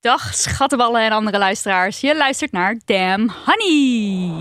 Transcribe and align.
Dag 0.00 0.34
schattenballen 0.34 1.02
en 1.02 1.12
andere 1.12 1.38
luisteraars. 1.38 2.00
Je 2.00 2.16
luistert 2.16 2.52
naar 2.52 2.78
Damn 2.84 3.32
Honey. 3.44 4.32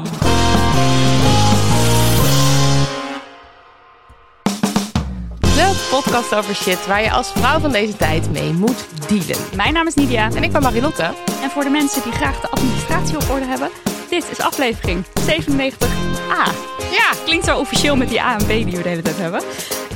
De 5.39 5.87
podcast 5.89 6.35
over 6.35 6.55
shit 6.55 6.87
waar 6.87 7.03
je 7.03 7.11
als 7.11 7.31
vrouw 7.31 7.59
van 7.59 7.71
deze 7.71 7.97
tijd 7.97 8.31
mee 8.31 8.53
moet 8.53 8.85
dealen. 9.07 9.55
Mijn 9.55 9.73
naam 9.73 9.87
is 9.87 9.93
Nidia. 9.93 10.29
En 10.35 10.43
ik 10.43 10.51
ben 10.51 10.61
Marilotte. 10.61 11.13
En 11.41 11.49
voor 11.49 11.63
de 11.63 11.69
mensen 11.69 12.03
die 12.03 12.11
graag 12.11 12.39
de 12.39 12.49
administratie 12.49 13.15
op 13.15 13.29
orde 13.29 13.45
hebben, 13.45 13.69
dit 14.09 14.29
is 14.31 14.39
aflevering 14.39 15.05
97a. 15.05 16.51
Ja, 16.91 17.11
klinkt 17.25 17.45
zo 17.45 17.57
officieel 17.57 17.95
met 17.95 18.09
die 18.09 18.21
A 18.21 18.37
en 18.37 18.45
B 18.45 18.47
die 18.47 18.77
we 18.77 18.81
de 18.81 18.89
hele 18.89 19.01
tijd 19.01 19.17
hebben. 19.17 19.41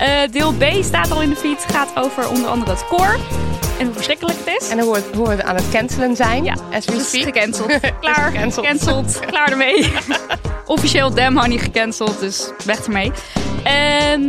Uh, 0.02 0.32
deel 0.32 0.54
B 0.54 0.84
staat 0.84 1.12
al 1.12 1.22
in 1.22 1.30
de 1.30 1.36
feed, 1.36 1.66
gaat 1.72 1.92
over 1.96 2.30
onder 2.30 2.50
andere 2.50 2.72
het 2.72 2.88
koor. 2.88 3.20
En 3.84 3.90
hoe 3.90 3.98
verschrikkelijk 3.98 4.38
het 4.38 4.62
is. 4.62 4.70
En 4.70 4.80
hoe 4.80 4.94
we, 4.94 5.18
hoe 5.18 5.36
we 5.36 5.44
aan 5.44 5.56
het 5.56 5.70
cancelen 5.72 6.16
zijn. 6.16 6.44
Ja, 6.44 6.56
as 6.72 6.86
we 6.86 7.00
speak. 7.00 7.24
gecanceld. 7.24 7.80
Klaar, 8.00 8.32
gecanceld. 8.32 9.20
Klaar 9.32 9.52
ermee. 9.52 9.92
Officieel 10.66 11.14
Damn 11.14 11.38
Honey 11.38 11.58
gecanceld, 11.58 12.20
dus 12.20 12.52
weg 12.66 12.86
ermee. 12.86 13.12
En 13.64 14.22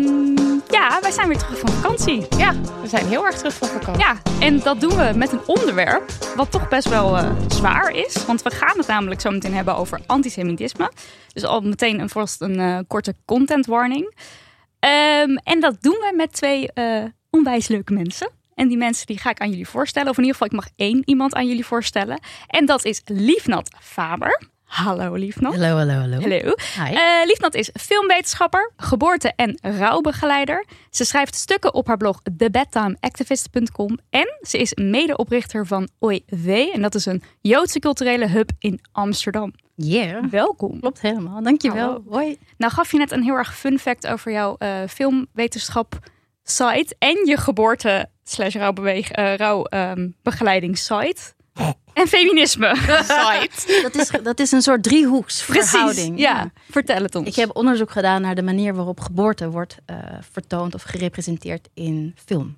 ja, 0.69 0.99
wij 1.01 1.11
zijn 1.11 1.29
weer 1.29 1.39
terug 1.39 1.59
van 1.59 1.69
vakantie. 1.69 2.27
Ja, 2.37 2.55
we 2.83 2.89
zijn 2.89 3.07
heel 3.07 3.27
erg 3.27 3.37
terug 3.37 3.55
van 3.55 3.69
vakantie. 3.69 4.05
Ja, 4.05 4.17
en 4.41 4.61
dat 4.61 4.81
doen 4.81 4.97
we 4.97 5.13
met 5.15 5.33
een 5.33 5.47
onderwerp 5.47 6.13
wat 6.37 6.51
toch 6.51 6.69
best 6.69 6.89
wel 6.89 7.19
uh, 7.19 7.31
zwaar 7.49 7.91
is. 7.91 8.25
Want 8.27 8.43
we 8.43 8.51
gaan 8.51 8.79
het 8.79 8.87
namelijk 8.87 9.21
zo 9.21 9.31
meteen 9.31 9.55
hebben 9.55 9.77
over 9.77 10.01
antisemitisme. 10.07 10.91
Dus 11.33 11.45
al 11.45 11.61
meteen 11.61 12.01
een, 12.01 12.09
vast 12.09 12.41
een 12.41 12.59
uh, 12.59 12.79
korte 12.87 13.15
content 13.25 13.67
warning. 13.67 14.05
Um, 14.05 15.37
en 15.37 15.61
dat 15.61 15.77
doen 15.81 15.97
we 16.01 16.13
met 16.17 16.33
twee 16.33 16.71
uh, 16.75 17.05
onwijs 17.31 17.69
leuke 17.69 17.93
mensen. 17.93 18.43
En 18.55 18.69
die 18.69 18.77
mensen 18.77 19.07
die 19.07 19.19
ga 19.19 19.31
ik 19.31 19.41
aan 19.41 19.51
jullie 19.51 19.69
voorstellen. 19.69 20.11
Of 20.11 20.19
in 20.19 20.25
ieder 20.25 20.39
geval, 20.39 20.59
ik 20.59 20.65
mag 20.65 20.73
één 20.77 21.03
iemand 21.05 21.35
aan 21.35 21.47
jullie 21.47 21.67
voorstellen. 21.67 22.21
En 22.47 22.67
dat 22.67 22.85
is 22.85 23.01
Liefnat 23.05 23.77
Faber. 23.81 24.53
Hallo 24.75 25.15
Liefnat. 25.15 25.55
Hallo, 25.55 25.77
hallo, 25.77 25.93
hallo. 25.93 26.21
Hallo. 26.21 26.55
Uh, 26.93 27.27
Liefnat 27.27 27.55
is 27.55 27.71
filmwetenschapper, 27.81 28.73
geboorte- 28.77 29.33
en 29.37 29.59
rouwbegeleider. 29.63 30.67
Ze 30.91 31.05
schrijft 31.05 31.35
stukken 31.35 31.75
op 31.75 31.87
haar 31.87 31.97
blog 31.97 32.21
thebedtimeactivist.com. 32.37 33.99
En 34.11 34.39
ze 34.41 34.59
is 34.59 34.75
medeoprichter 34.75 35.67
van 35.67 35.89
OIW. 35.99 36.49
En 36.49 36.83
dat 36.83 36.95
is 36.95 37.07
een 37.07 37.23
Joodse 37.41 37.79
culturele 37.79 38.29
hub 38.29 38.51
in 38.59 38.81
Amsterdam. 38.93 39.53
Yeah. 39.75 40.25
Welkom. 40.31 40.81
Klopt 40.81 41.01
helemaal. 41.01 41.43
Dankjewel. 41.43 41.87
Hallo. 41.87 42.05
Hoi. 42.09 42.39
Nou 42.57 42.73
gaf 42.73 42.93
je 42.93 42.99
net 42.99 43.13
een 43.13 43.23
heel 43.23 43.35
erg 43.35 43.57
fun 43.57 43.79
fact 43.79 44.07
over 44.07 44.33
jouw 44.33 44.57
uh, 44.59 44.79
filmwetenschap 44.89 45.99
site 46.45 46.97
en 46.99 47.27
je 47.27 47.37
geboorte 47.37 48.09
slash 48.25 48.55
rouwbeweeg, 48.55 49.19
uh, 49.19 49.35
rouwbegeleidingssite. 49.35 51.21
Um, 51.61 51.73
en 51.93 52.07
feminisme 52.07 52.77
site. 53.17 53.81
Dat 53.83 53.95
is, 53.95 54.11
dat 54.23 54.41
is 54.41 54.53
een 54.53 54.63
soort 54.63 54.83
driehoeksverhouding. 54.83 55.95
Precies, 55.95 56.25
ja. 56.25 56.37
ja. 56.37 56.51
Vertel 56.71 57.03
het 57.03 57.15
ons. 57.15 57.27
Ik 57.29 57.35
heb 57.35 57.57
onderzoek 57.57 57.91
gedaan 57.91 58.23
naar 58.23 58.35
de 58.35 58.43
manier 58.43 58.75
waarop 58.75 59.01
geboorte 59.01 59.51
wordt 59.51 59.77
uh, 59.91 59.97
vertoond 60.31 60.75
of 60.75 60.83
gerepresenteerd 60.83 61.69
in 61.75 62.15
film. 62.25 62.57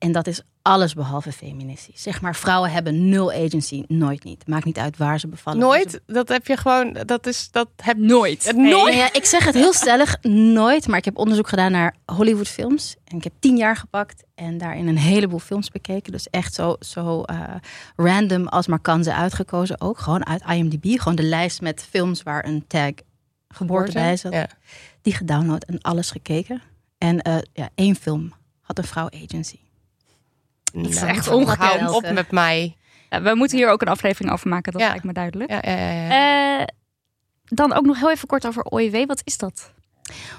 En 0.00 0.12
dat 0.12 0.26
is 0.26 0.42
alles 0.62 0.94
behalve 0.94 1.32
feministisch. 1.32 2.02
Zeg 2.02 2.20
maar, 2.20 2.36
vrouwen 2.36 2.70
hebben 2.70 3.08
nul 3.08 3.32
agency, 3.32 3.84
nooit 3.88 4.24
niet. 4.24 4.46
Maakt 4.46 4.64
niet 4.64 4.78
uit 4.78 4.96
waar 4.96 5.20
ze 5.20 5.28
bevallen. 5.28 5.60
Nooit? 5.60 5.90
Ze... 5.90 6.02
Dat 6.06 6.28
heb 6.28 6.46
je 6.46 6.56
gewoon, 6.56 6.98
dat 7.06 7.26
is, 7.26 7.48
dat 7.50 7.68
heb 7.76 7.96
nooit. 7.96 8.44
Het 8.44 8.56
nooit. 8.56 8.94
Ja, 8.94 9.12
ik 9.12 9.24
zeg 9.24 9.44
het 9.44 9.54
heel 9.54 9.72
stellig, 9.72 10.22
nooit. 10.22 10.88
Maar 10.88 10.98
ik 10.98 11.04
heb 11.04 11.18
onderzoek 11.18 11.48
gedaan 11.48 11.72
naar 11.72 11.94
Hollywood 12.04 12.48
films. 12.48 12.96
En 13.04 13.16
ik 13.16 13.24
heb 13.24 13.32
tien 13.38 13.56
jaar 13.56 13.76
gepakt 13.76 14.24
en 14.34 14.58
daarin 14.58 14.86
een 14.86 14.98
heleboel 14.98 15.38
films 15.38 15.70
bekeken. 15.70 16.12
Dus 16.12 16.30
echt 16.30 16.54
zo, 16.54 16.76
zo 16.80 17.22
uh, 17.30 17.40
random 17.96 18.48
als 18.48 18.66
maar 18.66 18.80
kan 18.80 19.04
ze 19.04 19.14
uitgekozen 19.14 19.80
ook. 19.80 19.98
Gewoon 19.98 20.26
uit 20.26 20.42
IMDb, 20.48 20.98
gewoon 20.98 21.16
de 21.16 21.22
lijst 21.22 21.60
met 21.60 21.86
films 21.90 22.22
waar 22.22 22.46
een 22.46 22.64
tag 22.66 22.92
geboorte 23.48 23.92
bij 23.92 24.16
zat. 24.16 24.32
Ja. 24.32 24.48
Die 25.02 25.14
gedownload 25.14 25.62
en 25.62 25.80
alles 25.80 26.10
gekeken. 26.10 26.62
En 26.98 27.28
uh, 27.28 27.36
ja, 27.52 27.68
één 27.74 27.96
film 27.96 28.32
had 28.60 28.78
een 28.78 28.84
vrouw 28.84 29.08
agency. 29.24 29.58
Het 30.72 30.88
is 30.88 31.02
echt 31.02 31.28
ongekend. 31.28 31.90
op 31.90 32.10
met 32.10 32.30
mij. 32.30 32.76
Ja, 33.10 33.22
we 33.22 33.34
moeten 33.34 33.58
hier 33.58 33.70
ook 33.70 33.82
een 33.82 33.88
aflevering 33.88 34.32
over 34.32 34.48
maken, 34.48 34.72
dat 34.72 34.80
ja. 34.80 34.88
lijkt 34.88 35.04
me 35.04 35.12
duidelijk. 35.12 35.50
Ja, 35.50 35.60
ja, 35.62 36.60
uh, 36.60 36.66
dan 37.44 37.72
ook 37.72 37.84
nog 37.84 37.98
heel 37.98 38.10
even 38.10 38.28
kort 38.28 38.46
over 38.46 38.64
OIW. 38.64 39.06
Wat 39.06 39.20
is 39.24 39.38
dat? 39.38 39.72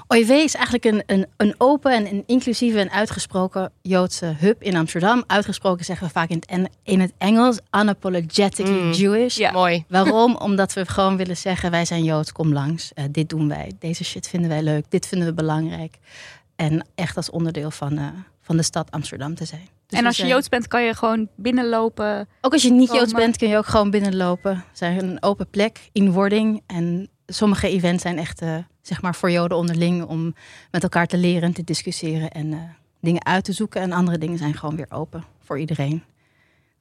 OIW 0.08 0.30
is 0.30 0.56
eigenlijk 0.56 0.86
een, 0.86 1.04
een, 1.06 1.28
een 1.38 1.56
open 1.58 1.92
en 1.92 2.08
een 2.08 2.24
inclusieve 2.26 2.80
en 2.80 2.92
uitgesproken 2.92 3.72
Joodse 3.82 4.36
hub 4.40 4.64
in 4.64 4.76
Amsterdam. 4.76 5.24
Uitgesproken 5.28 5.86
zeggen 5.86 6.08
we 6.08 6.14
vaak 6.14 6.30
in 6.30 6.42
het, 6.48 6.70
in 6.84 7.00
het 7.00 7.14
Engels, 7.18 7.60
unapologetically 7.72 8.82
mm. 8.82 8.92
Jewish. 8.92 9.38
Ja. 9.38 9.52
Mooi. 9.52 9.84
Waarom? 9.90 10.36
Omdat 10.36 10.74
we 10.74 10.86
gewoon 10.86 11.18
willen 11.18 11.38
zeggen, 11.38 11.72
wij 11.72 11.86
zijn 11.86 12.04
Joods, 12.04 12.32
kom 12.32 12.54
langs. 12.54 12.92
Uh, 12.96 13.06
dit 13.12 13.30
doen 13.30 13.48
wij, 13.48 13.72
deze 13.80 14.04
shit 14.04 14.28
vinden 14.28 14.50
wij 14.50 14.64
leuk, 14.64 14.86
dit 14.90 15.08
vinden 15.08 15.28
we 15.28 15.34
belangrijk. 15.34 15.98
En 16.56 16.86
echt 16.96 17.18
als 17.18 17.30
onderdeel 17.30 17.72
van, 17.72 18.00
uh, 18.00 18.08
van 18.42 18.58
de 18.58 18.64
stad 18.64 18.92
Amsterdam 18.92 19.36
te 19.36 19.46
zijn. 19.46 19.68
Dus 19.92 20.00
en 20.00 20.06
als 20.06 20.18
je 20.18 20.28
Joods 20.28 20.50
bent, 20.50 20.68
kan 20.68 20.84
je 20.84 20.96
gewoon 20.96 21.28
binnenlopen. 21.36 22.28
Ook 22.42 22.54
als 22.54 22.62
je 22.62 22.72
niet 22.72 22.92
Joods 22.94 23.14
bent, 23.14 23.38
kun 23.38 23.50
je 23.50 23.58
ook 23.58 23.66
gewoon 23.66 23.90
binnenlopen. 23.90 24.56
We 24.56 24.78
zijn 24.78 25.04
een 25.04 25.24
open 25.24 25.50
plek 25.50 25.90
in 25.92 26.12
wording. 26.12 26.62
En 26.68 27.10
sommige 27.26 27.70
events 27.70 28.02
zijn 28.02 28.18
echt 28.18 28.42
uh, 28.42 28.58
zeg 28.82 29.02
maar 29.02 29.16
voor 29.16 29.32
Joden 29.32 29.58
onderling 29.58 30.04
om 30.04 30.36
met 30.72 30.84
elkaar 30.84 31.08
te 31.08 31.18
leren, 31.18 31.54
te 31.54 31.64
discussiëren 31.64 32.32
en 32.32 32.52
uh, 32.52 32.60
dingen 33.02 33.26
uit 33.26 33.44
te 33.44 33.54
zoeken. 33.54 33.82
En 33.82 33.92
andere 33.92 34.18
dingen 34.18 34.38
zijn 34.38 34.54
gewoon 34.54 34.76
weer 34.76 34.92
open 34.92 35.24
voor 35.40 35.60
iedereen 35.60 36.04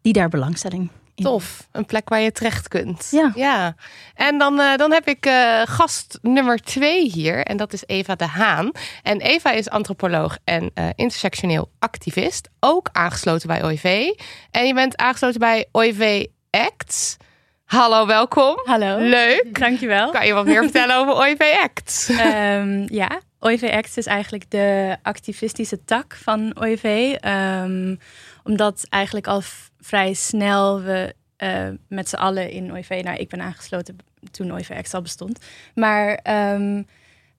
die 0.00 0.12
daar 0.12 0.28
belangstelling 0.28 0.82
in 0.82 0.90
Tof, 1.22 1.68
een 1.72 1.86
plek 1.86 2.08
waar 2.08 2.20
je 2.20 2.32
terecht 2.32 2.68
kunt. 2.68 3.08
Ja. 3.10 3.32
ja. 3.34 3.74
En 4.14 4.38
dan, 4.38 4.60
uh, 4.60 4.76
dan 4.76 4.92
heb 4.92 5.08
ik 5.08 5.26
uh, 5.26 5.62
gast 5.64 6.18
nummer 6.22 6.58
twee 6.58 7.10
hier. 7.10 7.44
En 7.44 7.56
dat 7.56 7.72
is 7.72 7.82
Eva 7.86 8.14
de 8.14 8.26
Haan. 8.26 8.72
En 9.02 9.20
Eva 9.20 9.50
is 9.50 9.68
antropoloog 9.68 10.38
en 10.44 10.70
uh, 10.74 10.88
intersectioneel 10.94 11.70
activist. 11.78 12.48
Ook 12.60 12.88
aangesloten 12.92 13.48
bij 13.48 13.64
OIV. 13.64 14.10
En 14.50 14.66
je 14.66 14.74
bent 14.74 14.96
aangesloten 14.96 15.40
bij 15.40 15.66
OIV 15.72 16.26
Acts. 16.50 17.16
Hallo, 17.64 18.06
welkom. 18.06 18.60
Hallo. 18.64 18.98
Leuk. 18.98 19.58
Dankjewel. 19.58 20.10
Kan 20.10 20.26
je 20.26 20.32
wat 20.32 20.46
meer 20.46 20.62
vertellen 20.62 20.96
over 20.96 21.14
OIV 21.14 21.56
Acts? 21.62 22.08
Um, 22.08 22.86
ja, 23.02 23.20
OIV 23.38 23.62
Acts 23.62 23.96
is 23.96 24.06
eigenlijk 24.06 24.50
de 24.50 24.96
activistische 25.02 25.84
tak 25.84 26.18
van 26.22 26.60
OIV. 26.60 27.16
Um, 27.24 27.98
omdat 28.44 28.86
eigenlijk 28.88 29.26
al 29.26 29.42
vrij 29.80 30.14
snel 30.14 30.82
we 30.82 31.14
uh, 31.38 31.68
met 31.88 32.08
z'n 32.08 32.16
allen 32.16 32.50
in 32.50 32.72
OIV, 32.72 33.00
nou 33.04 33.18
ik 33.18 33.28
ben 33.28 33.40
aangesloten 33.40 33.96
toen 34.30 34.52
OIV 34.52 34.92
al 34.92 35.02
bestond, 35.02 35.44
maar 35.74 36.20
um, 36.54 36.86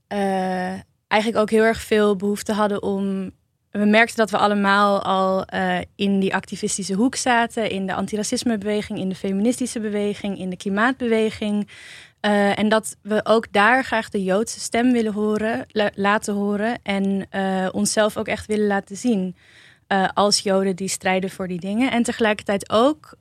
uh, 0.07 0.79
eigenlijk 1.07 1.41
ook 1.41 1.49
heel 1.49 1.63
erg 1.63 1.81
veel 1.81 2.15
behoefte 2.15 2.53
hadden 2.53 2.83
om 2.83 3.31
we 3.71 3.85
merkten 3.85 4.17
dat 4.17 4.29
we 4.29 4.37
allemaal 4.37 5.01
al 5.01 5.45
eh, 5.45 5.79
in 5.95 6.19
die 6.19 6.35
activistische 6.35 6.93
hoek 6.93 7.15
zaten. 7.15 7.69
In 7.69 7.87
de 7.87 7.93
antiracismebeweging, 7.93 8.99
in 8.99 9.09
de 9.09 9.15
feministische 9.15 9.79
beweging, 9.79 10.39
in 10.39 10.49
de 10.49 10.57
klimaatbeweging. 10.57 11.69
En 12.55 12.69
dat 12.69 12.97
we 13.01 13.21
ook 13.23 13.51
daar 13.51 13.83
graag 13.83 14.09
de 14.09 14.23
Joodse 14.23 14.59
stem 14.59 14.91
willen 14.91 15.13
horen, 15.13 15.65
la 15.67 15.89
laten 15.95 16.33
horen. 16.33 16.79
En 16.83 17.27
onszelf 17.71 18.17
ook 18.17 18.27
echt 18.27 18.45
willen 18.45 18.67
laten 18.67 18.97
zien. 18.97 19.35
Uh, 19.91 20.07
als 20.13 20.39
Joden 20.39 20.75
die 20.75 20.87
strijden 20.87 21.29
voor 21.29 21.47
die 21.47 21.59
dingen. 21.59 21.91
En 21.91 22.03
tegelijkertijd 22.03 22.69
ook 22.69 23.13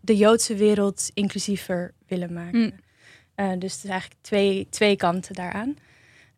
de 0.00 0.16
Joodse 0.16 0.54
wereld 0.54 1.10
inclusiever 1.14 1.94
willen 2.06 2.32
maken. 2.32 2.60
Mm. 3.36 3.58
dus 3.58 3.72
het 3.72 3.84
is 3.84 3.90
eigenlijk 3.90 4.20
twee, 4.22 4.66
twee 4.70 4.96
kanten 4.96 5.34
daaraan. 5.34 5.76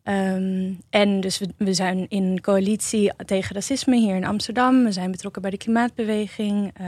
Um, 0.05 0.81
en 0.91 1.21
dus 1.21 1.39
we, 1.39 1.49
we, 1.57 1.75
zijn 1.75 2.09
in 2.09 2.41
coalitie 2.41 3.13
tegen 3.25 3.55
racisme 3.55 3.97
hier 3.97 4.17
in 4.17 4.25
Amsterdam. 4.25 4.85
We 4.85 4.93
zijn 4.93 5.11
betrokken 5.11 5.43
bij 5.43 5.51
de 5.51 5.57
klimaatbeweging. 5.57 6.81
Uh, 6.81 6.87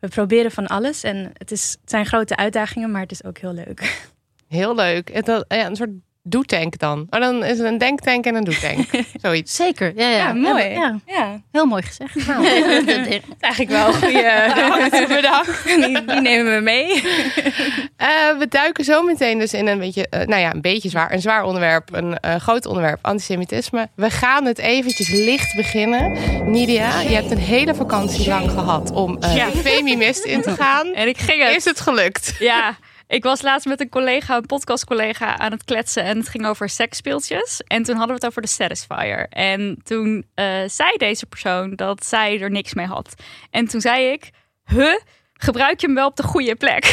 we 0.00 0.08
proberen 0.08 0.50
van 0.50 0.66
alles. 0.66 1.02
En 1.02 1.30
het, 1.32 1.50
is, 1.50 1.76
het 1.80 1.90
zijn 1.90 2.06
grote 2.06 2.36
uitdagingen, 2.36 2.90
maar 2.90 3.00
het 3.00 3.10
is 3.10 3.24
ook 3.24 3.38
heel 3.38 3.52
leuk. 3.52 3.80
Heel 4.48 4.74
leuk. 4.74 5.12
Het, 5.12 5.26
ja, 5.26 5.66
een 5.66 5.76
soort 5.76 5.90
doetank 6.22 6.78
dan. 6.78 7.06
Maar 7.10 7.20
dan 7.20 7.44
is 7.44 7.58
het 7.58 7.66
een 7.66 7.78
denktank 7.78 8.24
en 8.24 8.34
een 8.34 8.44
doetank. 8.44 8.88
Zoiets. 9.22 9.56
Zeker. 9.56 9.92
Ja, 9.96 10.08
ja. 10.08 10.16
ja 10.16 10.32
mooi. 10.32 10.64
Ja. 10.64 10.98
ja. 11.06 11.40
Heel 11.52 11.66
mooi 11.66 11.82
gezegd. 11.82 12.26
Nou, 12.26 12.44
eigenlijk 13.40 13.70
wel 13.70 13.86
een 13.86 13.94
goede... 13.94 15.06
bedankt. 15.16 15.64
Die, 15.64 16.04
die, 16.04 16.20
nemen 16.20 16.54
we 16.54 16.60
mee. 16.60 16.94
Uh, 16.94 18.38
we 18.38 18.46
duiken 18.48 18.84
zo 18.84 19.02
meteen 19.02 19.38
dus 19.38 19.52
in 19.52 19.66
een 19.66 19.78
beetje, 19.78 20.06
uh, 20.10 20.20
nou 20.20 20.40
ja, 20.40 20.52
een 20.52 20.60
beetje 20.60 20.88
zwaar, 20.88 21.12
een 21.12 21.20
zwaar 21.20 21.44
onderwerp, 21.44 21.88
een 21.92 22.18
uh, 22.24 22.34
groot 22.34 22.66
onderwerp, 22.66 22.98
antisemitisme. 23.02 23.88
We 23.94 24.10
gaan 24.10 24.44
het 24.44 24.58
eventjes 24.58 25.08
licht 25.08 25.56
beginnen. 25.56 26.12
Nidia, 26.50 27.00
je 27.00 27.14
hebt 27.14 27.30
een 27.30 27.38
hele 27.38 27.74
vakantie 27.74 28.28
lang 28.28 28.50
gehad 28.50 28.90
om 28.90 29.18
ja. 29.20 29.50
de 29.50 29.56
Femimist 29.56 30.24
in 30.24 30.42
te 30.42 30.50
gaan. 30.50 30.94
En 30.94 31.08
ik 31.08 31.18
ging 31.18 31.42
het. 31.42 31.56
Is 31.56 31.64
het 31.64 31.80
gelukt? 31.80 32.34
Ja. 32.38 32.76
Ik 33.12 33.22
was 33.22 33.42
laatst 33.42 33.66
met 33.66 33.80
een 33.80 33.88
collega, 33.88 34.36
een 34.36 34.46
podcastcollega, 34.46 35.38
aan 35.38 35.50
het 35.50 35.64
kletsen. 35.64 36.04
En 36.04 36.18
het 36.18 36.28
ging 36.28 36.46
over 36.46 36.68
seksspeeltjes. 36.68 37.62
En 37.66 37.82
toen 37.82 37.96
hadden 37.96 38.16
we 38.16 38.20
het 38.20 38.26
over 38.26 38.42
de 38.42 38.48
Satisfier. 38.48 39.26
En 39.28 39.80
toen 39.84 40.26
uh, 40.34 40.44
zei 40.66 40.96
deze 40.96 41.26
persoon 41.26 41.74
dat 41.74 42.06
zij 42.06 42.40
er 42.40 42.50
niks 42.50 42.74
mee 42.74 42.86
had. 42.86 43.14
En 43.50 43.68
toen 43.68 43.80
zei 43.80 44.06
ik, 44.06 44.30
huh? 44.64 44.94
Gebruik 45.32 45.80
je 45.80 45.86
hem 45.86 45.94
wel 45.94 46.06
op 46.06 46.16
de 46.16 46.22
goede 46.22 46.56
plek? 46.56 46.84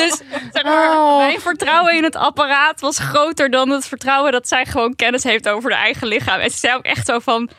dus 0.00 0.20
zeg 0.52 0.62
maar, 0.62 0.90
oh. 0.90 1.16
mijn 1.16 1.40
vertrouwen 1.40 1.96
in 1.96 2.04
het 2.04 2.16
apparaat 2.16 2.80
was 2.80 2.98
groter 2.98 3.50
dan 3.50 3.70
het 3.70 3.86
vertrouwen 3.86 4.32
dat 4.32 4.48
zij 4.48 4.66
gewoon 4.66 4.96
kennis 4.96 5.22
heeft 5.22 5.48
over 5.48 5.72
haar 5.72 5.82
eigen 5.82 6.06
lichaam. 6.06 6.40
En 6.40 6.50
ze 6.50 6.58
zei 6.58 6.74
ook 6.74 6.84
echt 6.84 7.06
zo 7.06 7.18
van 7.18 7.50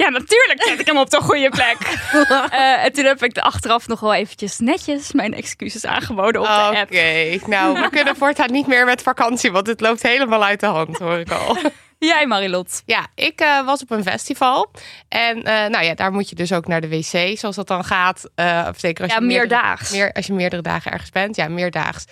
ja, 0.00 0.08
natuurlijk 0.08 0.62
zet 0.62 0.80
ik 0.80 0.86
hem 0.86 0.98
op 0.98 1.10
de 1.10 1.20
goede 1.20 1.48
plek. 1.48 1.98
uh, 2.12 2.84
en 2.84 2.92
toen 2.92 3.04
heb 3.04 3.24
ik 3.24 3.34
de 3.34 3.42
achteraf 3.42 3.86
nog 3.86 4.00
wel 4.00 4.14
eventjes 4.14 4.58
netjes 4.58 5.12
mijn 5.12 5.34
excuses 5.34 5.84
aangeboden 5.86 6.40
op 6.40 6.46
de 6.46 6.52
okay. 6.52 6.80
app. 6.80 6.90
Oké, 6.90 7.50
nou, 7.50 7.80
we 7.80 7.88
kunnen 7.96 8.16
voortaan 8.16 8.52
niet 8.52 8.66
meer 8.66 8.84
met 8.84 9.02
vakantie, 9.02 9.52
want 9.52 9.66
het 9.66 9.80
loopt 9.80 10.02
helemaal 10.02 10.44
uit 10.44 10.60
de 10.60 10.66
hand, 10.66 10.98
hoor 10.98 11.18
ik 11.18 11.30
al. 11.30 11.56
Jij, 11.98 12.26
Marilot? 12.26 12.82
Ja, 12.86 13.06
ik 13.14 13.40
uh, 13.40 13.64
was 13.64 13.82
op 13.82 13.90
een 13.90 14.02
festival. 14.02 14.70
En 15.08 15.36
uh, 15.36 15.44
nou 15.44 15.84
ja, 15.84 15.94
daar 15.94 16.12
moet 16.12 16.28
je 16.28 16.34
dus 16.34 16.52
ook 16.52 16.66
naar 16.66 16.80
de 16.80 16.88
wc, 16.88 17.38
zoals 17.38 17.56
dat 17.56 17.66
dan 17.66 17.84
gaat. 17.84 18.30
Uh, 18.36 18.68
zeker 18.76 19.04
als 19.04 19.12
ja, 19.12 19.18
je 19.18 19.26
meerdaags. 19.26 19.90
Meer, 19.92 20.12
als 20.12 20.26
je 20.26 20.32
meerdere 20.32 20.62
dagen 20.62 20.92
ergens 20.92 21.10
bent. 21.10 21.36
Ja, 21.36 21.48
meerdaags. 21.48 22.04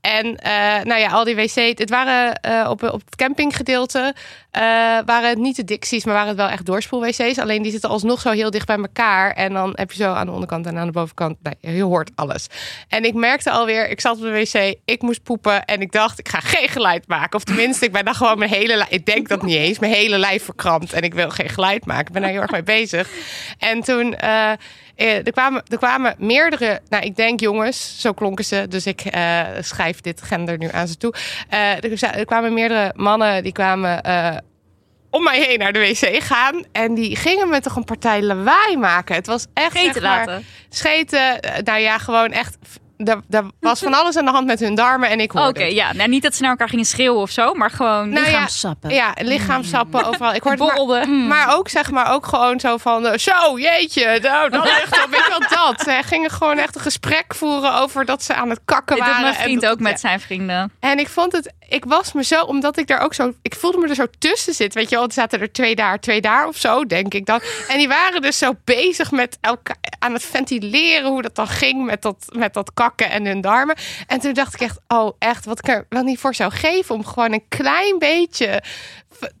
En 0.00 0.38
nou 0.84 1.00
ja, 1.00 1.08
al 1.08 1.24
die 1.24 1.34
wc's, 1.34 1.54
het 1.54 1.90
waren 1.90 2.40
op, 2.70 2.82
op 2.82 3.02
het 3.04 3.16
campinggedeelte, 3.16 4.14
uh, 4.56 4.62
waren 5.06 5.28
het 5.28 5.38
niet 5.38 5.56
de 5.56 5.64
Dixies, 5.64 6.04
maar 6.04 6.14
waren 6.14 6.28
het 6.28 6.36
wel 6.36 6.48
echt 6.48 6.66
doorspoel-wc's. 6.66 7.38
Alleen 7.38 7.62
die 7.62 7.72
zitten 7.72 7.90
alsnog 7.90 8.20
zo 8.20 8.30
heel 8.30 8.50
dicht 8.50 8.66
bij 8.66 8.76
elkaar. 8.76 9.30
En 9.30 9.52
dan 9.52 9.72
heb 9.74 9.92
je 9.92 10.02
zo 10.02 10.12
aan 10.12 10.26
de 10.26 10.32
onderkant 10.32 10.66
en 10.66 10.78
aan 10.78 10.86
de 10.86 10.92
bovenkant, 10.92 11.36
nee, 11.42 11.76
je 11.76 11.82
hoort 11.82 12.10
alles. 12.14 12.46
En 12.88 13.04
ik 13.04 13.14
merkte 13.14 13.50
alweer, 13.50 13.88
ik 13.90 14.00
zat 14.00 14.16
op 14.16 14.22
de 14.22 14.30
wc, 14.30 14.76
ik 14.84 15.02
moest 15.02 15.22
poepen 15.22 15.64
en 15.64 15.80
ik 15.80 15.92
dacht, 15.92 16.18
ik 16.18 16.28
ga 16.28 16.40
geen 16.40 16.68
geluid 16.68 17.08
maken. 17.08 17.36
Of 17.36 17.44
tenminste, 17.44 17.84
ik 17.84 17.92
ben 17.92 18.04
dan 18.04 18.14
gewoon 18.14 18.38
mijn 18.38 18.50
hele, 18.50 18.86
ik 18.88 19.06
denk 19.06 19.28
dat 19.28 19.42
niet 19.42 19.56
eens, 19.56 19.78
mijn 19.78 19.92
hele 19.92 20.18
lijf 20.18 20.44
verkrampt. 20.44 20.92
En 20.92 21.02
ik 21.02 21.14
wil 21.14 21.30
geen 21.30 21.48
geluid 21.48 21.86
maken. 21.86 22.06
Ik 22.06 22.12
ben 22.12 22.22
daar 22.22 22.30
heel 22.30 22.40
erg 22.40 22.50
mee 22.50 22.62
bezig. 22.62 23.08
En 23.58 23.80
toen... 23.80 24.16
er, 24.96 25.32
kwamen, 25.32 25.62
er 25.68 25.78
kwamen 25.78 26.14
meerdere, 26.18 26.80
nou 26.88 27.04
ik 27.04 27.16
denk 27.16 27.40
jongens, 27.40 28.00
zo 28.00 28.12
klonken 28.12 28.44
ze. 28.44 28.66
Dus 28.68 28.86
ik 28.86 29.14
uh, 29.14 29.42
schrijf 29.60 30.00
dit 30.00 30.22
gender 30.22 30.58
nu 30.58 30.68
aan 30.72 30.88
ze 30.88 30.96
toe. 30.96 31.14
Uh, 31.52 31.84
er, 31.84 32.02
er, 32.02 32.24
kwamen 32.24 32.54
meerdere 32.54 32.92
mannen 32.96 33.42
die 33.42 33.52
kwamen 33.52 34.00
uh, 34.06 34.36
om 35.10 35.22
mij 35.22 35.42
heen 35.42 35.58
naar 35.58 35.72
de 35.72 35.78
wc 35.78 36.22
gaan. 36.22 36.64
En 36.72 36.94
die 36.94 37.16
gingen 37.16 37.48
me 37.48 37.60
toch 37.60 37.76
een 37.76 37.84
partij 37.84 38.22
lawaai 38.22 38.76
maken. 38.76 39.14
Het 39.14 39.26
was 39.26 39.46
echt. 39.54 39.70
Scheten 39.70 39.92
zeg 39.92 40.02
maar, 40.02 40.26
laten. 40.26 40.44
Scheten, 40.68 41.40
nou 41.64 41.80
ja, 41.80 41.98
gewoon 41.98 42.32
echt 42.32 42.56
er 43.04 43.44
was 43.60 43.80
van 43.80 43.94
alles 43.94 44.16
aan 44.16 44.24
de 44.24 44.30
hand 44.30 44.46
met 44.46 44.60
hun 44.60 44.74
darmen 44.74 45.08
en 45.08 45.20
ik 45.20 45.30
hoorde 45.30 45.48
Oké, 45.48 45.58
okay, 45.58 45.74
ja. 45.74 45.92
Nou, 45.92 46.08
niet 46.08 46.22
dat 46.22 46.34
ze 46.34 46.42
naar 46.42 46.50
elkaar 46.50 46.68
gingen 46.68 46.84
schreeuwen 46.84 47.20
of 47.20 47.30
zo, 47.30 47.54
maar 47.54 47.70
gewoon 47.70 48.08
nou 48.08 48.24
lichaamsappen. 48.24 48.90
Ja, 48.90 49.14
ja 49.16 49.24
lichaamsappen 49.24 50.00
mm. 50.00 50.06
overal. 50.06 50.34
Ik 50.34 50.42
hoorde 50.58 51.06
maar, 51.06 51.08
maar, 51.08 51.56
ook 51.56 51.68
zeg 51.68 51.90
maar 51.90 52.12
ook 52.12 52.26
gewoon 52.26 52.60
zo 52.60 52.76
van, 52.76 53.06
uh, 53.06 53.12
zo 53.16 53.58
jeetje, 53.58 54.18
nou, 54.22 54.50
dat 54.50 54.66
echt 54.66 55.08
weet 55.10 55.24
je 55.24 55.36
wel 55.38 55.48
dat. 55.48 55.80
Ze 55.80 56.00
gingen 56.04 56.30
gewoon 56.30 56.58
echt 56.58 56.74
een 56.74 56.80
gesprek 56.80 57.34
voeren 57.34 57.74
over 57.74 58.04
dat 58.04 58.22
ze 58.22 58.34
aan 58.34 58.50
het 58.50 58.60
kakken 58.64 58.98
waren. 58.98 59.14
Dat 59.14 59.22
mijn 59.22 59.34
vriend 59.34 59.62
en 59.62 59.70
ook 59.70 59.80
met 59.80 60.00
zijn 60.00 60.20
vrienden. 60.20 60.72
En 60.80 60.98
ik 60.98 61.08
vond 61.08 61.32
het, 61.32 61.52
ik 61.68 61.84
was 61.84 62.12
me 62.12 62.24
zo, 62.24 62.42
omdat 62.42 62.78
ik 62.78 62.86
daar 62.86 63.00
ook 63.00 63.14
zo, 63.14 63.32
ik 63.42 63.54
voelde 63.54 63.78
me 63.78 63.88
er 63.88 63.94
zo 63.94 64.06
tussen 64.18 64.54
zitten. 64.54 64.80
Weet 64.80 64.90
je 64.90 64.96
wel, 64.96 65.04
er 65.04 65.12
zaten 65.12 65.40
er 65.40 65.52
twee 65.52 65.74
daar, 65.74 66.00
twee 66.00 66.20
daar 66.20 66.48
of 66.48 66.56
zo, 66.56 66.84
denk 66.84 67.14
ik 67.14 67.26
dan. 67.26 67.40
En 67.68 67.78
die 67.78 67.88
waren 67.88 68.22
dus 68.22 68.38
zo 68.38 68.52
bezig 68.64 69.10
met 69.10 69.38
elkaar 69.40 69.76
aan 69.98 70.12
het 70.12 70.24
ventileren 70.24 71.10
hoe 71.10 71.22
dat 71.22 71.34
dan 71.34 71.48
ging 71.48 71.84
met 71.84 72.02
dat, 72.02 72.16
met 72.32 72.54
dat 72.54 72.74
kakken 72.74 72.93
en 73.00 73.26
hun 73.26 73.40
darmen. 73.40 73.76
En 74.06 74.20
toen 74.20 74.32
dacht 74.32 74.54
ik 74.54 74.60
echt, 74.60 74.80
oh 74.88 75.16
echt, 75.18 75.44
wat 75.44 75.58
ik 75.58 75.68
er 75.68 75.86
wel 75.88 76.02
niet 76.02 76.18
voor 76.18 76.34
zou 76.34 76.52
geven 76.52 76.94
om 76.94 77.04
gewoon 77.04 77.32
een 77.32 77.48
klein 77.48 77.98
beetje 77.98 78.62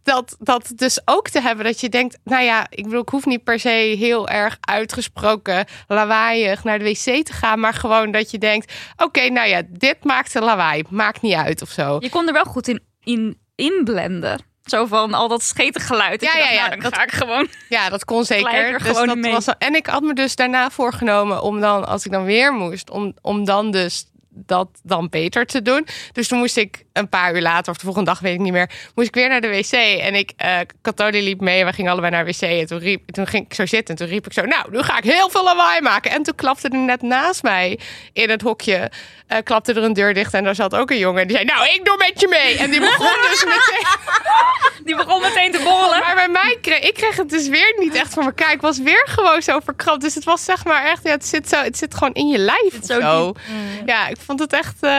dat, 0.02 0.36
dat 0.38 0.72
dus 0.74 1.00
ook 1.04 1.28
te 1.28 1.40
hebben. 1.40 1.64
Dat 1.64 1.80
je 1.80 1.88
denkt, 1.88 2.18
nou 2.24 2.42
ja, 2.44 2.66
ik 2.70 2.84
bedoel, 2.84 3.00
ik 3.00 3.08
hoef 3.08 3.26
niet 3.26 3.44
per 3.44 3.58
se 3.58 3.68
heel 3.98 4.28
erg 4.28 4.56
uitgesproken 4.60 5.64
lawaaiig 5.88 6.64
naar 6.64 6.78
de 6.78 6.84
wc 6.84 7.24
te 7.24 7.32
gaan. 7.32 7.60
Maar 7.60 7.74
gewoon 7.74 8.10
dat 8.10 8.30
je 8.30 8.38
denkt, 8.38 8.72
oké, 8.96 9.28
nou 9.28 9.48
ja, 9.48 9.62
dit 9.68 10.04
maakt 10.04 10.34
een 10.34 10.42
lawaai. 10.42 10.84
Maakt 10.88 11.22
niet 11.22 11.34
uit 11.34 11.62
of 11.62 11.70
zo. 11.70 11.96
Je 12.00 12.08
kon 12.08 12.26
er 12.26 12.32
wel 12.32 12.44
goed 12.44 12.68
in, 12.68 12.80
in 13.02 13.38
inblenden. 13.54 14.52
Zo 14.64 14.86
van 14.86 15.14
al 15.14 15.28
dat 15.28 15.42
schetig 15.42 15.86
geluid. 15.86 16.22
Ja, 16.22 16.36
ja, 16.38 16.50
ja. 16.50 16.68
Nou, 16.68 16.80
dat 16.80 16.94
ga 16.94 17.02
ik 17.02 17.12
gewoon. 17.12 17.48
Ja, 17.68 17.88
dat 17.88 18.04
kon 18.04 18.24
zeker. 18.24 18.78
Dus 18.78 18.92
dat 18.92 19.16
mee. 19.16 19.32
was, 19.32 19.46
en 19.58 19.74
ik 19.74 19.86
had 19.86 20.02
me 20.02 20.14
dus 20.14 20.36
daarna 20.36 20.70
voorgenomen 20.70 21.42
om 21.42 21.60
dan, 21.60 21.86
als 21.86 22.04
ik 22.04 22.12
dan 22.12 22.24
weer 22.24 22.52
moest, 22.52 22.90
om, 22.90 23.14
om 23.20 23.44
dan 23.44 23.70
dus 23.70 24.06
dat 24.28 24.68
dan 24.82 25.08
beter 25.08 25.46
te 25.46 25.62
doen. 25.62 25.86
Dus 26.12 26.28
toen 26.28 26.38
moest 26.38 26.56
ik 26.56 26.83
een 26.94 27.08
paar 27.08 27.34
uur 27.34 27.42
later, 27.42 27.72
of 27.72 27.78
de 27.78 27.84
volgende 27.84 28.10
dag 28.10 28.20
weet 28.20 28.34
ik 28.34 28.40
niet 28.40 28.52
meer, 28.52 28.70
moest 28.94 29.08
ik 29.08 29.14
weer 29.14 29.28
naar 29.28 29.40
de 29.40 29.48
wc. 29.48 29.72
En 30.00 30.14
ik, 30.14 30.32
uh, 30.44 31.08
liep 31.10 31.40
mee 31.40 31.60
en 31.60 31.66
we 31.66 31.72
gingen 31.72 31.90
allebei 31.90 32.12
naar 32.12 32.24
de 32.24 32.30
wc. 32.30 32.42
En 32.42 32.66
toen, 32.66 32.78
riep, 32.78 33.10
toen 33.10 33.26
ging 33.26 33.44
ik 33.44 33.54
zo 33.54 33.66
zitten 33.66 33.94
en 33.94 34.00
toen 34.00 34.14
riep 34.14 34.26
ik 34.26 34.32
zo, 34.32 34.42
nou, 34.42 34.70
nu 34.70 34.82
ga 34.82 34.98
ik 34.98 35.04
heel 35.04 35.30
veel 35.30 35.44
lawaai 35.44 35.80
maken. 35.80 36.10
En 36.10 36.22
toen 36.22 36.34
klapte 36.34 36.68
er 36.68 36.78
net 36.78 37.02
naast 37.02 37.42
mij 37.42 37.78
in 38.12 38.30
het 38.30 38.42
hokje, 38.42 38.90
uh, 39.28 39.38
klapte 39.44 39.72
er 39.72 39.82
een 39.82 39.92
deur 39.92 40.14
dicht 40.14 40.34
en 40.34 40.44
daar 40.44 40.54
zat 40.54 40.74
ook 40.74 40.90
een 40.90 40.98
jongen. 40.98 41.20
En 41.20 41.26
die 41.26 41.36
zei, 41.36 41.48
nou, 41.48 41.64
ik 41.64 41.84
doe 41.84 41.96
met 41.96 42.20
je 42.20 42.28
mee. 42.28 42.58
En 42.58 42.70
die 42.70 42.80
begon 42.80 43.16
dus 43.30 43.44
meteen... 43.44 43.86
Die 44.84 44.96
begon 44.96 45.20
meteen 45.20 45.52
te 45.52 45.60
borrelen. 45.64 45.98
Maar 45.98 46.14
bij 46.14 46.28
mij 46.28 46.58
kreeg 46.60 46.78
ik 46.78 46.94
kreeg 46.94 47.16
het 47.16 47.30
dus 47.30 47.48
weer 47.48 47.74
niet 47.78 47.94
echt 47.94 48.12
voor 48.12 48.22
elkaar. 48.22 48.52
Ik 48.52 48.60
was 48.60 48.78
weer 48.78 49.06
gewoon 49.08 49.42
zo 49.42 49.60
verkrampt. 49.60 50.02
Dus 50.02 50.14
het 50.14 50.24
was 50.24 50.44
zeg 50.44 50.64
maar 50.64 50.84
echt, 50.84 51.04
ja, 51.04 51.10
het 51.10 51.26
zit 51.26 51.48
zo, 51.48 51.56
het 51.56 51.78
zit 51.78 51.94
gewoon 51.94 52.12
in 52.12 52.28
je 52.28 52.38
lijf. 52.38 52.78
Zo, 52.82 53.00
zo. 53.00 53.34
Mm. 53.48 53.86
Ja, 53.86 54.08
ik 54.08 54.16
vond 54.26 54.40
het 54.40 54.52
echt, 54.52 54.76
uh, 54.80 54.90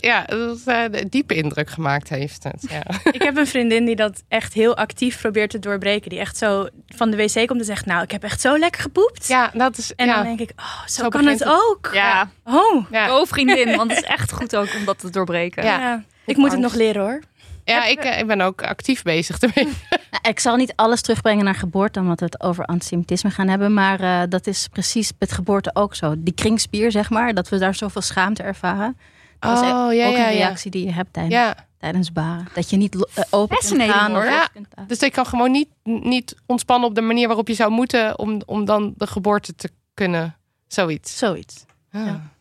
ja, 0.00 0.30
uh, 0.30 0.84
diepe 1.08 1.34
indruk 1.44 1.70
gemaakt 1.70 2.08
heeft. 2.08 2.44
Het, 2.44 2.66
ja. 2.68 2.82
Ik 3.12 3.22
heb 3.22 3.36
een 3.36 3.46
vriendin 3.46 3.84
die 3.84 3.96
dat 3.96 4.22
echt 4.28 4.52
heel 4.52 4.76
actief 4.76 5.20
probeert 5.20 5.50
te 5.50 5.58
doorbreken. 5.58 6.10
Die 6.10 6.18
echt 6.18 6.36
zo 6.36 6.66
van 6.86 7.10
de 7.10 7.16
wc 7.16 7.46
komt 7.46 7.60
en 7.60 7.66
zegt, 7.66 7.86
nou, 7.86 8.02
ik 8.02 8.10
heb 8.10 8.22
echt 8.22 8.40
zo 8.40 8.58
lekker 8.58 8.82
gepoept. 8.82 9.28
Ja, 9.28 9.50
dat 9.54 9.78
is. 9.78 9.94
En 9.94 10.06
ja. 10.06 10.14
dan 10.14 10.24
denk 10.24 10.50
ik, 10.50 10.52
oh, 10.56 10.86
zo, 10.86 11.02
zo 11.02 11.08
kan 11.08 11.26
het 11.26 11.44
ook. 11.44 11.90
Ja. 11.92 12.30
Oh, 12.44 12.90
ja. 12.90 13.06
Go 13.06 13.24
vriendin, 13.24 13.76
want 13.76 13.90
het 13.90 14.02
is 14.02 14.08
echt 14.08 14.32
goed 14.32 14.56
ook 14.56 14.74
om 14.78 14.84
dat 14.84 14.98
te 14.98 15.10
doorbreken. 15.10 15.64
Ja. 15.64 15.78
ja. 15.78 16.04
Ik 16.26 16.36
moet 16.36 16.50
het 16.50 16.60
nog 16.60 16.74
leren 16.74 17.02
hoor. 17.02 17.20
Ja, 17.64 17.84
ik, 17.84 18.04
ik 18.04 18.26
ben 18.26 18.40
ook 18.40 18.62
actief 18.62 19.02
bezig 19.02 19.38
ermee. 19.38 19.72
Nou, 20.10 20.28
ik 20.28 20.40
zal 20.40 20.56
niet 20.56 20.72
alles 20.76 21.00
terugbrengen 21.00 21.44
naar 21.44 21.54
geboorte, 21.54 22.00
omdat 22.00 22.20
we 22.20 22.24
het 22.24 22.40
over 22.42 22.64
antisemitisme 22.64 23.30
gaan 23.30 23.48
hebben. 23.48 23.74
Maar 23.74 24.00
uh, 24.00 24.22
dat 24.28 24.46
is 24.46 24.68
precies 24.72 25.12
met 25.18 25.32
geboorte 25.32 25.70
ook 25.72 25.94
zo. 25.94 26.14
Die 26.18 26.34
kringspier, 26.34 26.90
zeg 26.90 27.10
maar, 27.10 27.34
dat 27.34 27.48
we 27.48 27.58
daar 27.58 27.74
zoveel 27.74 28.02
schaamte 28.02 28.42
ervaren. 28.42 28.96
Dat 29.44 29.62
is 29.62 29.70
oh, 29.70 29.84
ook 29.84 29.92
ja, 29.92 30.06
ja, 30.06 30.28
een 30.28 30.32
reactie 30.34 30.70
die 30.70 30.84
je 30.84 30.92
hebt 30.92 31.12
tijdens, 31.12 31.34
ja. 31.34 31.66
tijdens 31.78 32.12
baren. 32.12 32.48
Dat 32.54 32.70
je 32.70 32.76
niet 32.76 32.94
uh, 32.94 33.02
open 33.30 33.58
kunt 33.58 33.82
gaan. 33.82 34.12
hoor. 34.12 34.24
Ja. 34.24 34.48
kunt 34.52 34.66
gaan. 34.74 34.86
Dus 34.86 34.98
ik 34.98 35.12
kan 35.12 35.26
gewoon 35.26 35.50
niet, 35.50 35.68
niet 35.82 36.36
ontspannen 36.46 36.88
op 36.88 36.94
de 36.94 37.00
manier 37.00 37.26
waarop 37.26 37.48
je 37.48 37.54
zou 37.54 37.70
moeten 37.70 38.18
om, 38.18 38.42
om 38.46 38.64
dan 38.64 38.94
de 38.96 39.06
geboorte 39.06 39.54
te 39.54 39.70
kunnen. 39.94 40.36
Zoiets. 40.68 41.18
Zoiets. 41.18 41.64
Ah. 41.92 42.06
Ja. 42.06 42.32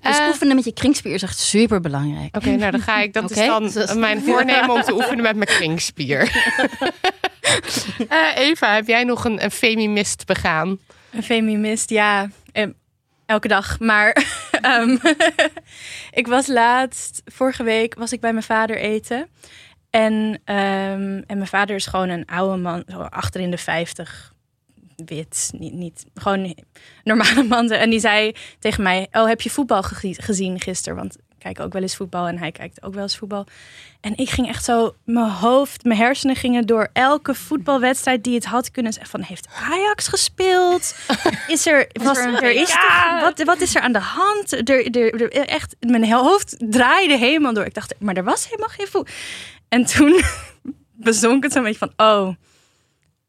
Dus 0.00 0.18
Eh, 0.18 0.26
oefenen 0.28 0.54
met 0.56 0.64
je 0.64 0.72
kringspier 0.72 1.14
is 1.14 1.22
echt 1.22 1.38
super 1.38 1.80
belangrijk. 1.80 2.36
Oké, 2.36 2.50
nou 2.50 2.70
dan 2.70 2.80
ga 2.80 3.00
ik. 3.00 3.12
Dat 3.12 3.30
is 3.36 3.46
dan 3.46 3.62
dus- 3.62 3.94
mijn 3.94 4.22
voornemen 4.26 4.70
om 4.70 4.82
te 4.82 4.94
oefenen 4.94 5.22
met 5.22 5.36
mijn 5.36 5.48
kringspier. 5.48 6.30
Eh, 8.08 8.36
Eva, 8.36 8.74
heb 8.74 8.86
jij 8.86 9.04
nog 9.04 9.24
een, 9.24 9.44
een 9.44 9.50
femimist 9.50 10.26
begaan? 10.26 10.78
Een 11.10 11.22
feminist, 11.22 11.90
ja. 11.90 12.28
Elke 13.32 13.48
dag. 13.48 13.78
Maar 13.78 14.10
ehm, 14.60 14.96
ik 16.20 16.26
was 16.26 16.46
laatst, 16.46 17.22
vorige 17.24 17.62
week, 17.62 17.94
was 17.94 18.12
ik 18.12 18.20
bij 18.20 18.32
mijn 18.32 18.44
vader 18.44 18.76
eten. 18.76 19.28
En, 19.90 20.40
ehm, 20.44 21.22
en 21.26 21.36
mijn 21.36 21.46
vader 21.46 21.76
is 21.76 21.86
gewoon 21.86 22.08
een 22.08 22.26
oude 22.26 22.56
man, 22.56 22.84
achter 23.10 23.40
in 23.40 23.50
de 23.50 23.58
50, 23.58 24.32
wit, 25.04 25.50
niet, 25.58 25.72
niet 25.72 26.04
gewoon 26.14 26.56
normale 27.04 27.42
man. 27.54 27.70
En 27.70 27.90
die 27.90 28.00
zei 28.00 28.32
tegen 28.58 28.82
mij: 28.82 29.08
Oh, 29.10 29.26
heb 29.26 29.40
je 29.40 29.50
voetbal 29.50 29.82
ge- 29.82 30.16
gezien 30.18 30.60
gisteren? 30.60 30.98
Want 30.98 31.16
kijk 31.42 31.60
ook 31.60 31.72
wel 31.72 31.82
eens 31.82 31.96
voetbal 31.96 32.26
en 32.26 32.38
hij 32.38 32.52
kijkt 32.52 32.82
ook 32.82 32.94
wel 32.94 33.02
eens 33.02 33.16
voetbal. 33.16 33.46
En 34.00 34.16
ik 34.16 34.30
ging 34.30 34.48
echt 34.48 34.64
zo, 34.64 34.94
mijn 35.04 35.30
hoofd, 35.30 35.84
mijn 35.84 35.98
hersenen 35.98 36.36
gingen 36.36 36.66
door 36.66 36.88
elke 36.92 37.34
voetbalwedstrijd 37.34 38.24
die 38.24 38.34
het 38.34 38.44
had 38.44 38.70
kunnen 38.70 38.92
zeggen. 38.92 39.10
Van 39.10 39.20
heeft 39.22 39.48
Ajax 39.70 40.08
gespeeld? 40.08 40.94
Is 41.48 41.66
er, 41.66 41.86
was, 41.92 42.18
er 42.18 42.26
een 42.26 42.40
er 42.40 42.50
is 42.50 42.68
toch, 42.70 43.20
wat, 43.20 43.42
wat 43.42 43.60
is 43.60 43.74
er 43.74 43.82
aan 43.82 43.92
de 43.92 43.98
hand? 43.98 44.52
Er, 44.52 44.96
er, 44.96 45.22
er- 45.22 45.46
echt, 45.48 45.76
mijn 45.80 46.12
hoofd 46.12 46.56
draaide 46.58 47.16
helemaal 47.16 47.52
door. 47.52 47.64
Ik 47.64 47.74
dacht, 47.74 47.94
maar 47.98 48.16
er 48.16 48.24
was 48.24 48.44
helemaal 48.44 48.68
geen 48.68 48.86
voetbal. 48.86 49.14
En 49.68 49.84
toen 49.86 50.22
bezonk 50.92 51.42
het 51.42 51.52
zo'n 51.52 51.62
beetje 51.62 51.78
van, 51.78 51.92
oh, 51.96 52.28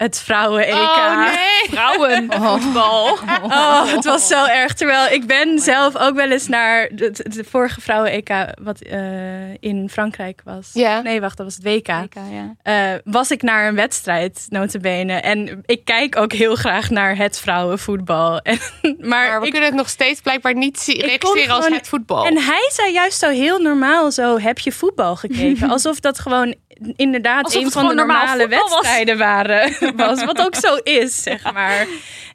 het 0.03 0.19
vrouwen-EK. 0.21 0.73
Oh 0.73 1.17
nee! 1.19 1.69
Vrouwenvoetbal. 1.69 3.17
Oh, 3.43 3.91
het 3.91 4.05
was 4.05 4.27
zo 4.27 4.45
erg. 4.45 4.73
Terwijl 4.73 5.11
ik 5.13 5.25
ben 5.27 5.59
zelf 5.59 5.95
ook 5.97 6.15
wel 6.15 6.31
eens 6.31 6.47
naar 6.47 6.89
de, 6.93 7.11
de 7.23 7.43
vorige 7.49 7.81
vrouwen-EK, 7.81 8.29
wat 8.61 8.81
eh, 8.81 9.53
in 9.59 9.89
Frankrijk 9.91 10.41
was. 10.45 10.69
Ja. 10.73 11.01
Nee, 11.01 11.21
wacht, 11.21 11.37
dat 11.37 11.45
was 11.45 11.55
het 11.55 11.63
WK. 11.63 11.83
Kijk, 11.83 12.13
ja. 12.31 12.55
Eh, 12.93 12.99
was 13.03 13.31
ik 13.31 13.41
naar 13.41 13.67
een 13.67 13.75
wedstrijd, 13.75 14.45
notabene. 14.49 15.13
En 15.13 15.61
ik 15.65 15.85
kijk 15.85 16.17
ook 16.17 16.33
heel 16.33 16.55
graag 16.55 16.89
naar 16.89 17.15
het 17.17 17.39
vrouwenvoetbal. 17.39 18.39
En, 18.43 18.57
maar 18.99 19.07
Maar 19.07 19.39
we 19.39 19.45
ik, 19.45 19.51
kunnen 19.51 19.69
het 19.69 19.77
nog 19.77 19.89
steeds 19.89 20.21
blijkbaar 20.21 20.53
niet 20.55 20.79
zi- 20.79 20.91
Ik 20.91 20.99
kon 20.99 21.09
registreren 21.09 21.55
als 21.55 21.63
gewoon- 21.63 21.77
het 21.79 21.87
voetbal. 21.87 22.25
en 22.25 22.37
hij 22.37 22.69
zei 22.73 22.91
juist 22.93 23.19
zo 23.19 23.29
heel 23.29 23.59
normaal 23.59 24.11
zo, 24.11 24.39
heb 24.39 24.59
je 24.59 24.71
voetbal 24.71 25.15
gekeken? 25.15 25.69
Alsof 25.75 25.99
dat 25.99 26.19
gewoon 26.19 26.55
inderdaad 26.95 27.43
Alsof 27.43 27.63
een 27.63 27.71
van 27.71 27.87
de 27.87 27.93
normale 27.93 28.47
was. 28.47 28.59
wedstrijden 28.59 29.17
waren. 29.17 29.73
Was, 29.95 30.23
wat 30.23 30.39
ook 30.41 30.55
zo 30.55 30.75
is, 30.75 31.23
zeg 31.23 31.53
maar. 31.53 31.87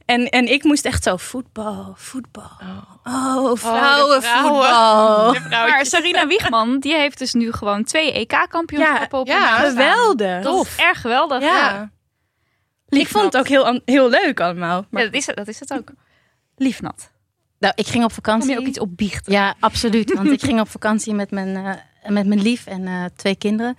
En, 0.04 0.28
en 0.28 0.52
ik 0.52 0.64
moest 0.64 0.84
echt 0.84 1.02
zo, 1.02 1.16
voetbal, 1.16 1.92
voetbal. 1.96 2.50
Oh, 3.04 3.56
vrouwenvoetbal. 3.56 5.32
De 5.32 5.40
Maar. 5.50 5.86
Sarina 5.86 6.26
Wiegman, 6.26 6.78
die 6.78 6.94
heeft 6.94 7.18
dus 7.18 7.32
nu 7.32 7.52
gewoon 7.52 7.84
twee 7.84 8.12
EK-kampioenschappen 8.12 9.18
Ja, 9.18 9.20
op 9.20 9.26
ja. 9.26 9.56
Geweldig. 9.68 10.42
Dat 10.42 10.66
is 10.66 10.76
erg 10.76 11.00
geweldig. 11.00 11.42
Ja. 11.42 11.90
Ik 12.88 13.08
vond 13.08 13.24
het 13.24 13.36
ook 13.36 13.48
heel, 13.48 13.80
heel 13.84 14.08
leuk 14.08 14.40
allemaal. 14.40 14.84
Maar 14.90 15.02
Ja, 15.02 15.08
dat, 15.08 15.20
is 15.20 15.26
het, 15.26 15.36
dat 15.36 15.48
is 15.48 15.60
het 15.60 15.72
ook. 15.72 15.88
Liefnat. 16.56 17.10
Nou, 17.58 17.72
ik 17.76 17.86
ging 17.86 18.04
op 18.04 18.12
Kom 18.12 18.24
vakantie. 18.24 18.50
je 18.50 18.58
ook 18.58 18.66
iets 18.66 18.78
opbiechten? 18.78 19.32
Ja, 19.32 19.54
absoluut. 19.60 20.14
Want 20.14 20.30
ik 20.30 20.40
ging 20.42 20.60
op 20.60 20.68
vakantie 20.70 21.14
met 21.14 21.30
mijn, 21.30 21.56
eh, 21.56 22.10
met 22.10 22.26
mijn 22.26 22.42
lief 22.42 22.66
en 22.66 22.86
eh, 22.86 23.04
twee 23.16 23.36
kinderen. 23.36 23.76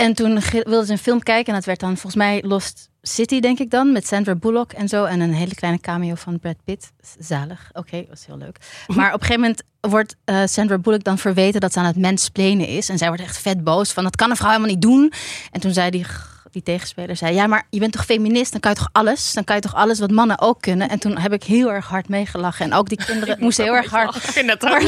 En 0.00 0.14
toen 0.14 0.40
wilden 0.50 0.86
ze 0.86 0.92
een 0.92 0.98
film 0.98 1.22
kijken. 1.22 1.46
En 1.46 1.54
dat 1.54 1.64
werd 1.64 1.80
dan 1.80 1.90
volgens 1.90 2.14
mij 2.14 2.42
Lost 2.46 2.90
City, 3.02 3.40
denk 3.40 3.58
ik 3.58 3.70
dan. 3.70 3.92
Met 3.92 4.06
Sandra 4.06 4.34
Bullock 4.34 4.72
en 4.72 4.88
zo. 4.88 5.04
En 5.04 5.20
een 5.20 5.32
hele 5.34 5.54
kleine 5.54 5.80
cameo 5.80 6.14
van 6.14 6.38
Brad 6.38 6.56
Pitt. 6.64 6.92
Zalig. 7.18 7.70
Oké, 7.72 8.04
was 8.08 8.26
heel 8.26 8.36
leuk. 8.36 8.56
Maar 8.96 9.14
op 9.14 9.20
een 9.20 9.26
gegeven 9.26 9.40
moment 9.40 9.62
wordt 9.80 10.16
eh, 10.24 10.42
Sandra 10.44 10.78
Bullock 10.78 11.04
dan 11.04 11.18
verweten 11.18 11.60
dat 11.60 11.72
ze 11.72 11.78
aan 11.78 11.84
het 11.84 11.96
mensplenen 11.96 12.66
is. 12.66 12.88
En 12.88 12.98
zij 12.98 13.08
wordt 13.08 13.22
echt 13.22 13.38
vet 13.38 13.64
boos 13.64 13.92
van 13.92 14.04
dat 14.04 14.16
kan 14.16 14.30
een 14.30 14.36
vrouw 14.36 14.48
helemaal 14.48 14.70
niet 14.70 14.82
doen. 14.82 15.12
En 15.50 15.60
toen 15.60 15.72
zei 15.72 15.90
die, 15.90 16.06
die 16.50 16.62
tegenspeler, 16.62 17.16
zei, 17.16 17.34
ja 17.34 17.46
maar 17.46 17.66
je 17.70 17.78
bent 17.78 17.92
toch 17.92 18.04
feminist? 18.04 18.52
Dan 18.52 18.60
kan 18.60 18.70
je 18.70 18.76
toch 18.76 18.88
alles? 18.92 19.32
Dan 19.32 19.44
kan 19.44 19.56
je 19.56 19.62
toch 19.62 19.74
alles 19.74 19.98
wat 19.98 20.10
mannen 20.10 20.40
ook 20.40 20.60
kunnen? 20.60 20.88
En 20.88 20.98
toen 20.98 21.18
heb 21.18 21.32
ik 21.32 21.42
heel 21.42 21.72
erg 21.72 21.86
hard 21.86 22.08
meegelachen. 22.08 22.64
En 22.64 22.72
ook 22.72 22.88
die 22.88 23.04
kinderen 23.04 23.36
moesten 23.44 23.64
heel 23.64 23.74
erg 23.74 23.90
hard 23.90 24.16
Ik 24.16 24.22
vind 24.22 24.48
dat 24.48 24.64
ook 24.70 24.80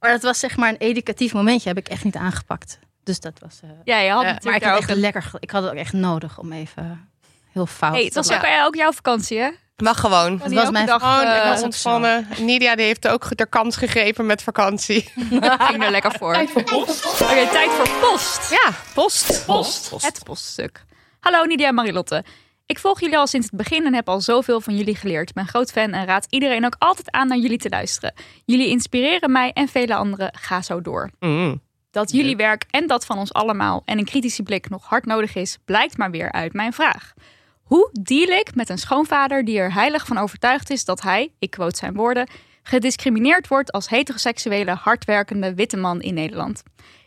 maar 0.00 0.10
dat 0.10 0.22
was 0.22 0.38
zeg 0.38 0.56
maar 0.56 0.68
een 0.68 0.76
educatief 0.76 1.32
momentje, 1.32 1.68
heb 1.68 1.78
ik 1.78 1.88
echt 1.88 2.04
niet 2.04 2.16
aangepakt. 2.16 2.78
Dus 3.04 3.20
dat 3.20 3.38
was. 3.38 3.60
eh, 3.62 3.70
Ja, 3.84 3.98
je 3.98 4.10
had 4.10 4.18
Ja, 4.20 4.24
maar 4.24 4.34
natuurlijk 4.34 4.62
ik 4.62 4.68
had 4.68 4.76
ook 4.76 4.80
echt 4.82 4.90
een... 4.90 5.00
lekker. 5.00 5.30
Ik 5.38 5.50
had 5.50 5.62
het 5.62 5.72
ook 5.72 5.78
echt 5.78 5.92
nodig 5.92 6.38
om 6.38 6.52
even 6.52 7.08
heel 7.52 7.66
fout. 7.66 7.94
Hey, 7.94 8.04
het 8.04 8.14
was 8.14 8.26
te 8.26 8.34
ook, 8.34 8.66
ook 8.66 8.74
jouw 8.74 8.92
vakantie, 8.92 9.38
hè? 9.38 9.50
Mag 9.76 10.00
gewoon. 10.00 10.40
Het 10.42 10.52
was 10.52 10.70
mijn 10.70 10.86
dag, 10.86 11.02
Gewoon 11.02 11.20
eh, 11.26 11.32
lekker 11.32 11.56
ook 11.56 11.62
ontspannen. 11.62 12.26
Nidia 12.38 12.76
die 12.76 12.84
heeft 12.84 13.08
ook 13.08 13.36
de 13.36 13.46
kans 13.46 13.76
gegrepen 13.76 14.26
met 14.26 14.42
vakantie. 14.42 15.02
ging 15.58 15.84
er 15.84 15.90
lekker 15.90 16.12
voor. 16.18 16.34
Oké, 16.34 17.48
tijd 17.50 17.70
voor 17.70 17.90
post. 18.00 18.50
Ja, 18.50 18.70
post. 18.94 19.46
Post. 19.46 19.90
Het 20.02 20.24
poststuk. 20.24 20.84
Hallo 21.20 21.44
Nidia 21.44 21.68
en 21.68 21.74
Marilotte. 21.74 22.24
Ik 22.66 22.78
volg 22.78 23.00
jullie 23.00 23.18
al 23.18 23.26
sinds 23.26 23.46
het 23.46 23.56
begin 23.56 23.86
en 23.86 23.94
heb 23.94 24.08
al 24.08 24.20
zoveel 24.20 24.60
van 24.60 24.76
jullie 24.76 24.94
geleerd. 24.96 25.28
Ik 25.28 25.34
ben 25.34 25.46
groot 25.46 25.70
fan 25.70 25.92
en 25.92 26.06
raad 26.06 26.26
iedereen 26.30 26.64
ook 26.64 26.76
altijd 26.78 27.10
aan 27.10 27.28
naar 27.28 27.38
jullie 27.38 27.58
te 27.58 27.68
luisteren. 27.68 28.14
Jullie 28.44 28.68
inspireren 28.68 29.32
mij 29.32 29.50
en 29.52 29.68
vele 29.68 29.94
anderen. 29.94 30.32
Ga 30.38 30.62
zo 30.62 30.80
door. 30.80 31.10
Mm. 31.18 31.60
Dat 31.90 32.10
jullie 32.10 32.36
werk 32.36 32.64
en 32.70 32.86
dat 32.86 33.04
van 33.04 33.18
ons 33.18 33.32
allemaal 33.32 33.82
en 33.84 33.98
een 33.98 34.04
kritische 34.04 34.42
blik 34.42 34.68
nog 34.68 34.84
hard 34.86 35.04
nodig 35.04 35.34
is, 35.34 35.58
blijkt 35.64 35.96
maar 35.96 36.10
weer 36.10 36.32
uit 36.32 36.52
mijn 36.52 36.72
vraag. 36.72 37.14
Hoe 37.62 37.90
deal 38.02 38.38
ik 38.38 38.54
met 38.54 38.68
een 38.68 38.78
schoonvader 38.78 39.44
die 39.44 39.58
er 39.58 39.72
heilig 39.72 40.06
van 40.06 40.18
overtuigd 40.18 40.70
is 40.70 40.84
dat 40.84 41.02
hij, 41.02 41.32
ik 41.38 41.50
quote 41.50 41.76
zijn 41.76 41.94
woorden, 41.94 42.28
gediscrimineerd 42.62 43.48
wordt 43.48 43.72
als 43.72 43.88
heteroseksuele, 43.88 44.70
hardwerkende 44.70 45.54
witte 45.54 45.76
man 45.76 46.00
in 46.00 46.14
Nederland? 46.14 46.62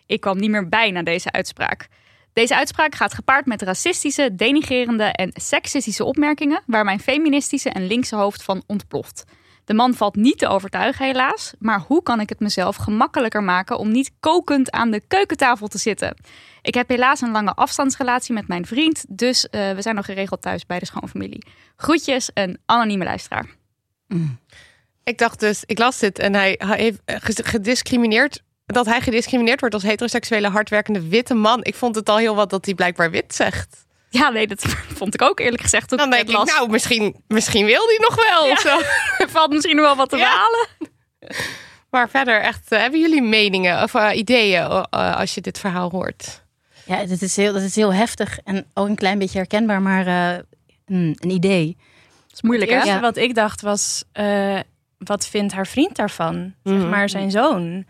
Ik 0.05 0.21
kwam 0.21 0.37
niet 0.37 0.49
meer 0.49 0.69
bij 0.69 0.91
na 0.91 1.03
deze 1.03 1.31
uitspraak. 1.31 1.87
Deze 2.33 2.55
uitspraak 2.55 2.95
gaat 2.95 3.13
gepaard 3.13 3.45
met 3.45 3.61
racistische, 3.61 4.35
denigerende 4.35 5.03
en 5.03 5.31
seksistische 5.33 6.03
opmerkingen 6.03 6.63
waar 6.65 6.83
mijn 6.83 6.99
feministische 6.99 7.69
en 7.69 7.87
linkse 7.87 8.15
hoofd 8.15 8.43
van 8.43 8.63
ontploft. 8.67 9.23
De 9.65 9.73
man 9.73 9.93
valt 9.93 10.15
niet 10.15 10.37
te 10.37 10.47
overtuigen, 10.47 11.05
helaas. 11.05 11.53
Maar 11.59 11.79
hoe 11.79 12.03
kan 12.03 12.19
ik 12.19 12.29
het 12.29 12.39
mezelf 12.39 12.75
gemakkelijker 12.75 13.43
maken 13.43 13.77
om 13.77 13.91
niet 13.91 14.11
kokend 14.19 14.71
aan 14.71 14.91
de 14.91 15.01
keukentafel 15.07 15.67
te 15.67 15.77
zitten? 15.77 16.15
Ik 16.61 16.73
heb 16.73 16.89
helaas 16.89 17.21
een 17.21 17.31
lange 17.31 17.53
afstandsrelatie 17.53 18.33
met 18.33 18.47
mijn 18.47 18.65
vriend, 18.65 19.05
dus 19.09 19.49
eh, 19.49 19.71
we 19.71 19.81
zijn 19.81 19.95
nog 19.95 20.05
geregeld 20.05 20.41
thuis 20.41 20.65
bij 20.65 20.79
de 20.79 20.85
schoonfamilie. 20.85 21.45
Groetjes, 21.75 22.29
een 22.33 22.59
anonieme 22.65 23.03
luisteraar. 23.03 23.45
Ik 25.03 25.17
dacht 25.17 25.39
dus, 25.39 25.63
ik 25.65 25.77
las 25.77 25.99
dit 25.99 26.19
en 26.19 26.33
hij, 26.33 26.55
hij 26.57 26.77
heeft 26.77 27.01
eh, 27.05 27.15
gediscrimineerd. 27.19 28.43
Dat 28.65 28.85
hij 28.85 29.01
gediscrimineerd 29.01 29.59
wordt 29.59 29.75
als 29.75 29.83
heteroseksuele 29.83 30.49
hardwerkende 30.49 31.07
witte 31.07 31.33
man. 31.33 31.63
Ik 31.63 31.75
vond 31.75 31.95
het 31.95 32.09
al 32.09 32.17
heel 32.17 32.35
wat 32.35 32.49
dat 32.49 32.65
hij 32.65 32.73
blijkbaar 32.73 33.11
wit 33.11 33.35
zegt. 33.35 33.85
Ja, 34.19 34.29
nee, 34.29 34.47
dat 34.47 34.61
vond 34.99 35.13
ik 35.13 35.21
ook 35.21 35.39
eerlijk 35.39 35.61
gezegd. 35.61 35.87
Toen 35.89 35.97
Dan 35.97 36.09
denk 36.09 36.21
het 36.21 36.31
ik, 36.31 36.37
las. 36.37 36.49
nou, 36.49 36.69
misschien, 36.69 37.15
misschien 37.27 37.65
wil 37.65 37.85
hij 37.87 37.97
nog 38.01 38.29
wel. 38.29 38.51
Of 38.51 38.59
zo. 38.59 38.79
er 39.23 39.29
valt 39.29 39.49
misschien 39.51 39.75
nog 39.75 39.85
wel 39.85 39.95
wat 39.95 40.09
te 40.09 40.17
Ja. 40.17 40.29
halen. 40.29 40.67
Maar 41.89 42.09
verder, 42.09 42.41
echt, 42.41 42.71
eh, 42.71 42.79
hebben 42.79 42.99
jullie 42.99 43.21
meningen 43.21 43.83
of 43.83 43.93
eh, 43.95 44.17
ideeën 44.17 44.61
eh, 44.89 45.15
als 45.17 45.33
je 45.33 45.41
dit 45.41 45.59
verhaal 45.59 45.89
hoort? 45.89 46.43
Ja, 46.85 47.05
dat 47.05 47.21
is, 47.21 47.35
heel, 47.35 47.53
dat 47.53 47.61
is 47.61 47.75
heel 47.75 47.93
heftig 47.93 48.39
en 48.43 48.65
ook 48.73 48.87
een 48.87 48.95
klein 48.95 49.19
beetje 49.19 49.37
herkenbaar, 49.37 49.81
maar 49.81 50.07
eh, 50.07 50.39
mm, 50.85 51.13
een 51.19 51.29
idee. 51.29 51.77
Dat 52.27 52.33
is 52.33 52.41
moeilijk, 52.41 52.71
Het 52.71 52.83
hè? 52.83 52.89
Ja. 52.89 52.99
wat 52.99 53.17
ik 53.17 53.35
dacht 53.35 53.61
was, 53.61 54.03
eh, 54.11 54.59
wat 54.97 55.27
vindt 55.27 55.53
haar 55.53 55.67
vriend 55.67 55.95
daarvan? 55.95 56.53
Zeg 56.63 56.77
Mhm. 56.77 56.89
maar 56.89 57.09
zijn 57.09 57.31
zoon. 57.31 57.85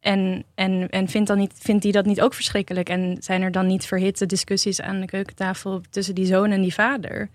En, 0.00 0.44
en, 0.54 0.88
en 0.88 1.08
vindt, 1.08 1.28
dan 1.28 1.38
niet, 1.38 1.54
vindt 1.56 1.82
hij 1.82 1.92
dat 1.92 2.06
niet 2.06 2.20
ook 2.20 2.34
verschrikkelijk? 2.34 2.88
En 2.88 3.16
zijn 3.20 3.42
er 3.42 3.52
dan 3.52 3.66
niet 3.66 3.86
verhitte 3.86 4.26
discussies 4.26 4.80
aan 4.80 5.00
de 5.00 5.06
keukentafel 5.06 5.80
tussen 5.90 6.14
die 6.14 6.26
zoon 6.26 6.50
en 6.50 6.62
die 6.62 6.74
vader? 6.74 7.28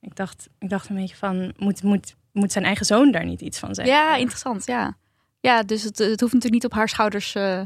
Ik 0.00 0.16
dacht, 0.16 0.48
ik 0.58 0.68
dacht 0.68 0.88
een 0.88 0.96
beetje 0.96 1.16
van, 1.16 1.52
moet, 1.56 1.82
moet, 1.82 2.14
moet 2.32 2.52
zijn 2.52 2.64
eigen 2.64 2.86
zoon 2.86 3.10
daar 3.10 3.24
niet 3.24 3.40
iets 3.40 3.58
van 3.58 3.74
zeggen? 3.74 3.94
Ja, 3.94 4.16
interessant, 4.16 4.66
ja. 4.66 4.96
Ja, 5.40 5.62
dus 5.62 5.82
het, 5.82 5.98
het 5.98 6.20
hoeft 6.20 6.32
natuurlijk 6.32 6.62
niet 6.62 6.64
op 6.64 6.72
haar 6.72 6.88
schouders 6.88 7.34
eh, 7.34 7.60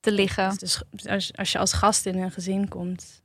te 0.00 0.12
liggen. 0.12 0.58
Dus 0.58 0.82
als, 1.06 1.36
als 1.36 1.52
je 1.52 1.58
als 1.58 1.72
gast 1.72 2.06
in 2.06 2.18
een 2.18 2.30
gezin 2.30 2.68
komt, 2.68 3.22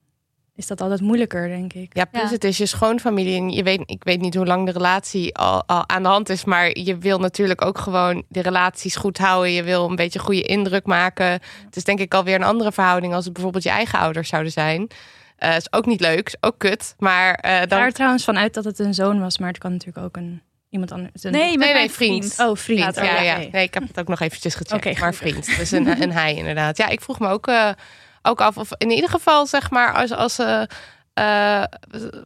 is 0.56 0.68
dat 0.68 0.82
altijd 0.82 1.02
moeilijker, 1.02 1.48
denk 1.48 1.74
ik. 1.74 1.96
Ja, 1.96 2.06
plus 2.06 2.24
Ja. 2.24 2.30
het 2.30 2.44
is 2.44 2.58
je 2.58 2.66
schoonfamilie. 2.66 3.38
En 3.38 3.50
je 3.50 3.64
weet, 3.64 3.82
ik 3.86 4.04
weet 4.04 4.22
niet 4.22 4.36
hoe 4.36 4.46
lang 4.46 4.66
de 4.66 4.72
relatie 4.72 5.36
al, 5.36 5.64
al 5.66 5.90
aan 5.90 6.04
de 6.04 6.10
hand 6.10 6.30
is. 6.30 6.44
Maar 6.46 6.78
je 6.78 6.98
wil 6.98 7.20
natuurlijk 7.20 7.66
ook 7.66 7.78
gewoon 7.78 8.24
de 8.30 8.42
relaties 8.42 8.96
goed 8.96 9.18
houden. 9.18 9.52
Je 9.52 9.64
wil 9.64 9.90
een 9.90 9.96
beetje 9.96 10.20
goede 10.20 10.42
indruk 10.42 10.86
maken. 10.86 11.26
Het 11.66 11.76
is 11.76 11.84
denk 11.84 12.00
ik 12.00 12.14
alweer 12.14 12.36
een 12.36 12.44
andere 12.44 12.72
verhouding 12.72 13.14
als 13.14 13.24
het 13.26 13.34
bijvoorbeeld 13.34 13.64
je 13.64 13.70
eigen 13.70 14.00
ouders 14.00 14.30
zouden 14.30 14.52
zijn. 14.52 14.88
Eh 15.36 15.56
is 15.56 15.74
ook 15.74 15.86
niet 15.86 16.00
leuk, 16.02 16.28
is 16.28 16.36
ook 16.40 16.58
kut. 16.58 16.96
Maar 17.00 17.34
eh, 17.34 17.62
Ik 17.62 17.70
dan. 17.70 17.80
ga 17.80 17.86
er 17.86 17.92
trouwens 17.94 18.24
vanuit 18.24 18.54
dat 18.54 18.64
het 18.64 18.80
een 18.80 18.94
zoon 18.94 19.20
was, 19.20 19.38
maar 19.38 19.48
het 19.50 19.58
kan 19.58 19.72
natuurlijk 19.72 20.06
ook 20.06 20.16
een 20.18 20.42
iemand 20.70 20.92
anders. 20.92 21.24
een- 21.24 21.32
Nee, 21.32 21.58
nee, 21.58 21.74
mijn 21.74 21.90
vriend. 21.90 22.26
vriend. 22.34 22.50
Oh, 22.50 22.56
vriend. 22.58 22.80
Vriend, 22.80 22.96
ja, 22.96 23.22
ja. 23.22 23.38
Nee, 23.52 23.64
ik 23.64 23.74
heb 23.74 23.88
het 23.88 24.00
ook 24.00 24.08
nog 24.08 24.20
eventjes 24.20 24.56
gecheckt. 24.56 24.86
Oké, 24.88 25.00
maar 25.00 25.14
vriend. 25.14 25.58
Dus 25.58 25.72
een, 25.72 26.02
een 26.02 26.12
hij 26.12 26.34
inderdaad. 26.36 26.78
Ja, 26.78 26.88
ik 26.88 27.02
vroeg 27.02 27.20
me 27.20 27.28
ook, 27.28 27.48
eh, 27.48 27.70
ook 28.26 28.42
af 28.42 28.58
of 28.58 28.70
in 28.78 28.92
ieder 28.92 29.10
geval 29.10 29.46
zeg 29.46 29.70
maar 29.72 29.94
als, 29.94 30.12
als 30.12 30.36
ze 30.36 30.70
eh, 31.14 31.64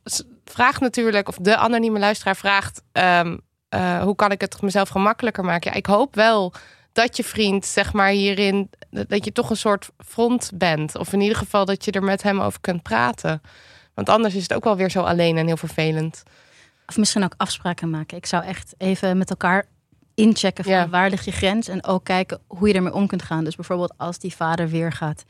s- 0.04 0.24
vraagt 0.46 0.80
natuurlijk 0.82 1.28
of 1.28 1.36
de 1.42 1.58
anonieme 1.58 2.00
luisteraar 2.00 2.36
vraagt 2.36 2.82
ehm, 2.92 3.38
eh, 3.70 4.02
hoe 4.02 4.16
kan 4.16 4.32
ik 4.32 4.42
het 4.42 4.62
mezelf 4.62 4.90
gemakkelijker 4.90 5.44
maken? 5.44 5.72
Ja, 5.72 5.78
ik 5.78 5.86
hoop 5.86 6.16
wel 6.16 6.54
dat 6.92 7.18
je 7.18 7.24
vriend, 7.24 7.66
zeg 7.66 7.94
maar, 7.94 8.10
hierin, 8.10 8.70
dat 8.90 9.26
je 9.26 9.32
toch 9.32 9.50
een 9.50 9.58
soort 9.58 9.90
front 10.06 10.52
bent. 10.54 10.98
Of 10.98 11.14
in 11.14 11.22
ieder 11.22 11.38
geval 11.38 11.66
dat 11.66 11.86
je 11.86 11.92
er 11.92 12.04
met 12.04 12.24
hem 12.24 12.40
over 12.42 12.62
kunt 12.62 12.82
praten. 12.84 13.42
Want 13.94 14.10
anders 14.10 14.36
is 14.36 14.42
het 14.44 14.54
ook 14.54 14.64
wel 14.64 14.76
weer 14.76 14.92
zo 14.92 15.02
alleen 15.02 15.38
en 15.38 15.46
heel 15.48 15.58
vervelend. 15.58 16.24
Of 16.88 16.98
misschien 16.98 17.24
ook 17.24 17.34
afspraken 17.38 17.90
maken. 17.90 18.18
Ik 18.18 18.26
zou 18.26 18.44
echt 18.44 18.74
even 18.78 19.18
met 19.18 19.30
elkaar 19.30 19.66
inchecken 20.16 20.64
van 20.64 20.74
Ja. 20.74 20.90
waar 20.90 21.10
ligt 21.10 21.26
je 21.26 21.32
grens. 21.32 21.68
En 21.68 21.86
ook 21.86 22.04
kijken 22.04 22.40
hoe 22.48 22.68
je 22.68 22.74
ermee 22.74 22.94
om 22.94 23.08
kunt 23.08 23.24
gaan. 23.24 23.44
Dus 23.44 23.56
bijvoorbeeld 23.56 23.94
als 23.98 24.20
die 24.20 24.36
vader 24.36 24.70
weer 24.70 24.92
gaat, 24.92 25.24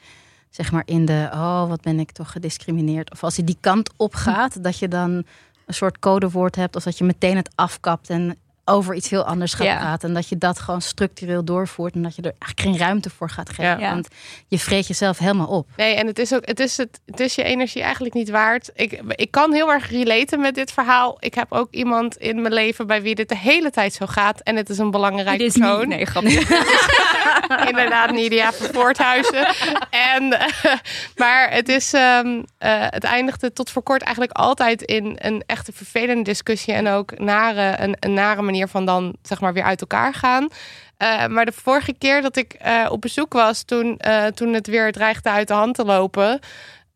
zeg 0.49 0.71
maar 0.71 0.83
in 0.85 1.05
de... 1.05 1.29
Oh, 1.33 1.67
wat 1.67 1.81
ben 1.81 1.99
ik 1.99 2.11
toch 2.11 2.31
gediscrimineerd. 2.31 3.11
Of 3.11 3.23
als 3.23 3.35
hij 3.35 3.45
die 3.45 3.57
kant 3.59 3.91
op 3.97 4.15
gaat, 4.15 4.63
dat 4.63 4.79
je 4.79 4.87
dan 4.87 5.11
een 5.65 5.73
soort 5.73 5.99
codewoord 5.99 6.55
hebt. 6.55 6.75
Of 6.75 6.83
dat 6.83 6.97
je 6.97 7.03
meteen 7.03 7.35
het 7.35 7.51
afkapt 7.55 8.09
en 8.09 8.37
over 8.69 8.95
iets 8.95 9.09
heel 9.09 9.23
anders 9.23 9.53
gaat 9.53 9.65
Ja. 9.67 9.77
praten. 9.77 10.07
En 10.09 10.15
dat 10.15 10.29
je 10.29 10.37
dat 10.37 10.59
gewoon 10.59 10.81
structureel 10.81 11.43
doorvoert. 11.43 11.93
En 11.93 12.01
dat 12.01 12.15
je 12.15 12.21
er 12.21 12.33
eigenlijk 12.39 12.61
geen 12.61 12.87
ruimte 12.87 13.09
voor 13.09 13.29
gaat 13.29 13.49
geven. 13.49 13.79
Ja. 13.79 13.89
Want 13.89 14.07
je 14.47 14.59
vreet 14.59 14.87
jezelf 14.87 15.17
helemaal 15.17 15.47
op. 15.47 15.67
Nee, 15.75 15.95
en 15.95 16.07
het 16.07 16.19
is 16.19 16.33
ook, 16.33 16.45
het 16.45 16.59
is, 16.59 16.77
het, 16.77 16.99
het 17.05 17.19
is 17.19 17.35
je 17.35 17.43
energie 17.43 17.81
eigenlijk 17.81 18.13
niet 18.13 18.29
waard. 18.29 18.69
Ik, 18.73 19.01
ik 19.09 19.31
kan 19.31 19.53
heel 19.53 19.71
erg 19.71 19.89
relaten 19.89 20.39
met 20.39 20.55
dit 20.55 20.71
verhaal. 20.71 21.17
Ik 21.19 21.33
heb 21.33 21.51
ook 21.53 21.67
iemand 21.71 22.17
in 22.17 22.41
mijn 22.41 22.53
leven 22.53 22.87
bij 22.87 23.01
wie 23.01 23.15
dit 23.15 23.29
de 23.29 23.37
hele 23.37 23.69
tijd 23.71 23.93
zo 23.93 24.05
gaat. 24.05 24.39
En 24.41 24.55
het 24.55 24.69
is 24.69 24.77
een 24.77 24.91
belangrijk 24.91 25.37
Dit 25.39 25.47
is 25.47 25.57
persoon. 25.57 25.79
niet, 25.79 25.87
nee, 25.87 26.05
grapje. 26.05 26.67
Inderdaad, 27.69 28.11
Nidia 28.11 28.51
van 28.53 28.67
Voorthuizen. 28.73 29.47
En, 29.89 30.37
maar 31.21 31.51
het, 31.51 31.69
is, 31.69 31.93
ehm, 31.93 32.41
eh, 32.57 32.71
het 32.79 33.03
eindigde 33.03 33.53
tot 33.53 33.69
voor 33.69 33.83
kort 33.83 34.01
eigenlijk 34.01 34.37
altijd 34.37 34.81
in 34.81 35.17
een 35.21 35.43
echte 35.45 35.71
vervelende 35.73 36.23
discussie. 36.23 36.73
En 36.73 36.87
ook 36.87 37.19
nare, 37.19 37.75
een, 37.83 37.95
een 37.99 38.13
nare 38.13 38.41
manier 38.41 38.58
van 38.67 38.85
dan 38.85 39.15
zeg 39.21 39.41
maar 39.41 39.53
weer 39.53 39.63
uit 39.63 39.81
elkaar 39.81 40.13
gaan. 40.13 40.47
Eh, 40.99 41.27
maar 41.27 41.45
de 41.45 41.51
vorige 41.51 41.93
keer 41.93 42.21
dat 42.21 42.35
ik 42.35 42.53
eh, 42.53 42.87
op 42.89 43.01
bezoek 43.01 43.33
was, 43.33 43.63
toen, 43.63 43.97
eh, 43.97 44.25
toen 44.25 44.53
het 44.53 44.67
weer 44.67 44.91
dreigde 44.91 45.29
uit 45.29 45.47
de 45.47 45.53
hand 45.53 45.75
te 45.75 45.85
lopen. 45.85 46.39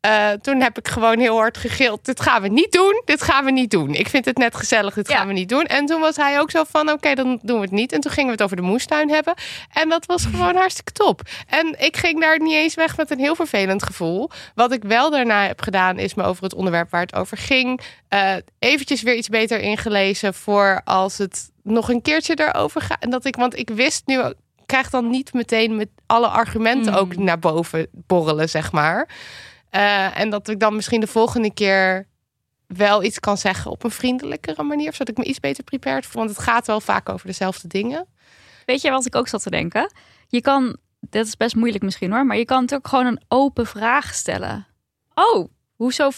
Eh, 0.03 0.29
toen 0.31 0.61
heb 0.61 0.77
ik 0.77 0.87
gewoon 0.87 1.19
heel 1.19 1.35
hard 1.37 1.57
gegild. 1.57 2.05
Dit 2.05 2.21
gaan 2.21 2.41
we 2.41 2.47
niet 2.47 2.71
doen. 2.71 3.01
Dit 3.05 3.21
gaan 3.21 3.45
we 3.45 3.51
niet 3.51 3.71
doen. 3.71 3.93
Ik 3.93 4.07
vind 4.09 4.25
het 4.25 4.37
net 4.37 4.55
gezellig. 4.55 4.93
Dit 4.93 5.07
Ja. 5.07 5.17
gaan 5.17 5.27
we 5.27 5.33
niet 5.33 5.49
doen. 5.49 5.63
En 5.65 5.85
toen 5.85 6.01
was 6.01 6.15
hij 6.15 6.39
ook 6.39 6.51
zo 6.51 6.63
van: 6.69 6.91
oké, 6.91 7.13
dan 7.13 7.39
doen 7.43 7.55
we 7.55 7.61
het 7.61 7.71
niet. 7.71 7.91
En 7.91 7.99
toen 7.99 8.11
gingen 8.11 8.27
we 8.27 8.33
het 8.35 8.43
over 8.43 8.55
de 8.55 8.61
moestuin 8.61 9.09
hebben. 9.09 9.33
En 9.73 9.89
dat 9.89 10.05
was 10.05 10.25
gewoon 10.25 10.55
hartstikke 10.55 10.91
top. 10.91 11.21
En 11.47 11.75
ik 11.79 11.97
ging 11.97 12.21
daar 12.21 12.39
niet 12.41 12.53
eens 12.53 12.75
weg 12.75 12.97
met 12.97 13.11
een 13.11 13.19
heel 13.19 13.35
vervelend 13.35 13.83
gevoel. 13.83 14.29
Wat 14.55 14.71
ik 14.71 14.83
wel 14.83 15.09
daarna 15.11 15.47
heb 15.47 15.61
gedaan, 15.61 15.99
is 15.99 16.13
me 16.13 16.23
over 16.23 16.43
het 16.43 16.53
onderwerp 16.53 16.89
waar 16.91 17.01
het 17.01 17.15
over 17.15 17.37
ging. 17.37 17.79
eh 18.07 18.35
eventjes 18.59 19.01
weer 19.01 19.15
iets 19.15 19.29
beter 19.29 19.59
ingelezen 19.59 20.33
voor 20.33 20.81
als 20.83 21.17
het 21.17 21.51
nog 21.63 21.89
een 21.89 22.01
keertje 22.01 22.39
erover 22.39 22.81
gaat. 22.81 23.03
En 23.03 23.09
dat 23.09 23.25
ik, 23.25 23.35
want 23.35 23.57
ik 23.57 23.69
wist 23.69 24.01
nu, 24.05 24.21
ook- 24.21 24.31
ik 24.57 24.65
krijg 24.65 24.89
dan 24.89 25.09
niet 25.09 25.33
meteen 25.33 25.75
met 25.75 25.87
alle 26.05 26.27
argumenten 26.27 26.91
Mm. 26.91 26.97
ook 26.97 27.15
naar 27.15 27.39
boven 27.39 27.87
borrelen, 27.93 28.49
zeg 28.49 28.71
maar. 28.71 29.07
Eh, 29.73 30.19
en 30.19 30.29
dat 30.29 30.47
ik 30.47 30.59
dan 30.59 30.75
misschien 30.75 30.99
de 30.99 31.07
volgende 31.07 31.53
keer 31.53 32.07
wel 32.67 33.03
iets 33.03 33.19
kan 33.19 33.37
zeggen 33.37 33.71
op 33.71 33.83
een 33.83 33.91
vriendelijkere 33.91 34.63
manier. 34.63 34.91
Zodat 34.91 35.09
ik 35.09 35.17
me 35.17 35.23
iets 35.23 35.39
beter 35.39 35.63
prepared 35.63 36.05
voel. 36.05 36.23
Want 36.23 36.35
het 36.35 36.45
gaat 36.45 36.67
wel 36.67 36.81
vaak 36.81 37.09
over 37.09 37.27
dezelfde 37.27 37.67
dingen. 37.67 38.07
Weet 38.65 38.81
je 38.81 38.89
wat 38.89 39.05
ik 39.05 39.15
ook 39.15 39.27
zat 39.27 39.43
te 39.43 39.49
denken? 39.49 39.93
Je 40.27 40.41
kan, 40.41 40.77
dit 40.99 41.27
is 41.27 41.37
best 41.37 41.55
moeilijk 41.55 41.83
misschien 41.83 42.11
hoor, 42.11 42.25
maar 42.25 42.37
je 42.37 42.45
kan 42.45 42.61
natuurlijk 42.61 42.87
gewoon 42.87 43.05
een 43.05 43.21
open 43.27 43.65
vraag 43.65 44.13
stellen. 44.13 44.67
Oh, 45.13 45.49
hoezo? 45.75 46.09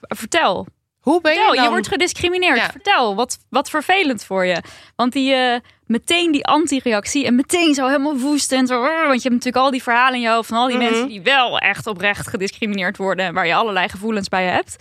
Vertel. 0.00 0.66
Hoe 1.08 1.20
ben 1.20 1.32
je 1.32 1.38
Vertel, 1.38 1.54
dan? 1.54 1.64
je 1.64 1.70
wordt 1.70 1.88
gediscrimineerd. 1.88 2.56
Ja. 2.56 2.70
Vertel, 2.70 3.14
wat, 3.14 3.38
wat 3.50 3.70
vervelend 3.70 4.24
voor 4.24 4.44
je. 4.44 4.62
Want 4.96 5.12
die, 5.12 5.32
eh, 5.34 5.60
meteen 5.86 6.32
die 6.32 6.46
anti-reactie 6.46 7.26
en 7.26 7.34
meteen 7.34 7.74
zo 7.74 7.86
helemaal 7.86 8.16
woestend. 8.16 8.68
Want 8.68 8.86
je 9.22 9.28
hebt 9.28 9.44
natuurlijk 9.44 9.56
al 9.56 9.70
die 9.70 9.82
verhalen 9.82 10.14
in 10.14 10.20
je 10.20 10.30
hoofd 10.30 10.48
van 10.48 10.58
al 10.58 10.66
die 10.66 10.76
Mhm. 10.76 10.84
mensen 10.84 11.08
die 11.08 11.22
wel 11.22 11.58
echt 11.58 11.86
oprecht 11.86 12.28
gediscrimineerd 12.28 12.96
worden. 12.96 13.26
En 13.26 13.34
waar 13.34 13.46
je 13.46 13.54
allerlei 13.54 13.88
gevoelens 13.88 14.28
bij 14.28 14.44
hebt. 14.44 14.76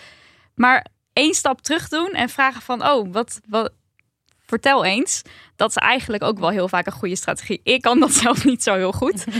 Maar 0.55 0.85
één 1.13 1.33
stap 1.33 1.61
terug 1.61 1.87
doen 1.89 2.09
en 2.11 2.29
vragen 2.29 2.61
van, 2.61 2.87
oh, 2.87 3.07
wat, 3.13 3.39
wat, 3.49 3.71
vertel 4.47 4.85
eens. 4.85 5.21
Dat 5.55 5.69
is 5.69 5.75
eigenlijk 5.75 6.23
ook 6.23 6.39
wel 6.39 6.49
heel 6.49 6.67
vaak 6.67 6.85
een 6.85 6.91
goede 6.91 7.15
strategie. 7.15 7.59
Ik 7.63 7.81
kan 7.81 7.99
dat 7.99 8.11
zelf 8.23 8.45
niet 8.45 8.63
zo 8.63 8.73
heel 8.73 8.91
goed. 8.91 9.25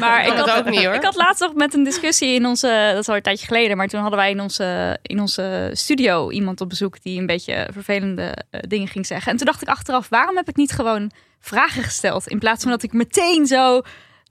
Maar 0.00 0.26
ik 0.26 0.32
had, 0.32 0.50
ook 0.50 0.70
niet, 0.70 0.84
hoor. 0.84 0.94
ik 0.94 1.02
had 1.02 1.16
laatst 1.16 1.40
nog 1.40 1.54
met 1.54 1.74
een 1.74 1.84
discussie 1.84 2.34
in 2.34 2.46
onze, 2.46 2.90
dat 2.92 3.00
is 3.00 3.08
al 3.08 3.16
een 3.16 3.22
tijdje 3.22 3.46
geleden, 3.46 3.76
maar 3.76 3.88
toen 3.88 4.00
hadden 4.00 4.18
wij 4.18 4.30
in 4.30 4.40
onze, 4.40 4.98
in 5.02 5.20
onze 5.20 5.70
studio 5.72 6.30
iemand 6.30 6.60
op 6.60 6.68
bezoek 6.68 7.02
die 7.02 7.20
een 7.20 7.26
beetje 7.26 7.68
vervelende 7.72 8.36
eh, 8.50 8.60
dingen 8.68 8.88
ging 8.88 9.06
zeggen. 9.06 9.32
En 9.32 9.36
toen 9.36 9.46
dacht 9.46 9.62
ik 9.62 9.68
achteraf, 9.68 10.08
waarom 10.08 10.36
heb 10.36 10.48
ik 10.48 10.56
niet 10.56 10.72
gewoon 10.72 11.10
vragen 11.40 11.82
gesteld? 11.82 12.26
In 12.26 12.38
plaats 12.38 12.62
van 12.62 12.70
dat 12.70 12.82
ik 12.82 12.92
meteen 12.92 13.46
zo 13.46 13.80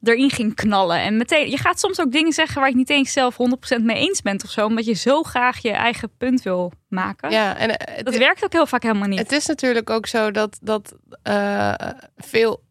erin 0.03 0.29
ging 0.29 0.55
knallen. 0.55 0.99
En 0.99 1.17
meteen, 1.17 1.49
je 1.49 1.57
gaat 1.57 1.79
soms 1.79 2.01
ook 2.01 2.11
dingen 2.11 2.33
zeggen 2.33 2.61
waar 2.61 2.69
je 2.69 2.75
niet 2.75 2.89
eens 2.89 3.11
zelf 3.11 3.37
100% 3.79 3.81
mee 3.81 3.97
eens 3.97 4.21
bent 4.21 4.43
of 4.43 4.49
zo, 4.49 4.65
omdat 4.65 4.85
je 4.85 4.93
zo 4.93 5.23
graag 5.23 5.61
je 5.61 5.71
eigen 5.71 6.11
punt 6.17 6.41
wil 6.41 6.71
maken. 6.89 7.31
Ja, 7.31 7.57
en 7.57 7.77
eh, 7.77 7.95
het, 7.95 8.05
Dat 8.05 8.17
werkt 8.17 8.43
ook 8.43 8.53
heel 8.53 8.67
vaak 8.67 8.83
helemaal 8.83 9.07
niet. 9.07 9.19
het 9.19 9.31
is 9.31 9.45
natuurlijk 9.45 9.89
ook 9.89 10.07
zo 10.07 10.31
dat, 10.31 10.57
dat 10.61 10.95
eh, 11.23 11.73
veel. 12.17 12.63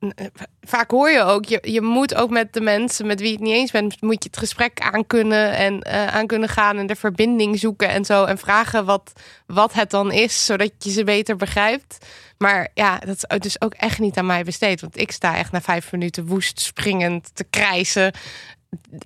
Vaak 0.61 0.91
hoor 0.91 1.11
je 1.11 1.23
ook, 1.23 1.45
je, 1.45 1.59
je 1.63 1.81
moet 1.81 2.15
ook 2.15 2.31
met 2.31 2.53
de 2.53 2.61
mensen 2.61 3.07
met 3.07 3.21
wie 3.21 3.29
je 3.29 3.35
het 3.35 3.45
niet 3.45 3.55
eens 3.55 3.71
bent, 3.71 4.03
moet 4.03 4.23
je 4.23 4.29
het 4.31 4.39
gesprek 4.39 4.81
aankunnen 4.81 5.53
en 5.53 5.83
eh 5.83 6.07
aan 6.07 6.27
kunnen 6.27 6.49
gaan 6.49 6.79
en 6.79 6.87
de 6.87 6.97
verbinding 6.97 7.59
zoeken 7.59 7.89
en 7.89 8.05
zo. 8.05 8.25
En 8.25 8.39
vragen 8.39 8.85
wat, 8.85 9.13
wat 9.47 9.73
het 9.73 9.91
dan 9.91 10.13
is, 10.13 10.45
zodat 10.45 10.73
je 10.79 10.91
ze 10.91 11.05
beter 11.05 11.37
begrijpt. 11.37 12.07
Maar 12.39 12.69
ja, 12.75 12.99
dat 12.99 13.25
is 13.29 13.39
dus 13.39 13.61
ook 13.61 13.75
echt 13.75 13.99
niet 13.99 14.17
aan 14.17 14.27
mij 14.27 14.45
besteed. 14.45 14.81
Want 14.81 14.99
ik 14.99 15.11
sta 15.13 15.37
echt 15.37 15.53
na 15.53 15.61
vijf 15.61 15.93
minuten 15.93 16.27
woest 16.27 16.61
springend 16.61 17.31
te 17.35 17.45
krijsen. 17.45 18.13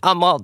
Allemaal 0.01 0.41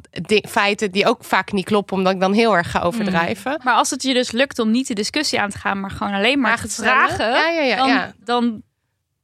feiten 0.48 0.90
die 0.90 1.06
ook 1.06 1.24
vaak 1.24 1.52
niet 1.52 1.64
kloppen, 1.64 1.96
omdat 1.96 2.12
ik 2.12 2.20
dan 2.20 2.32
heel 2.32 2.56
erg 2.56 2.70
ga 2.70 2.80
overdrijven. 2.80 3.60
Maar 3.64 3.74
als 3.74 3.90
het 3.90 4.02
je 4.02 4.14
dus 4.14 4.30
lukt 4.30 4.58
om 4.58 4.70
niet 4.70 4.86
de 4.86 4.94
discussie 4.94 5.40
aan 5.40 5.50
te 5.50 5.58
gaan, 5.58 5.80
maar 5.80 5.90
gewoon 5.90 6.12
alleen 6.14 6.40
maar 6.40 6.58
Vragen 6.58 6.68
te 6.68 6.82
vragen, 6.82 7.26
Ja, 7.26 7.48
ja, 7.48 7.62
ja, 7.62 7.76
dan, 7.76 7.88
ja. 7.88 8.12
dan 8.24 8.62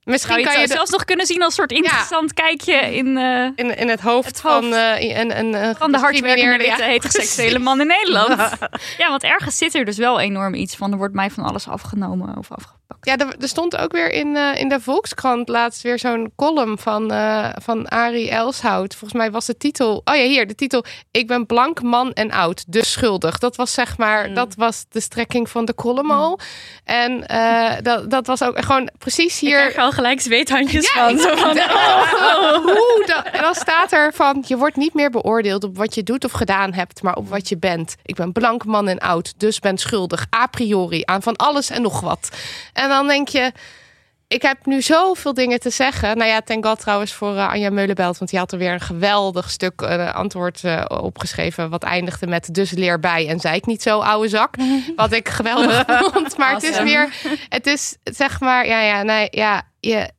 Misschien 0.05 0.37
je 0.39 0.43
kan 0.43 0.53
het 0.53 0.61
je 0.63 0.67
de- 0.69 0.75
zelfs 0.75 0.91
nog 0.91 1.05
kunnen 1.05 1.27
zien 1.27 1.43
als 1.43 1.55
soort 1.55 1.73
interessant 1.73 2.33
kijkje 2.35 2.75
in, 2.97 3.17
eh, 3.17 3.49
in, 3.55 3.77
in 3.77 3.89
het 3.89 4.01
hoofd, 4.01 4.27
Het 4.29 4.41
hoofd. 4.41 4.55
van 4.65 4.73
eh, 4.75 5.19
een, 5.19 5.39
een, 5.39 5.77
van 5.77 5.93
de 5.93 5.99
hardwerkende 5.99 6.03
gediscrimineerde- 6.03 6.65
witte 6.65 6.83
ja, 6.83 6.89
heteroseksuele 6.89 7.59
man 7.59 7.81
in 7.81 7.87
Nederland. 7.87 8.29
Ja. 8.99 9.09
want 9.09 9.23
ergens 9.23 9.59
zit 9.59 9.75
er 9.75 9.85
dus 9.85 9.97
wel 9.97 10.21
enorm 10.21 10.55
iets 10.55 10.77
van, 10.77 10.93
er 10.93 10.99
wordt 10.99 11.15
mij 11.15 11.31
van 11.31 11.45
alles 11.45 11.69
afgenomen 11.69 12.37
of 12.39 12.51
afgepakt. 12.53 12.83
Ja, 13.01 13.17
er, 13.17 13.35
er 13.41 13.49
stond 13.49 13.77
ook 13.77 13.93
weer 13.93 14.11
in, 14.13 14.37
eh, 14.37 14.61
in 14.61 14.69
de 14.69 14.81
Volkskrant 14.81 15.49
laatst 15.49 15.83
weer 15.83 15.99
zo'n 15.99 16.33
column 16.37 16.79
van, 16.79 17.11
eh 17.13 17.49
van 17.63 17.89
Arie 17.89 18.31
Elshout. 18.31 18.95
Volgens 18.95 19.21
mij 19.21 19.31
was 19.31 19.47
de 19.47 19.57
titel. 19.57 20.01
Oh 20.05 20.15
ja, 20.17 20.23
hier, 20.23 20.47
de 20.47 20.55
titel. 20.55 20.85
Ik 21.11 21.27
ben 21.27 21.47
blank, 21.47 21.83
man 21.83 22.13
en 22.13 22.31
oud, 22.33 22.65
dus 22.73 22.93
schuldig. 22.93 23.39
Dat 23.39 23.57
was 23.57 23.73
zeg 23.73 23.99
maar, 23.99 24.29
Mm. 24.29 24.35
dat 24.35 24.55
was 24.57 24.85
de 24.89 25.01
strekking 25.01 25.51
van 25.51 25.65
de 25.65 25.75
column 25.75 26.11
al. 26.11 26.39
En 26.85 27.27
eh, 27.27 27.71
dat, 27.83 28.11
dat 28.11 28.27
was 28.27 28.43
ook 28.43 28.65
gewoon 28.65 28.91
precies 28.99 29.41
Hier 29.41 29.51
hier. 29.51 29.59
krijg 29.71 29.77
al 29.87 29.93
gelijk 29.93 30.21
zweethandjes 30.21 30.93
Ja, 30.95 31.05
van. 31.09 31.15
ik- 31.15 31.21
Zo 31.21 31.37
van 31.37 31.57
Hoe 32.63 33.05
dan? 33.07 33.25
En 33.25 33.43
dan 33.43 33.55
staat 33.55 33.93
er 33.93 34.13
van: 34.15 34.45
je 34.47 34.57
wordt 34.57 34.77
niet 34.77 34.95
meer 34.95 35.11
beoordeeld 35.11 35.65
op 35.65 35.77
wat 35.77 35.95
je 35.95 36.03
doet 36.03 36.25
of 36.25 36.33
gedaan 36.33 36.73
hebt, 36.73 37.03
maar 37.03 37.15
op 37.17 37.29
wat 37.29 37.49
je 37.49 37.57
bent. 37.59 37.95
Ik 38.03 38.15
ben 38.15 38.33
blank, 38.33 38.65
man 38.65 38.89
en 38.89 38.99
oud, 38.99 39.35
dus 39.37 39.59
ben 39.59 39.79
schuldig 39.79 40.27
a 40.37 40.47
priori 40.47 41.03
aan 41.05 41.23
van 41.23 41.37
alles 41.37 41.71
en 41.71 41.83
nog 41.83 42.01
wat. 42.01 42.29
En 42.73 42.84
dan 42.89 43.07
denk 43.07 43.29
je. 43.29 43.53
Ik 44.29 44.43
heb 44.43 44.67
nu 44.67 44.83
zoveel 44.83 45.35
dingen 45.35 45.61
te 45.61 45.71
zeggen. 45.71 46.17
Nou 46.17 46.31
ja, 46.31 46.41
thank 46.41 46.67
god 46.67 46.81
trouwens 46.81 47.13
voor 47.13 47.37
eh, 47.37 47.49
Anja 47.49 47.71
Meulenbelt. 47.71 48.19
Want 48.19 48.31
die 48.31 48.39
had 48.39 48.53
er 48.53 48.59
weer 48.59 48.73
een 48.73 48.81
geweldig 48.81 49.51
stuk 49.51 49.81
eh, 49.81 50.15
antwoord 50.15 50.65
eh, 50.65 50.85
opgeschreven. 50.89 51.71
Wat 51.71 51.83
eindigde 51.83 52.27
met 52.27 52.55
dus 52.55 52.71
leer 52.71 53.01
bij 53.01 53.29
en 53.29 53.41
zei 53.41 53.57
ik 53.57 53.67
niet 53.67 53.83
zo, 53.83 54.01
oude 54.01 54.29
zak. 54.29 54.55
Wat 54.97 55.13
ik 55.13 55.29
geweldig 55.29 55.85
vond. 56.13 56.37
Maar 56.37 56.53
het 56.53 56.63
is 56.63 56.83
weer... 56.83 57.15
Het 57.49 57.67
is 57.67 57.97
zeg 58.03 58.41
maar... 58.41 58.67
Ja, 58.67 58.81
ja, 58.81 59.03
nee, 59.03 59.29
ja. 59.31 59.63
Je, 59.81 60.11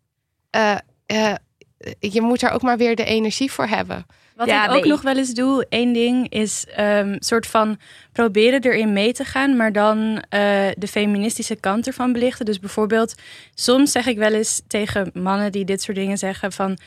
je 1.99 2.21
moet 2.21 2.41
er 2.41 2.51
ook 2.51 2.61
maar 2.61 2.77
weer 2.77 2.95
de 2.95 3.05
energie 3.05 3.51
voor 3.51 3.67
hebben. 3.67 4.05
Wat 4.35 4.47
Ja, 4.47 4.63
ik 4.63 4.71
ook 4.71 4.81
nee. 4.81 4.89
nog 4.89 5.01
wel 5.01 5.17
eens 5.17 5.33
doe, 5.33 5.65
één 5.69 5.93
ding, 5.93 6.29
is 6.29 6.65
een 6.75 7.15
soort 7.19 7.47
van 7.47 7.77
proberen 8.11 8.61
erin 8.61 8.93
mee 8.93 9.13
te 9.13 9.23
gaan, 9.23 9.55
maar 9.55 9.71
dan 9.71 10.23
eh, 10.29 10.67
de 10.77 10.87
feministische 10.87 11.55
kant 11.55 11.87
ervan 11.87 12.13
belichten. 12.13 12.45
Dus 12.45 12.59
bijvoorbeeld, 12.59 13.15
soms 13.53 13.91
zeg 13.91 14.05
ik 14.05 14.17
wel 14.17 14.33
eens 14.33 14.61
tegen 14.67 15.09
mannen 15.13 15.51
die 15.51 15.65
dit 15.65 15.81
soort 15.81 15.97
dingen 15.97 16.17
zeggen 16.17 16.51
van, 16.51 16.77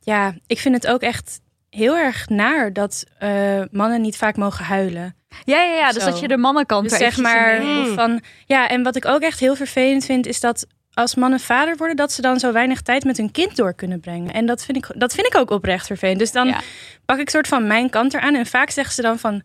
ja, 0.00 0.34
ik 0.46 0.58
vind 0.58 0.74
het 0.74 0.86
ook 0.86 1.00
echt 1.00 1.40
heel 1.70 1.96
erg 1.96 2.28
naar 2.28 2.72
dat 2.72 3.04
eh, 3.18 3.62
mannen 3.70 4.00
niet 4.00 4.16
vaak 4.16 4.36
mogen 4.36 4.64
huilen. 4.64 5.14
Ja, 5.44 5.62
ja, 5.62 5.74
ja. 5.74 5.92
Dus 5.92 6.04
dat 6.04 6.20
je 6.20 6.28
de 6.28 6.36
mannenkant 6.36 6.88
Dus 6.88 6.98
zeg 6.98 7.16
maar, 7.16 7.62
van, 7.94 8.20
ja, 8.46 8.68
en 8.68 8.82
wat 8.82 8.96
ik 8.96 9.04
ook 9.04 9.20
echt 9.20 9.38
heel 9.38 9.56
vervelend 9.56 10.04
vind, 10.04 10.26
is 10.26 10.40
dat 10.40 10.66
als 10.94 11.14
mannen 11.14 11.40
vader 11.40 11.76
worden, 11.76 11.96
dat 11.96 12.12
ze 12.12 12.22
dan 12.22 12.38
zo 12.40 12.52
weinig 12.52 12.80
tijd 12.80 13.04
met 13.04 13.16
hun 13.16 13.30
kind 13.30 13.56
door 13.56 13.74
kunnen 13.74 14.00
brengen. 14.00 14.32
En 14.32 14.46
dat 14.46 14.64
vind 14.64 14.76
ik, 14.76 14.86
dat 14.96 15.14
vind 15.14 15.26
ik 15.26 15.36
ook 15.36 15.50
oprecht 15.50 15.86
vervelend. 15.86 16.18
Dus 16.18 16.32
dan 16.32 16.46
Ja. 16.46 16.60
pak 17.04 17.18
ik 17.18 17.30
soort 17.30 17.48
van 17.48 17.66
mijn 17.66 17.90
kant 17.90 18.14
eraan. 18.14 18.34
En 18.34 18.46
vaak 18.46 18.70
zeggen 18.70 18.94
ze 18.94 19.02
dan 19.02 19.18
van, 19.18 19.42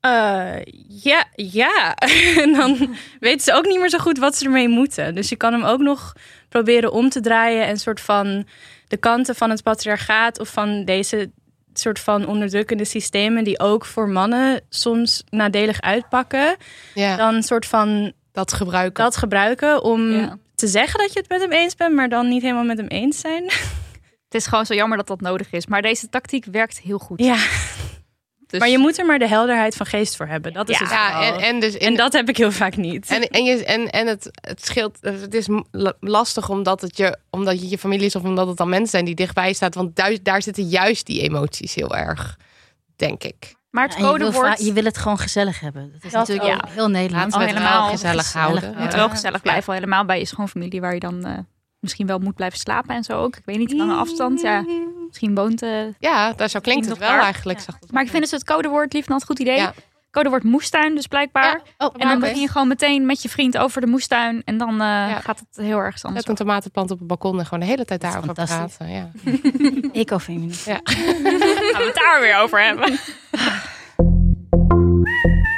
Eh, 0.00 0.54
ja, 0.88 1.24
ja. 1.34 1.94
en 2.42 2.52
dan 2.52 2.94
weten 3.20 3.40
ze 3.40 3.52
ook 3.52 3.66
niet 3.66 3.78
meer 3.80 3.88
zo 3.90 3.98
goed 3.98 4.18
wat 4.18 4.36
ze 4.36 4.44
ermee 4.44 4.68
moeten. 4.68 5.14
Dus 5.14 5.28
je 5.28 5.36
kan 5.36 5.52
hem 5.52 5.62
ook 5.64 5.80
nog 5.80 6.12
proberen 6.48 6.92
om 6.92 7.08
te 7.08 7.20
draaien 7.20 7.66
en 7.66 7.76
soort 7.78 8.00
van 8.00 8.46
de 8.88 8.96
kanten 8.96 9.34
van 9.34 9.50
het 9.50 9.62
patriarchaat 9.62 10.38
of 10.40 10.48
van 10.48 10.84
deze 10.84 11.30
soort 11.72 11.98
van 11.98 12.26
onderdrukkende 12.26 12.84
systemen 12.84 13.44
die 13.44 13.60
ook 13.60 13.84
voor 13.84 14.08
mannen 14.08 14.60
soms 14.68 15.24
nadelig 15.30 15.80
uitpakken, 15.80 16.56
Ja, 16.94 17.16
dan 17.16 17.42
soort 17.42 17.66
van 17.66 18.12
dat 18.32 18.52
gebruiken. 18.52 19.04
dat 19.04 19.16
gebruiken 19.16 19.82
om 19.82 20.12
Ja. 20.12 20.36
Te 20.64 20.70
zeggen 20.70 20.98
dat 21.00 21.12
je 21.12 21.18
het 21.18 21.28
met 21.28 21.40
hem 21.40 21.52
eens 21.52 21.74
bent, 21.74 21.94
maar 21.94 22.08
dan 22.08 22.28
niet 22.28 22.42
helemaal 22.42 22.64
met 22.64 22.78
hem 22.78 22.86
eens 22.86 23.20
zijn. 23.20 23.44
Het 24.28 24.42
is 24.42 24.46
gewoon 24.46 24.66
zo 24.66 24.74
jammer 24.74 24.96
dat 24.96 25.06
dat 25.06 25.20
nodig 25.20 25.52
is. 25.52 25.66
Maar 25.66 25.82
deze 25.82 26.08
tactiek 26.08 26.44
werkt 26.44 26.80
heel 26.80 26.98
goed. 26.98 27.20
Ja, 27.20 27.36
Dus- 28.46 28.60
maar 28.60 28.68
je 28.68 28.78
moet 28.78 28.98
er 28.98 29.06
maar 29.06 29.18
de 29.18 29.28
helderheid 29.28 29.74
van 29.74 29.86
geest 29.86 30.16
voor 30.16 30.26
hebben. 30.26 30.52
Dat 30.52 30.68
is 30.68 30.78
Ja. 30.78 30.84
het 30.84 30.92
ja, 30.92 31.22
en, 31.34 31.40
en, 31.40 31.60
dus 31.60 31.76
En 31.76 31.94
dat 31.94 32.12
heb 32.12 32.28
ik 32.28 32.36
heel 32.36 32.52
vaak 32.52 32.76
niet. 32.76 33.10
En, 33.10 33.22
en, 33.28 33.44
je, 33.44 33.64
en, 33.64 33.90
en 33.90 34.06
het, 34.06 34.30
het 34.40 34.64
scheelt, 34.66 34.98
het 35.00 35.34
is 35.34 35.48
lastig 36.00 36.48
omdat 36.48 36.80
het 36.80 36.96
je, 36.96 37.18
omdat 37.30 37.60
je 37.60 37.68
je 37.68 37.78
familie 37.78 38.06
is 38.06 38.16
of 38.16 38.22
omdat 38.22 38.48
het 38.48 38.56
dan 38.56 38.68
mensen 38.68 38.90
zijn 38.90 39.04
die 39.04 39.14
dichtbij 39.14 39.52
staat. 39.52 39.74
Want 39.74 39.96
daar, 39.96 40.16
daar 40.22 40.42
zitten 40.42 40.64
juist 40.68 41.06
die 41.06 41.20
emoties 41.22 41.74
heel 41.74 41.96
erg, 41.96 42.38
denk 42.96 43.24
ik. 43.24 43.54
Maar 43.74 43.84
het 43.88 43.92
Ja, 43.92 43.98
en 43.98 44.04
je, 44.12 44.18
wil 44.18 44.26
codewoord 44.28 44.64
je 44.64 44.72
wil 44.72 44.84
het 44.84 44.98
gewoon 44.98 45.18
gezellig 45.18 45.60
hebben. 45.60 45.92
Dat 45.92 46.04
is 46.04 46.12
Dat 46.12 46.28
natuurlijk 46.28 46.64
ook. 46.64 46.70
heel 46.70 46.88
Nederlands. 46.88 47.36
Laten 47.36 47.38
we 47.38 47.38
Al 47.38 47.40
het 47.46 47.56
helemaal 47.58 47.82
wel 47.82 47.90
gezellig, 47.90 48.32
houden. 48.32 48.58
gezellig. 48.60 48.78
moet 48.82 48.92
Ja. 48.92 48.98
wel 48.98 49.08
gezellig 49.08 49.42
blijven. 49.42 49.68
Al 49.68 49.74
helemaal 49.74 50.04
bij 50.04 50.18
je 50.18 50.24
schoonfamilie 50.26 50.80
waar 50.80 50.94
je 50.94 51.00
dan 51.00 51.24
eh, 51.24 51.38
misschien 51.80 52.06
wel 52.06 52.18
moet 52.18 52.34
blijven 52.34 52.58
slapen 52.58 52.94
en 52.94 53.04
zo 53.04 53.12
ook. 53.22 53.36
Ik 53.36 53.42
weet 53.44 53.58
niet, 53.58 53.72
lange 53.72 53.94
afstand. 53.94 54.40
Ja, 54.40 54.64
misschien 55.06 55.34
woont... 55.34 55.62
eh, 55.62 55.70
Ja, 55.98 56.32
daar 56.32 56.48
zo 56.48 56.60
klinkt 56.60 56.88
het 56.88 56.98
wel 56.98 57.08
daar. 57.08 57.20
eigenlijk. 57.22 57.58
het 57.66 57.92
Maar 57.92 58.02
ik 58.02 58.08
vind 58.10 58.22
dus 58.22 58.30
het 58.30 58.44
codewoord 58.44 58.92
lief 58.92 59.08
een 59.08 59.22
goed 59.24 59.38
idee. 59.38 59.56
Ja. 59.56 59.74
Codewoord 60.14 60.42
moestuin 60.42 60.94
dus 60.94 61.06
blijkbaar. 61.06 61.60
Oh, 61.78 61.94
En 61.96 62.08
dan 62.08 62.20
begin 62.20 62.40
je 62.40 62.48
gewoon 62.48 62.68
meteen 62.68 63.06
met 63.06 63.22
je 63.22 63.28
vriend 63.28 63.58
over 63.58 63.80
de 63.80 63.86
moestuin. 63.86 64.42
En 64.44 64.58
dan 64.58 64.80
eh, 64.80 65.16
gaat 65.16 65.38
het 65.38 65.56
heel 65.56 65.78
erg 65.78 66.02
anders. 66.02 66.24
Zet 66.24 66.28
een 66.28 66.46
tomatenplant 66.46 66.90
op 66.90 66.98
het 66.98 67.06
balkon 67.06 67.38
en 67.38 67.44
gewoon 67.44 67.60
de 67.60 67.66
hele 67.66 67.84
tijd 67.84 68.00
daarover 68.00 68.32
praten. 68.32 68.90
Ja. 68.90 69.10
Ecofeminist. 69.92 70.66
Ja. 70.66 70.80
Gaan 70.84 71.22
we 71.22 71.84
het 71.86 71.94
daar 71.94 72.20
weer 72.20 72.38
over 72.38 72.62
hebben. 72.62 72.94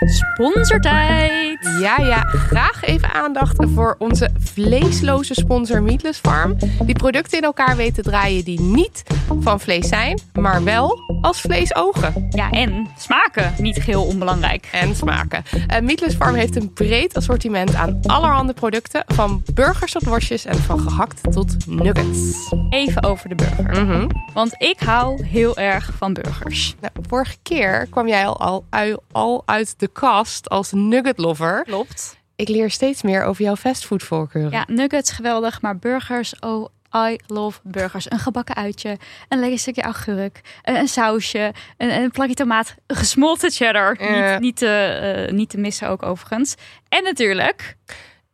Sponsortijd. 0.05 1.59
ja, 1.81 1.97
ja, 1.99 2.23
graag 2.23 2.85
even 2.85 3.13
aandacht 3.13 3.57
voor 3.75 3.95
onze 3.99 4.31
vleesloze 4.39 5.35
sponsor 5.35 5.83
Meatless 5.83 6.19
Farm. 6.19 6.57
Die 6.85 6.95
producten 6.95 7.39
in 7.39 7.45
elkaar 7.45 7.77
weten 7.77 7.95
te 7.95 8.11
draaien 8.11 8.45
die 8.45 8.61
niet 8.61 9.03
van 9.41 9.61
vlees 9.61 9.89
zijn, 9.89 10.21
maar 10.33 10.65
wel 10.65 10.99
als 11.21 11.41
vlees 11.41 11.75
ogen. 11.75 12.27
Ja, 12.31 12.51
en 12.51 12.89
smaken. 12.99 13.55
Niet 13.59 13.77
geheel 13.83 14.05
onbelangrijk. 14.05 14.69
en 14.73 14.95
smaken. 14.95 15.45
Uh, 15.55 15.81
Meatless 15.81 16.17
Farm 16.17 16.35
heeft 16.35 16.57
een 16.57 16.73
breed 16.73 17.17
assortiment 17.17 17.75
aan 17.75 17.99
allerhande 18.03 18.53
producten. 18.53 19.05
Van 19.07 19.43
burgers 19.55 19.93
tot 19.93 20.05
worstjes 20.05 20.45
en 20.45 20.57
van 20.57 20.81
gehakt 20.81 21.33
tot 21.33 21.67
nuggets. 21.67 22.53
Even 22.71 23.03
over 23.03 23.29
de 23.29 23.35
burger. 23.35 23.85
Mhm. 23.85 24.09
Want 24.35 24.55
ik 24.59 24.81
hou 24.81 25.25
heel 25.25 25.57
erg 25.57 25.91
van 25.97 26.13
burgers. 26.13 26.75
Nou, 26.81 26.93
vorige 27.09 27.37
keer 27.43 27.87
kwam 27.91 28.09
jij 28.09 28.27
al, 28.27 28.65
al, 28.71 29.03
al 29.13 29.43
uit 29.47 29.75
de 29.79 29.86
kast 29.93 30.49
als 30.49 30.73
nugget 30.73 31.19
lover. 31.19 31.63
Klopt. 31.65 32.17
Ik 32.37 32.49
leer 32.49 32.71
steeds 32.71 33.03
meer 33.03 33.25
over 33.25 33.43
jouw 33.45 33.57
fastfoodvoorkeuren. 33.57 34.51
Ja, 34.51 34.65
nuggets 34.67 35.11
geweldig, 35.11 35.63
maar 35.63 35.77
burgers, 35.79 36.39
oh, 36.41 36.69
I 37.11 37.19
love 37.27 37.61
burgers. 37.63 38.11
Een 38.11 38.19
gebakken 38.19 38.55
uitje, 38.55 38.97
een 39.29 39.41
lekker 39.41 39.59
stukje 39.59 39.83
augurk, 39.83 40.41
een, 40.63 40.77
een 40.77 40.89
sausje, 40.89 41.53
een, 41.77 41.91
een 41.91 42.11
plakje 42.11 42.35
tomaat, 42.35 42.75
gesmolten 42.87 43.51
cheddar. 43.51 43.97
Niet, 44.01 44.41
niet, 44.41 44.57
te, 44.57 44.69
eh, 44.69 45.33
niet 45.33 45.49
te 45.49 45.59
missen 45.59 45.89
ook 45.89 46.03
overigens. 46.03 46.55
En 46.89 47.03
natuurlijk, 47.03 47.77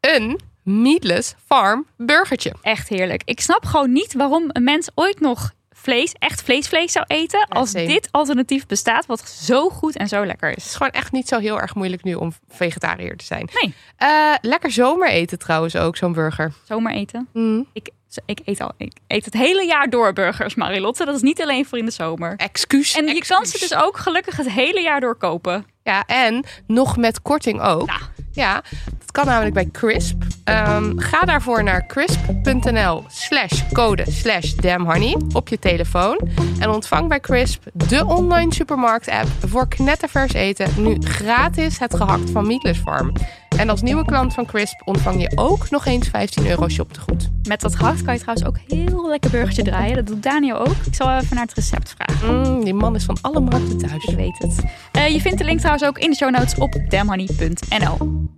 Een 0.01 0.41
Meatless 0.63 1.35
Farm 1.47 1.87
burgertje. 1.97 2.53
echt 2.63 2.89
heerlijk. 2.89 3.23
Ik 3.25 3.41
snap 3.41 3.65
gewoon 3.65 3.93
niet 3.93 4.15
waarom 4.15 4.45
een 4.49 4.65
mens 4.65 4.89
ooit 4.95 5.21
nog 5.21 5.53
vlees, 5.83 6.15
echt 6.19 6.43
vleesvlees 6.43 6.93
zou 6.93 7.05
eten... 7.09 7.47
als 7.49 7.71
same. 7.71 7.87
dit 7.87 8.09
alternatief 8.11 8.67
bestaat, 8.67 9.07
wat 9.07 9.29
zo 9.29 9.69
goed 9.69 9.97
en 9.97 10.09
zo 10.09 10.27
lekker 10.27 10.49
Het 10.49 10.59
is 10.59 10.65
is. 10.65 10.75
gewoon 10.75 10.93
echt 10.93 11.13
niet 11.13 11.29
zo 11.29 11.39
heel 11.39 11.61
erg 11.61 11.75
moeilijk 11.75 12.05
nu 12.05 12.15
om 12.15 12.33
vegetariër 12.49 13.17
te 13.17 13.25
zijn. 13.25 13.49
Nee. 13.61 13.75
Eh, 13.97 14.35
lekker 14.41 14.71
zomer 14.71 15.09
eten 15.09 15.39
trouwens 15.39 15.77
ook, 15.77 15.97
zo'n 15.97 16.13
burger. 16.13 16.53
Zomaar 16.65 16.93
eten. 16.93 17.29
Mm. 17.33 17.67
Ik, 17.73 17.91
ik, 18.25 18.41
eet 18.45 18.61
al, 18.61 18.73
ik 18.77 18.93
eet 19.07 19.25
het 19.25 19.35
hele 19.35 19.67
jaar 19.67 19.91
door 19.91 20.13
burgers, 20.13 20.55
Marilotte. 20.55 21.05
Dat 21.05 21.15
is 21.15 21.23
niet 21.23 21.43
alleen 21.43 21.67
voor 21.67 21.79
in 21.79 21.85
de 21.85 21.91
zomer. 21.91 22.35
Excuus. 22.37 22.95
En 22.97 23.05
je 23.05 23.11
excuus. 23.11 23.37
kan 23.37 23.47
ze 23.47 23.59
dus 23.59 23.75
ook 23.75 23.97
gelukkig 23.97 24.37
het 24.37 24.51
hele 24.51 24.81
jaar 24.81 25.01
door 25.01 25.15
kopen. 25.17 25.67
Ja, 25.83 26.05
en 26.07 26.45
nog 26.67 26.97
met 26.97 27.23
korting 27.23 27.61
ook. 27.61 27.87
Nou. 27.87 28.01
Ja, 28.33 28.63
dat 28.99 29.11
kan 29.11 29.27
namelijk 29.27 29.55
bij 29.55 29.69
Crisp. 29.73 30.23
Ehm, 30.45 30.99
ga 30.99 31.21
daarvoor 31.21 31.63
naar 31.63 31.87
crisp.nl 31.87 33.05
slash 33.09 33.63
code 33.73 34.05
slash 34.09 34.53
damnhoney 34.53 35.17
op 35.33 35.49
je 35.49 35.59
telefoon. 35.59 36.19
En 36.59 36.71
ontvang 36.71 37.09
bij 37.09 37.21
Crisp, 37.21 37.63
de 37.73 38.07
online 38.07 38.55
supermarkt 38.55 39.09
app 39.09 39.29
voor 39.47 39.69
knettervers 39.69 40.33
eten, 40.33 40.69
nu 40.77 40.97
gratis 41.01 41.79
het 41.79 41.97
gehakt 41.97 42.31
van 42.31 42.47
Meatless 42.47 42.81
Farm. 42.81 43.13
En 43.57 43.69
als 43.69 43.83
nieuwe 43.83 44.05
klant 44.05 44.35
van 44.35 44.47
Crisp 44.47 44.83
ontvang 44.85 45.21
je 45.21 45.33
ook 45.35 45.71
nog 45.71 45.87
eens 45.87 46.09
15 46.09 46.47
euro 46.47 46.69
shoptegoed. 46.69 47.31
Met 47.49 47.61
dat 47.61 47.77
gehakt 47.77 48.03
kan 48.03 48.15
je 48.15 48.21
trouwens 48.21 48.49
ook 48.49 48.59
heel 48.67 49.09
lekker 49.09 49.31
burgertje 49.31 49.63
draaien. 49.63 49.95
Dat 49.97 50.07
doet 50.07 50.23
Daniel 50.23 50.59
ook. 50.59 50.77
Ik 50.87 50.95
zal 50.95 51.19
even 51.19 51.35
naar 51.37 51.45
het 51.45 51.55
recept 51.55 51.95
vragen. 51.99 52.41
Mm, 52.41 52.65
die 52.65 52.75
man 52.75 52.95
is 52.95 53.05
van 53.05 53.19
alle 53.21 53.41
markten 53.41 53.79
thuis. 53.79 54.05
Ik 54.05 54.17
weet 54.17 54.39
het. 54.39 54.65
Eh, 54.93 55.09
je 55.09 55.21
vindt 55.21 55.39
de 55.39 55.45
link 55.45 55.59
trouwens 55.59 55.85
ook 55.87 55.99
in 55.99 56.11
de 56.11 56.17
show 56.17 56.31
notes 56.31 56.55
op 56.55 56.81
damhoney.nl. 56.89 58.31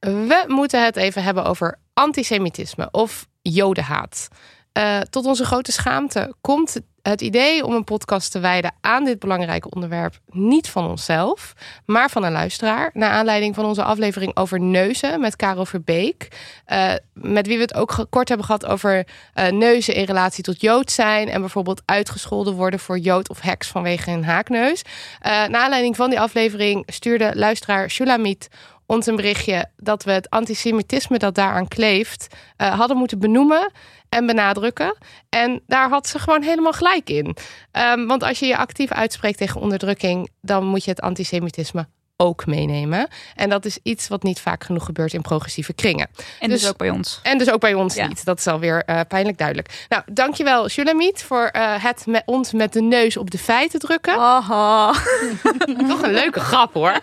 We 0.00 0.44
moeten 0.46 0.84
het 0.84 0.96
even 0.96 1.22
hebben 1.22 1.44
over 1.44 1.78
antisemitisme 1.94 2.88
of 2.90 3.26
jodenhaat. 3.42 4.28
Eh, 4.72 5.00
tot 5.00 5.26
onze 5.26 5.44
grote 5.44 5.72
schaamte 5.72 6.34
komt 6.40 6.80
het 7.02 7.20
idee 7.20 7.64
om 7.66 7.74
een 7.74 7.84
podcast 7.84 8.30
te 8.30 8.38
wijden 8.40 8.72
aan 8.80 9.04
dit 9.04 9.18
belangrijke 9.18 9.70
onderwerp 9.70 10.18
niet 10.30 10.68
van 10.68 10.86
onszelf, 10.86 11.52
maar 11.86 12.10
van 12.10 12.24
een 12.24 12.32
luisteraar. 12.32 12.90
Naar 12.92 13.10
aanleiding 13.10 13.54
van 13.54 13.64
onze 13.64 13.82
aflevering 13.82 14.36
over 14.36 14.60
neuzen 14.60 15.20
met 15.20 15.36
Karel 15.36 15.66
Verbeek. 15.66 16.28
eh, 16.64 16.92
met 17.12 17.46
wie 17.46 17.56
we 17.56 17.62
het 17.62 17.74
ook 17.74 18.06
kort 18.10 18.28
hebben 18.28 18.46
gehad 18.46 18.66
over 18.66 19.06
eh, 19.34 19.50
neuzen 19.50 19.94
in 19.94 20.04
relatie 20.04 20.44
tot 20.44 20.60
jood 20.60 20.90
zijn. 20.90 21.28
En 21.28 21.40
bijvoorbeeld 21.40 21.82
uitgescholden 21.84 22.54
worden 22.54 22.80
voor 22.80 22.98
jood 22.98 23.28
of 23.28 23.40
heks 23.40 23.68
vanwege 23.68 24.10
een 24.10 24.24
haakneus. 24.24 24.82
Eh 25.20 25.30
naar 25.30 25.62
aanleiding 25.62 25.96
van 25.96 26.10
die 26.10 26.20
aflevering 26.20 26.82
stuurde 26.86 27.32
luisteraar 27.34 27.90
Shulamit 27.90 28.48
ons 28.86 29.06
een 29.06 29.16
berichtje 29.16 29.70
dat 29.76 30.04
we 30.04 30.10
het 30.10 30.30
antisemitisme 30.30 31.18
dat 31.18 31.34
daaraan 31.34 31.68
kleeft 31.68 32.26
hadden 32.56 32.96
moeten 32.96 33.18
benoemen 33.18 33.70
en 34.10 34.26
benadrukken. 34.26 34.96
En 35.28 35.62
daar 35.66 35.88
had 35.88 36.06
ze 36.06 36.18
gewoon 36.18 36.42
helemaal 36.42 36.72
gelijk 36.72 37.10
in. 37.10 37.36
Ehm, 37.70 38.06
want 38.06 38.22
als 38.22 38.38
je 38.38 38.46
je 38.46 38.56
actief 38.56 38.92
uitspreekt 38.92 39.38
tegen 39.38 39.60
onderdrukking, 39.60 40.30
dan 40.40 40.64
moet 40.64 40.84
je 40.84 40.90
het 40.90 41.00
antisemitisme 41.00 41.88
ook 42.20 42.46
meenemen. 42.46 43.08
En 43.34 43.48
dat 43.48 43.64
is 43.64 43.78
iets 43.82 44.08
wat 44.08 44.22
niet 44.22 44.40
vaak 44.40 44.64
genoeg 44.64 44.84
gebeurt 44.84 45.12
in 45.12 45.20
progressieve 45.22 45.72
kringen. 45.72 46.08
En 46.40 46.48
dus, 46.48 46.60
Dus- 46.60 46.70
ook 46.70 46.76
bij 46.76 46.90
ons. 46.90 47.20
En 47.22 47.38
dus 47.38 47.50
ook 47.50 47.60
bij 47.60 47.74
ons 47.74 47.94
Ja. 47.94 48.06
niet. 48.06 48.24
Dat 48.24 48.38
is 48.38 48.46
alweer 48.46 48.82
eh 48.84 49.00
pijnlijk 49.08 49.38
duidelijk. 49.38 49.86
Nou, 49.88 50.02
dankjewel 50.12 50.68
Shulamit 50.68 51.22
voor 51.22 51.44
eh, 51.46 51.84
het 51.84 52.06
met 52.06 52.22
ons 52.26 52.52
met 52.52 52.72
de 52.72 52.82
neus 52.82 53.16
op 53.16 53.30
de 53.30 53.38
feiten 53.38 53.78
drukken. 53.80 54.18
Haha. 54.18 54.92
Toch 55.88 56.02
een 56.02 56.12
leuke 56.12 56.40
grap 56.40 56.74
hoor. 56.74 56.92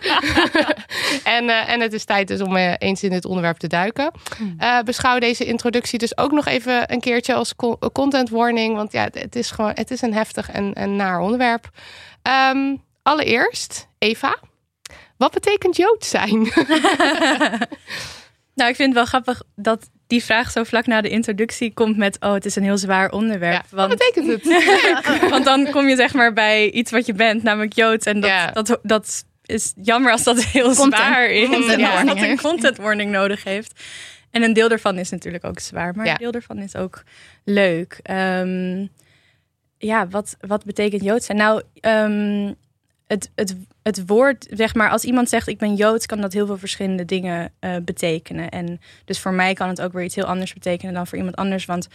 en, 1.36 1.48
eh, 1.48 1.68
en 1.70 1.80
het 1.80 1.92
is 1.92 2.04
tijd 2.04 2.28
dus 2.28 2.40
om 2.40 2.56
eens 2.56 3.02
in 3.02 3.10
dit 3.10 3.24
onderwerp 3.24 3.56
te 3.56 3.66
duiken. 3.66 4.10
Eh, 4.58 4.78
beschouw 4.80 5.18
deze 5.18 5.44
introductie 5.44 5.98
dus 5.98 6.16
ook 6.18 6.32
nog 6.32 6.46
even 6.46 6.92
een 6.92 7.00
keertje 7.00 7.34
als 7.34 7.56
co- 7.56 7.78
content 7.92 8.30
warning. 8.30 8.76
Want 8.76 8.92
ja, 8.92 9.02
het, 9.04 9.14
het 9.20 9.36
is 9.36 9.50
gewoon 9.50 9.70
het 9.74 9.90
is 9.90 10.02
een 10.02 10.14
heftig 10.14 10.50
en, 10.50 10.72
en 10.74 10.96
naar 10.96 11.20
onderwerp. 11.20 11.68
Ehm, 12.22 12.76
allereerst, 13.02 13.86
Eva. 13.98 14.36
Wat 15.18 15.32
betekent 15.32 15.76
Jood 15.76 16.04
zijn? 16.04 16.52
Nou, 18.58 18.70
ik 18.70 18.76
vind 18.76 18.88
het 18.88 18.96
wel 18.96 19.04
grappig 19.04 19.42
dat 19.54 19.90
die 20.06 20.24
vraag 20.24 20.50
zo 20.50 20.64
vlak 20.64 20.86
na 20.86 21.00
de 21.00 21.08
introductie 21.08 21.72
komt 21.74 21.96
met... 21.96 22.16
oh, 22.20 22.32
het 22.32 22.44
is 22.44 22.56
een 22.56 22.62
heel 22.62 22.78
zwaar 22.78 23.10
onderwerp. 23.10 23.52
Ja, 23.52 23.62
wat 23.70 23.88
want, 23.88 23.98
betekent 23.98 24.44
het? 24.44 25.30
want 25.34 25.44
dan 25.44 25.70
kom 25.70 25.88
je 25.88 25.96
zeg 25.96 26.14
maar 26.14 26.32
bij 26.32 26.70
iets 26.70 26.90
wat 26.90 27.06
je 27.06 27.12
bent, 27.12 27.42
namelijk 27.42 27.72
Joods. 27.72 28.06
En 28.06 28.20
dat, 28.20 28.30
Ja. 28.30 28.50
dat, 28.50 28.78
dat 28.82 29.24
is 29.44 29.72
jammer 29.82 30.12
als 30.12 30.22
dat 30.22 30.44
heel 30.44 30.74
Content. 30.74 30.94
zwaar 30.94 31.30
is. 31.30 31.48
Content 31.48 31.82
en 31.82 32.06
dat 32.06 32.16
een 32.16 32.40
content 32.40 32.76
warning 32.76 33.10
nodig 33.10 33.44
heeft. 33.44 33.82
En 34.30 34.42
een 34.42 34.52
deel 34.52 34.68
daarvan 34.68 34.98
is 34.98 35.10
natuurlijk 35.10 35.44
ook 35.44 35.58
zwaar. 35.58 35.94
Maar 35.94 36.06
een 36.06 36.16
deel 36.16 36.32
daarvan 36.32 36.58
is 36.58 36.76
ook 36.76 37.02
leuk. 37.44 38.00
Ehm, 38.02 38.86
ja, 39.78 40.08
wat, 40.08 40.36
wat 40.40 40.64
betekent 40.64 41.02
Joods 41.02 41.26
zijn? 41.26 41.38
Nou, 41.38 41.62
ehm, 41.80 42.52
het, 43.06 43.30
het, 43.34 43.56
het 43.88 44.06
woord, 44.06 44.46
zeg 44.50 44.74
maar, 44.74 44.90
als 44.90 45.04
iemand 45.04 45.28
zegt 45.28 45.48
ik 45.48 45.58
ben 45.58 45.74
Joods, 45.74 46.06
kan 46.06 46.20
dat 46.20 46.32
heel 46.32 46.46
veel 46.46 46.58
verschillende 46.58 47.04
dingen 47.04 47.52
eh, 47.58 47.76
betekenen. 47.82 48.48
En 48.48 48.80
dus 49.04 49.18
voor 49.18 49.32
mij 49.32 49.54
kan 49.54 49.68
het 49.68 49.80
ook 49.80 49.92
weer 49.92 50.04
iets 50.04 50.14
heel 50.14 50.24
anders 50.24 50.52
betekenen 50.52 50.94
dan 50.94 51.06
voor 51.06 51.18
iemand 51.18 51.36
anders. 51.36 51.64
Want 51.64 51.88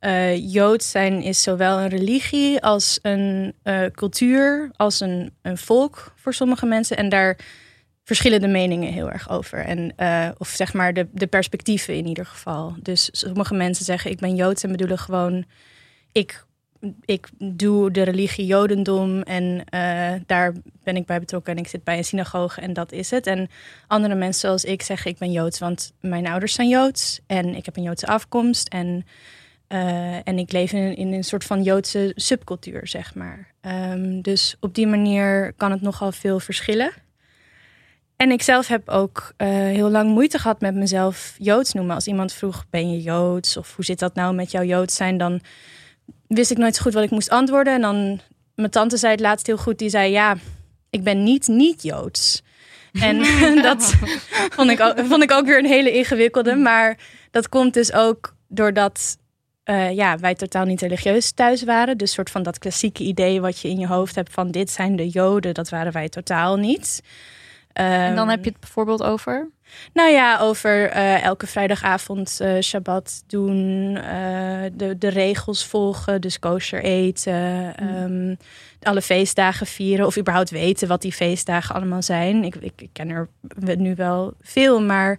uh, 0.00 0.52
Joods 0.52 0.90
zijn 0.90 1.22
is 1.22 1.42
zowel 1.42 1.78
een 1.78 1.88
religie 1.88 2.62
als 2.62 2.98
een 3.02 3.54
uh, 3.64 3.84
cultuur, 3.86 4.70
als 4.76 5.00
een, 5.00 5.32
een 5.42 5.58
volk 5.58 6.12
voor 6.16 6.34
sommige 6.34 6.66
mensen. 6.66 6.96
En 6.96 7.08
daar 7.08 7.38
verschillen 8.04 8.40
de 8.40 8.48
meningen 8.48 8.92
heel 8.92 9.10
erg 9.10 9.30
over. 9.30 9.58
En, 9.58 9.94
of 10.38 10.48
zeg 10.48 10.72
maar 10.72 10.92
de, 10.92 11.08
de 11.12 11.26
perspectieven 11.26 11.94
in 11.94 12.06
ieder 12.06 12.26
geval. 12.26 12.74
Dus 12.82 13.08
sommige 13.12 13.54
mensen 13.54 13.84
zeggen 13.84 14.10
ik 14.10 14.18
ben 14.18 14.34
Joods 14.34 14.62
en 14.62 14.70
bedoelen 14.70 14.98
gewoon 14.98 15.44
ik 16.12 16.44
ik 17.04 17.28
doe 17.38 17.90
de 17.90 18.02
religie 18.02 18.46
Jodendom 18.46 19.22
en 19.22 19.64
uh, 19.74 20.12
daar 20.26 20.52
ben 20.82 20.96
ik 20.96 21.06
bij 21.06 21.18
betrokken 21.20 21.52
en 21.52 21.58
ik 21.58 21.68
zit 21.68 21.84
bij 21.84 21.96
een 21.96 22.04
synagoge 22.04 22.60
en 22.60 22.72
dat 22.72 22.92
is 22.92 23.10
het. 23.10 23.26
En 23.26 23.48
andere 23.86 24.14
mensen 24.14 24.40
zoals 24.40 24.64
ik 24.64 24.82
zeggen 24.82 25.10
ik 25.10 25.18
ben 25.18 25.32
Joods, 25.32 25.58
want 25.58 25.92
mijn 26.00 26.26
ouders 26.26 26.54
zijn 26.54 26.68
Joods 26.68 27.20
en 27.26 27.54
ik 27.54 27.64
heb 27.64 27.76
een 27.76 27.82
Joodse 27.82 28.06
afkomst 28.06 28.68
en, 28.68 29.06
uh, 29.68 30.28
en 30.28 30.38
ik 30.38 30.52
leef 30.52 30.72
in, 30.72 30.96
in, 30.96 31.12
een 31.12 31.24
soort 31.24 31.44
van 31.44 31.62
Joodse 31.62 32.12
subcultuur, 32.14 32.88
zeg 32.88 33.14
maar. 33.14 33.52
Um, 33.62 34.22
dus 34.22 34.56
op 34.60 34.74
die 34.74 34.86
manier 34.86 35.52
kan 35.56 35.70
het 35.70 35.80
nogal 35.80 36.12
veel 36.12 36.40
verschillen. 36.40 36.92
En 38.16 38.30
ik 38.30 38.42
zelf 38.42 38.66
heb 38.66 38.88
ook 38.88 39.32
uh, 39.38 39.48
heel 39.48 39.90
lang 39.90 40.10
moeite 40.10 40.38
gehad 40.38 40.60
met 40.60 40.74
mezelf 40.74 41.34
Joods 41.38 41.72
noemen. 41.72 41.94
Als 41.94 42.06
iemand 42.06 42.32
vroeg, 42.32 42.64
ben 42.70 42.90
je 42.90 43.02
Joods? 43.02 43.56
Of 43.56 43.76
hoe 43.76 43.84
zit 43.84 43.98
dat 43.98 44.14
nou 44.14 44.34
met 44.34 44.50
jouw 44.50 44.62
Joods 44.62 44.94
zijn? 44.94 45.18
Dan 45.18 45.40
wist 46.36 46.50
ik 46.50 46.58
nooit 46.58 46.76
zo 46.76 46.82
goed 46.82 46.94
wat 46.94 47.02
ik 47.02 47.10
moest 47.10 47.30
antwoorden. 47.30 47.74
En 47.74 47.80
dan, 47.80 48.20
mijn 48.54 48.70
tante 48.70 48.96
zei 48.96 49.12
het 49.12 49.20
laatst 49.20 49.46
heel 49.46 49.56
goed. 49.56 49.78
Die 49.78 49.90
zei, 49.90 50.10
ja, 50.10 50.36
ik 50.90 51.02
ben 51.02 51.22
niet 51.22 51.48
niet-Joods. 51.48 52.42
En 52.92 53.22
dat 53.62 53.94
vond 54.50 54.70
ik, 54.70 54.80
ook, 54.80 54.98
vond 54.98 55.22
ik 55.22 55.32
ook 55.32 55.46
weer 55.46 55.58
een 55.58 55.66
hele 55.66 55.92
ingewikkelde. 55.92 56.54
Maar 56.54 56.98
dat 57.30 57.48
komt 57.48 57.74
dus 57.74 57.92
ook 57.92 58.34
doordat 58.48 59.18
uh, 59.64 59.92
ja, 59.92 60.18
wij 60.18 60.34
totaal 60.34 60.64
niet 60.64 60.80
religieus 60.80 61.30
thuis 61.30 61.64
waren. 61.64 61.98
Dus 61.98 62.12
soort 62.12 62.30
van 62.30 62.42
dat 62.42 62.58
klassieke 62.58 63.02
idee 63.02 63.40
wat 63.40 63.60
je 63.60 63.68
in 63.68 63.78
je 63.78 63.86
hoofd 63.86 64.14
hebt 64.14 64.32
van 64.32 64.50
dit 64.50 64.70
zijn 64.70 64.96
de 64.96 65.08
Joden, 65.08 65.54
dat 65.54 65.68
waren 65.68 65.92
wij 65.92 66.08
totaal 66.08 66.56
niet. 66.56 67.02
Um, 67.80 67.84
en 67.84 68.14
dan 68.14 68.28
heb 68.28 68.44
je 68.44 68.50
het 68.50 68.60
bijvoorbeeld 68.60 69.02
over? 69.02 69.48
Nou 69.92 70.10
ja, 70.10 70.38
over 70.38 70.96
uh, 70.96 71.24
elke 71.24 71.46
vrijdagavond 71.46 72.38
uh, 72.42 72.60
Shabbat 72.60 73.22
doen, 73.26 73.90
uh, 73.96 74.02
de, 74.72 74.98
de 74.98 75.08
regels 75.08 75.66
volgen, 75.66 76.20
dus 76.20 76.38
kosher 76.38 76.82
eten, 76.82 77.74
mm. 77.80 77.88
um, 77.88 78.36
alle 78.82 79.02
feestdagen 79.02 79.66
vieren 79.66 80.06
of 80.06 80.18
überhaupt 80.18 80.50
weten 80.50 80.88
wat 80.88 81.02
die 81.02 81.12
feestdagen 81.12 81.74
allemaal 81.74 82.02
zijn. 82.02 82.44
Ik, 82.44 82.54
ik, 82.54 82.72
ik 82.76 82.90
ken 82.92 83.08
er 83.08 83.28
nu 83.76 83.94
wel 83.94 84.34
veel, 84.40 84.82
maar 84.82 85.18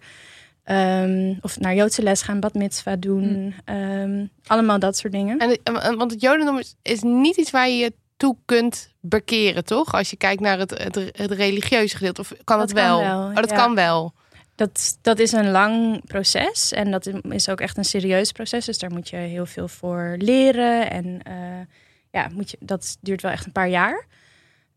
um, 0.65 1.37
of 1.41 1.59
naar 1.59 1.75
Joodse 1.75 2.03
les 2.03 2.21
gaan, 2.21 2.39
bad 2.39 2.53
mitzvah 2.53 2.99
doen, 2.99 3.55
mm. 3.65 3.75
um, 3.75 4.29
allemaal 4.47 4.79
dat 4.79 4.97
soort 4.97 5.13
dingen. 5.13 5.37
En, 5.37 5.97
want 5.97 6.11
het 6.11 6.21
Jodendom 6.21 6.57
is, 6.57 6.75
is 6.81 7.01
niet 7.01 7.37
iets 7.37 7.51
waar 7.51 7.69
je 7.69 7.77
je 7.77 7.93
toe 8.17 8.35
kunt 8.45 8.93
bekeren, 8.99 9.65
toch? 9.65 9.93
Als 9.93 10.09
je 10.09 10.15
kijkt 10.15 10.41
naar 10.41 10.59
het, 10.59 10.69
het, 10.69 10.95
het 10.95 11.31
religieuze 11.31 11.97
gedeelte, 11.97 12.21
of 12.21 12.33
kan 12.43 12.59
dat 12.59 12.69
het 12.69 12.79
wel? 12.79 12.99
Kan 12.99 13.07
wel 13.07 13.27
oh, 13.27 13.35
dat 13.35 13.49
ja. 13.49 13.55
kan 13.55 13.75
wel. 13.75 14.13
Dat, 14.61 14.97
dat 15.01 15.19
is 15.19 15.31
een 15.31 15.51
lang 15.51 16.05
proces 16.05 16.71
en 16.71 16.91
dat 16.91 17.09
is 17.29 17.49
ook 17.49 17.61
echt 17.61 17.77
een 17.77 17.85
serieus 17.85 18.31
proces. 18.31 18.65
Dus 18.65 18.79
daar 18.79 18.91
moet 18.91 19.09
je 19.09 19.15
heel 19.15 19.45
veel 19.45 19.67
voor 19.67 20.15
leren. 20.17 20.89
En 20.91 21.05
uh, 21.05 21.65
ja, 22.11 22.29
moet 22.33 22.51
je, 22.51 22.57
dat 22.59 22.97
duurt 22.99 23.21
wel 23.21 23.31
echt 23.31 23.45
een 23.45 23.51
paar 23.51 23.69
jaar. 23.69 24.05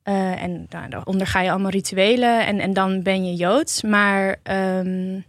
Uh, 0.05 0.43
en 0.43 0.67
nou, 0.69 0.89
dan 0.89 1.07
onderga 1.07 1.41
je 1.41 1.51
allemaal 1.51 1.71
rituelen 1.71 2.47
en, 2.47 2.61
en 2.61 2.73
dan 2.73 3.03
ben 3.03 3.27
je 3.27 3.35
Joods. 3.35 3.83
Maar, 3.83 4.37
um, 4.43 5.25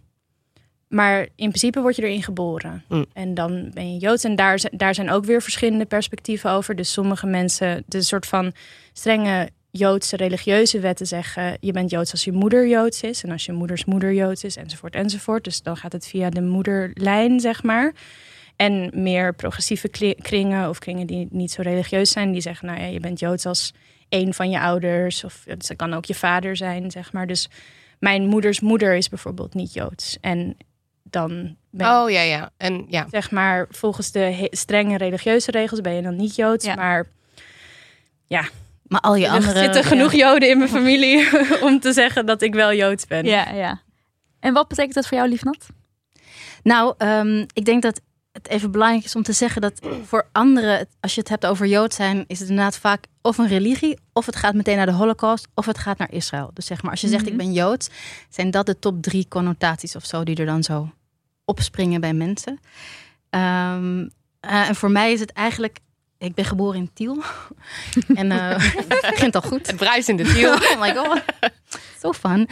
maar 0.88 1.20
in 1.20 1.48
principe 1.48 1.80
word 1.80 1.96
je 1.96 2.02
erin 2.02 2.22
geboren. 2.22 2.84
Mm. 2.88 3.06
En 3.12 3.34
dan 3.34 3.70
ben 3.74 3.92
je 3.92 3.98
Joods. 3.98 4.24
En 4.24 4.36
daar, 4.36 4.60
daar 4.70 4.94
zijn 4.94 5.10
ook 5.10 5.24
weer 5.24 5.42
verschillende 5.42 5.86
perspectieven 5.86 6.50
over. 6.50 6.76
Dus 6.76 6.92
sommige 6.92 7.26
mensen, 7.26 7.84
de 7.86 8.02
soort 8.02 8.26
van 8.26 8.52
strenge 8.92 9.50
Joodse 9.76 10.16
religieuze 10.16 10.80
wetten 10.80 11.06
zeggen: 11.06 11.56
je 11.60 11.72
bent 11.72 11.90
Joods 11.90 12.12
als 12.12 12.24
je 12.24 12.32
moeder 12.32 12.68
Joods 12.68 13.02
is 13.02 13.22
en 13.22 13.30
als 13.30 13.44
je 13.44 13.52
moeders 13.52 13.84
moeder 13.84 14.14
Joods 14.14 14.44
is, 14.44 14.56
enzovoort, 14.56 14.94
enzovoort. 14.94 15.44
Dus 15.44 15.62
dan 15.62 15.76
gaat 15.76 15.92
het 15.92 16.06
via 16.06 16.30
de 16.30 16.42
moederlijn, 16.42 17.40
zeg 17.40 17.62
maar. 17.62 17.94
En 18.56 18.90
meer 18.94 19.34
progressieve 19.34 19.88
kringen 20.22 20.68
of 20.68 20.78
kringen 20.78 21.06
die 21.06 21.28
niet 21.30 21.52
zo 21.52 21.62
religieus 21.62 22.10
zijn, 22.10 22.32
die 22.32 22.40
zeggen: 22.40 22.66
nou 22.66 22.80
ja, 22.80 22.86
je 22.86 23.00
bent 23.00 23.18
Joods 23.18 23.46
als 23.46 23.72
een 24.08 24.34
van 24.34 24.50
je 24.50 24.60
ouders, 24.60 25.24
of 25.24 25.42
het 25.44 25.74
kan 25.76 25.94
ook 25.94 26.04
je 26.04 26.14
vader 26.14 26.56
zijn, 26.56 26.90
zeg 26.90 27.12
maar. 27.12 27.26
Dus 27.26 27.48
mijn 27.98 28.26
moeders 28.26 28.60
moeder 28.60 28.94
is 28.94 29.08
bijvoorbeeld 29.08 29.54
niet 29.54 29.72
Joods. 29.72 30.18
En 30.20 30.56
dan 31.02 31.56
ben 31.70 31.86
oh 31.86 32.10
ja, 32.10 32.20
ja. 32.20 32.50
En 32.56 32.86
ja. 32.88 33.06
Zeg 33.10 33.30
maar, 33.30 33.66
volgens 33.70 34.12
de 34.12 34.48
strenge 34.50 34.96
religieuze 34.96 35.50
regels 35.50 35.80
ben 35.80 35.92
je 35.92 36.02
dan 36.02 36.16
niet 36.16 36.34
Joods, 36.34 36.64
ja. 36.64 36.74
maar 36.74 37.06
ja, 38.26 38.48
maar 38.88 39.00
al 39.00 39.14
je 39.14 39.28
andere... 39.28 39.52
Er 39.52 39.64
zitten 39.64 39.84
genoeg 39.84 40.12
ja. 40.12 40.18
Joden 40.18 40.50
in 40.50 40.58
mijn 40.58 40.70
familie 40.70 41.28
om 41.68 41.80
te 41.80 41.92
zeggen 41.92 42.26
dat 42.26 42.42
ik 42.42 42.54
wel 42.54 42.74
Joods 42.74 43.06
ben. 43.06 43.24
Ja, 43.24 43.50
ja. 43.50 43.80
En 44.40 44.52
wat 44.52 44.68
betekent 44.68 44.94
dat 44.94 45.06
voor 45.06 45.16
jou, 45.16 45.28
Liefnat? 45.30 45.66
Nou, 46.62 46.94
um, 46.98 47.46
ik 47.52 47.64
denk 47.64 47.82
dat 47.82 48.00
het 48.32 48.48
even 48.48 48.70
belangrijk 48.70 49.04
is 49.04 49.16
om 49.16 49.22
te 49.22 49.32
zeggen 49.32 49.60
dat 49.60 49.80
voor 50.04 50.28
anderen, 50.32 50.88
als 51.00 51.14
je 51.14 51.20
het 51.20 51.28
hebt 51.28 51.46
over 51.46 51.66
Jood 51.66 51.94
zijn, 51.94 52.24
is 52.26 52.38
het 52.38 52.48
inderdaad 52.48 52.76
vaak 52.78 53.04
of 53.22 53.38
een 53.38 53.48
religie, 53.48 53.98
of 54.12 54.26
het 54.26 54.36
gaat 54.36 54.54
meteen 54.54 54.76
naar 54.76 54.86
de 54.86 54.92
Holocaust, 54.92 55.48
of 55.54 55.66
het 55.66 55.78
gaat 55.78 55.98
naar 55.98 56.12
Israël. 56.12 56.50
Dus 56.54 56.66
zeg 56.66 56.82
maar, 56.82 56.90
als 56.90 57.00
je 57.00 57.08
zegt 57.08 57.22
mm 57.22 57.28
-hmm. 57.28 57.40
ik 57.40 57.46
ben 57.46 57.54
Joods, 57.54 57.88
zijn 58.28 58.50
dat 58.50 58.66
de 58.66 58.78
top 58.78 59.02
drie 59.02 59.26
connotaties 59.28 59.96
of 59.96 60.04
zo 60.04 60.24
die 60.24 60.36
er 60.36 60.46
dan 60.46 60.62
zo 60.62 60.90
opspringen 61.44 62.00
bij 62.00 62.12
mensen. 62.12 62.58
Um, 63.30 64.00
uh, 64.00 64.68
en 64.68 64.74
voor 64.74 64.90
mij 64.90 65.12
is 65.12 65.20
het 65.20 65.32
eigenlijk 65.32 65.78
ik 66.26 66.34
ben 66.34 66.44
geboren 66.44 66.78
in 66.78 66.90
Tiel. 66.94 67.22
en 68.20 68.30
uh, 68.30 68.58
begint 69.00 69.34
al 69.34 69.42
goed. 69.42 69.66
Het 69.66 69.76
bruis 69.76 70.08
in 70.08 70.16
de 70.16 70.24
Tiel. 70.24 70.52
oh 70.72 70.80
my 70.80 70.94
god. 70.94 71.22
Zo 71.70 71.78
so 72.00 72.12
fun. 72.12 72.48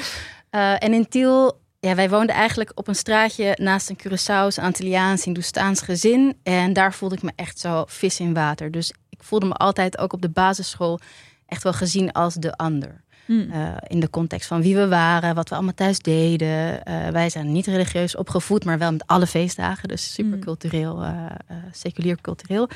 Uh, 0.50 0.82
en 0.82 0.92
in 0.92 1.08
Tiel, 1.08 1.60
ja, 1.80 1.94
wij 1.94 2.10
woonden 2.10 2.34
eigenlijk 2.34 2.72
op 2.74 2.88
een 2.88 2.94
straatje 2.94 3.56
naast 3.60 3.90
een 3.90 3.98
Curaçao's, 3.98 4.58
Antilliaans, 4.58 5.24
Hindoestaans 5.24 5.80
gezin. 5.80 6.38
En 6.42 6.72
daar 6.72 6.94
voelde 6.94 7.14
ik 7.14 7.22
me 7.22 7.32
echt 7.36 7.58
zo 7.58 7.84
vis 7.86 8.20
in 8.20 8.34
water. 8.34 8.70
Dus 8.70 8.92
ik 9.08 9.22
voelde 9.22 9.46
me 9.46 9.54
altijd 9.54 9.98
ook 9.98 10.12
op 10.12 10.22
de 10.22 10.28
basisschool 10.28 11.00
echt 11.46 11.62
wel 11.62 11.72
gezien 11.72 12.12
als 12.12 12.34
de 12.34 12.56
ander. 12.56 13.02
Hmm. 13.24 13.50
Uh, 13.52 13.76
in 13.86 14.00
de 14.00 14.10
context 14.10 14.48
van 14.48 14.62
wie 14.62 14.76
we 14.76 14.88
waren, 14.88 15.34
wat 15.34 15.48
we 15.48 15.54
allemaal 15.54 15.74
thuis 15.74 15.98
deden. 15.98 16.80
Uh, 16.88 17.08
wij 17.08 17.30
zijn 17.30 17.52
niet 17.52 17.66
religieus 17.66 18.16
opgevoed, 18.16 18.64
maar 18.64 18.78
wel 18.78 18.92
met 18.92 19.06
alle 19.06 19.26
feestdagen. 19.26 19.88
Dus 19.88 20.14
super 20.14 20.38
cultureel, 20.38 21.02
uh, 21.02 21.26
seculier 21.72 22.20
cultureel. 22.20 22.68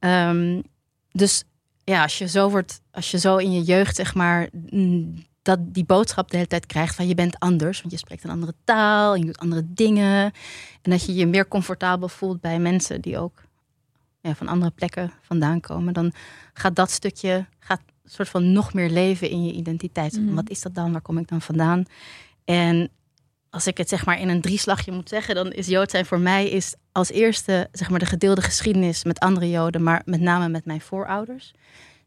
Um, 0.00 0.62
dus 1.10 1.44
ja, 1.84 2.02
als 2.02 2.18
je 2.18 2.28
zo 2.28 2.50
wordt, 2.50 2.80
als 2.90 3.10
je 3.10 3.18
zo 3.18 3.36
in 3.36 3.52
je 3.52 3.62
jeugd, 3.62 3.96
zeg 3.96 4.14
maar, 4.14 4.48
dat 5.42 5.58
die 5.74 5.84
boodschap 5.84 6.30
de 6.30 6.36
hele 6.36 6.48
tijd 6.48 6.66
krijgt 6.66 6.94
van 6.94 7.06
je 7.06 7.14
bent 7.14 7.38
anders, 7.38 7.80
want 7.80 7.92
je 7.92 7.98
spreekt 7.98 8.24
een 8.24 8.30
andere 8.30 8.54
taal 8.64 9.14
en 9.14 9.20
je 9.20 9.26
doet 9.26 9.38
andere 9.38 9.62
dingen. 9.66 10.32
En 10.82 10.90
dat 10.90 11.04
je 11.04 11.14
je 11.14 11.26
meer 11.26 11.48
comfortabel 11.48 12.08
voelt 12.08 12.40
bij 12.40 12.58
mensen 12.58 13.00
die 13.00 13.18
ook 13.18 13.42
ja, 14.20 14.34
van 14.34 14.48
andere 14.48 14.70
plekken 14.70 15.12
vandaan 15.20 15.60
komen, 15.60 15.94
dan 15.94 16.12
gaat 16.52 16.76
dat 16.76 16.90
stukje 16.90 17.46
gaat 17.58 17.80
soort 18.04 18.28
van 18.28 18.52
nog 18.52 18.74
meer 18.74 18.90
leven 18.90 19.30
in 19.30 19.44
je 19.44 19.52
identiteit. 19.52 20.20
Mm. 20.20 20.34
Wat 20.34 20.50
is 20.50 20.62
dat 20.62 20.74
dan? 20.74 20.92
Waar 20.92 21.00
kom 21.00 21.18
ik 21.18 21.28
dan 21.28 21.40
vandaan? 21.40 21.84
En 22.44 22.90
als 23.56 23.66
ik 23.66 23.78
het 23.78 23.88
zeg 23.88 24.04
maar 24.04 24.20
in 24.20 24.28
een 24.28 24.40
drieslagje 24.40 24.92
moet 24.92 25.08
zeggen, 25.08 25.34
dan 25.34 25.52
is 25.52 25.66
Jood 25.66 25.90
zijn 25.90 26.06
voor 26.06 26.20
mij 26.20 26.48
is 26.48 26.74
als 26.92 27.10
eerste 27.10 27.68
zeg 27.72 27.90
maar 27.90 27.98
de 27.98 28.06
gedeelde 28.06 28.42
geschiedenis 28.42 29.04
met 29.04 29.18
andere 29.18 29.50
Joden, 29.50 29.82
maar 29.82 30.02
met 30.04 30.20
name 30.20 30.48
met 30.48 30.64
mijn 30.64 30.80
voorouders. 30.80 31.52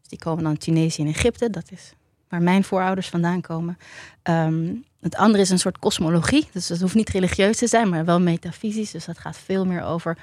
Dus 0.00 0.08
die 0.08 0.18
komen 0.18 0.44
dan 0.44 0.56
Tunesië 0.56 1.02
en 1.02 1.08
Egypte, 1.08 1.50
dat 1.50 1.70
is 1.70 1.92
waar 2.28 2.42
mijn 2.42 2.64
voorouders 2.64 3.08
vandaan 3.08 3.40
komen. 3.40 3.78
Um, 4.22 4.84
het 5.00 5.16
andere 5.16 5.42
is 5.42 5.50
een 5.50 5.58
soort 5.58 5.78
kosmologie, 5.78 6.48
dus 6.52 6.68
het 6.68 6.80
hoeft 6.80 6.94
niet 6.94 7.08
religieus 7.08 7.56
te 7.56 7.66
zijn, 7.66 7.88
maar 7.88 8.04
wel 8.04 8.20
metafysisch. 8.20 8.90
Dus 8.90 9.04
dat 9.04 9.18
gaat 9.18 9.38
veel 9.38 9.66
meer 9.66 9.82
over 9.82 10.18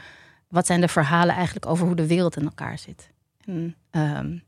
wat 0.48 0.66
zijn 0.66 0.82
de 0.82 0.88
verhalen 0.88 1.36
eigenlijk 1.36 1.66
over 1.66 1.86
hoe 1.86 1.96
de 1.96 2.08
wereld 2.08 2.38
in 2.38 2.44
elkaar 2.44 2.80
zit. 2.80 3.10
En, 3.46 3.76
um, 3.92 4.44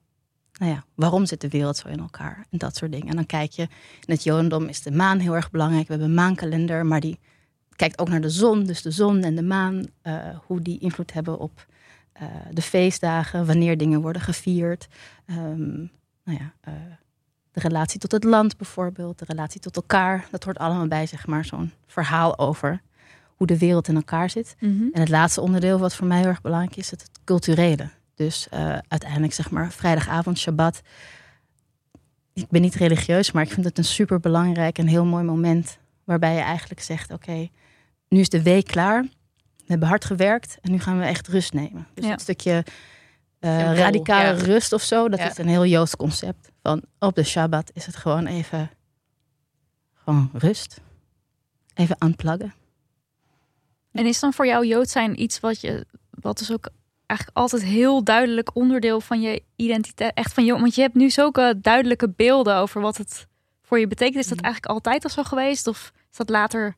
nou 0.60 0.72
ja, 0.72 0.84
waarom 0.96 1.26
zit 1.26 1.42
de 1.42 1.50
wereld 1.50 1.78
zo 1.78 1.88
in 1.88 2.00
elkaar? 2.00 2.46
En 2.50 2.58
dat 2.58 2.76
soort 2.76 2.92
dingen. 2.92 3.08
En 3.08 3.16
dan 3.16 3.26
kijk 3.26 3.52
je, 3.52 3.62
in 4.06 4.14
het 4.14 4.24
Jodendom 4.24 4.66
is 4.66 4.82
de 4.82 4.92
maan 4.92 5.20
heel 5.20 5.36
erg 5.36 5.52
belangrijk. 5.52 5.88
We 5.88 5.94
hebben 5.94 6.10
een 6.10 6.16
maankalender, 6.16 6.86
maar 6.86 7.00
die 7.00 7.20
kijkt 7.76 8.00
ook 8.00 8.10
naar 8.10 8.22
de 8.22 8.30
zon. 8.30 8.64
Dus 8.64 8.82
de 8.82 8.92
zon 8.92 9.24
en 9.24 9.36
de 9.36 9.44
maan, 9.44 9.86
uh, 10.04 10.16
hoe 10.46 10.62
die 10.62 10.80
invloed 10.80 11.14
hebben 11.14 11.40
op 11.40 11.68
uh, 12.22 12.28
de 12.52 12.62
feestdagen, 12.62 13.46
wanneer 13.46 13.78
dingen 13.78 14.02
worden 14.02 14.22
gevierd. 14.22 14.88
Um, 15.30 15.92
nou 16.24 16.38
ja, 16.40 16.54
uh, 16.68 16.74
de 17.52 17.60
relatie 17.60 18.00
tot 18.00 18.12
het 18.12 18.24
land 18.24 18.58
bijvoorbeeld, 18.58 19.20
de 19.20 19.26
relatie 19.28 19.62
tot 19.62 19.76
elkaar. 19.76 20.28
Dat 20.32 20.44
hoort 20.44 20.58
allemaal 20.58 20.88
bij, 20.88 21.06
zeg 21.06 21.28
maar, 21.28 21.46
zo'n 21.46 21.72
verhaal 21.88 22.38
over 22.38 22.82
hoe 23.36 23.48
de 23.48 23.58
wereld 23.58 23.88
in 23.88 23.96
elkaar 23.96 24.30
zit. 24.30 24.56
Mm 24.60 24.78
-hmm. 24.78 24.90
En 24.94 25.00
het 25.00 25.10
laatste 25.10 25.42
onderdeel 25.42 25.80
wat 25.80 25.96
voor 25.96 26.08
mij 26.08 26.18
heel 26.20 26.28
erg 26.28 26.42
belangrijk 26.42 26.76
is, 26.76 26.92
het 26.92 27.10
culturele. 27.24 27.90
Dus 28.20 28.48
uh, 28.54 28.78
uiteindelijk 28.88 29.34
zeg 29.34 29.50
maar 29.50 29.72
vrijdagavond, 29.72 30.38
Shabbat. 30.40 30.82
Ik 32.34 32.50
ben 32.50 32.62
niet 32.62 32.76
religieus, 32.76 33.32
maar 33.32 33.44
ik 33.44 33.52
vind 33.52 33.66
het 33.66 33.78
een 33.78 33.84
super 33.84 34.20
belangrijk 34.20 34.78
en 34.78 34.88
heel 34.88 35.06
mooi 35.06 35.24
moment. 35.24 35.78
Waarbij 36.04 36.34
je 36.34 36.40
eigenlijk 36.40 36.82
zegt, 36.82 37.12
oké, 37.12 37.30
okay, 37.30 37.52
nu 38.08 38.20
is 38.20 38.30
de 38.30 38.42
week 38.42 38.66
klaar. 38.66 39.02
we 39.58 39.66
hebben 39.66 39.88
hard 39.88 40.06
gewerkt 40.06 40.58
en 40.62 40.72
nu 40.72 40.80
gaan 40.80 40.98
we 41.00 41.06
echt 41.06 41.28
rust 41.28 41.54
nemen. 41.54 41.88
Dus 41.94 42.06
Ja. 42.06 42.12
een 42.12 42.20
stukje 42.20 42.66
eh, 43.40 43.58
Symbool, 43.58 43.76
radicale 43.76 44.38
ja. 44.38 44.44
rust 44.44 44.74
of 44.74 44.82
zo, 44.82 45.10
dat 45.10 45.20
Ja. 45.20 45.30
is 45.30 45.38
een 45.38 45.48
heel 45.48 45.66
Joods 45.66 45.96
concept. 45.96 46.50
Van 46.62 46.82
op 47.00 47.16
de 47.16 47.24
Shabbat 47.24 47.72
is 47.74 47.86
het 47.86 47.96
gewoon 47.96 48.26
even, 48.26 48.70
gewoon 49.94 50.30
rust. 50.34 50.82
Even 51.74 51.96
unpluggen. 52.06 52.54
En 53.92 54.06
is 54.06 54.20
dan 54.20 54.34
voor 54.34 54.46
jou 54.46 54.66
Jood 54.66 54.90
zijn 54.90 55.22
iets 55.22 55.40
wat 55.40 55.62
je, 55.62 55.86
wat 56.10 56.38
dus 56.38 56.52
ook 56.52 56.70
eigenlijk 57.10 57.38
altijd 57.38 57.64
heel 57.64 58.04
duidelijk 58.04 58.56
onderdeel 58.56 59.02
van 59.02 59.22
je 59.22 59.44
identiteit, 59.56 60.14
echt 60.14 60.34
van 60.34 60.46
je, 60.46 60.52
want 60.60 60.76
je 60.76 60.82
hebt 60.82 60.96
nu 60.96 61.10
zulke 61.10 61.58
duidelijke 61.62 62.10
beelden 62.10 62.56
over 62.56 62.82
wat 62.82 62.98
het 62.98 63.28
voor 63.62 63.80
je 63.80 63.88
betekent. 63.88 64.18
Is 64.18 64.28
dat 64.28 64.38
Mhm. 64.38 64.46
eigenlijk 64.46 64.74
altijd 64.74 65.04
al 65.04 65.10
zo 65.10 65.24
geweest 65.24 65.68
of 65.68 65.92
is 66.12 66.18
dat 66.18 66.30
later 66.30 66.76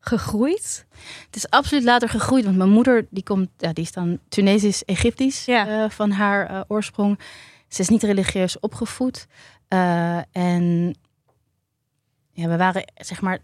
gegroeid? 0.00 0.86
Het 1.26 1.36
is 1.36 1.50
absoluut 1.50 1.84
later 1.84 2.08
gegroeid, 2.08 2.44
want 2.44 2.56
mijn 2.56 2.70
moeder 2.70 3.06
die 3.10 3.22
komt, 3.22 3.48
ja, 3.56 3.72
die 3.72 3.84
is 3.84 3.92
dan 3.92 4.18
Tunesisch-Egyptisch 4.28 5.44
Ja. 5.44 5.66
eh, 5.84 5.90
van 5.90 6.10
haar 6.10 6.46
eh, 6.46 6.60
oorsprong. 6.68 7.18
Ze 7.68 7.80
is 7.80 7.88
niet 7.88 8.02
religieus 8.02 8.60
opgevoed. 8.60 9.26
Eh, 9.68 10.18
en 10.32 10.94
ja, 12.32 12.48
we 12.48 12.56
waren, 12.56 12.92
zeg 12.94 13.20
maar, 13.20 13.38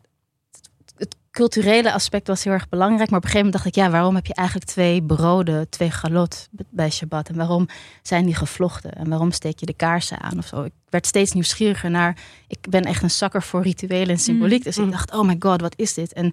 culturele 1.31 1.93
aspect 1.93 2.27
was 2.27 2.45
heel 2.45 2.53
erg 2.53 2.69
belangrijk. 2.69 3.11
Maar 3.11 3.19
op 3.19 3.25
een 3.25 3.31
gegeven 3.31 3.47
moment 3.53 3.64
dacht 3.64 3.77
ik, 3.77 3.83
ja, 3.85 3.90
waarom 3.90 4.14
heb 4.14 4.27
je 4.27 4.35
eigenlijk 4.35 4.69
twee 4.69 5.03
broden, 5.03 5.69
twee 5.69 5.90
galot 5.90 6.49
bij 6.71 6.90
Shabbat? 6.90 7.29
En 7.29 7.37
waarom 7.37 7.69
zijn 8.03 8.25
die 8.25 8.35
gevlochten? 8.35 8.93
En 8.93 9.09
waarom 9.09 9.31
steek 9.33 9.59
je 9.61 9.66
de 9.66 9.75
kaarsen 9.75 10.21
aan 10.21 10.38
of 10.38 10.47
zo? 10.47 10.62
Ik 10.62 10.73
werd 10.88 11.07
steeds 11.07 11.33
nieuwsgieriger 11.33 11.90
naar, 11.90 12.16
ik 12.47 12.59
ben 12.71 12.83
echt 12.83 13.03
een 13.03 13.11
zakker 13.11 13.43
voor 13.43 13.62
rituelen 13.62 14.09
en 14.09 14.19
symboliek. 14.19 14.64
Dus 14.64 14.79
ik 14.79 14.85
Mm. 14.85 14.90
dacht, 14.90 15.12
oh 15.12 15.27
my 15.27 15.37
god, 15.38 15.61
wat 15.61 15.75
is 15.77 15.95
dit? 15.95 16.12
En 16.12 16.33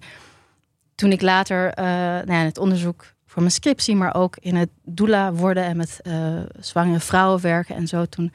toen 0.94 1.12
ik 1.12 1.22
later 1.22 1.70
eh, 1.72 1.84
nou 1.84 2.32
ja, 2.32 2.40
in 2.40 2.44
het 2.46 2.58
onderzoek 2.58 3.04
voor 3.26 3.42
mijn 3.42 3.54
scriptie, 3.54 3.96
maar 3.96 4.14
ook 4.14 4.36
in 4.40 4.56
het 4.56 4.70
doula 4.84 5.32
worden 5.32 5.64
en 5.64 5.76
met 5.76 6.00
eh, 6.02 6.38
zwangere 6.60 7.00
vrouwen 7.00 7.40
werken 7.40 7.76
en 7.76 7.86
zo, 7.86 8.04
toen 8.04 8.32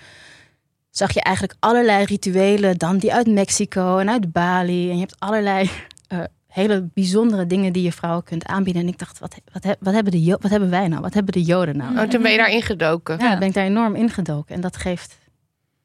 zag 0.90 1.12
je 1.14 1.22
eigenlijk 1.22 1.58
allerlei 1.60 2.06
rituelen, 2.06 2.78
dan 2.78 2.98
die 2.98 3.14
uit 3.14 3.28
Mexico 3.28 3.98
en 3.98 4.10
uit 4.10 4.32
Bali. 4.32 4.90
En 4.90 4.94
je 4.96 5.00
hebt 5.02 5.20
allerlei 5.20 5.70
eh, 6.08 6.20
hele 6.54 6.90
bijzondere 6.94 7.48
dingen 7.48 7.74
die 7.74 7.84
je 7.84 7.92
vrouwen 7.92 8.24
kunt 8.24 8.46
aanbieden. 8.46 8.82
En 8.82 8.88
ik 8.88 9.00
dacht, 9.00 9.20
wat, 9.20 9.36
wat, 9.54 9.76
wat, 9.80 9.94
hebben, 9.94 10.12
de 10.12 10.38
wat 10.42 10.52
hebben 10.52 10.70
wij 10.70 10.88
nou? 10.88 11.02
Wat 11.02 11.14
hebben 11.14 11.34
de 11.34 11.42
Joden 11.42 11.78
nou? 11.78 12.00
Oh, 12.00 12.04
toen 12.04 12.22
ben 12.22 12.32
je 12.32 12.38
daar 12.38 12.52
ingedoken. 12.52 13.20
Ja, 13.20 13.38
ben 13.38 13.48
ik 13.48 13.54
daar 13.54 13.66
enorm 13.66 13.96
ingedoken. 13.96 14.56
En 14.56 14.62
dat 14.62 14.78
geeft, 14.78 15.18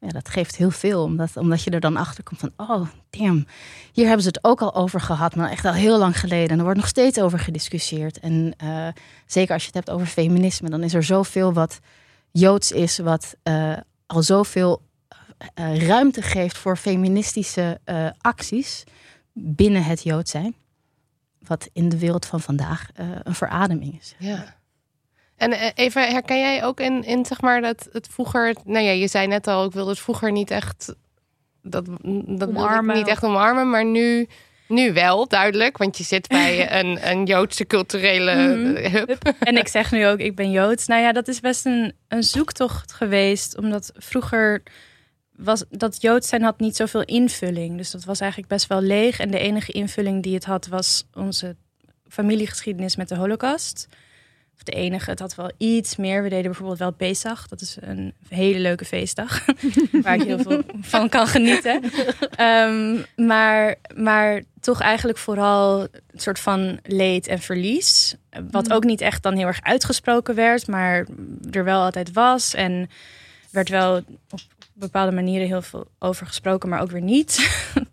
ja, 0.00 0.08
dat 0.08 0.28
geeft 0.28 0.56
heel 0.56 0.70
veel. 0.70 1.02
Omdat, 1.02 1.36
omdat 1.36 1.62
je 1.62 1.70
er 1.70 1.80
dan 1.80 1.96
achter 1.96 2.24
komt 2.24 2.40
van, 2.40 2.52
oh, 2.56 2.86
damn. 3.10 3.46
Hier 3.92 4.04
hebben 4.04 4.22
ze 4.22 4.28
het 4.28 4.44
ook 4.44 4.60
al 4.60 4.74
over 4.74 5.00
gehad, 5.00 5.36
maar 5.36 5.50
echt 5.50 5.64
al 5.64 5.72
heel 5.72 5.98
lang 5.98 6.20
geleden. 6.20 6.48
En 6.48 6.58
er 6.58 6.64
wordt 6.64 6.78
nog 6.78 6.88
steeds 6.88 7.20
over 7.20 7.38
gediscussieerd. 7.38 8.18
En 8.18 8.54
eh, 8.56 8.88
zeker 9.26 9.52
als 9.52 9.62
je 9.62 9.70
het 9.72 9.86
hebt 9.86 9.90
over 9.90 10.06
feminisme, 10.06 10.70
dan 10.70 10.82
is 10.82 10.94
er 10.94 11.04
zoveel 11.04 11.52
wat 11.52 11.78
Joods 12.30 12.72
is, 12.72 12.98
wat 12.98 13.36
eh, 13.42 13.76
al 14.06 14.22
zoveel 14.22 14.82
eh, 15.54 15.86
ruimte 15.86 16.22
geeft 16.22 16.58
voor 16.58 16.76
feministische 16.76 17.80
eh, 17.84 18.06
acties 18.20 18.84
binnen 19.40 19.84
het 19.84 20.02
Jood 20.02 20.28
zijn. 20.28 20.54
Wat 21.46 21.68
in 21.72 21.88
de 21.88 21.98
wereld 21.98 22.26
van 22.26 22.40
vandaag 22.40 22.88
eh, 22.94 23.06
een 23.22 23.34
verademing 23.34 23.98
is. 24.00 24.14
Ja. 24.18 24.56
En 25.36 25.52
eh, 25.52 25.70
even, 25.74 26.08
herken 26.10 26.38
jij 26.40 26.64
ook 26.64 26.80
in, 26.80 27.04
in 27.04 27.24
zeg 27.24 27.40
maar 27.40 27.60
dat 27.60 27.88
het 27.92 28.08
vroeger, 28.10 28.54
nou 28.64 28.84
ja, 28.84 28.90
je 28.90 29.08
zei 29.08 29.26
net 29.26 29.46
al, 29.46 29.64
ik 29.64 29.72
wilde 29.72 29.90
het 29.90 29.98
vroeger 29.98 30.32
niet 30.32 30.50
echt, 30.50 30.94
dat, 31.62 31.86
dat 32.26 32.48
Omarmen. 32.48 32.96
niet 32.96 33.06
echt 33.06 33.24
omarmen, 33.24 33.70
maar 33.70 33.84
nu, 33.84 34.28
nu 34.68 34.92
wel, 34.92 35.28
duidelijk, 35.28 35.76
want 35.76 35.98
je 35.98 36.04
zit 36.04 36.28
bij 36.28 36.70
een, 36.80 37.10
een 37.10 37.24
Joodse 37.24 37.66
culturele 37.66 38.34
Mhm. 38.56 38.74
eh, 38.76 38.92
hub. 38.92 39.34
En 39.40 39.56
ik 39.56 39.68
zeg 39.68 39.90
nu 39.92 40.06
ook, 40.06 40.18
ik 40.18 40.34
ben 40.34 40.50
Joods. 40.50 40.86
Nou 40.86 41.02
ja, 41.02 41.12
dat 41.12 41.28
is 41.28 41.40
best 41.40 41.66
een, 41.66 41.92
een 42.08 42.22
zoektocht 42.22 42.92
geweest. 42.92 43.56
Omdat 43.56 43.92
vroeger 43.96 44.62
was 45.38 45.64
dat 45.70 46.00
Joods 46.02 46.28
zijn 46.28 46.42
had 46.42 46.60
niet 46.60 46.76
zoveel 46.76 47.02
invulling. 47.04 47.76
Dus 47.76 47.90
dat 47.90 48.04
was 48.04 48.20
eigenlijk 48.20 48.50
best 48.50 48.66
wel 48.66 48.80
leeg. 48.80 49.18
En 49.18 49.30
de 49.30 49.38
enige 49.38 49.72
invulling 49.72 50.22
die 50.22 50.34
het 50.34 50.44
had 50.44 50.66
was 50.66 51.06
onze 51.14 51.56
familiegeschiedenis 52.08 52.96
met 52.96 53.08
de 53.08 53.16
Holocaust. 53.16 53.88
Of 54.56 54.62
de 54.62 54.72
enige, 54.72 55.10
het 55.10 55.18
had 55.18 55.34
wel 55.34 55.52
iets 55.56 55.96
meer. 55.96 56.22
We 56.22 56.28
deden 56.28 56.44
bijvoorbeeld 56.44 56.78
wel 56.78 56.92
Pesach. 56.92 57.48
Dat 57.48 57.60
is 57.60 57.76
een 57.80 58.14
hele 58.28 58.58
leuke 58.58 58.84
feestdag. 58.84 59.44
waar 60.02 60.14
ik 60.14 60.22
heel 60.22 60.38
veel 60.38 60.62
van 60.80 61.08
kan 61.08 61.26
genieten. 61.26 61.82
Ehm, 62.30 63.02
maar, 63.26 63.74
maar 63.94 64.42
toch 64.60 64.80
eigenlijk 64.80 65.18
vooral 65.18 65.80
een 65.80 65.88
soort 66.14 66.38
van 66.38 66.78
leed 66.82 67.26
en 67.26 67.38
verlies. 67.38 68.14
Wat 68.50 68.64
Mhm. 68.66 68.72
ook 68.74 68.84
niet 68.84 69.00
echt 69.00 69.22
dan 69.22 69.36
heel 69.36 69.46
erg 69.46 69.62
uitgesproken 69.62 70.34
werd, 70.34 70.66
maar 70.66 71.06
er 71.50 71.64
wel 71.64 71.82
altijd 71.82 72.12
was. 72.12 72.54
En 72.54 72.90
werd 73.50 73.68
wel 73.68 73.96
op 74.30 74.40
bepaalde 74.78 75.12
manieren 75.12 75.46
heel 75.46 75.62
veel 75.62 75.86
over 75.98 76.26
gesproken, 76.26 76.68
maar 76.68 76.80
ook 76.80 76.90
weer 76.90 77.02
niet. 77.02 77.38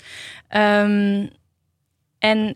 Ehm, 0.47 1.27
en 2.19 2.55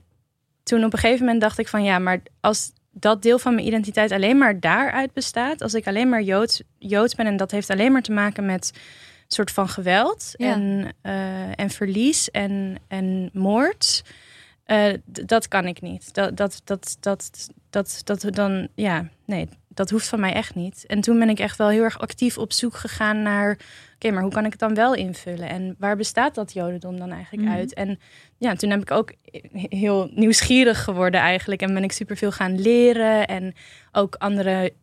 toen 0.63 0.83
op 0.83 0.93
een 0.93 0.99
gegeven 0.99 1.25
moment 1.25 1.41
dacht 1.41 1.57
ik 1.59 1.67
van 1.67 1.83
ja, 1.83 1.99
maar 1.99 2.19
als 2.39 2.71
dat 2.91 3.21
deel 3.21 3.39
van 3.39 3.55
mijn 3.55 3.67
identiteit 3.67 4.11
alleen 4.11 4.37
maar 4.37 4.59
daaruit 4.59 5.13
bestaat, 5.13 5.61
als 5.61 5.73
ik 5.73 5.87
alleen 5.87 6.09
maar 6.09 6.21
Joods, 6.21 6.61
Joods 6.77 7.15
ben 7.15 7.25
en 7.25 7.37
dat 7.37 7.51
heeft 7.51 7.69
alleen 7.69 7.91
maar 7.91 8.01
te 8.01 8.11
maken 8.11 8.45
met 8.45 8.79
soort 9.27 9.51
van 9.51 9.69
geweld 9.69 10.33
Ja. 10.37 10.53
en, 10.53 10.93
eh, 11.01 11.59
en 11.59 11.69
verlies 11.69 12.31
en, 12.31 12.75
en 12.87 13.29
moord. 13.33 14.03
eh, 14.63 14.93
dat 15.03 15.47
kan 15.47 15.65
ik 15.65 15.81
niet. 15.81 16.13
Dat, 16.13 16.37
dat, 16.37 16.61
dat, 16.63 16.97
dat, 16.99 17.49
dat, 17.69 18.01
dat, 18.03 18.25
dan, 18.33 18.67
ja, 18.75 19.07
nee, 19.25 19.49
dat 19.79 19.89
hoeft 19.89 20.07
van 20.07 20.19
mij 20.19 20.33
echt 20.33 20.55
niet. 20.55 20.83
En 20.87 21.01
toen 21.01 21.19
ben 21.19 21.29
ik 21.29 21.39
echt 21.39 21.57
wel 21.57 21.69
heel 21.69 21.83
erg 21.83 21.99
actief 21.99 22.37
op 22.37 22.53
zoek 22.53 22.75
gegaan 22.75 23.21
naar, 23.21 23.57
oké, 23.95 24.11
maar 24.11 24.21
hoe 24.23 24.31
kan 24.31 24.45
ik 24.45 24.51
het 24.51 24.59
dan 24.59 24.73
wel 24.73 24.93
invullen? 24.95 25.49
En 25.49 25.75
waar 25.77 25.95
bestaat 25.97 26.35
dat 26.35 26.53
Jodendom 26.53 26.97
dan 26.99 27.11
eigenlijk 27.11 27.47
Mhm. 27.47 27.55
uit? 27.57 27.73
En 27.73 27.99
ja, 28.37 28.53
toen 28.55 28.69
heb 28.69 28.81
ik 28.81 28.91
ook 28.91 29.13
heel 29.53 30.09
nieuwsgierig 30.15 30.83
geworden 30.83 31.19
eigenlijk. 31.19 31.61
En 31.61 31.73
ben 31.73 31.83
ik 31.83 31.91
superveel 31.91 32.31
gaan 32.31 32.61
leren. 32.61 33.27
En 33.27 33.53
ook 33.91 34.15
andere. 34.15 34.73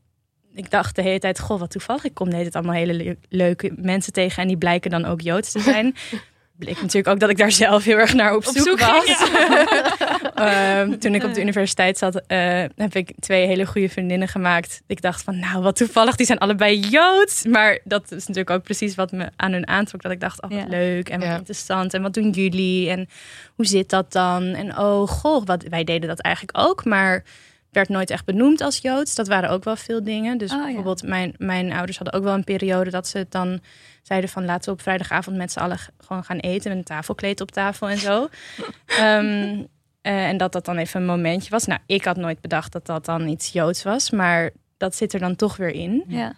Ik 0.54 0.70
dacht 0.70 0.94
de 0.96 1.02
hele 1.02 1.18
tijd, 1.18 1.40
goh, 1.40 1.58
wat 1.60 1.70
toevallig. 1.70 2.04
Ik 2.04 2.14
kom 2.14 2.26
de 2.30 2.36
hele 2.36 2.50
tijd 2.50 2.64
allemaal 2.64 2.82
hele 2.82 2.94
le- 3.04 3.16
leuke 3.28 3.72
mensen 3.76 4.12
tegen. 4.12 4.42
En 4.42 4.48
die 4.48 4.58
blijken 4.58 4.90
dan 4.90 5.04
ook 5.04 5.20
Joods 5.20 5.52
te 5.52 5.60
zijn. 5.60 5.94
Bleek 6.58 6.80
natuurlijk 6.80 7.08
ook 7.08 7.20
dat 7.20 7.30
ik 7.30 7.36
daar 7.38 7.52
zelf 7.52 7.84
heel 7.84 7.96
erg 7.98 8.14
naar 8.14 8.34
op 8.34 8.44
zoek, 8.44 8.56
zoek 8.66 8.78
was. 8.80 9.04
Ehm, 10.36 10.98
toen 10.98 11.14
ik 11.14 11.24
op 11.24 11.34
de 11.34 11.40
universiteit 11.40 11.98
zat, 11.98 12.22
eh, 12.26 12.64
heb 12.76 12.94
ik 12.94 13.12
twee 13.20 13.46
hele 13.46 13.66
goede 13.66 13.88
vriendinnen 13.88 14.28
gemaakt. 14.28 14.82
Ik 14.86 15.00
dacht 15.02 15.22
van, 15.22 15.38
nou, 15.38 15.62
wat 15.62 15.76
toevallig, 15.76 16.16
die 16.16 16.26
zijn 16.26 16.38
allebei 16.38 16.78
Joods. 16.80 17.44
Maar 17.44 17.78
dat 17.84 18.04
is 18.12 18.18
natuurlijk 18.26 18.50
ook 18.50 18.62
precies 18.62 18.94
wat 18.94 19.12
me 19.12 19.28
aan 19.36 19.52
hun 19.52 19.68
aantrok. 19.68 20.02
Dat 20.02 20.12
ik 20.12 20.20
dacht, 20.20 20.42
oh, 20.42 20.50
wat 20.50 20.58
Ja. 20.58 20.66
leuk 20.68 21.08
en 21.08 21.18
wat 21.20 21.28
Ja. 21.28 21.36
interessant. 21.36 21.94
En 21.94 22.02
wat 22.02 22.14
doen 22.14 22.30
jullie? 22.30 22.90
En 22.90 23.08
hoe 23.54 23.66
zit 23.66 23.90
dat 23.90 24.12
dan? 24.12 24.42
En 24.44 24.78
oh, 24.78 25.08
goh, 25.08 25.44
wat, 25.46 25.62
wij 25.68 25.84
deden 25.84 26.08
dat 26.08 26.20
eigenlijk 26.20 26.58
ook, 26.58 26.84
maar 26.84 27.24
werd 27.70 27.88
nooit 27.88 28.10
echt 28.10 28.24
benoemd 28.24 28.60
als 28.60 28.78
Joods. 28.78 29.14
Dat 29.14 29.28
waren 29.28 29.50
ook 29.50 29.64
wel 29.64 29.76
veel 29.76 30.04
dingen. 30.04 30.38
Dus 30.38 30.50
Oh, 30.52 30.56
ja. 30.58 30.64
bijvoorbeeld, 30.64 31.02
mijn, 31.02 31.34
mijn 31.38 31.72
ouders 31.72 31.96
hadden 31.98 32.14
ook 32.16 32.24
wel 32.24 32.34
een 32.34 32.44
periode 32.44 32.90
dat 32.90 33.08
ze 33.08 33.18
het 33.18 33.30
dan 33.32 33.60
zeiden 34.02 34.30
van 34.30 34.44
laten 34.44 34.64
we 34.64 34.70
op 34.70 34.82
vrijdagavond 34.82 35.36
met 35.36 35.52
z'n 35.52 35.58
allen 35.58 35.78
gewoon 36.06 36.24
gaan 36.24 36.38
eten 36.38 36.68
met 36.68 36.78
een 36.78 36.84
tafelkleed 36.84 37.40
op 37.40 37.50
tafel 37.50 37.88
en 37.88 37.98
zo. 37.98 38.28
Ehm, 38.86 39.62
eh, 40.06 40.28
en 40.28 40.36
dat 40.36 40.52
dat 40.52 40.64
dan 40.64 40.76
even 40.76 41.00
een 41.00 41.06
momentje 41.06 41.50
was. 41.50 41.64
Nou, 41.66 41.80
ik 41.86 42.04
had 42.04 42.16
nooit 42.16 42.40
bedacht 42.40 42.72
dat 42.72 42.86
dat 42.86 43.04
dan 43.04 43.28
iets 43.28 43.52
Joods 43.52 43.82
was, 43.82 44.10
maar 44.10 44.50
dat 44.76 44.94
zit 44.94 45.12
er 45.12 45.20
dan 45.20 45.36
toch 45.36 45.56
weer 45.56 45.70
in. 45.74 46.04
Ja. 46.08 46.34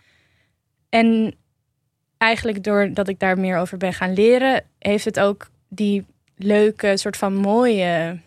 En 0.89 1.35
eigenlijk 2.19 2.65
doordat 2.65 3.09
ik 3.09 3.19
daar 3.19 3.39
meer 3.39 3.59
over 3.59 3.79
ben 3.79 3.93
gaan 3.93 4.13
leren, 4.13 4.65
heeft 4.79 5.05
het 5.05 5.21
ook 5.21 5.49
die 5.69 6.07
leuke, 6.37 6.97
soort 6.97 7.17
van 7.17 7.35
mooie 7.35 8.21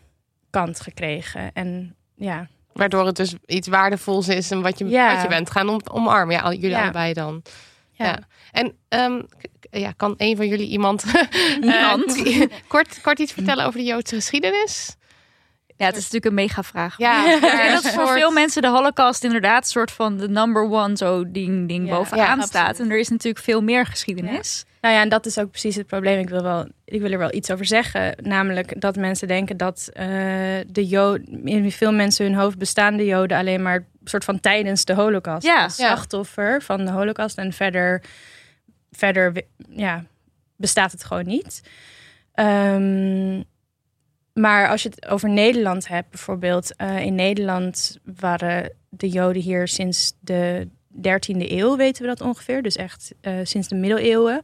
kant 0.49 0.79
gekregen. 0.79 1.51
En 1.53 1.95
ja, 2.15 2.47
Waardoor 2.73 3.05
het 3.05 3.15
dus 3.15 3.33
iets 3.45 3.67
waardevols 3.67 4.27
is 4.27 4.51
en 4.51 4.61
wat 4.61 4.77
je, 4.79 4.87
Ja. 4.89 5.13
wat 5.13 5.21
je 5.21 5.27
bent 5.27 5.49
gaan 5.49 5.69
om, 5.69 5.81
omarmen. 5.91 6.35
Ja, 6.35 6.41
al- 6.41 6.53
jullie 6.53 6.69
Ja. 6.69 6.81
allebei 6.81 7.13
dan. 7.13 7.41
ja. 7.91 8.05
Ja. 8.05 8.19
En 8.51 8.75
ehm, 8.89 9.21
ja, 9.71 9.91
kan 9.91 10.13
een 10.17 10.35
van 10.35 10.47
jullie 10.47 10.67
iemand, 10.67 11.05
Iemand? 11.61 12.15
eh, 12.25 12.41
kort, 12.67 13.01
kort 13.01 13.19
iets 13.19 13.31
vertellen 13.33 13.65
over 13.65 13.79
de 13.79 13.85
Joodse 13.85 14.15
geschiedenis? 14.15 14.95
Ja, 15.81 15.87
het 15.87 15.95
is 15.97 16.03
natuurlijk 16.03 16.25
een 16.25 16.43
mega 16.43 16.63
vraag. 16.63 16.97
Ja, 16.97 17.39
dat 17.73 17.87
voor 17.93 18.05
soort- 18.07 18.19
veel 18.19 18.31
mensen 18.31 18.61
de 18.61 18.67
Holocaust 18.67 19.23
inderdaad 19.23 19.63
een 19.63 19.69
soort 19.69 19.91
van 19.91 20.17
de 20.17 20.29
number 20.29 20.63
one 20.63 20.97
zo 20.97 21.31
ding, 21.31 21.67
ding 21.67 21.87
Ja, 21.87 21.95
bovenaan 21.95 22.39
ja, 22.39 22.45
staat. 22.45 22.79
En 22.79 22.91
er 22.91 22.99
is 22.99 23.09
natuurlijk 23.09 23.43
veel 23.43 23.61
meer 23.61 23.85
geschiedenis. 23.85 24.65
Nou 24.81 24.95
ja, 24.95 25.01
en 25.01 25.09
dat 25.09 25.25
is 25.25 25.37
ook 25.37 25.49
precies 25.49 25.75
het 25.75 25.87
probleem. 25.87 26.19
Ik 26.19 26.29
wil, 26.29 26.43
wel, 26.43 26.67
ik 26.85 27.01
wil 27.01 27.11
er 27.11 27.17
wel 27.17 27.33
iets 27.33 27.51
over 27.51 27.65
zeggen. 27.65 28.15
Namelijk 28.21 28.81
dat 28.81 28.95
mensen 28.95 29.27
denken 29.27 29.57
dat 29.57 29.89
eh, 29.93 30.05
de 30.67 30.87
Joden, 30.87 31.45
in 31.45 31.71
veel 31.71 31.91
mensen 31.93 32.25
hun 32.25 32.35
hoofd 32.35 32.57
bestaan 32.57 32.97
de 32.97 33.05
Joden 33.05 33.37
alleen 33.37 33.61
maar 33.61 33.85
soort 34.03 34.23
van 34.23 34.39
tijdens 34.39 34.85
de 34.85 34.93
Holocaust. 34.93 35.45
Ja. 35.45 35.69
Slachtoffer 35.69 36.61
van 36.61 36.85
de 36.85 36.91
Holocaust. 36.91 37.37
En 37.37 37.53
verder, 37.53 38.01
verder 38.91 39.41
ja, 39.69 40.03
bestaat 40.55 40.91
het 40.91 41.03
gewoon 41.03 41.25
niet. 41.27 41.61
Ehm, 42.33 43.41
maar 44.33 44.69
als 44.69 44.83
je 44.83 44.89
het 44.89 45.07
over 45.07 45.29
Nederland 45.29 45.87
hebt, 45.87 46.09
bijvoorbeeld. 46.09 46.75
eh, 46.75 47.05
in 47.05 47.15
Nederland 47.15 47.97
waren 48.17 48.73
de 48.89 49.09
Joden 49.09 49.41
hier 49.41 49.67
sinds 49.67 50.13
de 50.19 50.67
13e 50.93 51.51
eeuw, 51.51 51.75
weten 51.75 52.01
we 52.01 52.07
dat 52.07 52.21
ongeveer. 52.21 52.61
Dus 52.61 52.75
echt 52.75 53.13
eh, 53.21 53.33
sinds 53.43 53.67
de 53.67 53.75
middeleeuwen. 53.75 54.41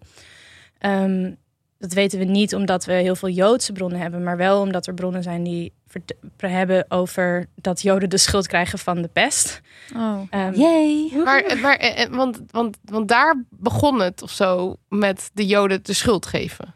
Ehm, 0.77 1.31
dat 1.79 1.93
weten 1.93 2.19
we 2.19 2.25
niet 2.25 2.55
omdat 2.55 2.85
we 2.85 2.93
heel 2.93 3.15
veel 3.15 3.29
Joodse 3.29 3.71
bronnen 3.71 3.99
hebben, 3.99 4.23
maar 4.23 4.37
wel 4.37 4.61
omdat 4.61 4.87
er 4.87 4.93
bronnen 4.93 5.23
zijn 5.23 5.43
die 5.43 5.73
hebben 6.37 6.85
over 6.87 7.45
dat 7.55 7.81
Joden 7.81 8.09
de 8.09 8.17
schuld 8.17 8.47
krijgen 8.47 8.79
van 8.79 9.01
de 9.01 9.07
pest. 9.07 9.61
Oh. 9.95 10.19
Ehm, 10.29 10.53
Yay! 10.53 11.11
Maar, 11.23 11.57
maar 11.61 11.75
eh, 11.75 12.05
want, 12.09 12.41
want, 12.51 12.77
want 12.83 13.07
daar 13.07 13.43
begon 13.49 13.99
het 14.01 14.21
of 14.21 14.31
zo 14.31 14.75
met 14.89 15.29
de 15.33 15.45
Joden 15.45 15.83
de 15.83 15.93
schuld 15.93 16.25
geven. 16.25 16.75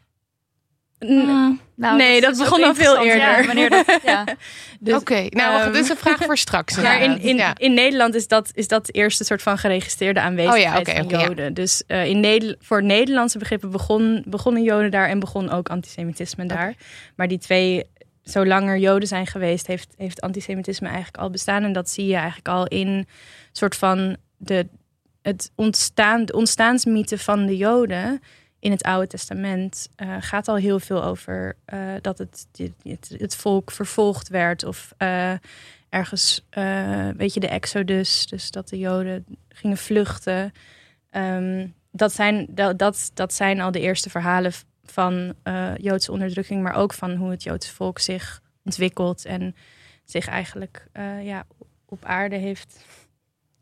N- 1.05 1.59
Nou, 1.75 1.97
Nee, 1.97 2.21
dat 2.21 2.37
begon 2.37 2.63
al 2.63 2.75
veel 2.75 3.03
eerder. 3.03 3.39
Ja, 3.39 3.45
wanneer 3.45 3.69
dat, 3.69 3.99
ja. 4.03 4.25
dus, 4.79 4.95
Oké, 4.95 5.25
nou, 5.29 5.61
ehm, 5.61 5.71
dit 5.71 5.83
is 5.83 5.89
een 5.89 5.97
vraag 5.97 6.17
voor 6.23 6.37
straks. 6.37 6.75
Maar 6.81 7.01
in, 7.01 7.19
in, 7.21 7.35
ja. 7.35 7.53
in 7.57 7.73
Nederland 7.73 8.15
is 8.15 8.27
dat, 8.27 8.51
is 8.53 8.67
dat 8.67 8.85
de 8.85 8.91
eerste 8.91 9.23
soort 9.23 9.41
van 9.41 9.57
geregistreerde 9.57 10.19
aanwezigheid 10.19 10.87
Oh 10.87 10.93
ja, 10.93 11.01
oké, 11.03 11.09
van. 11.09 11.19
Joden. 11.19 11.53
Dus 11.53 11.83
eh, 11.87 12.05
in 12.05 12.19
Neder 12.19 12.55
voor 12.59 12.83
Nederlandse 12.83 13.37
begrippen 13.37 13.71
begon, 13.71 14.23
begonnen 14.27 14.63
Joden 14.63 14.91
daar 14.91 15.07
en 15.09 15.19
begon 15.19 15.49
ook 15.49 15.69
antisemitisme 15.69 16.45
daar. 16.45 16.73
Maar 17.15 17.27
die 17.27 17.39
twee, 17.39 17.83
zolang 18.23 18.67
er 18.69 18.77
Joden 18.77 19.07
zijn 19.07 19.27
geweest, 19.27 19.67
heeft, 19.67 19.93
heeft 19.97 20.21
antisemitisme 20.21 20.87
eigenlijk 20.87 21.17
al 21.17 21.29
bestaan. 21.29 21.63
En 21.63 21.73
dat 21.73 21.89
zie 21.89 22.05
je 22.07 22.15
eigenlijk 22.15 22.47
al 22.47 22.67
in 22.67 23.07
soort 23.51 23.75
van 23.75 24.17
de, 24.37 24.67
het 25.21 25.51
ontstaan, 25.55 26.25
de 26.25 26.33
ontstaansmythe 26.33 27.17
van 27.17 27.45
de 27.45 27.57
Joden 27.57 28.21
in 28.61 28.71
het 28.71 28.83
Oude 28.83 29.07
Testament 29.07 29.89
eh, 29.95 30.15
gaat 30.19 30.47
al 30.47 30.55
heel 30.55 30.79
veel 30.79 31.03
over 31.03 31.55
eh, 31.65 31.79
dat 32.01 32.17
het, 32.17 32.47
het, 32.83 33.15
het 33.17 33.35
volk 33.35 33.71
vervolgd 33.71 34.27
werd 34.27 34.63
of 34.63 34.93
eh, 34.97 35.33
ergens, 35.89 36.45
weet 37.17 37.33
je, 37.33 37.39
de 37.39 37.47
Exodus, 37.47 38.27
dus 38.27 38.51
dat 38.51 38.69
de 38.69 38.77
Joden 38.77 39.25
gingen 39.49 39.77
vluchten. 39.77 40.51
Ehm, 41.09 41.67
dat, 41.91 42.13
zijn, 42.13 42.47
dat, 42.49 42.77
dat, 42.79 43.11
dat 43.13 43.33
zijn 43.33 43.61
al 43.61 43.71
de 43.71 43.79
eerste 43.79 44.09
verhalen 44.09 44.51
van 44.83 45.33
Joodse 45.77 46.11
onderdrukking, 46.11 46.63
maar 46.63 46.75
ook 46.75 46.93
van 46.93 47.15
hoe 47.15 47.31
het 47.31 47.43
Joodse 47.43 47.73
volk 47.73 47.99
zich 47.99 48.41
ontwikkelt 48.63 49.25
en 49.25 49.55
zich 50.05 50.27
eigenlijk 50.27 50.87
ja, 51.21 51.45
op 51.85 52.05
aarde 52.05 52.35
heeft 52.35 52.85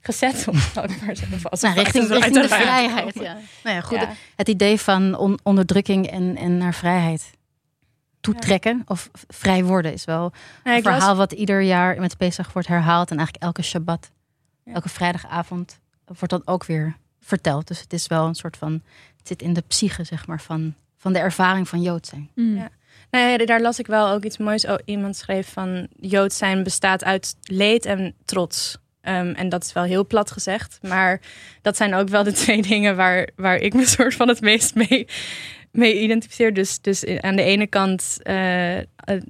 gezet, 0.02 0.48
om 0.48 0.56
maar 0.56 1.16
zeggen. 1.16 1.50
Als 1.50 1.62
Nou, 1.62 1.76
richting, 1.76 2.08
de 2.08 2.48
vrijheid. 2.48 3.14
Ja. 3.14 3.38
Nou 3.64 3.76
ja, 3.76 3.82
goed. 3.82 3.98
Ja. 4.00 4.12
Het 4.36 4.48
idee 4.50 4.80
van 4.80 5.16
on- 5.18 5.40
onderdrukking 5.44 6.08
en, 6.08 6.36
en 6.36 6.58
naar 6.58 6.74
vrijheid 6.74 7.32
toetrekken 8.22 8.82
of 8.86 9.10
vrij 9.28 9.64
worden 9.64 9.94
is 9.94 10.06
wel 10.06 10.32
Ja, 10.64 10.72
een 10.72 10.78
ik 10.78 10.84
verhaal 10.84 11.16
wat 11.16 11.32
ieder 11.32 11.62
jaar 11.62 12.00
met 12.00 12.18
Pesach 12.18 12.54
wordt 12.54 12.68
herhaald. 12.68 13.10
En 13.12 13.16
eigenlijk 13.18 13.46
elke 13.46 13.62
Shabbat, 13.62 14.12
Ja. 14.64 14.74
elke 14.74 14.90
vrijdagavond 14.90 15.80
wordt 16.06 16.30
dan 16.30 16.42
ook 16.46 16.66
weer 16.66 16.96
verteld. 17.20 17.68
Dus 17.68 17.80
het 17.80 17.94
is 17.94 18.08
wel 18.08 18.26
een 18.28 18.36
soort 18.36 18.58
van, 18.58 18.72
het 19.18 19.28
zit 19.28 19.42
in 19.42 19.54
de 19.54 19.64
psyche 19.68 20.04
zeg 20.04 20.28
maar 20.28 20.42
van, 20.42 20.74
van 20.98 21.14
de 21.14 21.20
ervaring 21.20 21.68
van 21.68 21.82
Jood 21.82 22.08
zijn. 22.08 22.30
Mm. 22.36 22.56
Ja. 22.56 22.70
Nee, 23.12 23.46
daar 23.46 23.62
las 23.62 23.80
ik 23.80 23.88
wel 23.88 24.10
ook 24.10 24.24
iets 24.24 24.38
moois. 24.38 24.66
Oh, 24.66 24.76
iemand 24.86 25.16
schreef 25.16 25.54
van 25.54 25.88
Jood 26.00 26.34
zijn 26.34 26.64
bestaat 26.64 27.04
uit 27.04 27.36
leed 27.42 27.86
en 27.86 28.14
trots. 28.26 28.78
Ehm, 29.10 29.32
en 29.32 29.50
dat 29.50 29.64
is 29.64 29.74
wel 29.74 29.84
heel 29.84 30.06
plat 30.06 30.32
gezegd. 30.32 30.80
Maar 30.82 31.22
dat 31.62 31.78
zijn 31.78 31.94
ook 31.94 32.10
wel 32.10 32.24
de 32.24 32.32
twee 32.44 32.62
dingen 32.62 32.96
waar, 32.96 33.30
waar 33.36 33.58
ik 33.58 33.74
me 33.74 33.86
soort 33.86 34.16
van 34.16 34.28
het 34.28 34.42
meest 34.42 34.76
mee, 34.76 35.08
mee 35.72 36.02
identificeer. 36.02 36.54
Dus, 36.54 36.82
dus 36.82 37.06
aan 37.06 37.36
de 37.36 37.44
ene 37.44 37.68
kant, 37.68 38.20
eh, 38.22 38.78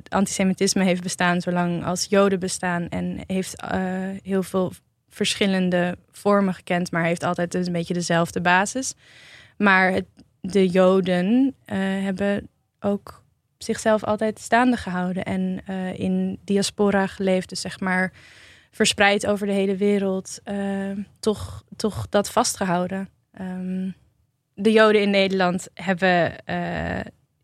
antisemitisme 0.10 0.84
heeft 0.84 1.04
bestaan 1.04 1.42
zolang 1.42 1.86
als 1.86 2.06
Joden 2.10 2.40
bestaan. 2.40 2.90
En 2.90 3.20
heeft 3.28 3.62
eh, 3.62 3.80
heel 4.24 4.44
veel 4.44 4.72
verschillende 5.10 5.98
vormen 6.12 6.54
gekend. 6.54 6.92
Maar 6.92 7.04
heeft 7.04 7.24
altijd 7.24 7.52
dus 7.52 7.68
een 7.68 7.74
beetje 7.74 7.94
dezelfde 7.94 8.42
basis. 8.42 8.94
Maar 9.58 10.00
de 10.42 10.68
Joden 10.68 11.56
eh, 11.66 11.78
hebben 11.78 12.50
ook 12.80 13.24
zichzelf 13.58 14.04
altijd 14.04 14.40
staande 14.40 14.78
gehouden 14.78 15.24
en 15.24 15.62
in 15.96 16.40
diaspora 16.44 17.08
geleefd, 17.08 17.50
dus 17.50 17.62
zeg 17.62 17.80
maar 17.80 18.12
verspreid 18.72 19.28
over 19.28 19.48
de 19.48 19.54
hele 19.54 19.76
wereld, 19.76 20.40
eh, 20.44 20.92
toch, 21.20 21.64
toch 21.76 22.10
dat 22.10 22.30
vastgehouden. 22.30 23.10
Ehm, 23.32 23.90
de 24.54 24.72
Joden 24.72 25.02
in 25.02 25.10
Nederland 25.10 25.68
hebben 25.74 26.46
eh, 26.46 27.00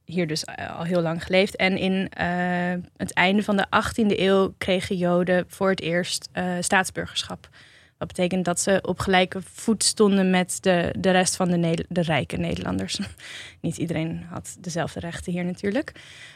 hier 0.05 0.27
dus 0.27 0.45
al 0.45 0.83
heel 0.83 1.01
lang 1.01 1.23
geleefd. 1.23 1.55
En 1.55 1.77
in 1.77 2.09
eh, 2.09 2.73
het 2.97 3.13
einde 3.13 3.43
van 3.43 3.57
de 3.57 3.65
18e 3.65 4.19
eeuw 4.19 4.53
kregen 4.57 4.97
Joden 4.97 5.45
voor 5.47 5.69
het 5.69 5.81
eerst 5.81 6.29
eh, 6.31 6.53
staatsburgerschap. 6.59 7.49
Dat 7.97 8.07
betekent 8.07 8.45
dat 8.45 8.59
ze 8.59 8.79
op 8.81 8.99
gelijke 8.99 9.41
voet 9.41 9.83
stonden 9.83 10.29
met 10.29 10.57
de, 10.61 10.95
de 10.99 11.11
rest 11.11 11.35
van 11.35 11.49
de, 11.49 11.85
de 11.89 12.01
rijke 12.01 12.37
Nederlanders. 12.37 12.99
Niet 13.61 13.77
iedereen 13.77 14.23
had 14.29 14.57
dezelfde 14.59 14.99
rechten 14.99 15.31
hier 15.31 15.45
natuurlijk. 15.45 15.91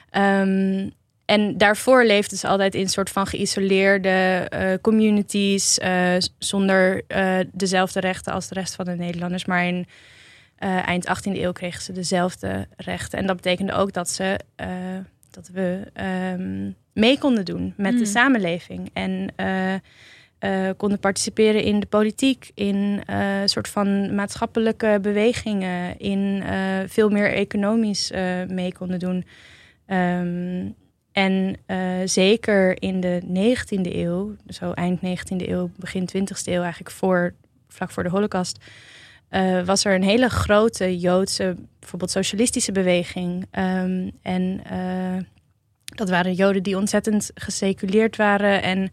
Ehm, 0.10 0.90
en 1.30 1.58
daarvoor 1.58 2.04
leefden 2.04 2.38
ze 2.38 2.48
altijd 2.48 2.76
in 2.76 2.82
een 2.82 2.90
soort 2.90 3.10
van 3.10 3.28
geïsoleerde 3.28 4.10
eh, 4.50 4.74
communities, 4.82 5.78
eh, 5.78 6.16
zonder 6.38 7.04
eh, 7.08 7.38
dezelfde 7.52 8.00
rechten 8.00 8.34
als 8.34 8.48
de 8.48 8.54
rest 8.54 8.76
van 8.76 8.86
de 8.86 8.96
Nederlanders. 8.96 9.46
Maar 9.46 9.66
in 9.66 9.86
eind 10.86 11.08
18e 11.08 11.32
eeuw 11.32 11.52
kregen 11.52 11.82
ze 11.82 11.92
dezelfde 11.92 12.68
rechten. 12.78 13.20
En 13.20 13.26
dat 13.26 13.36
betekende 13.36 13.74
ook 13.74 13.94
dat, 13.94 14.10
ze, 14.10 14.40
dat 15.32 15.50
we 15.54 15.82
ehm, 15.94 16.72
mee 16.94 17.20
konden 17.20 17.46
doen 17.46 17.74
met 17.78 17.92
de 17.92 17.98
Mm. 17.98 18.06
samenleving. 18.06 18.90
En 18.94 19.34
konden 20.78 21.00
participeren 21.00 21.64
in 21.64 21.80
de 21.80 21.86
politiek, 21.86 22.52
in 22.54 23.04
soort 23.46 23.68
van 23.68 24.16
maatschappelijke 24.16 25.00
bewegingen, 25.02 26.00
in 26.00 26.44
veel 26.88 27.10
meer 27.10 27.34
economisch 27.34 28.12
mee 28.48 28.74
konden 28.74 29.00
doen. 29.00 29.26
Ehm, 29.86 30.68
en 31.20 31.56
eh, 31.66 31.80
zeker 32.06 32.82
in 32.82 33.00
de 33.00 33.22
19e 33.22 33.96
eeuw, 33.96 34.36
zo 34.48 34.72
eind 34.72 35.00
19e 35.00 35.50
eeuw, 35.50 35.70
begin 35.76 36.10
20e 36.18 36.44
eeuw, 36.46 36.62
eigenlijk 36.62 36.92
voor, 36.92 37.34
vlak 37.68 37.92
voor 37.92 38.04
de 38.04 38.10
Holocaust, 38.10 38.58
eh, 39.30 39.66
was 39.66 39.86
er 39.86 39.96
een 39.96 40.04
hele 40.04 40.30
grote 40.30 41.00
Joodse, 41.00 41.56
bijvoorbeeld 41.80 42.12
socialistische 42.12 42.72
beweging. 42.72 43.46
Ehm, 43.52 44.10
en 44.22 44.62
eh, 44.64 45.24
dat 45.84 46.10
waren 46.10 46.34
Joden 46.34 46.64
die 46.64 46.78
ontzettend 46.78 47.32
geseculeerd 47.34 48.16
waren 48.16 48.64
en, 48.64 48.92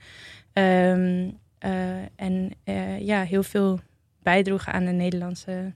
ehm, 0.53 1.31
eh, 1.59 2.03
en 2.16 2.51
ja, 3.05 3.22
heel 3.22 3.43
veel 3.43 3.81
bijdroegen 4.22 4.72
aan 4.72 4.85
de 4.85 4.93
Nederlandse 4.93 5.72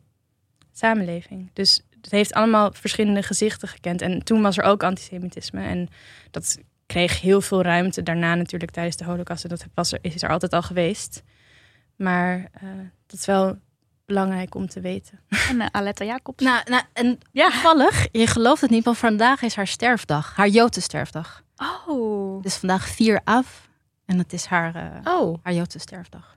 samenleving. 0.72 1.50
Dus 1.52 1.82
het 2.02 2.10
heeft 2.10 2.32
allemaal 2.34 2.70
verschillende 2.72 3.22
gezichten 3.22 3.68
gekend. 3.68 4.02
En 4.02 4.24
toen 4.24 4.42
was 4.42 4.58
er 4.58 4.64
ook 4.64 4.82
antisemitisme. 4.82 5.62
En 5.62 5.88
dat 6.30 6.58
kreeg 6.86 7.20
heel 7.20 7.40
veel 7.40 7.62
ruimte 7.62 8.02
daarna 8.02 8.34
natuurlijk 8.34 8.70
tijdens 8.70 8.96
de 8.96 9.04
holocaust. 9.04 9.42
En 9.44 9.48
dat 9.50 9.64
was 9.74 9.92
er, 9.92 9.98
is 10.02 10.22
er 10.22 10.30
altijd 10.30 10.52
al 10.52 10.62
geweest. 10.62 11.22
Maar 11.96 12.48
eh, 12.52 12.68
dat 13.06 13.18
is 13.18 13.26
wel 13.26 13.58
belangrijk 14.06 14.54
om 14.54 14.68
te 14.68 14.80
weten. 14.80 15.20
En 15.48 15.60
eh, 15.60 15.66
Aletta 15.70 16.04
Jacobs. 16.04 16.44
Nou, 16.44 16.60
nou 16.70 16.82
en 16.92 17.18
Ja. 17.32 17.50
toevallig, 17.50 18.08
je 18.12 18.26
gelooft 18.26 18.60
het 18.60 18.70
niet, 18.70 18.84
want 18.84 18.98
vandaag 18.98 19.42
is 19.42 19.54
haar 19.54 19.66
sterfdag. 19.66 20.36
Haar 20.36 20.48
Joodse 20.48 20.80
sterfdag. 20.80 21.42
Oh. 21.86 22.42
Dus 22.42 22.56
vandaag 22.56 22.88
4 22.88 23.20
af. 23.24 23.68
En 24.06 24.16
dat 24.16 24.32
is 24.32 24.44
haar, 24.44 24.74
eh, 24.74 25.12
Oh, 25.14 25.38
haar 25.42 25.54
Joodse 25.54 25.78
sterfdag. 25.78 26.36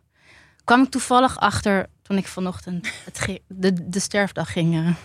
Kwam 0.64 0.84
ik 0.84 0.90
toevallig 0.90 1.40
achter 1.40 1.88
toen 2.02 2.18
ik 2.18 2.28
vanochtend 2.28 2.92
het 3.06 3.20
ge- 3.20 3.42
de, 3.48 3.90
de 3.90 4.00
sterfdag 4.00 4.52
ging 4.52 4.76
eh, 4.76 4.96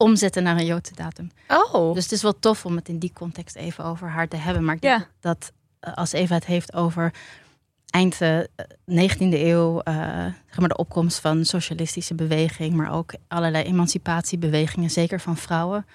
omzetten 0.00 0.42
naar 0.42 0.56
een 0.56 0.66
Joodse 0.66 0.94
datum. 0.94 1.30
oh. 1.48 1.94
Dus 1.94 2.02
het 2.02 2.12
is 2.12 2.22
wel 2.22 2.38
tof 2.38 2.64
om 2.66 2.76
het 2.76 2.88
in 2.88 2.98
die 2.98 3.12
context 3.14 3.56
even 3.56 3.84
over 3.84 4.08
haar 4.08 4.28
te 4.28 4.36
hebben. 4.36 4.64
Maar 4.64 4.74
ik 4.74 4.82
Ja. 4.84 4.96
denk 4.96 5.10
dat 5.20 5.52
eh, 5.80 5.94
als 5.94 6.12
Eva 6.12 6.34
het 6.34 6.46
heeft 6.46 6.74
over 6.74 7.12
eind 7.90 8.20
eh, 8.20 8.38
19e 8.90 9.18
eeuw, 9.18 9.80
eh, 9.80 9.94
zeg 10.46 10.58
maar 10.58 10.68
de 10.68 10.76
opkomst 10.76 11.18
van 11.20 11.44
socialistische 11.44 12.14
beweging, 12.14 12.74
maar 12.74 12.92
ook 12.92 13.12
allerlei 13.28 13.64
emancipatiebewegingen, 13.64 14.90
zeker 14.90 15.20
van 15.20 15.36
vrouwen. 15.36 15.86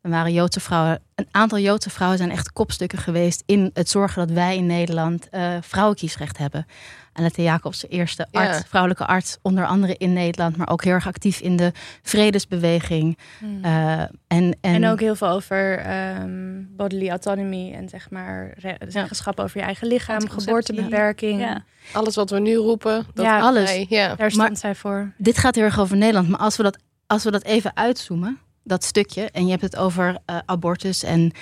Er 0.00 0.10
waren 0.10 0.32
Joodse 0.32 0.60
vrouwen, 0.60 1.00
een 1.14 1.26
aantal 1.30 1.58
Joodse 1.58 1.90
vrouwen 1.90 2.18
zijn 2.18 2.30
echt 2.30 2.52
kopstukken 2.52 2.98
geweest 2.98 3.42
in 3.46 3.70
het 3.74 3.88
zorgen 3.88 4.26
dat 4.26 4.36
wij 4.36 4.56
in 4.56 4.66
Nederland 4.66 5.28
eh 5.28 5.56
vrouwenkiesrecht 5.60 6.38
hebben. 6.38 6.66
Annette 7.12 7.42
Jacobs, 7.42 7.80
de 7.80 7.88
eerste 7.88 8.26
Ja. 8.30 8.40
arts, 8.46 8.62
vrouwelijke 8.68 9.06
arts, 9.06 9.38
onder 9.42 9.66
andere 9.66 9.94
in 9.96 10.12
Nederland, 10.12 10.56
maar 10.56 10.68
ook 10.68 10.84
heel 10.84 10.92
erg 10.92 11.06
actief 11.06 11.40
in 11.40 11.56
de 11.56 11.72
vredesbeweging. 12.02 13.18
Eh, 13.62 14.00
en, 14.00 14.08
en, 14.28 14.56
En 14.60 14.86
ook 14.86 15.00
heel 15.00 15.14
veel 15.16 15.28
over 15.28 15.78
ehm, 15.78 16.62
bodily 16.76 17.08
autonomy 17.10 17.72
en 17.72 17.88
zeg 17.88 18.10
maar 18.10 18.54
zeggenschap 18.88 19.40
over 19.40 19.58
je 19.58 19.64
eigen 19.64 19.86
lichaam, 19.88 20.28
geboortebeperking. 20.28 21.40
Ja. 21.40 21.64
Alles 21.92 22.14
wat 22.14 22.30
we 22.30 22.40
nu 22.40 22.54
roepen. 22.56 23.06
Dat 23.14 23.24
Ja, 23.24 23.40
alles. 23.40 23.84
Ja. 23.88 24.14
Daar 24.14 24.30
stond 24.30 24.48
Maar- 24.48 24.56
zij 24.56 24.74
voor. 24.74 25.12
dit 25.16 25.38
gaat 25.38 25.54
heel 25.54 25.64
erg 25.64 25.80
over 25.80 25.96
Nederland. 25.96 26.28
Maar 26.28 26.40
als 26.40 26.56
we 26.56 26.62
dat, 26.62 26.78
als 27.06 27.24
we 27.24 27.30
dat 27.30 27.42
even 27.44 27.76
uitzoomen, 27.76 28.38
dat 28.62 28.84
stukje, 28.84 29.30
en 29.30 29.44
je 29.44 29.50
hebt 29.50 29.62
het 29.62 29.76
over 29.76 30.18
eh, 30.24 30.38
abortus 30.46 31.02
en 31.02 31.32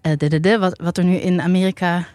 eh, 0.00 0.12
de, 0.16 0.28
de, 0.28 0.40
de, 0.40 0.58
wat, 0.58 0.80
wat 0.82 0.98
er 0.98 1.04
nu 1.04 1.14
in 1.14 1.40
Amerika 1.40 2.06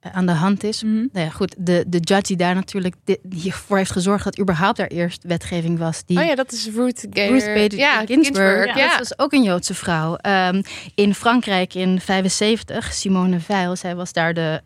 eh, 0.00 0.12
aan 0.12 0.26
de 0.26 0.32
hand 0.32 0.64
is. 0.64 0.82
Mhm. 0.82 0.94
Nou 0.94 1.26
ja, 1.26 1.28
goed, 1.28 1.54
de, 1.58 1.84
de 1.86 1.98
judge 1.98 2.22
die 2.22 2.36
daar 2.36 2.54
natuurlijk 2.54 2.94
hiervoor 3.30 3.76
heeft 3.76 3.90
gezorgd 3.90 4.24
dat 4.24 4.40
überhaupt 4.40 4.76
daar 4.76 4.86
eerst 4.86 5.24
wetgeving 5.24 5.78
was. 5.78 6.04
Die 6.04 6.18
Oh 6.18 6.24
ja, 6.24 6.34
dat 6.34 6.52
is 6.52 6.68
Ruth, 6.74 7.00
Gader. 7.00 7.28
Ruth 7.28 7.54
Bader 7.54 7.78
ja, 7.78 8.06
Ginsburg. 8.06 8.76
Ja. 8.76 8.88
Dat 8.88 8.98
was 8.98 9.18
ook 9.18 9.32
een 9.32 9.42
Joodse 9.42 9.74
vrouw. 9.74 10.16
Ehm, 10.16 10.62
in 10.94 11.14
Frankrijk 11.14 11.74
in 11.74 12.00
75, 12.00 12.92
Simone 12.92 13.40
Veil, 13.40 13.76
zij 13.76 13.94
was 13.94 14.12
daar 14.12 14.34
de 14.34 14.62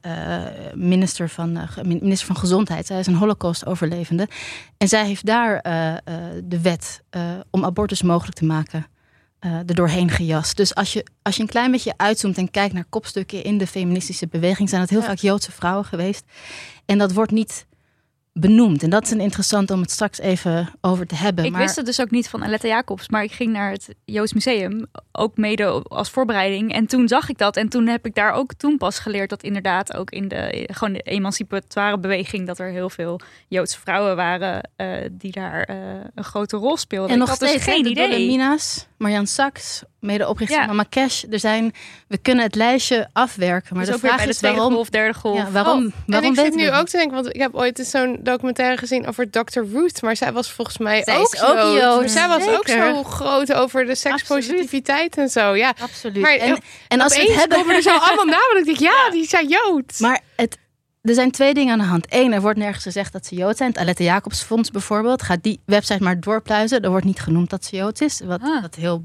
minister, 0.74 1.28
van, 1.28 1.68
minister 1.82 2.26
van 2.26 2.36
Gezondheid. 2.36 2.86
Zij 2.86 2.98
is 2.98 3.06
een 3.06 3.14
holocaust-overlevende. 3.14 4.28
En 4.78 4.88
zij 4.88 5.06
heeft 5.06 5.26
daar 5.26 5.62
de 6.44 6.60
wet 6.62 7.02
om 7.50 7.64
abortus 7.64 8.02
mogelijk 8.02 8.36
te 8.36 8.44
maken 8.44 8.86
eh 9.40 9.52
er 9.52 9.74
doorheen 9.74 10.10
gejast. 10.10 10.56
Dus 10.56 10.74
als 10.74 10.92
je, 10.92 11.06
als 11.22 11.36
je 11.36 11.42
een 11.42 11.48
klein 11.48 11.70
beetje 11.70 11.94
uitzoomt 11.96 12.38
en 12.38 12.50
kijkt 12.50 12.74
naar 12.74 12.84
kopstukken 12.88 13.44
in 13.44 13.58
de 13.58 13.66
feministische 13.66 14.26
beweging, 14.28 14.68
zijn 14.68 14.80
het 14.80 14.90
heel 14.90 15.00
Ja. 15.00 15.06
vaak 15.06 15.18
Joodse 15.18 15.52
vrouwen 15.52 15.84
geweest. 15.84 16.24
En 16.86 16.98
dat 16.98 17.12
wordt 17.12 17.30
niet 17.30 17.66
benoemd. 18.32 18.82
En 18.82 18.90
dat 18.90 19.02
is 19.02 19.10
een 19.10 19.20
interessant 19.20 19.70
om 19.70 19.80
het 19.80 19.90
straks 19.90 20.18
even 20.18 20.70
over 20.80 21.06
te 21.06 21.14
hebben. 21.14 21.44
Ik 21.44 21.50
maar... 21.50 21.60
wist 21.60 21.76
het 21.76 21.86
dus 21.86 22.00
ook 22.00 22.10
niet 22.10 22.28
van 22.28 22.44
Aletta 22.44 22.68
Jacobs, 22.68 23.08
maar 23.08 23.22
ik 23.22 23.32
ging 23.32 23.52
naar 23.52 23.70
het 23.70 23.94
Joods 24.04 24.32
Museum, 24.32 24.86
ook 25.12 25.36
mede 25.36 25.64
als 25.82 26.10
voorbereiding. 26.10 26.72
En 26.72 26.86
toen 26.86 27.08
zag 27.08 27.28
ik 27.28 27.38
dat 27.38 27.56
en 27.56 27.68
toen 27.68 27.86
heb 27.86 28.06
ik 28.06 28.14
daar 28.14 28.32
ook 28.32 28.54
toen 28.54 28.76
pas 28.76 28.98
geleerd 28.98 29.30
dat 29.30 29.42
inderdaad 29.42 29.94
ook 29.94 30.10
in 30.10 30.28
de, 30.28 30.68
gewoon 30.72 30.92
de 30.92 31.00
emancipatoire 31.00 31.98
beweging, 31.98 32.46
dat 32.46 32.58
er 32.58 32.70
heel 32.70 32.90
veel 32.90 33.20
Joodse 33.48 33.80
vrouwen 33.80 34.16
waren 34.16 34.70
eh, 34.76 34.88
die 35.12 35.32
daar 35.32 35.62
eh, 35.62 35.76
een 36.14 36.24
grote 36.24 36.56
rol 36.56 36.76
speelden. 36.76 37.10
En 37.10 37.18
nog 37.18 37.28
had 37.28 37.36
steeds 37.36 37.52
dus 37.52 37.62
geen 37.62 37.76
hè, 37.76 37.82
de 37.82 37.90
idee. 37.90 38.26
Mina's, 38.26 38.86
Marjan 38.98 39.26
Saks, 39.26 39.82
medeoprichter 40.00 40.58
Ja. 40.58 40.64
van 40.66 40.76
Mama 40.76 40.88
Cash. 40.90 41.22
Er 41.30 41.38
zijn, 41.38 41.72
we 42.08 42.18
kunnen 42.18 42.44
het 42.44 42.54
lijstje 42.54 43.08
afwerken, 43.12 43.76
maar 43.76 43.84
dus 43.84 43.94
de 43.94 44.00
vraag 44.00 44.22
de 44.22 44.28
is 44.28 44.40
waarom. 44.40 44.72
golf, 44.72 44.88
derde 44.90 45.14
golf. 45.18 45.36
Ja, 45.36 45.50
waarom, 45.50 45.86
Oh, 45.86 45.92
waarom 46.06 46.36
en 46.36 46.44
ik 46.44 46.44
zit 46.46 46.54
nu 46.54 46.70
ook 46.70 46.86
te 46.88 46.96
denken, 46.96 47.14
want 47.14 47.34
ik 47.34 47.40
heb 47.40 47.54
ooit 47.54 47.78
zo'n 47.86 48.18
documentaire 48.22 48.76
gezien 48.76 49.06
over 49.06 49.30
Dr. 49.30 49.60
Ruth, 49.72 50.02
maar 50.02 50.16
zij 50.16 50.32
was 50.32 50.50
volgens 50.52 50.78
mij 50.78 51.02
Zij 51.04 51.16
ook 51.16 51.36
ook 51.42 51.56
Joods. 51.56 51.80
Joods, 51.80 51.98
Maar 51.98 52.08
zij 52.08 52.28
was 52.28 52.48
ook 52.58 52.68
zo 52.68 53.02
groot 53.02 53.52
over 53.52 53.86
de 53.86 53.94
sekspositiviteit 53.94 55.16
en 55.16 55.28
zo. 55.28 55.54
Ja? 55.54 55.72
Absoluut. 55.80 56.22
Maar, 56.22 56.34
en, 56.36 56.58
en 56.88 57.00
als 57.00 57.16
we 57.16 57.22
het 57.22 57.34
hebben... 57.34 57.58
komen 57.58 57.74
er 57.74 57.82
zo 57.82 57.90
allemaal 57.96 58.24
namen. 58.38 58.48
dat 58.50 58.58
ik 58.58 58.64
denk, 58.64 58.78
ja, 58.78 59.10
die 59.10 59.28
zijn 59.28 59.48
Joods. 59.48 59.98
Maar 59.98 60.20
het, 60.36 60.58
er 61.02 61.14
zijn 61.14 61.30
twee 61.30 61.54
dingen 61.54 61.72
aan 61.72 61.78
de 61.78 61.84
hand. 61.84 62.06
Eén, 62.08 62.32
er 62.32 62.40
wordt 62.40 62.58
nergens 62.58 62.82
gezegd 62.84 63.12
dat 63.12 63.26
ze 63.26 63.34
Jood 63.34 63.56
zijn. 63.56 63.68
Het 63.70 63.78
Alette 63.78 64.02
Jacobs 64.04 64.42
Fonds 64.42 64.70
bijvoorbeeld 64.70 65.22
gaat 65.22 65.42
die 65.42 65.60
website 65.66 66.02
maar 66.02 66.20
doorpluizen. 66.20 66.80
Er 66.82 66.90
wordt 66.90 67.04
niet 67.04 67.20
genoemd 67.20 67.50
dat 67.50 67.64
ze 67.64 67.76
Joods 67.76 68.00
is. 68.00 68.20
Wat, 68.24 68.40
Ah. 68.42 68.62
wat, 68.62 68.74
heel, 68.74 69.02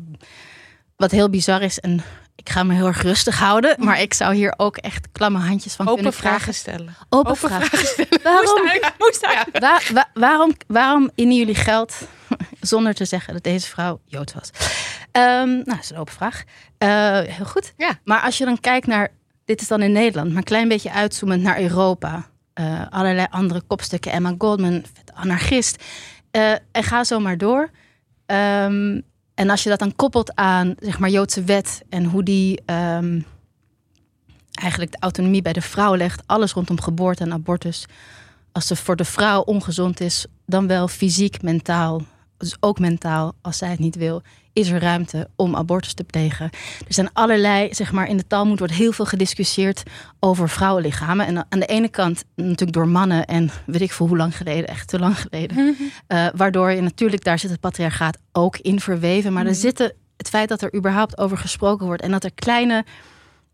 wat 0.95 1.11
heel 1.11 1.29
bizar 1.29 1.61
is. 1.61 1.79
En 1.79 2.01
ik 2.35 2.49
ga 2.49 2.63
me 2.63 2.73
heel 2.73 2.87
erg 2.87 3.01
rustig 3.01 3.39
houden. 3.39 3.75
Maar 3.79 4.01
ik 4.01 4.13
zou 4.13 4.35
hier 4.35 4.53
ook 4.57 4.77
echt 4.77 5.07
klamme 5.11 5.39
handjes 5.39 5.73
van 5.73 5.85
Open 5.87 6.01
kunnen 6.01 6.19
vragen 6.19 6.39
vragen. 6.39 6.53
stellen. 6.53 6.95
Open, 7.09 7.31
Open 7.31 7.49
vragen. 7.49 7.67
vragen 7.67 7.87
stellen. 7.87 8.23
Waarom, 8.23 8.81
Moest 8.97 9.91
wa- 9.91 10.09
waarom, 10.13 10.53
waarom 10.67 11.09
innen 11.15 11.37
jullie 11.37 11.55
geld 11.55 11.95
zonder 12.61 12.93
te 12.93 13.05
zeggen 13.05 13.33
dat 13.33 13.43
deze 13.43 13.67
vrouw 13.67 13.99
Jood 14.05 14.33
was? 14.33 14.49
Ehm, 15.11 15.47
nou, 15.49 15.63
dat 15.65 15.79
is 15.81 15.89
een 15.89 15.97
open 15.97 16.13
vraag. 16.13 16.43
Eh, 16.77 17.19
heel 17.19 17.45
goed. 17.45 17.73
Ja. 17.77 17.99
Maar 18.03 18.21
als 18.21 18.37
je 18.37 18.45
dan 18.45 18.59
kijkt 18.59 18.87
naar, 18.87 19.11
dit 19.45 19.61
is 19.61 19.67
dan 19.67 19.81
in 19.81 19.91
Nederland, 19.91 20.27
maar 20.27 20.37
een 20.37 20.43
klein 20.43 20.67
beetje 20.67 20.91
uitzoomend 20.91 21.41
naar 21.41 21.59
Europa. 21.61 22.29
Eh, 22.53 22.81
allerlei 22.89 23.27
andere 23.29 23.61
kopstukken, 23.67 24.11
Emma 24.11 24.33
Goldman, 24.37 24.83
anarchist. 25.13 25.83
Eh, 26.31 26.51
en 26.51 26.83
ga 26.83 27.03
zo 27.03 27.19
maar 27.19 27.37
door. 27.37 27.69
Ehm, 28.25 29.01
en 29.35 29.49
als 29.49 29.63
je 29.63 29.69
dat 29.69 29.79
dan 29.79 29.95
koppelt 29.95 30.35
aan, 30.35 30.75
zeg 30.79 30.99
maar, 30.99 31.09
Joodse 31.09 31.43
wet 31.43 31.83
en 31.89 32.03
hoe 32.03 32.23
die 32.23 32.61
ehm, 32.65 33.21
eigenlijk 34.51 34.91
de 34.91 34.97
autonomie 34.99 35.41
bij 35.41 35.53
de 35.53 35.61
vrouw 35.61 35.95
legt, 35.95 36.23
alles 36.25 36.51
rondom 36.51 36.81
geboorte 36.81 37.23
en 37.23 37.33
abortus 37.33 37.85
als 38.55 38.69
het 38.69 38.79
voor 38.79 38.95
de 38.95 39.05
vrouw 39.05 39.41
ongezond 39.41 39.99
is, 39.99 40.25
dan 40.45 40.67
wel 40.67 40.87
fysiek, 40.87 41.41
mentaal, 41.41 42.01
dus 42.37 42.55
ook 42.59 42.79
mentaal, 42.79 43.33
als 43.41 43.57
zij 43.57 43.69
het 43.69 43.79
niet 43.79 43.95
wil, 43.95 44.21
is 44.53 44.69
er 44.69 44.81
ruimte 44.81 45.29
om 45.35 45.55
abortus 45.55 45.93
te 45.93 46.03
plegen. 46.03 46.49
Er 46.87 46.93
zijn 46.93 47.09
allerlei, 47.13 47.73
zeg 47.73 47.91
maar, 47.91 48.07
in 48.07 48.17
de 48.17 48.27
Talmud 48.27 48.59
wordt 48.59 48.73
heel 48.73 48.91
veel 48.91 49.05
gediscussieerd 49.05 49.83
over 50.19 50.49
vrouwenlichamen. 50.49 51.25
En 51.25 51.37
aan 51.49 51.59
de 51.59 51.65
ene 51.65 51.89
kant 51.89 52.23
natuurlijk 52.35 52.73
door 52.73 52.87
mannen 52.87 53.25
en 53.25 53.49
weet 53.65 53.81
ik 53.81 53.91
veel 53.91 54.07
hoe 54.07 54.17
lang 54.17 54.37
geleden, 54.37 54.67
echt 54.67 54.87
te 54.87 54.99
lang 54.99 55.19
geleden. 55.19 55.75
Eh, 56.07 56.27
waardoor 56.35 56.71
je 56.71 56.81
natuurlijk, 56.81 57.23
daar 57.23 57.39
zit 57.39 57.49
het 57.49 57.59
patriarchaat 57.59 58.17
ook 58.31 58.57
in 58.57 58.79
verweven. 58.79 59.33
Maar 59.33 59.45
er 59.45 59.55
zitten, 59.55 59.93
het 60.17 60.29
feit 60.29 60.49
dat 60.49 60.61
er 60.61 60.75
überhaupt 60.75 61.17
over 61.17 61.37
gesproken 61.37 61.85
wordt 61.85 62.01
en 62.01 62.11
dat 62.11 62.23
er 62.23 62.33
kleine 62.33 62.85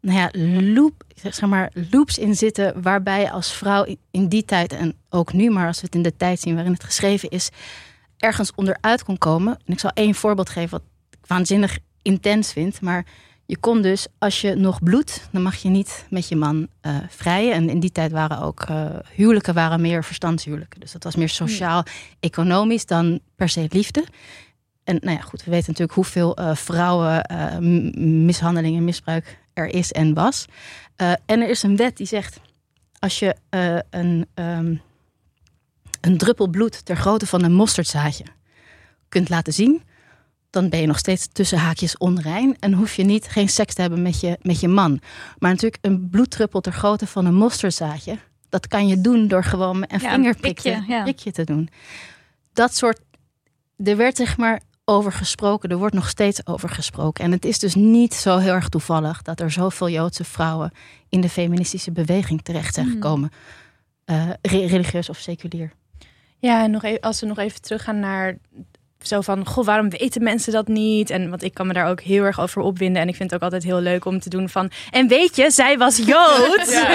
nou 0.02 0.18
ja, 0.18 0.30
loop, 0.74 1.04
zeg 1.16 1.50
maar, 1.50 1.72
loops 1.92 2.18
in 2.18 2.36
zitten 2.36 2.82
waarbij 2.82 3.22
je 3.22 3.32
als 3.32 3.54
vrouw 3.54 3.96
in 4.12 4.28
die 4.28 4.46
tijd 4.46 4.74
en 4.74 4.96
ook 5.10 5.34
nu, 5.34 5.50
maar 5.50 5.68
als 5.68 5.80
we 5.80 5.86
het 5.86 5.96
in 5.96 6.02
de 6.02 6.18
tijd 6.18 6.40
zien 6.40 6.56
waarin 6.56 6.74
het 6.74 6.84
geschreven 6.84 7.30
is, 7.30 7.50
ergens 8.22 8.52
onderuit 8.56 9.04
kon 9.04 9.18
komen. 9.18 9.58
En 9.66 9.74
ik 9.74 9.80
zal 9.80 9.92
één 9.94 10.16
voorbeeld 10.16 10.50
geven 10.50 10.72
wat 10.72 10.82
ik 11.10 11.28
waanzinnig 11.28 11.78
intens 12.02 12.52
vind, 12.52 12.82
maar 12.82 13.06
je 13.52 13.58
kon 13.58 13.82
dus, 13.82 14.08
als 14.18 14.42
je 14.42 14.56
nog 14.56 14.84
bloedt, 14.84 15.28
dan 15.32 15.42
mag 15.42 15.56
je 15.56 15.70
niet 15.70 16.06
met 16.10 16.28
je 16.28 16.36
man 16.36 16.68
eh, 16.82 16.96
vrijen. 17.10 17.54
En 17.54 17.70
in 17.70 17.80
die 17.80 17.92
tijd 17.92 18.12
waren 18.12 18.40
ook 18.40 18.62
eh, 18.62 18.86
huwelijken 19.16 19.54
waren 19.54 19.82
meer 19.82 20.04
verstandshuwelijken. 20.04 20.80
Dus 20.80 20.92
dat 20.92 21.04
was 21.04 21.16
meer 21.16 21.30
sociaal-economisch 21.30 22.86
dan 22.86 23.20
per 23.36 23.50
se 23.50 23.66
liefde. 23.70 24.06
En 24.84 24.98
nou 25.02 25.18
ja, 25.18 25.22
goed, 25.22 25.44
we 25.44 25.52
weten 25.52 25.68
natuurlijk 25.68 25.96
hoeveel 25.96 26.36
eh, 26.36 26.56
vrouwen 26.56 27.26
mishandeling 28.26 28.78
en 28.78 28.84
misbruik 28.84 29.38
er 29.54 29.68
is 29.68 29.92
en 29.92 30.14
was. 30.14 30.46
En 31.26 31.42
er 31.42 31.50
is 31.50 31.64
een 31.64 31.76
wet 31.76 31.98
die 31.98 32.08
zegt, 32.08 32.40
als 33.00 33.20
je 33.20 33.36
een, 33.90 34.28
ehm, 34.34 34.76
een 36.02 36.18
druppel 36.18 36.48
bloed 36.48 36.86
ter 36.86 36.96
grootte 36.96 37.28
van 37.28 37.44
een 37.44 37.54
mosterdzaadje 37.54 38.24
kunt 39.10 39.30
laten 39.30 39.54
zien, 39.54 39.82
dan 40.50 40.70
ben 40.70 40.80
je 40.82 40.88
nog 40.88 40.98
steeds 40.98 41.28
tussen 41.32 41.58
haakjes 41.58 41.98
onrein 41.98 42.58
en 42.60 42.74
hoef 42.74 42.96
je 42.96 43.04
niet 43.04 43.28
geen 43.28 43.50
seks 43.50 43.74
te 43.74 43.82
hebben 43.82 44.02
met 44.02 44.20
je, 44.20 44.38
met 44.42 44.60
je 44.60 44.68
man. 44.68 45.00
Maar 45.38 45.52
natuurlijk 45.52 45.86
een 45.86 46.10
bloeddruppel 46.10 46.62
ter 46.62 46.72
grootte 46.74 47.08
van 47.08 47.26
een 47.26 47.36
mosterdzaadje, 47.36 48.18
dat 48.50 48.68
kan 48.68 48.88
je 48.88 49.02
doen 49.02 49.28
door 49.28 49.44
gewoon 49.44 49.86
een 49.88 50.00
Ja, 50.00 50.14
een 50.14 51.16
te 51.16 51.44
doen. 51.44 51.70
Dat 52.54 52.76
soort, 52.76 53.00
er 53.84 53.98
werd 53.98 54.18
zeg 54.18 54.38
maar 54.38 54.62
over 54.86 55.12
gesproken, 55.12 55.70
er 55.70 55.78
wordt 55.78 55.96
nog 55.96 56.10
steeds 56.10 56.48
over 56.48 56.70
gesproken. 56.70 57.24
En 57.24 57.32
het 57.32 57.46
is 57.46 57.60
dus 57.60 57.76
niet 57.76 58.14
zo 58.14 58.38
heel 58.38 58.54
erg 58.54 58.70
toevallig 58.70 59.22
dat 59.22 59.40
er 59.40 59.52
zoveel 59.52 59.90
Joodse 59.90 60.24
vrouwen 60.24 60.72
in 61.10 61.22
de 61.22 61.30
feministische 61.30 61.92
beweging 61.92 62.42
terecht 62.42 62.74
zijn 62.74 62.86
Hmm. 62.86 62.96
gekomen. 62.96 63.32
Eh, 64.06 64.30
re- 64.42 64.66
religieus 64.66 65.10
of 65.10 65.18
seculier. 65.18 65.72
Ja, 66.42 66.64
en 66.64 66.72
nog 66.72 66.84
even, 66.84 67.00
als 67.00 67.20
we 67.20 67.26
nog 67.26 67.38
even 67.38 67.62
teruggaan 67.62 68.00
naar 68.00 68.38
zo 69.02 69.22
van, 69.22 69.46
goh, 69.46 69.66
waarom 69.66 69.90
weten 69.90 70.24
mensen 70.24 70.54
dat 70.54 70.68
niet? 70.68 71.10
En 71.10 71.30
want 71.30 71.44
ik 71.44 71.54
kan 71.54 71.68
me 71.68 71.74
daar 71.74 71.90
ook 71.90 72.02
heel 72.02 72.24
erg 72.24 72.40
over 72.40 72.62
opwinden. 72.62 73.02
En 73.02 73.08
ik 73.08 73.16
vind 73.16 73.32
het 73.32 73.40
ook 73.40 73.46
altijd 73.46 73.64
heel 73.64 73.82
leuk 73.82 74.06
om 74.06 74.20
te 74.20 74.30
doen 74.30 74.50
van, 74.50 74.72
en 74.90 75.08
weet 75.08 75.36
je, 75.36 75.52
zij 75.52 75.78
was 75.78 75.98
Jood. 75.98 76.86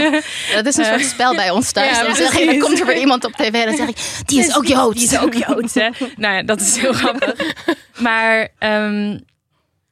Dat 0.55 0.67
is 0.67 0.77
een 0.77 0.85
soort 0.85 1.05
spel 1.05 1.35
bij 1.35 1.51
ons 1.51 1.73
thuis. 1.73 1.97
Ja, 1.97 2.03
dan, 2.03 2.15
zeg 2.15 2.33
ik, 2.33 2.33
dan 2.33 2.45
precies. 2.45 2.63
komt 2.63 2.81
er 2.81 2.87
weer 2.87 2.99
iemand 2.99 3.25
op 3.25 3.33
tv 3.33 3.53
en 3.53 3.67
dan 3.67 3.77
zeg 3.77 3.89
ik, 3.89 4.23
die 4.27 4.39
is 4.39 4.57
ook 4.57 4.67
Jood. 4.67 4.95
Die 4.95 5.05
is 5.05 5.19
ook 5.19 5.35
Joods, 5.35 5.75
hè? 5.75 5.89
nou 6.17 6.35
ja, 6.35 6.43
dat 6.43 6.61
is 6.61 6.77
heel 6.77 6.93
grappig. 6.93 7.55
Maar 7.99 8.49
ehm, 8.59 9.19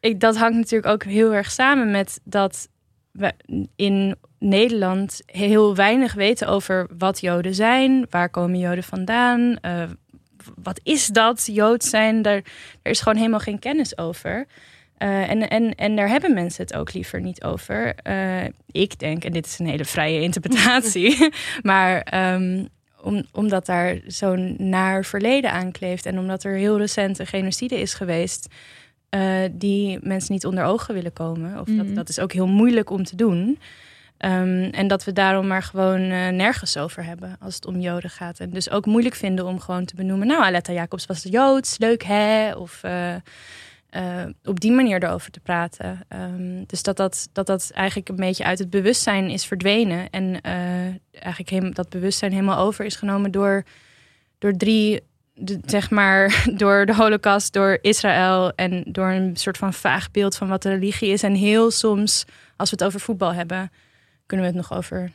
ik, 0.00 0.20
dat 0.20 0.36
hangt 0.36 0.56
natuurlijk 0.56 0.92
ook 0.92 1.04
heel 1.04 1.34
erg 1.34 1.50
samen 1.50 1.90
met 1.90 2.20
dat 2.24 2.68
we 3.10 3.32
in 3.76 4.16
Nederland 4.38 5.22
heel 5.26 5.74
weinig 5.74 6.14
weten 6.14 6.48
over 6.48 6.86
wat 6.98 7.20
Joden 7.20 7.54
zijn. 7.54 8.06
Waar 8.10 8.28
komen 8.30 8.58
Joden 8.58 8.84
vandaan? 8.84 9.56
eh, 9.60 9.82
wat 10.62 10.80
is 10.82 11.06
dat, 11.06 11.48
Jood 11.52 11.84
zijn? 11.84 12.22
Daar, 12.22 12.42
er 12.82 12.90
is 12.90 13.00
gewoon 13.00 13.18
helemaal 13.18 13.40
geen 13.40 13.58
kennis 13.58 13.98
over. 13.98 14.46
Eh, 14.96 15.30
en, 15.30 15.48
en, 15.50 15.74
en 15.74 15.96
daar 15.96 16.08
hebben 16.08 16.34
mensen 16.34 16.64
het 16.64 16.74
ook 16.74 16.92
liever 16.92 17.20
niet 17.20 17.42
over. 17.44 17.94
Eh, 17.94 18.44
ik 18.70 18.98
denk, 18.98 19.24
en 19.24 19.32
dit 19.32 19.46
is 19.46 19.58
een 19.58 19.66
hele 19.66 19.84
vrije 19.84 20.20
interpretatie, 20.20 21.28
maar 21.62 22.00
ehm, 22.00 22.64
om, 23.02 23.24
omdat 23.32 23.66
daar 23.66 23.98
zo'n 24.06 24.54
naar 24.58 25.04
verleden 25.04 25.52
aan 25.52 25.72
kleeft 25.72 26.06
en 26.06 26.18
omdat 26.18 26.44
er 26.44 26.54
heel 26.56 26.78
recent 26.78 27.18
een 27.18 27.26
genocide 27.26 27.80
is 27.80 27.94
geweest, 27.94 28.46
die 29.52 29.98
mensen 30.02 30.32
niet 30.32 30.46
onder 30.46 30.64
ogen 30.64 30.94
willen 30.94 31.12
komen. 31.12 31.60
Of 31.60 31.66
Mhm. 31.68 31.76
dat, 31.76 31.94
dat 31.94 32.08
is 32.08 32.18
ook 32.18 32.32
heel 32.32 32.46
moeilijk 32.46 32.90
om 32.90 33.04
te 33.04 33.16
doen. 33.16 33.58
Ehm, 34.16 34.68
en 34.70 34.86
dat 34.86 35.04
we 35.04 35.12
daarom 35.12 35.46
maar 35.46 35.62
gewoon 35.62 36.00
eh, 36.00 36.28
nergens 36.28 36.76
over 36.76 37.04
hebben 37.04 37.36
als 37.40 37.54
het 37.54 37.66
om 37.66 37.80
Joden 37.80 38.10
gaat. 38.10 38.38
En 38.38 38.50
dus 38.50 38.70
ook 38.70 38.86
moeilijk 38.86 39.14
vinden 39.14 39.46
om 39.46 39.60
gewoon 39.60 39.84
te 39.84 39.94
benoemen. 39.94 40.26
Nou, 40.26 40.42
Aletta 40.42 40.72
Jacobs 40.72 41.06
was 41.06 41.22
Joods, 41.22 41.78
leuk 41.78 42.02
hè? 42.02 42.52
Of 42.52 42.82
eh, 42.82 43.14
eh, 43.14 43.20
op 44.44 44.60
die 44.60 44.72
manier 44.72 45.02
erover 45.04 45.30
te 45.30 45.40
praten. 45.40 46.00
Ehm, 46.08 46.64
dus 46.66 46.82
dat 46.82 46.96
dat, 46.96 47.28
dat 47.32 47.46
dat 47.46 47.70
eigenlijk 47.74 48.08
een 48.08 48.16
beetje 48.16 48.44
uit 48.44 48.58
het 48.58 48.70
bewustzijn 48.70 49.30
is 49.30 49.44
verdwenen. 49.44 50.10
En 50.10 50.40
eigenlijk 51.12 51.74
dat 51.74 51.88
bewustzijn 51.88 52.32
helemaal 52.32 52.58
over 52.58 52.84
is 52.84 52.96
genomen 52.96 53.30
door, 53.30 53.64
door 54.38 54.52
drie 54.52 55.02
zeg 55.64 55.90
maar 55.90 56.44
door 56.56 56.86
de 56.86 56.94
Holocaust, 56.94 57.52
door 57.52 57.78
Israël 57.80 58.52
en 58.54 58.84
door 58.86 59.08
een 59.08 59.36
soort 59.36 59.56
van 59.56 59.72
vaag 59.72 60.10
beeld 60.10 60.36
van 60.36 60.48
wat 60.48 60.62
de 60.62 60.68
religie 60.68 61.12
is. 61.12 61.22
En 61.22 61.34
heel 61.34 61.70
soms, 61.70 62.24
als 62.56 62.70
we 62.70 62.76
het 62.76 62.84
over 62.84 63.00
voetbal 63.00 63.32
hebben, 63.34 63.70
kunnen 64.26 64.46
we 64.46 64.52
het 64.52 64.68
nog 64.68 64.78
over 64.78 65.10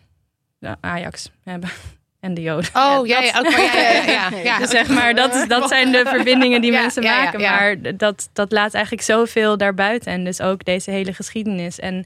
de 0.59 0.75
Ajax 0.81 1.31
hebben. 1.43 1.69
En 2.19 2.33
de 2.33 2.41
Joden. 2.41 2.69
Oh, 2.73 3.07
ja, 3.07 3.19
ja, 3.21 3.37
ook, 3.39 3.49
ja, 3.49 3.73
ja, 3.73 4.01
ja, 4.01 4.37
ja. 4.37 4.57
Dus 4.61 4.69
zeg 4.69 4.89
maar, 4.89 5.15
dat, 5.15 5.45
dat 5.47 5.69
zijn 5.69 5.91
de 5.91 6.03
verbindingen 6.05 6.61
die 6.61 6.71
Ja, 6.71 6.81
mensen 6.81 7.03
ja, 7.03 7.17
ja, 7.17 7.23
maken. 7.23 7.39
ja. 7.39 7.51
Maar 7.51 7.97
dat, 7.97 8.29
dat 8.33 8.51
laat 8.51 8.73
eigenlijk 8.73 9.03
zoveel 9.03 9.57
daarbuiten. 9.57 10.11
En 10.11 10.23
dus 10.23 10.41
ook 10.41 10.65
deze 10.65 10.91
hele 10.91 11.13
geschiedenis. 11.13 11.79
En 11.79 12.05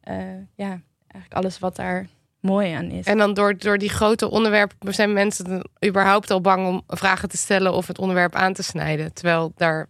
eh, 0.00 0.16
ja, 0.56 0.80
eigenlijk 1.08 1.34
alles 1.34 1.58
wat 1.58 1.76
daar 1.76 2.06
mooi 2.42 2.72
aan 2.72 2.90
is. 2.90 3.04
En 3.04 3.18
dan 3.18 3.34
door, 3.34 3.58
door 3.58 3.78
die 3.78 3.88
grote 3.88 4.30
onderwerpen 4.30 4.94
zijn 4.94 5.12
mensen 5.12 5.70
überhaupt 5.86 6.30
al 6.30 6.40
bang 6.40 6.66
om 6.66 6.82
vragen 6.86 7.28
te 7.28 7.36
stellen 7.36 7.72
of 7.72 7.86
het 7.86 7.98
onderwerp 7.98 8.34
aan 8.34 8.52
te 8.52 8.62
snijden. 8.62 9.12
Terwijl 9.12 9.52
daar. 9.56 9.88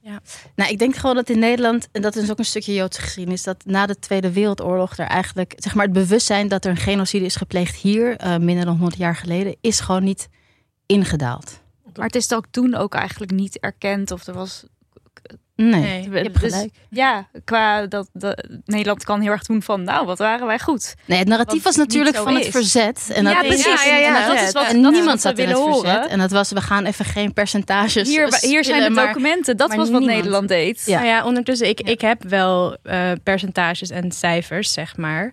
Nou, 0.54 0.70
ik 0.70 0.78
denk 0.78 0.96
gewoon 0.96 1.16
dat 1.16 1.28
in 1.28 1.38
Nederland, 1.38 1.88
en 1.92 2.02
dat 2.02 2.16
is 2.16 2.30
ook 2.30 2.38
een 2.38 2.44
stukje 2.44 2.74
Joodse 2.74 3.00
geschiedenis, 3.00 3.42
dat 3.42 3.64
na 3.64 3.86
de 3.86 3.98
Tweede 3.98 4.32
Wereldoorlog 4.32 4.98
er 4.98 5.06
eigenlijk, 5.06 5.52
zeg 5.56 5.74
maar, 5.74 5.84
het 5.84 5.94
bewustzijn 5.94 6.48
dat 6.48 6.64
er 6.64 6.70
een 6.70 6.76
genocide 6.76 7.24
is 7.24 7.36
gepleegd 7.36 7.76
hier, 7.76 8.16
eh, 8.16 8.36
minder 8.36 8.64
dan 8.64 8.76
100 8.76 8.98
jaar 8.98 9.16
geleden, 9.16 9.56
is 9.60 9.80
gewoon 9.80 10.04
niet 10.04 10.28
ingedaald. 10.86 11.60
Maar 11.96 12.06
het 12.06 12.14
is 12.14 12.32
ook 12.32 12.46
toen 12.50 12.74
ook 12.74 12.94
eigenlijk 12.94 13.32
niet 13.32 13.58
erkend. 13.58 14.10
Of 14.10 14.26
er 14.26 14.34
was. 14.34 14.64
Nee, 15.56 15.70
Nee, 15.80 16.02
je 16.10 16.16
hebt 16.18 16.40
dus- 16.40 16.52
gelijk. 16.52 16.72
Ja, 16.90 17.28
qua 17.44 17.86
dat 17.86 18.08
de, 18.12 18.60
Nederland 18.64 19.04
kan 19.04 19.20
heel 19.20 19.30
erg 19.30 19.42
doen 19.42 19.62
van. 19.62 19.82
Nou, 19.84 20.06
wat 20.06 20.18
waren 20.18 20.46
wij 20.46 20.58
goed. 20.58 20.94
Nee, 21.06 21.18
het 21.18 21.28
narratief 21.28 21.62
Wat 21.62 21.76
was 21.76 21.76
natuurlijk 21.86 22.16
van 22.16 22.34
het 22.34 22.46
verzet. 22.48 23.10
En 23.14 23.24
dat 23.24 23.32
ja, 23.32 23.40
is- 23.42 23.46
precies. 23.46 23.84
ja, 23.84 23.96
ja, 23.96 24.20
En 24.22 24.28
dat 24.36 24.42
is 24.46 24.52
wat 24.52 24.66
en 24.66 24.82
dat 24.82 24.92
niemand 24.92 25.20
zat 25.20 25.38
in 25.38 25.48
het 25.48 25.56
willen 25.58 25.72
verzet. 25.72 25.94
horen. 25.96 26.08
En 26.10 26.18
dat 26.18 26.30
was, 26.30 26.50
we 26.50 26.60
gaan 26.60 26.84
even 26.84 27.04
geen 27.04 27.32
percentages 27.32 28.08
Hier, 28.08 28.38
hier 28.40 28.64
zijn 28.64 28.82
de 28.82 28.90
maar- 28.90 29.06
documenten. 29.06 29.56
Dat 29.56 29.68
was 29.68 29.76
wat 29.76 29.86
niemand. 30.00 30.06
Nederland 30.16 30.48
deed. 30.48 30.82
Ja. 30.86 30.94
Nou 30.96 31.06
ja, 31.06 31.24
ondertussen, 31.24 31.68
ik, 31.68 31.86
Ja. 31.86 31.92
ik 31.92 32.00
heb 32.00 32.22
wel 32.22 32.76
eh, 32.82 33.10
percentages 33.22 33.90
en 33.90 34.12
cijfers, 34.12 34.72
zeg 34.72 34.96
maar. 34.96 35.32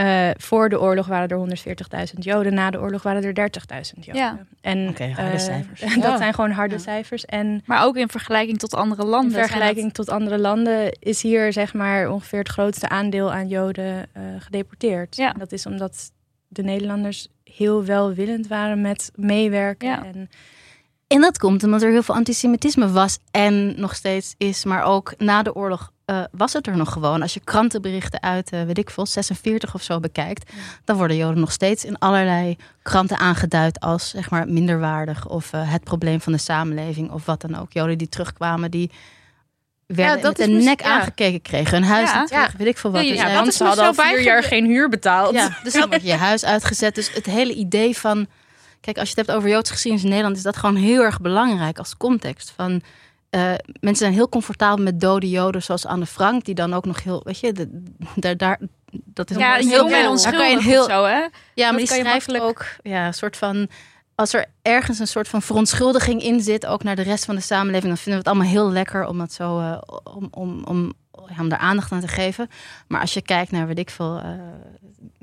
Eh, 0.00 0.30
voor 0.36 0.68
de 0.68 0.80
oorlog 0.80 1.06
waren 1.06 1.28
er 1.28 1.36
140.000 1.36 2.24
Joden. 2.24 2.54
Na 2.54 2.70
de 2.70 2.80
oorlog 2.80 3.02
waren 3.02 3.22
er 3.24 3.34
30.000 3.34 4.04
Joden. 4.04 4.22
Ja. 4.22 4.38
En, 4.60 4.84
harde 4.86 5.22
eh, 5.32 5.38
cijfers. 5.38 5.80
dat 5.94 6.02
Ja. 6.02 6.16
zijn 6.16 6.34
gewoon 6.34 6.50
harde 6.50 6.74
Ja. 6.74 6.80
cijfers. 6.80 7.24
En 7.24 7.62
Maar 7.66 7.84
ook 7.84 7.96
in 7.96 8.08
vergelijking 8.08 8.58
tot 8.58 8.74
andere 8.74 9.04
landen. 9.04 9.38
in 9.40 9.46
vergelijking 9.46 9.92
tot 9.92 10.08
andere 10.08 10.38
landen 10.38 10.96
is 10.98 11.22
hier 11.22 11.52
zeg 11.52 11.74
maar 11.74 12.10
ongeveer 12.10 12.38
het 12.38 12.48
grootste 12.48 12.88
aandeel 12.88 13.32
aan 13.32 13.48
Joden 13.48 14.06
eh, 14.12 14.22
gedeporteerd. 14.38 15.16
Ja. 15.16 15.32
Dat 15.32 15.52
is 15.52 15.66
omdat 15.66 16.10
de 16.48 16.62
Nederlanders 16.62 17.28
heel 17.44 17.84
welwillend 17.84 18.46
waren 18.46 18.80
met 18.80 19.10
meewerken. 19.14 19.88
Ja. 19.88 20.04
En 20.04 20.30
En 21.06 21.20
dat 21.20 21.38
komt 21.38 21.64
omdat 21.64 21.82
er 21.82 21.90
heel 21.90 22.02
veel 22.02 22.14
antisemitisme 22.14 22.90
was 22.90 23.18
en 23.30 23.80
nog 23.80 23.94
steeds 23.94 24.34
is. 24.38 24.64
Maar 24.64 24.82
ook 24.84 25.14
na 25.18 25.42
de 25.42 25.54
oorlog 25.54 25.92
eh, 26.10 26.22
was 26.32 26.52
het 26.52 26.66
er 26.66 26.76
nog 26.76 26.92
gewoon. 26.92 27.22
Als 27.22 27.34
je 27.34 27.40
krantenberichten 27.44 28.22
uit, 28.22 28.50
eh, 28.50 28.62
weet 28.62 28.78
ik 28.78 28.90
veel, 28.90 29.06
46 29.06 29.74
of 29.74 29.82
zo 29.82 30.00
bekijkt... 30.00 30.52
dan 30.84 30.96
worden 30.96 31.16
Joden 31.16 31.40
nog 31.40 31.52
steeds 31.52 31.84
in 31.84 31.98
allerlei 31.98 32.56
kranten 32.82 33.18
aangeduid... 33.18 33.80
als 33.80 34.10
zeg 34.10 34.30
maar 34.30 34.48
minderwaardig 34.48 35.28
of 35.28 35.52
eh, 35.52 35.72
het 35.72 35.84
probleem 35.84 36.20
van 36.20 36.32
de 36.32 36.38
samenleving 36.38 37.10
of 37.10 37.26
wat 37.26 37.40
dan 37.40 37.56
ook. 37.58 37.72
Joden 37.72 37.98
die 37.98 38.08
terugkwamen, 38.08 38.70
die 38.70 38.90
werden 39.86 40.22
dat 40.22 40.38
met 40.38 40.48
een 40.48 40.64
nek 40.64 40.80
ja. 40.80 40.98
aangekeken 40.98 41.42
kregen. 41.42 41.78
Hun 41.78 41.88
huis 41.88 42.10
Ja. 42.10 42.24
terug, 42.24 42.52
Ja. 42.52 42.58
weet 42.58 42.66
ik 42.66 42.78
veel 42.78 42.90
wat. 42.90 43.02
Ja, 43.02 43.12
ja, 43.12 43.16
zijn- 43.20 43.34
want 43.34 43.54
ze 43.54 43.64
hadden 43.64 43.84
al 43.84 43.94
vier 43.94 44.04
bijge- 44.04 44.22
jaar 44.22 44.42
geen 44.42 44.64
huur 44.66 44.88
betaald. 44.88 45.34
Ja, 45.34 45.58
dus 45.62 45.72
dan 45.72 45.88
wordt 45.88 46.04
je 46.04 46.12
huis 46.14 46.44
uitgezet. 46.44 46.94
Dus 46.94 47.12
het 47.14 47.26
hele 47.26 47.54
idee 47.54 47.96
van... 47.96 48.26
Kijk, 48.80 48.98
als 48.98 49.08
je 49.10 49.14
het 49.16 49.26
hebt 49.26 49.38
over 49.38 49.50
Joodse 49.50 49.72
geschiedenis 49.72 50.04
in 50.04 50.10
Nederland... 50.10 50.36
is 50.36 50.42
dat 50.42 50.56
gewoon 50.56 50.76
heel 50.76 51.02
erg 51.02 51.20
belangrijk 51.20 51.78
als 51.78 51.96
context. 51.96 52.52
Van, 52.56 52.82
eh, 53.30 53.52
mensen 53.80 53.96
zijn 53.96 54.12
heel 54.12 54.28
comfortabel 54.28 54.84
met 54.84 55.00
dode 55.00 55.30
Joden 55.30 55.62
zoals 55.62 55.86
Anne 55.86 56.06
Frank... 56.06 56.44
die 56.44 56.54
dan 56.54 56.74
ook 56.74 56.84
nog 56.84 57.02
heel... 57.02 57.20
Weet 57.24 57.40
je, 57.40 57.52
de- 57.52 57.82
daar, 58.16 58.36
daar, 58.36 58.58
dat 58.90 59.30
is 59.30 59.36
Ja, 59.36 59.58
een 59.58 59.68
jong 59.68 59.92
en 59.92 60.08
onschuldig 60.08 60.48
heel... 60.48 60.60
heel, 60.60 60.84
zo, 60.84 61.04
hè? 61.04 61.26
Ja, 61.54 61.70
maar 61.70 61.78
die 61.78 61.86
schrijft 61.86 62.40
ook 62.40 62.66
ja, 62.82 63.06
een 63.06 63.14
soort 63.14 63.36
van... 63.36 63.68
Als 64.14 64.32
er 64.34 64.46
ergens 64.62 64.98
een 64.98 65.06
soort 65.06 65.28
van 65.28 65.42
verontschuldiging 65.42 66.22
in 66.22 66.40
zit... 66.40 66.66
ook 66.66 66.82
naar 66.82 66.96
de 66.96 67.02
rest 67.02 67.24
van 67.24 67.34
de 67.34 67.40
samenleving... 67.40 67.86
dan 67.88 67.96
vinden 67.96 68.22
we 68.22 68.28
het 68.28 68.36
allemaal 68.38 68.52
heel 68.54 68.70
lekker 68.72 69.06
om, 69.06 69.20
het 69.20 69.32
zo, 69.32 69.58
eh, 69.60 69.78
om, 70.14 70.28
om, 70.30 70.64
om, 70.64 70.92
ja, 71.12 71.40
om 71.40 71.48
daar 71.48 71.58
aandacht 71.58 71.92
aan 71.92 72.00
te 72.00 72.08
geven. 72.08 72.48
Maar 72.88 73.00
als 73.00 73.14
je 73.14 73.22
kijkt 73.22 73.50
naar, 73.50 73.66
weet 73.66 73.78
ik 73.78 73.90
veel... 73.90 74.18
eh, 74.18 74.30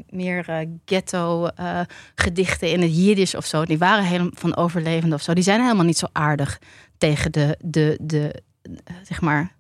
meer 0.10 0.50
eh, 0.50 0.68
ghetto 0.86 1.48
eh, 1.48 1.80
gedichten 2.16 2.72
in 2.72 2.82
het 2.82 2.98
Jiddisch 2.98 3.36
of 3.36 3.46
zo... 3.46 3.66
die 3.66 3.78
waren 3.78 4.04
helemaal 4.04 4.32
van 4.34 4.56
overlevenden 4.56 5.18
of 5.18 5.22
zo... 5.24 5.34
die 5.34 5.44
zijn 5.44 5.62
helemaal 5.62 5.86
niet 5.86 5.98
zo 5.98 6.08
aardig 6.12 6.60
tegen 6.98 7.32
de, 7.32 7.58
de, 7.62 8.00
de 8.02 8.44
zeg 9.04 9.22
maar... 9.22 9.56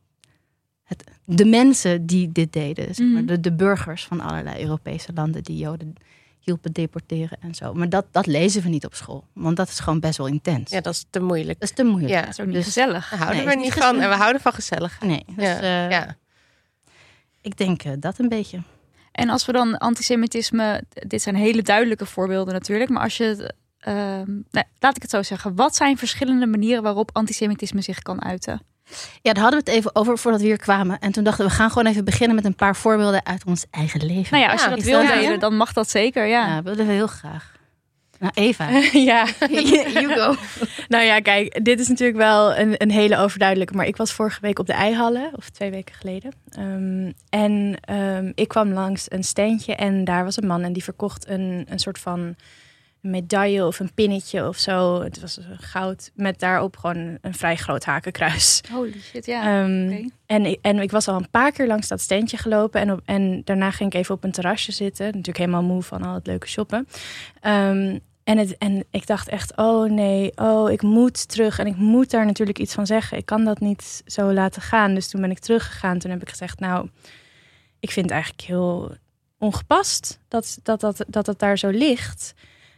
Het, 0.84 1.04
de 1.26 1.46
mensen 1.46 2.06
die 2.06 2.32
dit 2.32 2.54
deden, 2.54 2.96
zeg 2.96 3.08
maar, 3.08 3.16
Mhm. 3.24 3.26
de, 3.26 3.40
de 3.40 3.54
burgers 3.54 4.06
van 4.06 4.20
allerlei 4.22 4.62
Europese 4.64 5.12
landen 5.14 5.44
die 5.44 5.58
Joden 5.58 5.94
hielpen 6.40 6.72
deporteren 6.72 7.38
en 7.42 7.56
zo. 7.56 7.74
Maar 7.74 7.90
dat, 7.90 8.06
dat 8.12 8.26
lezen 8.26 8.62
we 8.62 8.70
niet 8.70 8.86
op 8.86 8.94
school, 8.96 9.26
want 9.34 9.58
dat 9.58 9.68
is 9.70 9.80
gewoon 9.80 10.00
best 10.00 10.18
wel 10.18 10.28
intens. 10.28 10.72
Ja, 10.72 10.82
dat 10.82 10.94
is 10.94 11.06
te 11.10 11.20
moeilijk. 11.20 11.60
Dat 11.60 11.70
is 11.70 11.76
te 11.76 11.84
moeilijk. 11.84 12.14
Ja, 12.14 12.22
Dat 12.22 12.30
is 12.30 12.40
ook 12.40 12.46
niet 12.46 12.56
Dus- 12.56 12.66
gezellig. 12.66 13.10
Daar 13.10 13.20
houden 13.20 13.38
Nee, 13.46 13.48
we 13.48 13.56
niet 13.56 13.64
niet 13.64 13.84
van. 13.84 14.00
En 14.02 14.10
we 14.10 14.16
houden 14.16 14.42
van 14.42 14.54
gezellig. 14.54 15.02
Nee, 15.02 15.24
dus 15.36 15.46
Ja. 15.46 15.60
eh, 15.62 15.92
ja. 15.92 16.16
ik 17.42 17.58
denk 17.58 17.84
eh, 17.84 17.92
dat 18.00 18.20
een 18.20 18.30
beetje. 18.30 18.62
En 19.12 19.30
als 19.30 19.46
we 19.46 19.52
dan 19.52 19.78
antisemitisme, 19.78 20.84
dit 20.90 21.22
zijn 21.22 21.36
hele 21.36 21.62
duidelijke 21.62 22.06
voorbeelden 22.06 22.54
natuurlijk, 22.54 22.90
maar 22.90 23.04
als 23.04 23.18
je, 23.18 23.54
ehm, 23.88 24.32
nou, 24.52 24.66
laat 24.80 24.96
ik 24.96 25.02
het 25.02 25.12
zo 25.12 25.24
zeggen, 25.24 25.56
wat 25.56 25.76
zijn 25.76 25.98
verschillende 25.98 26.46
manieren 26.46 26.84
waarop 26.84 27.10
antisemitisme 27.14 27.82
zich 27.82 28.02
kan 28.02 28.24
uiten? 28.24 28.62
Ja, 29.22 29.34
daar 29.34 29.44
hadden 29.44 29.64
we 29.64 29.72
het 29.72 29.80
even 29.80 29.96
over 29.96 30.18
voordat 30.18 30.42
we 30.42 30.48
hier 30.48 30.58
kwamen. 30.58 31.00
En 31.00 31.12
toen 31.12 31.24
dachten 31.24 31.46
we, 31.46 31.50
we 31.50 31.58
gaan 31.58 31.70
gewoon 31.70 31.88
even 31.88 32.06
beginnen 32.06 32.36
met 32.36 32.46
een 32.46 32.56
paar 32.56 32.76
voorbeelden 32.76 33.26
uit 33.26 33.46
ons 33.46 33.66
eigen 33.72 34.06
leven. 34.06 34.38
Nou 34.38 34.44
ja, 34.44 34.52
als 34.52 34.64
Ja, 34.64 34.70
je 34.70 34.76
dat 34.76 34.84
wil 34.84 35.08
delen, 35.08 35.40
dan 35.40 35.56
mag 35.56 35.74
dat 35.74 35.90
zeker, 35.90 36.26
ja. 36.26 36.48
Ja, 36.48 36.56
dat 36.56 36.64
willen 36.64 36.88
we 36.88 36.94
heel 36.94 37.08
graag. 37.08 37.56
Nou, 38.20 38.32
Eva. 38.36 38.70
ja. 39.12 39.26
you 40.00 40.14
go. 40.14 40.36
Nou 40.88 41.04
ja, 41.04 41.20
kijk, 41.20 41.66
dit 41.66 41.80
is 41.80 41.88
natuurlijk 41.88 42.18
wel 42.18 42.58
een, 42.58 42.74
een 42.78 42.92
hele 42.92 43.18
overduidelijke. 43.18 43.74
Maar 43.74 43.86
ik 43.86 43.98
was 43.98 44.14
vorige 44.14 44.42
week 44.42 44.60
op 44.60 44.66
de 44.66 44.74
Eihallen, 44.74 45.30
of 45.36 45.50
twee 45.50 45.72
weken 45.72 45.96
geleden. 45.96 46.32
Ehm, 46.50 47.12
en 47.30 47.78
ehm, 47.82 48.32
ik 48.36 48.48
kwam 48.48 48.72
langs 48.72 49.12
een 49.12 49.24
standje 49.24 49.76
en 49.76 50.04
daar 50.04 50.24
was 50.24 50.38
een 50.38 50.48
man 50.48 50.64
en 50.64 50.74
die 50.74 50.84
verkocht 50.84 51.30
een, 51.30 51.66
een 51.70 51.80
soort 51.80 52.00
van 52.00 52.36
medaille 53.02 53.66
of 53.66 53.80
een 53.80 53.93
pinnetje 53.93 54.48
of 54.48 54.58
zo. 54.58 55.02
Het 55.02 55.20
was 55.20 55.39
goud 55.58 56.12
met 56.16 56.39
daarop 56.39 56.78
gewoon 56.78 57.18
een 57.22 57.34
vrij 57.34 57.56
groot 57.56 57.84
hakenkruis. 57.86 58.62
Holy 58.72 59.00
shit, 59.02 59.26
ja. 59.26 59.41
Ehm, 59.41 60.08
en, 60.26 60.45
ik- 60.45 60.60
en 60.62 60.80
ik 60.80 60.91
was 60.91 61.08
al 61.08 61.16
een 61.16 61.30
paar 61.30 61.52
keer 61.52 61.68
langs 61.68 61.88
dat 61.88 62.02
standje 62.02 62.38
gelopen. 62.38 62.82
En, 62.82 62.91
op, 62.91 63.02
en 63.06 63.41
daarna 63.43 63.72
ging 63.72 63.93
ik 63.93 64.00
even 64.00 64.16
op 64.16 64.24
een 64.24 64.32
terrasje 64.32 64.72
zitten. 64.72 65.06
Natuurlijk 65.06 65.38
helemaal 65.38 65.64
moe 65.64 65.84
van 65.84 66.04
al 66.04 66.14
het 66.14 66.28
leuke 66.28 66.48
shoppen. 66.48 66.88
Ehm, 67.41 67.98
en, 68.24 68.38
het, 68.38 68.58
en 68.58 68.84
ik 68.91 69.08
dacht 69.08 69.30
echt, 69.30 69.56
oh 69.58 69.89
nee, 69.91 70.32
oh, 70.36 70.72
ik 70.72 70.82
moet 70.82 71.28
terug. 71.30 71.60
En 71.60 71.68
ik 71.68 71.76
moet 71.76 72.12
daar 72.12 72.26
natuurlijk 72.26 72.60
iets 72.60 72.74
van 72.74 72.86
zeggen. 72.86 73.18
Ik 73.18 73.26
kan 73.26 73.43
dat 73.45 73.60
niet 73.60 74.02
zo 74.06 74.34
laten 74.34 74.62
gaan. 74.62 74.93
Dus 74.93 75.08
toen 75.08 75.22
ben 75.22 75.32
ik 75.32 75.39
teruggegaan. 75.39 76.00
Toen 76.00 76.12
heb 76.12 76.22
ik 76.22 76.30
gezegd, 76.30 76.60
nou, 76.60 76.89
ik 77.80 77.91
vind 77.91 78.06
het 78.06 78.14
eigenlijk 78.14 78.48
heel 78.48 78.95
ongepast 79.39 80.20
dat 80.28 80.60
dat, 80.64 80.80
dat, 80.80 81.06
dat 81.26 81.39
daar 81.39 81.58
zo 81.58 81.70
ligt. 81.70 82.34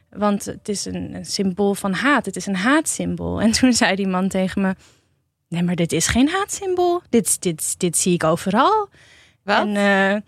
Want 0.09 0.45
het 0.45 0.69
is 0.69 0.85
een, 0.85 1.15
een 1.15 1.25
symbool 1.25 1.73
van 1.73 1.93
haat. 1.93 2.25
Het 2.25 2.35
is 2.35 2.45
een 2.45 2.55
haatsymbool. 2.55 3.41
En 3.41 3.51
toen 3.51 3.73
zei 3.73 3.95
die 3.95 4.07
man 4.07 4.27
tegen 4.27 4.61
me... 4.61 4.75
Nee, 5.47 5.63
maar 5.63 5.75
dit 5.75 5.91
is 5.91 6.07
geen 6.07 6.29
haatsymbool. 6.29 7.01
Dit, 7.09 7.41
dit, 7.41 7.79
dit 7.79 7.97
zie 7.97 8.13
ik 8.13 8.23
overal. 8.23 8.89
Wat? 9.43 9.57
En, 9.57 9.67
eh, 9.67 10.21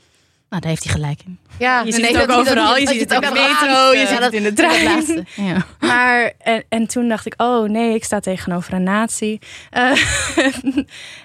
Nou, 0.49 0.61
daar 0.61 0.69
heeft 0.71 0.83
hij 0.83 0.93
gelijk 0.93 1.19
in. 1.25 1.39
ja, 1.59 1.81
je 1.81 1.91
ziet 1.91 2.01
nee, 2.01 2.17
het 2.17 2.31
ook 2.31 2.37
overal. 2.37 2.77
Je 2.77 2.87
ziet 2.87 2.99
het 2.99 3.11
in 3.11 3.15
het 3.15 3.33
de 3.33 3.39
ook 3.39 3.47
metro, 3.47 3.91
je 3.99 4.07
ziet 4.07 4.19
het 4.19 4.33
in 4.33 4.43
de 4.43 4.53
trein. 4.53 5.27
Ja. 5.35 5.65
Maar, 5.79 6.33
en, 6.37 6.63
en 6.69 6.87
toen 6.87 7.07
dacht 7.07 7.25
ik, 7.25 7.33
oh 7.37 7.69
nee, 7.69 7.95
ik 7.95 8.03
sta 8.03 8.19
tegenover 8.19 8.73
een 8.73 8.83
nazi. 8.83 9.39
Eh, 9.69 9.91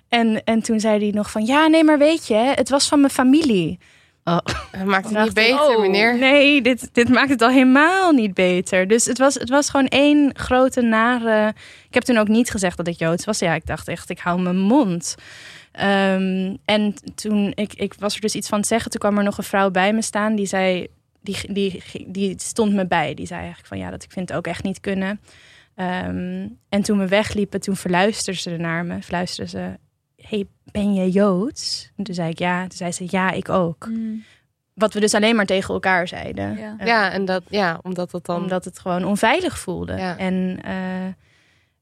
en, 0.09 0.45
en 0.45 0.63
toen 0.63 0.81
zei 0.81 0.99
hij 0.99 1.11
nog 1.11 1.31
van, 1.31 1.45
ja, 1.47 1.67
nee, 1.67 1.85
maar 1.85 1.99
weet 1.99 2.27
je, 2.27 2.35
het 2.35 2.69
was 2.69 2.89
van 2.89 3.01
mijn 3.01 3.13
familie. 3.13 3.79
Oh. 4.29 4.39
dat 4.71 4.85
maakt 4.85 5.11
het 5.11 5.25
niet 5.25 5.35
beter, 5.35 5.77
oh, 5.77 5.81
meneer. 5.81 6.19
Nee, 6.19 6.63
dit, 6.63 6.89
dit 6.93 7.09
maakt 7.09 7.31
het 7.31 7.43
al 7.43 7.51
helemaal 7.51 8.13
niet 8.13 8.35
beter. 8.35 8.89
Dus 8.89 9.05
het 9.05 9.19
was, 9.19 9.35
het 9.35 9.49
was 9.49 9.71
gewoon 9.71 9.87
één 9.87 10.31
grote 10.39 10.81
nare... 10.81 11.55
Ik 11.89 11.95
heb 11.95 12.03
toen 12.03 12.17
ook 12.17 12.29
niet 12.29 12.51
gezegd 12.51 12.77
dat 12.77 12.87
ik 12.87 12.99
Joods 12.99 13.25
was. 13.25 13.39
Ja, 13.39 13.55
ik 13.55 13.67
dacht 13.67 13.89
echt, 13.89 14.11
ik 14.11 14.19
hou 14.19 14.41
mijn 14.41 14.59
mond. 14.59 15.15
Ehm, 15.73 16.57
en 16.65 16.95
toen, 17.15 17.53
ik, 17.55 17.75
ik 17.75 17.95
was 17.99 18.15
er 18.15 18.21
dus 18.21 18.35
iets 18.35 18.49
van 18.49 18.61
te 18.61 18.67
zeggen. 18.67 18.91
Toen 18.91 19.01
kwam 19.01 19.19
er 19.19 19.25
nog 19.25 19.39
een 19.39 19.45
vrouw 19.45 19.71
bij 19.71 19.93
me 19.93 20.03
staan. 20.03 20.35
Die 20.35 20.47
zei, 20.47 20.87
die, 21.21 21.53
die, 21.53 21.83
die 22.07 22.35
stond 22.37 22.73
me 22.73 22.87
bij. 22.87 23.15
Die 23.15 23.27
zei 23.27 23.39
eigenlijk 23.39 23.69
van, 23.69 23.79
ja, 23.79 23.91
dat 23.91 24.03
ik 24.03 24.13
vind 24.13 24.29
het 24.29 24.39
ook 24.39 24.47
echt 24.47 24.63
niet 24.63 24.81
kunnen. 24.81 25.21
Ehm, 25.75 26.49
en 26.69 26.83
toen 26.83 26.99
we 26.99 27.09
wegliepen, 27.09 27.61
toen 27.61 27.77
verluisterde 27.77 28.41
ze 28.41 28.51
naar 28.51 28.85
me. 28.85 29.03
Fluisterde 29.03 29.51
ze, 29.51 29.79
hey, 30.29 30.47
ben 30.73 30.95
je 30.95 31.11
Joods? 31.11 31.91
En 31.97 32.05
toen 32.05 32.15
zei 32.15 32.31
ik 32.31 32.39
ja. 32.39 32.61
Toen 32.61 32.77
zei 32.77 32.93
ze, 32.93 33.07
ja, 33.09 33.31
ik 33.31 33.49
ook. 33.49 33.87
Mm, 33.89 34.25
Wat 34.75 34.95
we 34.95 35.01
dus 35.01 35.15
alleen 35.15 35.37
maar 35.37 35.47
tegen 35.47 35.75
elkaar 35.75 36.09
zeiden. 36.09 36.57
Ja. 36.59 36.77
Ja, 36.85 37.13
en 37.13 37.25
dat, 37.25 37.43
ja, 37.49 37.79
omdat 37.83 38.13
het 38.13 38.25
dan... 38.25 38.43
Omdat 38.43 38.65
het 38.65 38.79
gewoon 38.79 39.05
onveilig 39.05 39.59
voelde. 39.59 39.97
Ja. 39.97 40.19
En 40.19 40.59
eh, 40.63 40.75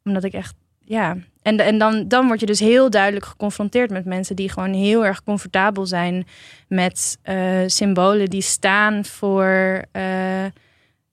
omdat 0.05 0.24
ik 0.24 0.32
echt 0.32 0.55
ja, 0.86 1.16
en, 1.42 1.59
en 1.59 1.78
dan, 1.78 2.09
dan 2.09 2.26
word 2.26 2.40
je 2.40 2.47
dus 2.47 2.61
heel 2.61 2.90
duidelijk 2.90 3.24
geconfronteerd 3.24 3.90
met 3.90 4.05
mensen 4.05 4.36
die 4.36 4.49
gewoon 4.49 4.72
heel 4.72 5.05
erg 5.05 5.22
comfortabel 5.22 5.86
zijn 5.86 6.26
met 6.68 7.18
eh, 7.22 7.62
symbolen 7.66 8.30
die 8.30 8.42
staan 8.42 9.05
voor 9.05 9.82
eh, 9.92 10.45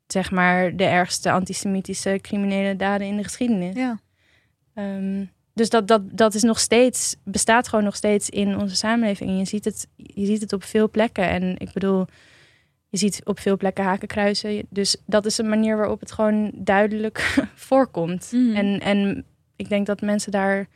zeg 0.07 0.31
maar 0.31 0.75
de 0.75 0.83
ergste 0.83 1.31
antisemitische 1.31 2.19
criminele 2.21 2.75
daden 2.75 3.07
in 3.07 3.17
de 3.17 3.23
geschiedenis. 3.23 3.75
Ja. 3.75 3.99
Ehm, 4.73 5.25
dus 5.53 5.69
dat, 5.69 5.87
dat, 5.87 6.01
dat 6.17 6.33
is 6.33 6.41
nog 6.41 6.59
steeds, 6.59 7.15
bestaat 7.23 7.67
gewoon 7.67 7.83
nog 7.85 7.95
steeds 7.95 8.29
in 8.29 8.57
onze 8.57 8.75
samenleving. 8.75 9.29
En 9.29 9.37
je 9.37 9.45
ziet 9.45 9.65
het, 9.65 9.87
je 9.95 10.25
ziet 10.25 10.41
het 10.41 10.53
op 10.53 10.63
veel 10.63 10.89
plekken. 10.89 11.29
En 11.29 11.57
ik 11.57 11.71
bedoel, 11.73 12.05
je 12.89 12.97
ziet 12.97 13.21
op 13.23 13.39
veel 13.39 13.57
plekken 13.57 13.83
hakenkruisen. 13.83 14.65
Dus 14.69 14.97
dat 15.05 15.25
is 15.25 15.37
een 15.37 15.49
manier 15.49 15.77
waarop 15.77 15.99
het 15.99 16.11
gewoon 16.11 16.51
duidelijk 16.55 17.37
voorkomt. 17.55 18.31
Mhm. 18.31 18.55
En, 18.55 18.79
en 18.79 19.25
ik 19.55 19.69
denk 19.69 19.85
dat 19.85 20.01
mensen 20.01 20.31
daar 20.31 20.67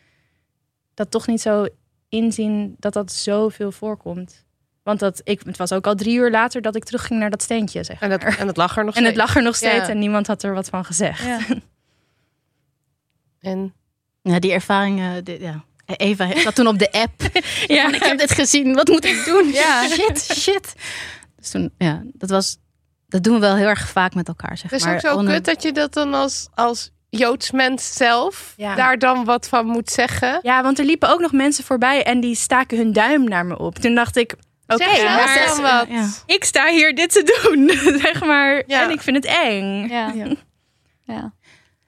dat 0.94 1.12
toch 1.12 1.28
niet 1.28 1.42
zo 1.42 1.66
inzien 2.10 2.76
dat 2.80 2.94
dat 2.94 3.12
zoveel 3.12 3.72
voorkomt. 3.72 4.44
Want 4.84 5.00
dat, 5.00 5.22
ik, 5.24 5.42
het 5.46 5.58
was 5.58 5.72
ook 5.72 5.88
al 5.88 5.96
drie 5.96 6.16
uur 6.18 6.32
later 6.32 6.62
dat 6.62 6.76
ik 6.76 6.84
terugging 6.84 7.20
naar 7.20 7.30
dat 7.30 7.42
steentje. 7.42 7.84
Zeg 7.84 8.00
En, 8.02 8.10
dat, 8.10 8.24
en 8.24 8.48
het 8.48 8.58
lag 8.58 8.78
er 8.78 8.86
nog 8.86 8.96
en 8.96 9.04
het 9.04 9.14
steeds. 9.14 9.28
lag 9.28 9.36
er 9.36 9.44
nog 9.44 9.56
steeds 9.56 9.76
Ja. 9.86 9.90
en 9.90 10.00
niemand 10.00 10.28
had 10.28 10.44
er 10.44 10.54
wat 10.54 10.70
van 10.70 10.86
gezegd. 10.86 11.24
Ja. 11.24 11.40
En 13.40 13.74
Ja, 14.32 14.40
die 14.40 14.52
ervaring, 14.52 15.00
eh, 15.00 15.10
dit- 15.24 15.42
ja. 15.42 15.64
Eva 15.86 16.26
heeft 16.32 16.44
dat 16.44 16.56
toen 16.56 16.68
op 16.68 16.80
de 16.80 16.92
app. 16.92 17.22
Ja. 17.68 17.84
Van, 17.84 17.94
ik 17.94 18.04
heb 18.04 18.18
dit 18.18 18.32
gezien, 18.32 18.74
wat 18.74 18.88
moet 18.88 19.06
ik 19.06 19.26
doen? 19.26 19.52
Ja. 19.52 19.88
Shit, 19.90 20.24
shit. 20.38 20.74
Dus 21.40 21.50
toen, 21.50 21.74
ja, 21.78 22.02
dat 22.14 22.30
was, 22.30 22.58
dat 23.08 23.24
doen 23.24 23.34
we 23.34 23.40
wel 23.40 23.56
heel 23.56 23.68
erg 23.68 23.90
vaak 23.90 24.14
met 24.14 24.28
elkaar, 24.28 24.58
zeg 24.58 24.70
het 24.72 24.80
is 24.80 24.86
maar. 24.86 24.94
ook 24.96 25.00
zo 25.02 25.16
Onder- 25.16 25.34
kut 25.34 25.46
dat 25.46 25.64
je 25.64 25.72
dat 25.72 25.94
dan 25.94 26.14
als, 26.14 26.48
als 26.54 26.92
Joods 27.10 27.52
mens 27.52 27.94
zelf 27.94 28.54
Ja. 28.58 28.76
daar 28.76 29.00
dan 29.00 29.26
wat 29.26 29.48
van 29.48 29.66
moet 29.66 29.90
zeggen. 29.92 30.40
Ja, 30.42 30.64
want 30.64 30.80
er 30.80 30.86
liepen 30.86 31.10
ook 31.10 31.20
nog 31.20 31.32
mensen 31.32 31.64
voorbij 31.64 32.04
en 32.04 32.20
die 32.20 32.36
staken 32.36 32.78
hun 32.78 32.94
duim 32.94 33.24
naar 33.24 33.46
me 33.46 33.58
op. 33.60 33.76
Toen 33.80 33.96
dacht 33.96 34.16
ik, 34.16 34.36
oké, 34.68 34.84
Zeg 34.84 35.34
zelf 35.46 35.62
maar 35.62 35.80
wat. 35.80 35.88
Ja. 35.90 36.10
ik 36.26 36.44
sta 36.44 36.68
hier 36.68 36.96
dit 36.96 37.12
te 37.12 37.42
doen, 37.44 37.70
zeg 38.02 38.26
maar. 38.26 38.64
Ja. 38.68 38.84
En 38.84 38.90
ik 38.92 39.02
vind 39.02 39.16
het 39.16 39.26
eng. 39.26 39.88
Ja. 39.90 40.12
Ja. 41.06 41.34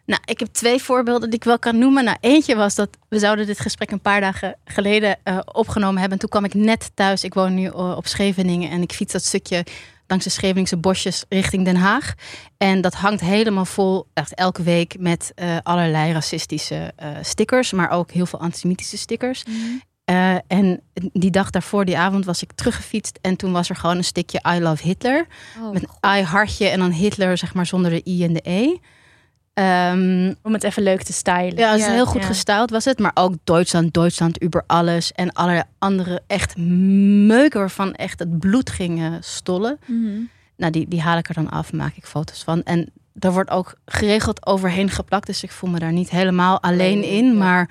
Nou, 0.08 0.22
ik 0.26 0.40
heb 0.40 0.48
twee 0.48 0.82
voorbeelden 0.82 1.30
die 1.30 1.40
ik 1.40 1.44
wel 1.44 1.60
kan 1.60 1.78
noemen. 1.78 2.04
Nou, 2.04 2.18
eentje 2.20 2.56
was 2.56 2.76
dat 2.76 2.90
we 3.10 3.20
zouden 3.20 3.46
dit 3.46 3.60
gesprek 3.60 3.92
een 3.92 4.02
paar 4.02 4.22
dagen 4.22 4.56
geleden 4.66 5.18
eh, 5.24 5.40
opgenomen 5.46 6.00
hebben. 6.00 6.12
En 6.12 6.20
toen 6.20 6.30
kwam 6.30 6.44
ik 6.44 6.54
net 6.54 6.92
thuis. 6.94 7.24
Ik 7.24 7.34
woon 7.34 7.54
nu 7.54 7.66
eh, 7.66 7.96
op 7.98 8.08
Scheveningen 8.08 8.70
en 8.70 8.82
ik 8.82 8.92
fiets 8.92 9.14
dat 9.14 9.24
stukje 9.24 9.66
langs 10.08 10.24
de 10.24 10.30
Scheveningse 10.30 10.78
bosjes 10.78 11.26
richting 11.30 11.66
Den 11.66 11.76
Haag. 11.76 12.14
En 12.58 12.82
dat 12.82 12.94
hangt 12.94 13.22
helemaal 13.22 13.66
vol, 13.66 14.08
echt 14.14 14.34
elke 14.34 14.64
week, 14.64 14.96
met 15.00 15.32
eh, 15.36 15.58
allerlei 15.64 16.14
racistische 16.14 16.94
stickers, 17.22 17.72
maar 17.72 17.90
ook 17.90 18.12
heel 18.12 18.26
veel 18.26 18.40
antisemitische 18.40 18.98
stickers. 18.98 19.44
Eh, 20.08 20.36
en 20.48 20.82
die 20.94 21.32
dag 21.32 21.50
daarvoor, 21.50 21.86
die 21.86 21.98
avond, 21.98 22.26
was 22.26 22.42
ik 22.42 22.52
teruggefietst. 22.52 23.20
En 23.22 23.36
toen 23.36 23.52
was 23.52 23.70
er 23.70 23.76
gewoon 23.76 23.98
een 23.98 24.04
stukje 24.04 24.42
I 24.56 24.60
love 24.60 24.84
Hitler. 24.84 25.28
Oh, 25.62 25.72
met 25.72 25.84
een 25.84 26.20
I 26.20 26.22
hartje 26.22 26.68
en 26.68 26.80
dan 26.80 26.92
Hitler, 26.92 27.38
zeg 27.38 27.54
maar, 27.54 27.66
zonder 27.66 27.92
de 27.92 28.02
I 28.06 28.24
en 28.24 28.34
de 28.34 28.42
E. 28.44 28.78
Ehm, 29.58 30.34
Om 30.44 30.54
het 30.54 30.64
even 30.64 30.84
leuk 30.84 31.02
te 31.04 31.14
stylen. 31.14 31.58
ja, 31.58 31.72
het 31.72 31.80
is 31.80 31.86
Ja, 31.86 31.92
heel 31.92 32.06
goed 32.06 32.22
ja. 32.22 32.28
gestyled 32.28 32.70
was 32.70 32.86
het. 32.86 33.00
Maar 33.00 33.12
ook 33.14 33.34
Duitsland, 33.44 33.94
Duitsland, 33.94 34.44
über 34.44 34.64
alles. 34.68 35.12
En 35.12 35.32
allerlei 35.34 35.64
andere 35.80 36.22
echt 36.28 36.58
meuken 37.28 37.60
waarvan 37.60 37.94
echt 37.94 38.20
het 38.20 38.40
bloed 38.40 38.70
ging 38.70 39.02
eh, 39.02 39.14
stollen. 39.20 39.78
Mhm. 39.86 40.20
Nou, 40.58 40.72
die, 40.72 40.88
die 40.88 41.02
haal 41.02 41.18
ik 41.18 41.28
er 41.30 41.34
dan 41.34 41.50
af, 41.50 41.74
maak 41.74 41.96
ik 41.96 42.06
foto's 42.06 42.44
van. 42.44 42.64
En 42.64 42.92
daar 43.14 43.32
wordt 43.32 43.50
ook 43.50 43.76
geregeld 43.86 44.46
overheen 44.46 44.90
geplakt. 44.90 45.26
Dus 45.28 45.44
ik 45.44 45.52
voel 45.52 45.70
me 45.70 45.80
daar 45.80 45.92
niet 45.94 46.10
helemaal 46.10 46.62
alleen 46.62 47.04
in. 47.04 47.26
ja. 47.26 47.34
Maar 47.34 47.70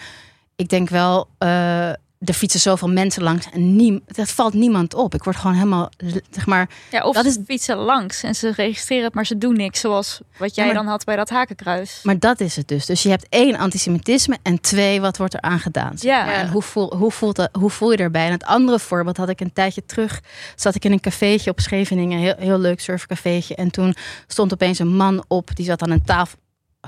ik 0.56 0.68
denk 0.68 0.88
wel, 0.88 1.28
eh, 1.38 1.90
er 2.18 2.34
fietsen 2.34 2.60
zoveel 2.60 2.88
mensen 2.88 3.22
langs. 3.22 3.46
En 3.52 3.76
niem, 3.76 4.00
dat 4.06 4.30
valt 4.30 4.54
niemand 4.54 4.94
op. 4.94 5.14
Ik 5.14 5.24
word 5.24 5.36
gewoon 5.36 5.56
helemaal, 5.56 5.90
zeg 6.30 6.46
maar... 6.46 6.68
Ja, 6.90 7.02
of 7.04 7.14
Dat 7.14 7.24
ze 7.24 7.30
is- 7.30 7.38
fietsen 7.46 7.76
langs 7.76 8.22
en 8.22 8.34
ze 8.34 8.52
registreren 8.52 9.04
het, 9.04 9.14
maar 9.14 9.26
ze 9.26 9.38
doen 9.38 9.56
niks. 9.56 9.80
Zoals 9.80 10.20
wat 10.38 10.54
jij 10.54 10.66
Ja, 10.66 10.72
maar- 10.72 10.82
dan 10.82 10.90
had 10.92 11.04
bij 11.04 11.16
dat 11.16 11.28
hakenkruis. 11.30 12.00
Maar 12.02 12.18
dat 12.18 12.40
is 12.40 12.56
het 12.56 12.68
dus. 12.68 12.86
Dus 12.86 13.02
je 13.02 13.08
hebt 13.08 13.26
één, 13.28 13.56
antisemitisme. 13.56 14.38
En 14.42 14.60
twee, 14.60 15.00
wat 15.00 15.16
wordt 15.16 15.34
er 15.34 15.40
aan 15.40 15.58
gedaan? 15.58 15.98
zeg 15.98 16.10
Ja. 16.10 16.32
En 16.32 16.48
hoe 16.48 16.62
voel, 16.62 16.96
hoe, 16.96 17.10
voelt 17.12 17.36
dat, 17.36 17.48
hoe 17.52 17.70
voel 17.70 17.90
je 17.90 17.96
erbij? 17.98 18.26
En 18.26 18.32
het 18.32 18.44
andere 18.44 18.78
voorbeeld 18.78 19.16
had 19.16 19.28
ik 19.28 19.40
een 19.40 19.52
tijdje 19.52 19.84
terug. 19.86 20.20
Zat 20.54 20.74
ik 20.74 20.84
in 20.84 20.92
een 20.92 21.00
cafeetje 21.00 21.50
op 21.50 21.60
Scheveningen. 21.60 22.18
Heel, 22.18 22.34
heel 22.38 22.58
leuk 22.58 22.80
surfcafeetje. 22.80 23.54
En 23.54 23.70
toen 23.70 23.94
stond 24.26 24.52
opeens 24.52 24.78
een 24.78 24.96
man 24.96 25.24
op. 25.28 25.56
Die 25.56 25.64
zat 25.66 25.82
aan 25.82 25.90
een 25.90 26.04
tafel. 26.04 26.38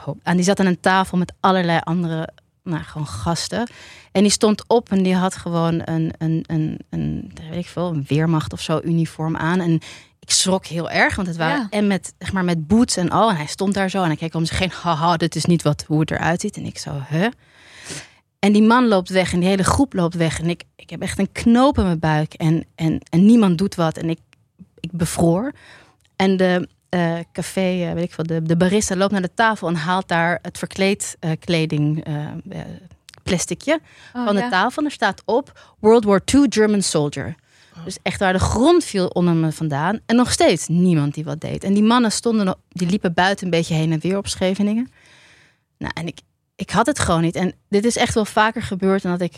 Oh, 0.06 0.16
en 0.22 0.36
die 0.36 0.44
zat 0.44 0.60
aan 0.60 0.66
een 0.66 0.80
tafel 0.80 1.18
met 1.18 1.32
allerlei 1.40 1.80
andere 1.84 2.28
nou, 2.68 2.82
gewoon 2.82 3.06
gasten. 3.06 3.70
En 4.12 4.22
die 4.22 4.30
stond 4.30 4.64
op 4.66 4.90
en 4.90 5.02
die 5.02 5.14
had 5.14 5.36
gewoon 5.36 5.82
een, 5.84 6.12
een, 6.18 6.44
een, 6.46 6.78
een 6.90 7.32
weet 7.50 7.58
ik 7.58 7.66
veel, 7.66 7.88
een 7.88 8.04
weermacht 8.08 8.52
of 8.52 8.60
zo 8.60 8.80
uniform 8.84 9.36
aan. 9.36 9.60
En 9.60 9.72
ik 10.20 10.30
schrok 10.30 10.66
heel 10.66 10.90
erg, 10.90 11.16
want 11.16 11.28
het 11.28 11.36
waren 11.36 11.60
Ja. 11.60 11.66
en 11.70 11.86
met, 11.86 12.14
zeg 12.18 12.32
maar, 12.32 12.44
met 12.44 12.66
boots 12.66 12.96
en 12.96 13.10
al. 13.10 13.30
En 13.30 13.36
hij 13.36 13.46
stond 13.46 13.74
daar 13.74 13.90
zo 13.90 14.00
en 14.02 14.06
hij 14.06 14.16
keek 14.16 14.34
om 14.34 14.44
zich 14.44 14.58
heen. 14.58 14.72
Haha, 14.82 15.16
dit 15.16 15.36
is 15.36 15.44
niet 15.44 15.62
wat, 15.62 15.84
hoe 15.86 16.00
het 16.00 16.10
eruit 16.10 16.40
ziet. 16.40 16.56
En 16.56 16.64
ik 16.64 16.78
zo, 16.78 16.90
hè? 16.94 17.28
En 18.38 18.52
die 18.52 18.62
man 18.62 18.88
loopt 18.88 19.08
weg 19.08 19.32
en 19.32 19.40
die 19.40 19.48
hele 19.48 19.64
groep 19.64 19.92
loopt 19.92 20.14
weg. 20.14 20.40
En 20.40 20.48
ik, 20.48 20.62
ik 20.76 20.90
heb 20.90 21.02
echt 21.02 21.18
een 21.18 21.32
knoop 21.32 21.78
in 21.78 21.84
mijn 21.84 21.98
buik. 21.98 22.34
En, 22.34 22.64
en, 22.74 23.00
en 23.10 23.26
niemand 23.26 23.58
doet 23.58 23.74
wat. 23.74 23.96
En 23.96 24.10
ik, 24.10 24.18
ik 24.80 24.92
bevroor. 24.92 25.52
En 26.16 26.36
de 26.36 26.68
eh, 26.88 27.18
café, 27.32 27.86
eh, 27.88 27.92
weet 27.92 28.04
ik 28.04 28.12
veel, 28.12 28.24
de, 28.26 28.42
de 28.42 28.56
barista 28.56 28.96
loopt 28.96 29.12
naar 29.12 29.22
de 29.22 29.34
tafel 29.34 29.68
en 29.68 29.74
haalt 29.74 30.08
daar 30.08 30.38
het 30.42 30.58
verkleedkleding 30.58 32.04
eh 32.04 32.26
eh, 32.48 32.60
plasticje 33.22 33.80
Oh, 34.14 34.24
van 34.24 34.34
de 34.34 34.40
ja. 34.40 34.48
tafel. 34.48 34.82
En 34.82 34.88
er 34.88 34.94
staat 34.94 35.22
op 35.24 35.74
World 35.78 36.04
War 36.04 36.20
II 36.34 36.46
German 36.48 36.82
soldier. 36.82 37.34
Dus 37.84 37.98
echt 38.02 38.20
waar 38.20 38.32
de 38.32 38.38
grond 38.38 38.84
viel 38.84 39.06
onder 39.06 39.34
me 39.34 39.52
vandaan. 39.52 39.98
En 40.06 40.16
nog 40.16 40.32
steeds 40.32 40.66
niemand 40.68 41.14
die 41.14 41.24
wat 41.24 41.40
deed. 41.40 41.64
En 41.64 41.74
die 41.74 41.82
mannen 41.82 42.12
stonden, 42.12 42.44
nog- 42.46 42.58
die 42.68 42.88
liepen 42.88 43.14
buiten 43.14 43.44
een 43.44 43.50
beetje 43.50 43.74
heen 43.74 43.92
en 43.92 44.00
weer 44.00 44.16
op 44.16 44.26
Scheveningen. 44.26 44.90
Nou, 45.78 45.92
en 45.94 46.06
ik, 46.06 46.18
ik 46.56 46.70
had 46.70 46.86
het 46.86 46.98
gewoon 46.98 47.20
niet. 47.22 47.34
En 47.36 47.52
dit 47.68 47.84
is 47.84 47.96
echt 47.96 48.14
wel 48.14 48.24
vaker 48.24 48.62
gebeurd 48.62 49.02
dan 49.02 49.10
dat 49.12 49.20
ik, 49.20 49.34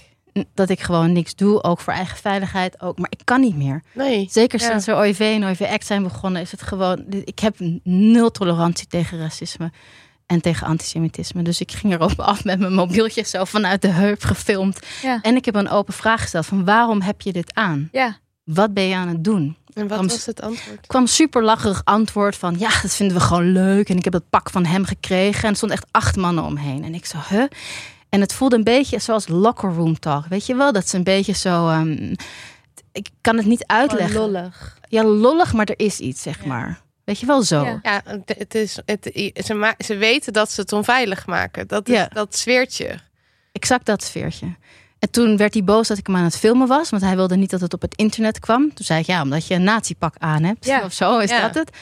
dat 0.55 0.69
ik 0.69 0.81
gewoon 0.81 1.13
niks 1.13 1.35
doe. 1.35 1.63
Ook 1.63 1.81
voor 1.81 1.93
eigen 1.93 2.17
veiligheid. 2.19 2.81
Ook, 2.81 2.99
maar 2.99 3.11
ik 3.11 3.21
kan 3.25 3.41
niet 3.41 3.57
meer. 3.57 3.83
Nee. 3.95 4.29
Zeker 4.31 4.61
Ja. 4.61 4.67
sinds 4.69 4.87
er 4.87 4.97
OIV 4.97 5.21
en 5.21 5.45
OIV 5.45 5.61
Act 5.61 5.87
zijn 5.87 6.03
begonnen, 6.03 6.43
is 6.43 6.51
het 6.51 6.63
gewoon. 6.63 7.05
Ik 7.25 7.39
heb 7.39 7.57
nul 7.85 8.31
tolerantie 8.31 8.87
tegen 8.87 9.19
racisme 9.19 9.71
en 10.27 10.41
tegen 10.41 10.67
antisemitisme. 10.67 11.43
Dus 11.43 11.61
ik 11.61 11.73
ging 11.73 11.93
erop 11.93 12.21
af 12.21 12.45
met 12.45 12.59
mijn 12.59 12.75
mobieltje 12.75 13.23
zo 13.23 13.45
vanuit 13.45 13.83
de 13.83 13.89
heup 13.89 14.23
gefilmd. 14.25 14.79
Ja. 15.03 15.19
En 15.23 15.37
ik 15.37 15.45
heb 15.45 15.55
een 15.55 15.69
open 15.71 15.95
vraag 15.95 16.21
gesteld: 16.21 16.47
van 16.47 16.65
waarom 16.65 17.01
heb 17.03 17.21
je 17.21 17.33
dit 17.33 17.55
aan? 17.55 17.89
Ja. 17.93 18.19
Wat 18.45 18.75
ben 18.75 18.85
je 18.85 18.95
aan 18.95 19.09
het 19.09 19.25
doen? 19.25 19.57
En 19.75 19.89
wat 19.89 19.99
Kwam- 19.99 20.09
was 20.09 20.27
het 20.27 20.41
antwoord? 20.43 20.87
kwam 20.87 21.07
super 21.07 21.45
lacherig 21.45 21.81
antwoord 21.85 22.37
van 22.37 22.59
ja, 22.59 22.69
dat 22.83 22.95
vinden 22.95 23.17
we 23.17 23.23
gewoon 23.23 23.53
leuk. 23.53 23.89
En 23.89 23.97
ik 23.97 24.05
heb 24.05 24.13
dat 24.13 24.31
pak 24.31 24.51
van 24.51 24.65
hem 24.65 24.85
gekregen. 24.85 25.43
En 25.43 25.49
er 25.51 25.57
stonden 25.57 25.77
echt 25.79 25.87
acht 25.91 26.17
mannen 26.17 26.45
omheen. 26.45 26.85
En 26.85 26.95
ik 26.95 27.07
zo, 27.07 27.19
huh? 27.29 27.45
En 28.11 28.21
het 28.21 28.33
voelde 28.33 28.57
een 28.57 28.65
beetje 28.65 28.99
zoals 28.99 29.29
locker 29.29 29.71
room 29.75 29.99
talk. 29.99 30.27
Weet 30.27 30.47
je 30.47 30.55
wel? 30.55 30.73
Dat 30.73 30.85
is 30.85 30.93
een 30.93 31.03
beetje 31.05 31.33
zo. 31.33 31.69
ehm, 31.69 32.15
ik 32.93 33.09
kan 33.21 33.37
het 33.37 33.47
niet 33.47 33.67
uitleggen. 33.67 34.21
lollig. 34.21 34.79
Ja, 34.89 35.05
lollig, 35.05 35.53
maar 35.53 35.67
er 35.67 35.79
is 35.87 35.99
iets, 35.99 36.23
zeg 36.23 36.41
Ja. 36.43 36.47
maar. 36.49 36.81
Weet 37.05 37.21
je 37.21 37.27
wel 37.27 37.43
zo. 37.43 37.65
Ja. 37.65 37.79
Ja, 37.83 38.01
het, 38.05 38.35
het 38.39 38.55
is, 38.55 38.79
het, 38.85 39.11
ze, 39.45 39.55
ma- 39.55 39.75
ze 39.79 39.97
weten 39.97 40.33
dat 40.33 40.51
ze 40.51 40.61
het 40.61 40.73
onveilig 40.73 41.27
maken. 41.27 41.67
Dat, 41.69 41.89
is, 41.89 41.95
Ja. 41.95 42.09
dat 42.13 42.37
zweert 42.37 42.77
je. 42.77 42.95
Exact 43.53 43.87
dat 43.87 44.03
sfeertje. 44.03 44.47
En 44.99 45.11
toen 45.11 45.37
werd 45.37 45.55
hij 45.55 45.65
boos 45.65 45.89
dat 45.89 45.99
ik 45.99 46.07
hem 46.07 46.17
aan 46.17 46.25
het 46.25 46.37
filmen 46.39 46.69
was. 46.69 46.91
Want 46.91 47.03
hij 47.03 47.17
wilde 47.17 47.37
niet 47.37 47.51
dat 47.51 47.61
het 47.61 47.75
op 47.75 47.81
het 47.81 47.95
internet 47.97 48.39
kwam. 48.39 48.75
Toen 48.75 48.85
zei 48.85 49.01
ik, 49.01 49.07
ja, 49.07 49.23
omdat 49.23 49.47
je 49.47 49.55
een 49.55 49.63
nazi-pak 49.65 50.15
aan 50.19 50.43
hebt. 50.43 50.65
Ja. 50.65 50.85
Of 50.85 50.93
zo 50.93 51.19
is 51.19 51.31
Ja. 51.31 51.41
dat 51.41 51.55
het. 51.55 51.77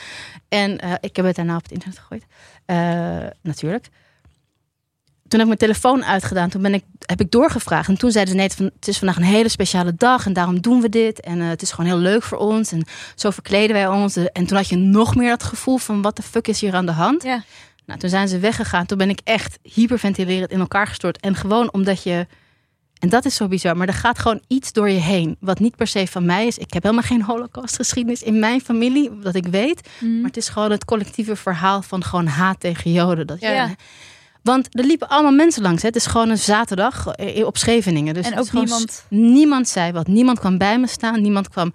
En 0.48 0.78
eh, 0.78 0.92
ik 1.00 1.16
heb 1.16 1.24
het 1.24 1.36
daarna 1.36 1.56
op 1.56 1.62
het 1.62 1.72
internet 1.72 1.98
gegooid. 1.98 2.24
Eh, 2.64 2.76
natuurlijk. 3.42 3.88
Toen 5.28 5.40
heb 5.40 5.48
ik 5.48 5.58
mijn 5.58 5.72
telefoon 5.72 6.04
uitgedaan. 6.04 6.48
Toen 6.48 6.62
ben 6.62 6.74
ik, 6.74 6.84
heb 7.06 7.20
ik 7.20 7.30
doorgevraagd. 7.30 7.88
En 7.88 7.98
toen 7.98 8.10
zeiden 8.10 8.34
ze, 8.34 8.40
nee, 8.40 8.70
het 8.74 8.88
is 8.88 8.98
vandaag 8.98 9.16
een 9.16 9.22
hele 9.22 9.48
speciale 9.48 9.94
dag. 9.94 10.26
En 10.26 10.32
daarom 10.32 10.60
doen 10.60 10.80
we 10.80 10.88
dit. 10.88 11.20
En 11.20 11.40
eh, 11.40 11.48
het 11.48 11.62
is 11.62 11.70
gewoon 11.70 11.90
heel 11.90 11.98
leuk 12.00 12.22
voor 12.22 12.38
ons. 12.38 12.72
En 12.72 12.84
zo 13.14 13.30
verkleden 13.30 13.76
wij 13.76 13.88
ons. 13.88 14.16
En 14.16 14.46
toen 14.46 14.56
had 14.56 14.68
je 14.68 14.76
nog 14.76 15.14
meer 15.16 15.30
dat 15.30 15.42
gevoel 15.42 15.78
van, 15.78 16.02
wat 16.02 16.16
de 16.16 16.22
fuck 16.22 16.48
is 16.48 16.60
hier 16.60 16.74
aan 16.74 16.86
de 16.86 16.92
hand? 16.92 17.22
Ja. 17.22 17.42
Nou, 17.86 18.00
toen 18.00 18.10
zijn 18.10 18.28
ze 18.28 18.38
weggegaan. 18.38 18.86
Toen 18.86 18.98
ben 18.98 19.08
ik 19.08 19.20
echt 19.24 19.58
hyperventilerend 19.62 20.50
in 20.50 20.60
elkaar 20.60 20.86
gestort. 20.86 21.20
En 21.20 21.34
gewoon 21.34 21.72
omdat 21.72 22.02
je. 22.02 22.26
En 22.98 23.08
dat 23.08 23.24
is 23.24 23.34
zo 23.34 23.48
bizar, 23.48 23.76
maar 23.76 23.88
er 23.88 23.94
gaat 23.94 24.18
gewoon 24.18 24.40
iets 24.46 24.72
door 24.72 24.90
je 24.90 24.98
heen. 24.98 25.36
Wat 25.40 25.58
niet 25.58 25.76
per 25.76 25.86
se 25.86 26.06
van 26.06 26.24
mij 26.26 26.46
is. 26.46 26.58
Ik 26.58 26.72
heb 26.72 26.82
helemaal 26.82 27.04
geen 27.04 27.22
holocaustgeschiedenis 27.22 28.22
in 28.22 28.38
mijn 28.38 28.60
familie, 28.60 29.18
dat 29.22 29.34
ik 29.34 29.46
weet. 29.46 29.88
Mhm. 30.00 30.14
Maar 30.16 30.26
het 30.26 30.36
is 30.36 30.48
gewoon 30.48 30.70
het 30.70 30.84
collectieve 30.84 31.36
verhaal 31.36 31.82
van 31.82 32.04
gewoon 32.04 32.26
haat 32.26 32.60
tegen 32.60 32.92
Joden. 32.92 33.26
Dat 33.26 33.40
je, 33.40 33.46
Ja. 33.46 33.74
Want 34.48 34.68
er 34.78 34.84
liepen 34.84 35.08
allemaal 35.08 35.32
mensen 35.32 35.62
langs. 35.62 35.82
Hè. 35.82 35.88
Het 35.88 35.96
is 35.96 36.06
gewoon 36.06 36.28
een 36.28 36.38
zaterdag 36.38 37.06
eh, 37.06 37.46
op 37.46 37.56
Scheveningen. 37.56 38.14
Dus 38.14 38.26
En 38.30 38.38
ook 38.38 38.52
niemand- 38.52 39.04
Niemand 39.08 39.68
zei 39.68 39.92
wat. 39.92 40.06
Niemand 40.06 40.38
kwam 40.38 40.58
bij 40.58 40.78
me 40.78 40.86
staan. 40.86 41.20
Niemand 41.22 41.48
kwam, 41.48 41.72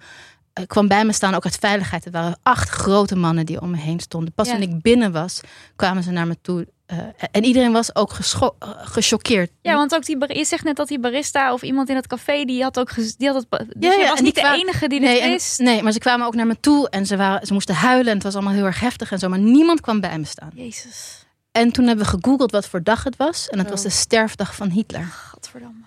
eh, 0.52 0.64
kwam 0.66 0.88
bij 0.88 1.04
me 1.04 1.12
staan, 1.12 1.34
ook 1.34 1.44
uit 1.44 1.56
veiligheid. 1.60 2.04
Er 2.04 2.10
waren 2.10 2.38
acht 2.42 2.68
grote 2.68 3.16
mannen 3.16 3.46
die 3.46 3.60
om 3.60 3.70
me 3.70 3.76
heen 3.76 4.00
stonden. 4.00 4.32
Pas 4.32 4.46
Ja. 4.48 4.52
toen 4.52 4.62
ik 4.62 4.82
binnen 4.82 5.12
was, 5.12 5.40
kwamen 5.76 6.02
ze 6.02 6.10
naar 6.10 6.26
me 6.26 6.36
toe 6.42 6.66
eh, 6.86 6.98
en 7.30 7.44
iedereen 7.44 7.72
was 7.72 7.94
ook 7.96 8.12
eh, 8.12 8.48
gechoqueerd. 8.76 9.50
Ja, 9.62 9.74
want 9.74 9.94
ook 9.94 10.04
die, 10.04 10.34
je 10.38 10.44
zegt 10.44 10.64
net 10.64 10.76
dat 10.76 10.88
die 10.88 10.98
barista 11.00 11.52
of 11.52 11.62
iemand 11.62 11.88
in 11.88 11.96
het 11.96 12.06
café, 12.06 12.44
die 12.44 12.62
had 12.62 12.78
ook, 12.78 12.94
die 13.18 13.28
had 13.28 13.36
het, 13.36 13.46
dus 13.50 13.66
Ja, 13.78 13.88
jij 13.96 13.98
ja, 14.04 14.10
was 14.10 14.20
niet 14.20 14.34
de 14.34 14.52
enige 14.56 14.88
die 14.88 15.00
nee, 15.00 15.20
dit 15.20 15.30
wist. 15.30 15.58
nee, 15.58 15.82
maar 15.82 15.92
ze 15.92 15.98
kwamen 15.98 16.26
ook 16.26 16.34
naar 16.34 16.46
me 16.46 16.60
toe 16.60 16.88
en 16.88 17.06
ze, 17.06 17.16
waren, 17.16 17.46
ze 17.46 17.52
moesten 17.52 17.74
huilen. 17.74 18.06
En 18.08 18.14
het 18.14 18.22
was 18.22 18.34
allemaal 18.34 18.52
heel 18.52 18.64
erg 18.64 18.80
heftig 18.80 19.12
en 19.12 19.18
zo. 19.18 19.28
Maar 19.28 19.38
niemand 19.38 19.80
kwam 19.80 20.00
bij 20.00 20.18
me 20.18 20.24
staan. 20.24 20.50
Jezus, 20.54 21.23
En 21.54 21.72
toen 21.72 21.86
hebben 21.86 22.04
we 22.04 22.10
gegoogeld 22.10 22.50
wat 22.50 22.66
voor 22.68 22.82
dag 22.82 23.04
het 23.04 23.16
was. 23.16 23.48
En 23.48 23.58
het 23.58 23.66
Oh. 23.66 23.72
was 23.72 23.82
de 23.82 23.90
sterfdag 23.90 24.54
van 24.54 24.70
Hitler. 24.70 25.04
godverdamme. 25.30 25.82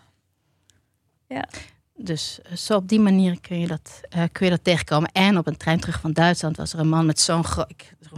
Dus 2.00 2.40
eh, 2.44 2.56
zo 2.56 2.76
op 2.76 2.88
die 2.88 3.00
manier 3.00 3.40
kun 3.42 3.60
je, 3.60 3.68
dat, 3.68 4.02
eh, 4.10 4.24
kun 4.32 4.46
je 4.46 4.52
dat 4.52 4.64
tegenkomen. 4.64 5.12
En 5.12 5.38
op 5.38 5.48
een 5.48 5.58
trein 5.58 5.80
terug 5.80 6.00
van 6.00 6.12
Duitsland 6.14 6.58
was 6.58 6.74
er 6.74 6.80
een 6.80 6.90
man 6.90 7.06
met 7.06 7.20
zo'n 7.20 7.44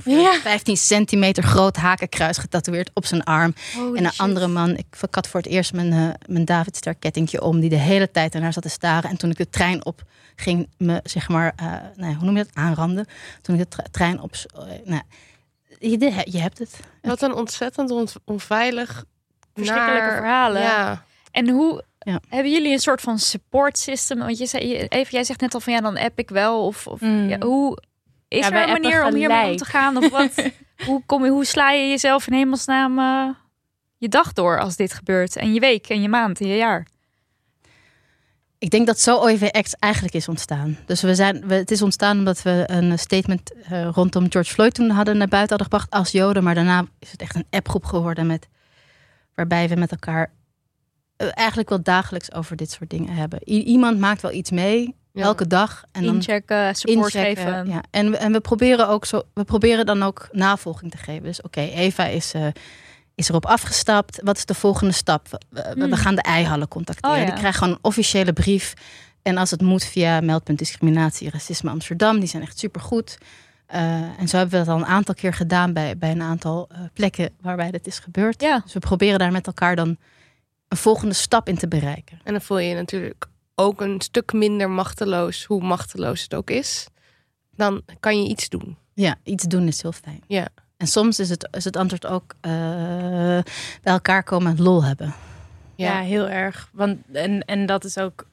Ja. 0.04 0.34
15 0.34 0.78
centimeter 0.78 1.44
groot 1.44 1.76
hakenkruis 1.76 2.38
getatoeëerd 2.38 2.92
op 2.94 3.06
zijn 3.06 3.24
arm. 3.24 3.54
Holy 3.76 3.98
en 3.98 4.04
een 4.06 4.12
shit. 4.12 4.20
andere 4.22 4.48
man, 4.48 4.70
ik, 4.78 4.86
ik 5.02 5.16
had 5.16 5.28
voor 5.28 5.40
het 5.42 5.50
eerst 5.50 5.74
mijn, 5.74 5.94
eh 5.94 6.08
mijn 6.28 6.46
Davidster 6.46 6.96
kettingje 6.96 7.42
om, 7.42 7.60
die 7.60 7.70
de 7.70 7.76
hele 7.76 8.12
tijd 8.12 8.36
ernaar 8.36 8.54
zat 8.54 8.64
te 8.64 8.70
staren. 8.70 9.10
En 9.10 9.18
toen 9.18 9.30
ik 9.30 9.38
de 9.38 9.50
trein 9.50 9.86
op 9.86 10.04
ging, 10.36 10.70
me 10.78 11.00
zeg 11.04 11.28
maar, 11.30 11.54
eh, 11.56 11.66
nou 11.96 12.12
ja, 12.12 12.18
hoe 12.18 12.26
noem 12.26 12.38
je 12.38 12.44
dat, 12.44 12.56
aanranden. 12.56 13.06
Toen 13.42 13.56
ik 13.56 13.62
de 13.62 13.68
tre- 13.68 13.90
trein 13.92 14.22
op, 14.22 14.36
nou, 14.86 15.02
je, 15.80 15.98
de- 15.98 16.22
je 16.32 16.40
hebt 16.40 16.58
het. 16.60 16.80
Wat 17.02 17.22
een 17.22 17.34
ontzettend 17.34 17.92
on- 17.92 18.08
onveilig, 18.26 19.04
Verschrikkelijke 19.54 20.02
naar- 20.08 20.16
verhalen. 20.18 20.62
Ja. 20.62 21.04
En 21.32 21.50
hoe 21.50 21.84
Ja. 22.00 22.20
hebben 22.30 22.52
jullie 22.52 22.72
een 22.72 22.80
soort 22.80 23.02
van 23.02 23.20
support 23.20 23.78
system? 23.78 24.18
Want 24.20 24.38
je 24.38 24.46
zei, 24.46 24.76
even, 24.76 25.12
jij 25.12 25.24
zegt 25.24 25.42
net 25.42 25.54
al 25.54 25.60
van 25.60 25.74
ja, 25.74 25.82
dan 25.82 25.98
app 25.98 26.20
ik 26.20 26.30
wel. 26.30 26.66
Of, 26.66 26.88
of 26.88 27.02
Mm. 27.02 27.30
ja, 27.30 27.38
hoe 27.40 27.78
is 28.28 28.48
Ja, 28.48 28.52
er 28.54 28.64
een 28.76 28.82
manier 28.82 29.06
om 29.06 29.14
hiermee 29.16 29.52
om 29.52 29.58
te 29.58 29.66
gaan? 29.66 29.98
Of 29.98 30.10
wat? 30.10 30.52
hoe, 30.86 31.04
kom 31.06 31.24
je, 31.26 31.32
hoe 31.32 31.46
sla 31.46 31.72
je 31.72 31.90
jezelf 31.90 32.28
in 32.28 32.34
hemelsnaam 32.34 33.00
eh, 33.00 33.36
je 33.98 34.08
dag 34.10 34.34
door 34.34 34.60
als 34.60 34.76
dit 34.76 34.94
gebeurt? 34.94 35.36
En 35.36 35.54
je 35.54 35.60
week 35.60 35.88
en 35.90 36.02
je 36.02 36.10
maand 36.10 36.40
en 36.42 36.48
je 36.48 36.56
jaar? 36.56 36.88
Ik 38.60 38.70
denk 38.70 38.88
dat 38.88 39.00
zo 39.00 39.18
OIVX 39.18 39.74
eigenlijk 39.80 40.14
is 40.14 40.28
ontstaan. 40.28 40.78
Dus 40.86 41.02
we 41.02 41.16
zijn, 41.16 41.48
we, 41.48 41.54
het 41.54 41.72
is 41.72 41.82
ontstaan 41.82 42.18
omdat 42.18 42.42
we 42.42 42.64
een 42.68 43.00
statement 43.00 43.52
eh, 43.64 43.90
rondom 43.94 44.32
George 44.32 44.54
Floyd 44.54 44.74
toen 44.74 44.90
hadden 44.90 45.18
naar 45.18 45.28
buiten 45.28 45.58
hadden 45.58 45.78
gebracht 45.80 45.92
als 46.04 46.12
Joden. 46.12 46.44
Maar 46.44 46.56
daarna 46.56 46.86
is 47.00 47.12
het 47.12 47.22
echt 47.22 47.36
een 47.36 47.46
appgroep 47.50 47.86
geworden 47.86 48.28
met, 48.28 48.48
waarbij 49.36 49.70
we 49.70 49.76
met 49.76 49.92
elkaar 49.92 50.32
eh, 51.16 51.28
eigenlijk 51.34 51.70
wel 51.70 51.82
dagelijks 51.84 52.34
over 52.34 52.56
dit 52.56 52.72
soort 52.72 52.90
dingen 52.90 53.14
hebben. 53.14 53.40
I- 53.48 53.64
iemand 53.64 54.00
maakt 54.00 54.22
wel 54.22 54.32
iets 54.32 54.52
mee, 54.52 54.96
Ja. 55.14 55.24
elke 55.24 55.48
dag. 55.48 55.84
En 55.92 56.04
dan 56.04 56.16
Inchecken, 56.16 56.76
support 56.76 57.14
inchecken, 57.14 57.46
geven. 57.46 57.68
Ja. 57.70 57.84
En, 57.92 58.12
we, 58.12 58.18
en 58.18 58.32
we 58.32 58.40
proberen 58.40 58.88
ook 58.88 59.06
zo, 59.06 59.22
we 59.34 59.44
proberen 59.44 59.86
dan 59.86 60.04
ook 60.04 60.30
navolging 60.32 60.92
te 60.92 60.98
geven. 60.98 61.24
Dus 61.24 61.42
oké, 61.42 61.60
Eva 61.62 62.06
is, 62.06 62.34
eh, 62.34 62.48
is 63.20 63.30
erop 63.30 63.46
afgestapt. 63.46 64.22
Wat 64.24 64.38
is 64.38 64.46
de 64.46 64.54
volgende 64.54 64.94
stap? 64.94 65.28
We, 65.50 65.74
Hmm. 65.74 65.94
gaan 65.94 66.16
de 66.16 66.22
eihallen 66.22 66.68
contacteren. 66.68 67.16
Oh 67.16 67.22
ja. 67.22 67.26
Die 67.26 67.40
krijgen 67.40 67.60
gewoon 67.60 67.74
een 67.74 67.80
officiële 67.82 68.34
brief. 68.34 68.74
En 69.22 69.38
als 69.38 69.52
het 69.52 69.62
moet 69.62 69.84
via 69.84 70.22
meldpunt 70.22 70.58
discriminatie 70.58 71.30
racisme 71.30 71.70
Amsterdam. 71.70 72.20
Die 72.20 72.30
zijn 72.30 72.44
echt 72.44 72.60
supergoed. 72.60 73.18
Eh 73.66 74.20
en 74.20 74.28
zo 74.28 74.38
hebben 74.38 74.60
we 74.60 74.66
dat 74.66 74.76
al 74.76 74.82
een 74.82 74.88
aantal 74.88 75.16
keer 75.16 75.34
gedaan 75.34 75.74
bij, 75.74 75.98
bij 75.98 76.12
een 76.12 76.22
aantal 76.22 76.68
eh, 76.72 76.80
plekken 76.94 77.30
waarbij 77.42 77.72
dit 77.72 77.88
is 77.88 78.00
gebeurd. 78.00 78.42
Ja. 78.42 78.60
Dus 78.64 78.74
we 78.74 78.80
proberen 78.80 79.20
daar 79.20 79.32
met 79.32 79.48
elkaar 79.48 79.76
dan 79.76 79.98
een 80.68 80.78
volgende 80.78 81.14
stap 81.14 81.48
in 81.48 81.58
te 81.58 81.68
bereiken. 81.68 82.20
En 82.24 82.32
dan 82.32 82.42
voel 82.42 82.60
je 82.60 82.70
je 82.70 82.76
natuurlijk 82.76 83.26
ook 83.56 83.82
een 83.82 84.02
stuk 84.02 84.34
minder 84.34 84.70
machteloos, 84.70 85.44
hoe 85.46 85.62
machteloos 85.62 86.22
het 86.22 86.36
ook 86.36 86.50
is. 86.50 86.88
Dan 87.56 87.82
kan 88.00 88.24
je 88.24 88.30
iets 88.30 88.50
doen. 88.50 88.78
Ja, 88.94 89.16
iets 89.24 89.44
doen 89.44 89.68
is 89.68 89.82
heel 89.82 89.92
fijn. 89.92 90.22
Ja. 90.28 90.48
En 90.80 90.88
soms 90.88 91.20
is 91.20 91.30
het, 91.30 91.48
is 91.52 91.64
het 91.64 91.78
antwoord 91.78 92.06
ook 92.06 92.36
eh, 92.42 92.52
bij 93.82 93.94
elkaar 93.94 94.24
komen 94.24 94.52
en 94.58 94.64
lol 94.64 94.84
hebben. 94.84 95.14
Ja, 95.76 96.00
heel 96.00 96.30
erg. 96.30 96.70
Want, 96.74 96.98
en, 97.12 97.46
en 97.46 97.66
dat 97.66 97.84
is 97.84 97.98
ook 97.98 98.28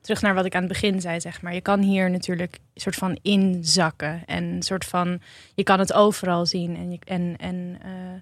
terug 0.00 0.22
naar 0.22 0.34
wat 0.34 0.44
ik 0.44 0.54
aan 0.54 0.62
het 0.62 0.72
begin 0.72 1.00
zei, 1.00 1.20
zeg 1.20 1.42
maar. 1.42 1.54
Je 1.54 1.60
kan 1.60 1.80
hier 1.80 2.10
natuurlijk 2.10 2.58
een 2.74 2.80
soort 2.80 2.94
van 2.94 3.18
inzakken. 3.22 4.22
En 4.26 4.44
een 4.44 4.62
soort 4.62 4.84
van, 4.84 5.20
je 5.54 5.62
kan 5.62 5.78
het 5.78 5.92
overal 5.92 6.46
zien. 6.46 6.76
En 6.76 6.90
je, 6.90 6.98
en, 7.04 7.36
en 7.36 7.78
eh, 7.82 8.20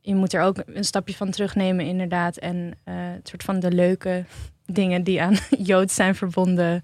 je 0.00 0.14
moet 0.14 0.32
er 0.32 0.42
ook 0.42 0.62
een 0.66 0.84
stapje 0.84 1.14
van 1.14 1.30
terugnemen, 1.30 1.86
inderdaad. 1.86 2.36
En 2.36 2.74
eh, 2.84 2.94
het 2.96 3.28
soort 3.28 3.42
van 3.42 3.60
de 3.60 3.72
leuke 3.72 4.24
dingen 4.66 5.02
die 5.02 5.22
aan 5.22 5.36
Joods 5.58 5.94
zijn 5.94 6.14
verbonden 6.14 6.82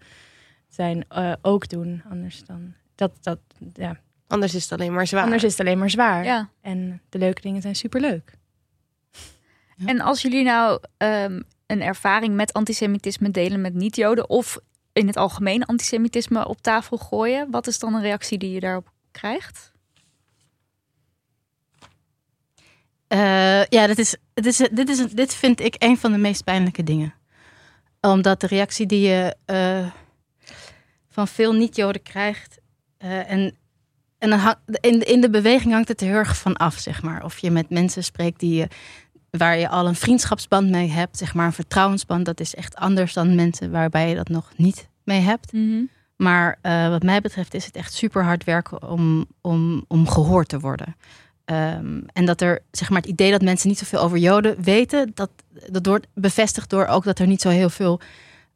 zijn, 0.69 1.05
eh, 1.09 1.33
ook 1.43 1.69
doen. 1.69 2.03
Anders 2.11 2.45
dan, 2.45 2.75
dat, 2.95 3.13
dat, 3.21 3.39
ja. 3.73 4.01
Anders 4.31 4.55
is 4.55 4.63
het 4.63 4.73
alleen 4.73 4.93
maar 4.93 5.07
zwaar. 5.07 5.25
Anders 5.25 5.45
is 5.45 5.51
het 5.51 5.61
alleen 5.61 5.79
maar 5.79 5.91
zwaar. 5.91 6.25
Ja. 6.25 6.49
En 6.61 7.03
de 7.09 7.19
leuke 7.19 7.41
dingen 7.41 7.63
zijn 7.63 7.77
superleuk. 7.77 8.39
En 9.87 10.01
als 10.01 10.23
jullie 10.23 10.45
nou 10.45 10.81
ehm, 10.97 11.41
een 11.67 11.83
ervaring 11.83 12.35
met 12.35 12.53
antisemitisme 12.53 13.31
delen 13.31 13.61
met 13.61 13.75
niet-Joden 13.75 14.29
of 14.29 14.59
in 14.93 15.07
het 15.07 15.17
algemeen 15.17 15.65
antisemitisme 15.65 16.49
op 16.49 16.63
tafel 16.63 16.97
gooien, 16.97 17.51
wat 17.51 17.67
is 17.67 17.79
dan 17.79 17.95
een 17.95 18.03
reactie 18.03 18.39
die 18.39 18.51
je 18.51 18.61
daarop 18.61 18.93
krijgt? 19.11 19.73
Eh, 23.07 23.65
ja, 23.65 23.87
dit, 23.87 23.99
is, 23.99 24.17
dit, 24.35 24.47
is, 24.47 24.57
dit, 24.57 24.89
is, 24.89 25.11
dit 25.11 25.35
vind 25.35 25.61
ik 25.61 25.75
een 25.79 25.99
van 25.99 26.13
de 26.13 26.19
meest 26.19 26.45
pijnlijke 26.45 26.83
dingen. 26.83 27.15
Omdat 28.01 28.41
de 28.41 28.47
reactie 28.47 28.87
die 28.87 29.09
je 29.09 29.37
eh, 29.45 29.91
van 31.09 31.29
veel 31.29 31.53
niet-Joden 31.53 32.03
krijgt. 32.03 32.59
eh, 32.97 33.31
en 33.31 33.60
en 34.21 34.31
dan 34.31 34.39
hang- 34.39 34.57
in, 34.81 35.07
in 35.07 35.21
de 35.21 35.31
beweging 35.31 35.73
hangt 35.73 35.89
het 35.89 36.01
er 36.01 36.07
heel 36.07 36.17
erg 36.17 36.37
van 36.37 36.57
af, 36.57 36.79
zeg 36.79 37.03
maar. 37.03 37.25
Of 37.25 37.39
je 37.39 37.51
met 37.51 37.71
mensen 37.71 38.05
spreekt 38.05 38.41
die 38.41 38.55
je, 38.55 38.69
waar 39.31 39.59
je 39.59 39.69
al 39.69 39.87
een 39.87 39.95
vriendschapsband 39.95 40.71
mee 40.71 40.89
hebt, 40.89 41.19
zeg 41.19 41.35
maar 41.35 41.47
een 41.47 41.53
vertrouwensband. 41.53 42.25
Dat 42.25 42.41
is 42.41 42.55
echt 42.55 42.77
anders 42.77 43.13
dan 43.13 43.35
mensen 43.35 43.71
waarbij 43.71 44.09
je 44.09 44.15
dat 44.15 44.29
nog 44.29 44.53
niet 44.57 44.89
mee 45.05 45.21
hebt. 45.21 45.53
Maar 46.17 46.59
eh, 46.63 46.89
wat 46.89 47.03
mij 47.03 47.21
betreft 47.21 47.55
is 47.55 47.65
het 47.65 47.77
echt 47.77 47.93
super 47.93 48.25
hard 48.25 48.45
werken 48.45 48.89
om, 48.89 49.27
om, 49.41 49.85
om 49.89 50.09
gehoord 50.09 50.49
te 50.49 50.61
worden. 50.61 50.97
Ehm, 51.45 52.01
en 52.13 52.25
dat 52.25 52.41
er, 52.41 52.63
zeg 52.71 52.91
maar, 52.91 53.01
het 53.01 53.11
idee 53.11 53.31
dat 53.31 53.43
mensen 53.43 53.69
niet 53.69 53.79
zoveel 53.79 54.01
over 54.01 54.19
Joden 54.19 54.63
weten, 54.63 55.11
dat, 55.15 55.31
dat 55.71 55.87
wordt 55.87 56.07
bevestigd 56.15 56.71
door 56.71 56.87
ook 56.87 57.05
dat 57.05 57.19
er 57.19 57.27
niet 57.27 57.41
zo 57.41 57.49
heel 57.49 57.71
veel 57.71 58.01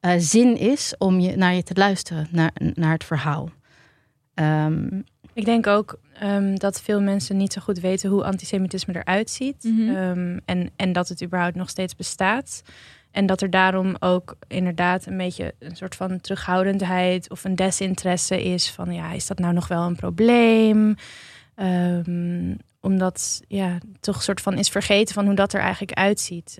eh, 0.01 0.13
zin 0.19 0.57
is 0.57 0.95
om 0.99 1.21
je, 1.21 1.37
naar 1.37 1.55
je 1.55 1.63
te 1.63 1.75
luisteren, 1.75 2.29
naar, 2.31 2.53
naar 2.75 2.93
het 2.93 3.05
verhaal. 3.05 3.51
Ehm, 4.35 4.89
Ik 5.35 5.45
denk 5.45 5.67
ook 5.67 5.99
ehm, 6.13 6.57
dat 6.57 6.81
veel 6.81 7.01
mensen 7.01 7.37
niet 7.37 7.53
zo 7.53 7.61
goed 7.61 7.81
weten 7.81 8.11
hoe 8.11 8.25
antisemitisme 8.25 8.97
eruit 8.97 9.31
ziet. 9.31 9.65
Mhm. 9.65 9.97
Ehm, 9.97 10.39
en, 10.45 10.71
en 10.77 10.93
dat 10.93 11.09
het 11.09 11.23
überhaupt 11.23 11.57
nog 11.57 11.69
steeds 11.69 11.97
bestaat. 11.97 12.63
En 13.11 13.27
dat 13.27 13.43
er 13.43 13.51
daarom 13.51 13.97
ook 13.99 14.37
inderdaad 14.49 15.07
een 15.07 15.17
beetje 15.17 15.55
een 15.59 15.77
soort 15.77 15.97
van 15.97 16.21
terughoudendheid 16.21 17.31
of 17.31 17.45
een 17.45 17.55
desinteresse 17.55 18.43
is 18.45 18.71
van 18.71 18.93
ja, 18.93 19.13
is 19.13 19.27
dat 19.27 19.39
nou 19.39 19.55
nog 19.55 19.69
wel 19.69 19.83
een 19.83 19.97
probleem? 19.97 20.95
Ehm, 21.55 22.55
omdat 22.81 23.43
ja, 23.49 23.79
toch 24.01 24.17
een 24.17 24.23
soort 24.23 24.41
van 24.41 24.59
is 24.59 24.69
vergeten 24.69 25.15
van 25.15 25.27
hoe 25.27 25.35
dat 25.35 25.53
er 25.53 25.61
eigenlijk 25.61 25.93
uitziet 25.93 26.59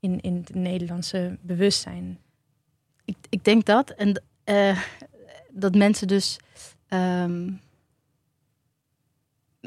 in, 0.00 0.20
in 0.20 0.36
het 0.36 0.54
Nederlandse 0.54 1.38
bewustzijn. 1.40 2.18
ik, 3.04 3.16
ik 3.28 3.44
denk 3.44 3.64
dat. 3.64 3.90
En 3.90 4.22
eh, 4.44 4.78
dat 5.50 5.74
mensen 5.74 6.06
dus. 6.06 6.38
Ehm, 6.88 7.50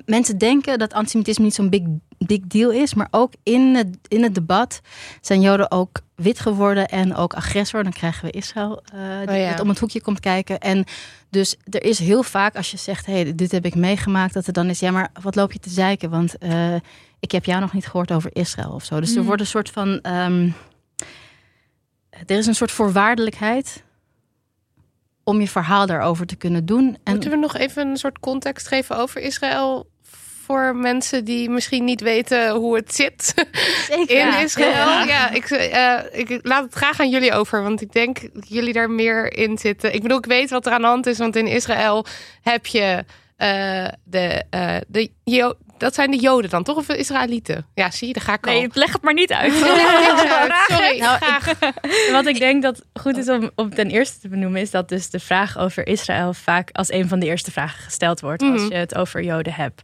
mensen 0.05 0.37
denken 0.37 0.79
dat 0.79 0.93
antisemitisme 0.93 1.43
niet 1.43 1.53
zo'n 1.53 1.69
big, 1.69 1.81
big 2.17 2.39
deal 2.47 2.71
is. 2.71 2.93
Maar 2.93 3.07
ook 3.11 3.33
in 3.43 3.61
het, 3.75 3.97
in 4.07 4.23
het 4.23 4.35
debat 4.35 4.81
zijn 5.21 5.41
Joden 5.41 5.71
ook 5.71 5.99
wit 6.15 6.39
geworden 6.39 6.87
en 6.87 7.15
ook 7.15 7.33
agressor. 7.33 7.83
Dan 7.83 7.91
krijgen 7.91 8.25
we 8.25 8.31
Israël 8.31 8.81
eh, 8.93 9.19
die 9.19 9.27
Oh 9.29 9.35
ja. 9.35 9.57
om 9.61 9.69
het 9.69 9.79
hoekje 9.79 10.01
komt 10.01 10.19
kijken. 10.19 10.59
En 10.59 10.85
dus 11.29 11.55
er 11.69 11.83
is 11.83 11.99
heel 11.99 12.23
vaak 12.23 12.55
als 12.55 12.71
je 12.71 12.77
zegt: 12.77 13.05
hé, 13.05 13.13
hey, 13.21 13.35
dit 13.35 13.51
heb 13.51 13.65
ik 13.65 13.75
meegemaakt. 13.75 14.33
Dat 14.33 14.47
er 14.47 14.53
dan 14.53 14.69
is: 14.69 14.79
ja, 14.79 14.91
maar 14.91 15.11
wat 15.21 15.35
loop 15.35 15.51
je 15.53 15.59
te 15.59 15.69
zeiken? 15.69 16.09
Want 16.09 16.37
eh, 16.37 16.75
ik 17.19 17.31
heb 17.31 17.45
jou 17.45 17.59
nog 17.61 17.73
niet 17.73 17.85
gehoord 17.87 18.11
over 18.11 18.29
Israël 18.33 18.71
of 18.71 18.83
zo. 18.85 18.99
Dus 18.99 19.11
er 19.13 19.19
Mm. 19.19 19.25
wordt 19.25 19.41
een 19.41 19.47
soort 19.47 19.69
van. 19.69 19.99
ehm, 20.01 20.49
er 22.09 22.37
is 22.37 22.47
een 22.47 22.55
soort 22.55 22.71
voorwaardelijkheid 22.71 23.83
om 25.23 25.39
je 25.39 25.47
verhaal 25.47 25.85
daarover 25.85 26.25
te 26.25 26.35
kunnen 26.35 26.65
doen. 26.65 26.97
En 27.03 27.13
Moeten 27.13 27.29
we 27.29 27.37
nog 27.37 27.57
even 27.57 27.87
een 27.87 27.97
soort 27.97 28.19
context 28.19 28.67
geven 28.67 28.97
over 28.97 29.21
Israël? 29.21 29.89
Voor 30.45 30.75
mensen 30.75 31.25
die 31.25 31.49
misschien 31.49 31.83
niet 31.83 32.01
weten 32.01 32.51
hoe 32.55 32.75
het 32.75 32.95
zit 32.95 33.33
zeker. 33.89 34.33
in. 34.33 34.43
Israël. 34.43 34.71
Ja. 34.71 35.03
Ja, 35.03 35.29
ik, 35.29 35.45
eh, 35.49 36.19
ik 36.19 36.39
laat 36.41 36.63
het 36.63 36.73
graag 36.73 36.99
aan 36.99 37.09
jullie 37.09 37.33
over, 37.33 37.63
want 37.63 37.81
ik 37.81 37.91
denk 37.91 38.33
dat 38.33 38.49
jullie 38.49 38.73
daar 38.73 38.89
meer 38.89 39.33
in 39.33 39.57
zitten. 39.57 39.93
Ik 39.93 40.01
bedoel, 40.01 40.17
ik 40.17 40.25
weet 40.25 40.49
wat 40.49 40.65
er 40.65 40.71
aan 40.71 40.81
de 40.81 40.87
hand 40.87 41.07
is, 41.07 41.17
want 41.17 41.35
in 41.35 41.47
Israël 41.47 42.05
heb 42.41 42.65
je 42.65 43.05
eh, 43.41 43.87
de, 44.03 44.43
eh, 44.49 44.75
de 44.87 45.11
dat 45.81 45.93
zijn 45.93 46.11
de 46.11 46.17
Joden 46.17 46.49
dan, 46.49 46.63
toch? 46.63 46.77
Of 46.77 46.85
de 46.85 46.97
Israëlieten? 46.97 47.65
Ja, 47.73 47.91
zie 47.91 48.07
je, 48.07 48.13
daar 48.13 48.23
ga 48.23 48.33
ik 48.33 48.47
al. 48.47 48.53
Nee, 48.53 48.67
leg 48.73 48.91
het 48.93 49.01
maar 49.01 49.13
niet 49.13 49.31
uit. 49.33 49.53
Sorry, 50.67 50.99
Nou, 50.99 51.17
graag. 51.21 51.53
Wat 52.11 52.25
ik 52.25 52.39
denk 52.39 52.61
dat 52.63 52.81
goed 52.93 53.17
is 53.17 53.29
om, 53.29 53.51
om 53.55 53.69
ten 53.75 53.89
eerste 53.89 54.19
te 54.19 54.27
benoemen, 54.27 54.61
is 54.61 54.71
dat 54.71 54.89
dus 54.89 55.09
de 55.09 55.19
vraag 55.19 55.57
over 55.57 55.87
Israël 55.87 56.33
vaak 56.33 56.69
als 56.71 56.91
een 56.91 57.07
van 57.07 57.19
de 57.19 57.25
eerste 57.25 57.51
vragen 57.51 57.83
gesteld 57.83 58.19
wordt 58.19 58.41
als 58.41 58.61
Mhm. 58.61 58.71
je 58.71 58.75
het 58.77 58.95
over 58.95 59.23
Joden 59.23 59.53
hebt. 59.53 59.81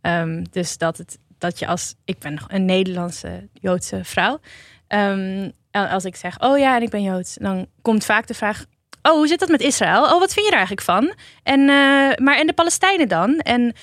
Ehm, 0.00 0.44
dus 0.50 0.78
dat 0.78 0.96
het 0.98 1.18
dat 1.38 1.58
je 1.58 1.66
als, 1.66 1.94
ik 2.04 2.18
ben 2.18 2.38
een 2.48 2.64
Nederlandse 2.64 3.48
Joodse 3.52 4.00
vrouw. 4.04 4.40
Ehm, 4.88 5.50
en 5.70 5.88
als 5.88 6.04
ik 6.04 6.16
zeg, 6.16 6.40
oh 6.40 6.58
ja, 6.58 6.76
en 6.76 6.82
ik 6.82 6.90
ben 6.90 7.02
Joods, 7.02 7.34
dan 7.40 7.66
komt 7.82 8.04
vaak 8.04 8.26
de 8.26 8.34
vraag, 8.34 8.64
oh, 9.02 9.12
hoe 9.12 9.26
zit 9.26 9.38
dat 9.40 9.48
met 9.48 9.60
Israël? 9.60 10.02
Oh, 10.02 10.18
wat 10.18 10.32
vind 10.32 10.44
je 10.46 10.50
er 10.52 10.58
eigenlijk 10.58 10.86
van? 10.86 11.14
En, 11.42 11.60
eh, 11.60 12.16
maar 12.24 12.36
en 12.38 12.46
de 12.46 12.52
Palestijnen 12.54 13.08
dan? 13.08 13.38
En, 13.38 13.74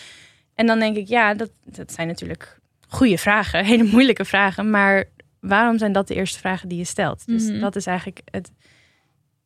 en 0.57 0.65
dan 0.65 0.79
denk 0.79 0.97
ik, 0.97 1.07
ja, 1.07 1.33
dat, 1.33 1.49
dat 1.65 1.91
zijn 1.91 2.07
natuurlijk 2.07 2.59
goede 2.87 3.17
vragen, 3.17 3.65
hele 3.73 3.83
moeilijke 3.83 4.25
vragen, 4.25 4.69
maar 4.69 5.03
waarom 5.39 5.77
zijn 5.77 5.91
dat 5.91 6.07
de 6.07 6.15
eerste 6.15 6.39
vragen 6.39 6.69
die 6.69 6.77
je 6.77 6.83
stelt? 6.83 7.25
Dus 7.25 7.43
Mhm. 7.49 7.59
dat 7.59 7.75
is 7.75 7.85
eigenlijk 7.85 8.21
het, 8.31 8.51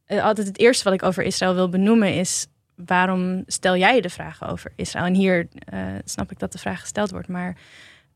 eh, 0.05 0.23
altijd 0.23 0.47
het 0.47 0.59
eerste 0.59 0.83
wat 0.83 0.93
ik 0.93 1.03
over 1.03 1.23
Israël 1.23 1.53
wil 1.53 1.69
benoemen 1.69 2.13
is 2.13 2.47
waarom 2.75 3.43
stel 3.47 3.77
jij 3.77 4.01
de 4.01 4.09
vragen 4.09 4.47
over 4.47 4.71
Israël? 4.75 5.05
En 5.05 5.13
hier 5.13 5.47
eh, 5.65 5.79
snap 6.05 6.31
ik 6.31 6.39
dat 6.39 6.51
de 6.51 6.57
vraag 6.57 6.79
gesteld 6.79 7.11
wordt, 7.11 7.27
maar 7.27 7.57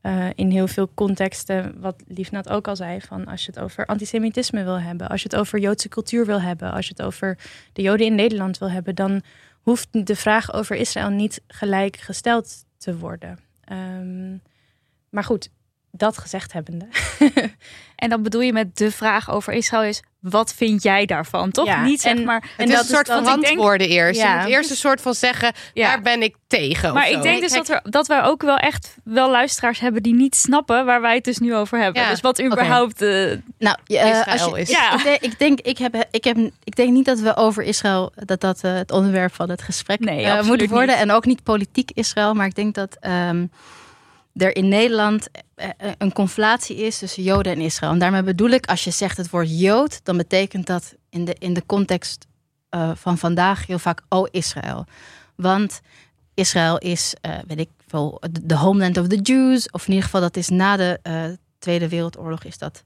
eh, 0.02 0.26
in 0.36 0.50
heel 0.50 0.68
veel 0.68 0.90
contexten, 0.94 1.76
wat 1.80 2.04
Liefnaat 2.08 2.50
ook 2.50 2.68
al 2.68 2.76
zei, 2.76 3.02
van 3.02 3.26
als 3.26 3.46
je 3.46 3.52
het 3.56 3.60
over 3.64 3.86
antisemitisme 3.86 4.64
wil 4.64 4.80
hebben, 4.80 5.10
als 5.10 5.22
je 5.22 5.28
het 5.30 5.38
over 5.40 5.60
Joodse 5.60 5.90
cultuur 5.90 6.26
wil 6.26 6.42
hebben, 6.42 6.72
als 6.72 6.86
je 6.88 6.94
het 6.98 7.06
over 7.06 7.38
de 7.74 7.82
Joden 7.82 8.06
in 8.06 8.16
Nederland 8.16 8.58
wil 8.58 8.70
hebben, 8.72 8.96
dan 8.96 9.22
hoeft 9.62 9.88
de 9.92 10.16
vraag 10.16 10.54
over 10.54 10.76
Israël 10.76 11.10
niet 11.10 11.42
gelijk 11.48 11.98
gesteld 11.98 12.66
te 12.86 12.98
worden. 12.98 13.40
Ehm, 13.64 14.38
maar 15.10 15.24
goed, 15.24 15.50
dat 15.98 16.18
gezegd 16.18 16.54
hebbende. 16.54 16.88
En 17.96 18.10
dan 18.10 18.24
bedoel 18.24 18.42
je 18.42 18.54
met 18.54 18.78
de 18.78 18.92
vraag 18.92 19.32
over 19.32 19.54
Israël 19.54 19.84
is... 19.84 20.04
wat 20.20 20.54
vind 20.54 20.84
jij 20.84 21.06
daarvan? 21.06 21.52
Toch? 21.52 21.66
Ja, 21.66 21.84
Niet 21.84 22.02
zeg 22.02 22.16
en- 22.16 22.24
maar... 22.24 22.50
En 22.58 22.66
is 22.68 22.72
dat 22.72 22.82
een 22.82 22.96
soort 22.96 23.08
is 23.08 23.14
van 23.14 23.24
denk- 23.24 23.46
antwoorden 23.46 23.88
eerst. 23.90 24.20
Ja. 24.22 24.34
Je 24.36 24.42
moet 24.42 24.50
eerst 24.52 24.70
een 24.70 24.76
soort 24.76 25.02
van 25.02 25.14
zeggen, 25.14 25.54
Ja. 25.74 25.88
daar 25.88 26.02
ben 26.02 26.22
ik 26.22 26.36
tegen. 26.48 26.94
Maar 26.94 27.04
of 27.04 27.10
ik 27.10 27.16
zo. 27.16 27.22
denk 27.22 27.42
dus 27.42 27.52
dat, 27.54 27.70
er, 27.70 27.82
dat 27.84 28.08
wij 28.08 28.24
ook 28.24 28.42
wel 28.42 28.58
echt 28.58 28.98
wel 29.04 29.30
luisteraars 29.30 29.80
hebben... 29.80 30.04
die 30.04 30.16
niet 30.16 30.36
snappen 30.36 30.86
waar 30.86 31.02
wij 31.02 31.16
het 31.16 31.24
dus 31.24 31.38
nu 31.38 31.56
over 31.56 31.80
hebben. 31.80 32.02
Ja. 32.02 32.10
Dus 32.10 32.22
wat 32.22 32.42
überhaupt... 32.42 33.02
eh, 33.02 33.10
Nou, 33.60 33.78
ja, 33.86 34.02
eh, 34.02 34.10
Israël 34.34 34.56
je, 34.56 34.62
is. 34.62 34.70
Ik, 34.70 34.76
Ja. 34.76 34.94
ik, 34.94 35.04
denk, 35.04 35.20
ik 35.22 35.40
denk, 35.40 35.60
ik 35.60 35.78
heb, 35.78 36.06
ik 36.12 36.24
heb, 36.24 36.38
ik 36.64 36.76
denk 36.76 36.92
niet 36.92 37.06
dat 37.06 37.20
we 37.20 37.36
over 37.36 37.64
Israël 37.64 38.12
dat 38.16 38.42
dat 38.42 38.60
eh, 38.64 38.74
het 38.74 38.92
onderwerp 38.92 39.34
van 39.34 39.50
het 39.50 39.62
gesprek 39.62 40.00
Nee, 40.00 40.24
eh, 40.26 40.32
absoluut 40.38 40.60
moet 40.60 40.70
worden 40.70 40.96
niet. 40.96 41.04
en 41.04 41.12
ook 41.12 41.26
niet 41.26 41.44
politiek 41.44 41.92
Israël, 41.94 42.34
maar 42.34 42.46
ik 42.48 42.56
denk 42.56 42.76
dat 42.76 42.98
ehm, 43.00 43.46
er 44.36 44.56
in 44.56 44.68
Nederland 44.68 45.28
eh, 45.56 45.70
eh, 45.78 45.92
een 45.98 46.14
conflatie 46.14 46.76
is 46.78 46.98
tussen 46.98 47.24
Joden 47.24 47.54
en 47.54 47.62
Israël. 47.62 47.92
En 47.92 48.00
daarmee 48.00 48.24
bedoel 48.24 48.50
ik, 48.50 48.66
als 48.66 48.84
je 48.84 48.92
zegt 48.92 49.18
het 49.18 49.30
woord 49.30 49.60
Jood, 49.60 50.00
dan 50.04 50.18
betekent 50.18 50.68
dat 50.68 50.96
in 51.10 51.26
de, 51.26 51.36
in 51.40 51.54
de 51.54 51.66
context 51.66 52.26
eh, 52.70 52.92
van 52.96 53.18
vandaag 53.18 53.66
heel 53.68 53.80
vaak 53.80 54.02
oh 54.10 54.28
Israël, 54.32 54.86
want 55.36 55.82
Israël 56.34 56.78
is, 56.78 57.14
weet 57.48 57.60
ik 57.60 57.70
veel, 57.88 58.22
de- 58.44 58.56
homeland 58.56 58.98
of 58.98 59.08
the 59.08 59.22
Jews, 59.22 59.70
of 59.70 59.82
in 59.82 59.90
ieder 59.90 60.04
geval 60.04 60.22
dat 60.22 60.38
is 60.38 60.50
na 60.50 60.78
de 60.78 61.00
Tweede 61.60 61.90
Wereldoorlog 61.90 62.44
is 62.44 62.58
dat 62.58 62.84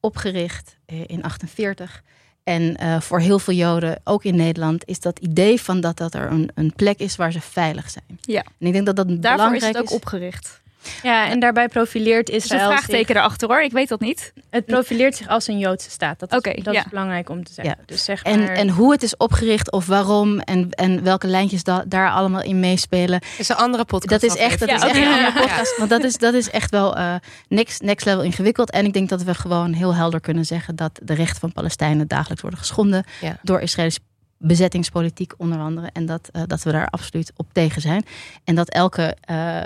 opgericht 0.00 0.76
in 0.86 1.22
48. 1.22 2.02
En 2.44 2.76
voor 3.02 3.20
heel 3.20 3.38
veel 3.38 3.54
Joden, 3.54 4.00
ook 4.04 4.24
in 4.24 4.36
Nederland, 4.36 4.84
is 4.84 5.00
dat 5.00 5.18
idee 5.18 5.60
van 5.60 5.80
dat, 5.80 5.96
dat 5.96 6.14
er 6.14 6.30
een, 6.30 6.50
een 6.54 6.72
plek 6.76 6.98
is 6.98 7.16
waar 7.16 7.32
ze 7.32 7.40
veilig 7.40 7.90
zijn. 7.90 8.18
Ja. 8.20 8.44
En 8.58 8.66
ik 8.66 8.72
denk 8.72 8.86
dat 8.86 8.96
dat 8.96 9.06
daarvoor 9.08 9.22
is 9.22 9.60
belangrijk 9.60 9.76
het 9.76 9.82
ook 9.82 9.90
opgericht. 9.90 10.60
Ja, 11.02 11.28
en 11.28 11.40
daarbij 11.40 11.68
profileert 11.68 12.26
Dus 12.26 12.34
een 12.34 12.40
Israël 12.42 12.66
vraagteken 12.70 13.06
zich, 13.06 13.16
erachter 13.16 13.48
hoor. 13.48 13.62
Ik 13.62 13.72
weet 13.72 13.88
dat 13.88 14.00
niet. 14.00 14.32
het 14.50 14.66
profileert 14.66 15.16
zich 15.16 15.28
als 15.28 15.48
een 15.48 15.58
Joodse 15.58 15.90
staat. 15.90 16.18
Dat 16.18 16.30
is, 16.32 16.38
Oké, 16.38 16.62
dat 16.62 16.74
ja. 16.74 16.80
is 16.84 16.88
belangrijk 16.90 17.28
om 17.28 17.44
te 17.44 17.52
zeggen. 17.52 17.74
Ja. 17.78 17.84
Dus 17.86 18.04
zeg 18.04 18.22
En, 18.22 18.38
maar, 18.38 18.48
en 18.48 18.68
hoe 18.68 18.92
het 18.92 19.02
is 19.02 19.16
opgericht 19.16 19.72
of 19.72 19.86
waarom 19.86 20.38
en, 20.40 20.70
en 20.70 21.02
welke 21.02 21.26
lijntjes 21.26 21.62
da- 21.64 21.84
daar 21.86 22.10
allemaal 22.10 22.42
in 22.42 22.60
meespelen. 22.60 23.20
is 23.38 23.48
een 23.48 23.56
andere 23.56 23.84
podcast. 23.84 24.20
Dat 24.20 24.30
is 24.30 24.36
echt, 24.36 24.58
dat 24.58 24.68
Ja, 24.68 24.74
is 24.76 24.82
echt 24.82 24.96
een 24.96 25.02
andere 25.04 25.32
Ja. 25.32 25.40
podcast. 25.40 25.76
Want 25.76 25.90
dat 25.90 26.04
is, 26.04 26.16
dat 26.18 26.34
is 26.34 26.50
echt 26.50 26.70
wel 26.70 26.96
eh, 26.96 27.14
next, 27.48 27.82
next 27.82 28.06
level 28.06 28.22
ingewikkeld. 28.22 28.70
En 28.70 28.84
ik 28.84 28.92
denk 28.92 29.08
dat 29.08 29.22
we 29.22 29.34
gewoon 29.34 29.72
heel 29.72 29.94
helder 29.94 30.20
kunnen 30.20 30.44
zeggen 30.44 30.76
dat 30.76 31.00
de 31.02 31.14
rechten 31.14 31.40
van 31.40 31.52
Palestijnen 31.52 32.08
dagelijks 32.08 32.40
worden 32.42 32.60
geschonden 32.60 33.04
Ja. 33.20 33.36
door 33.42 33.60
Israëlische 33.60 34.00
bezettingspolitiek 34.38 35.34
onder 35.36 35.58
andere. 35.58 35.90
En 35.92 36.06
dat, 36.06 36.28
eh, 36.32 36.42
dat 36.46 36.62
we 36.62 36.72
daar 36.72 36.88
absoluut 36.88 37.32
op 37.36 37.46
tegen 37.52 37.82
zijn. 37.82 38.04
En 38.44 38.54
dat 38.54 38.68
elke 38.68 39.16
eh, 39.20 39.64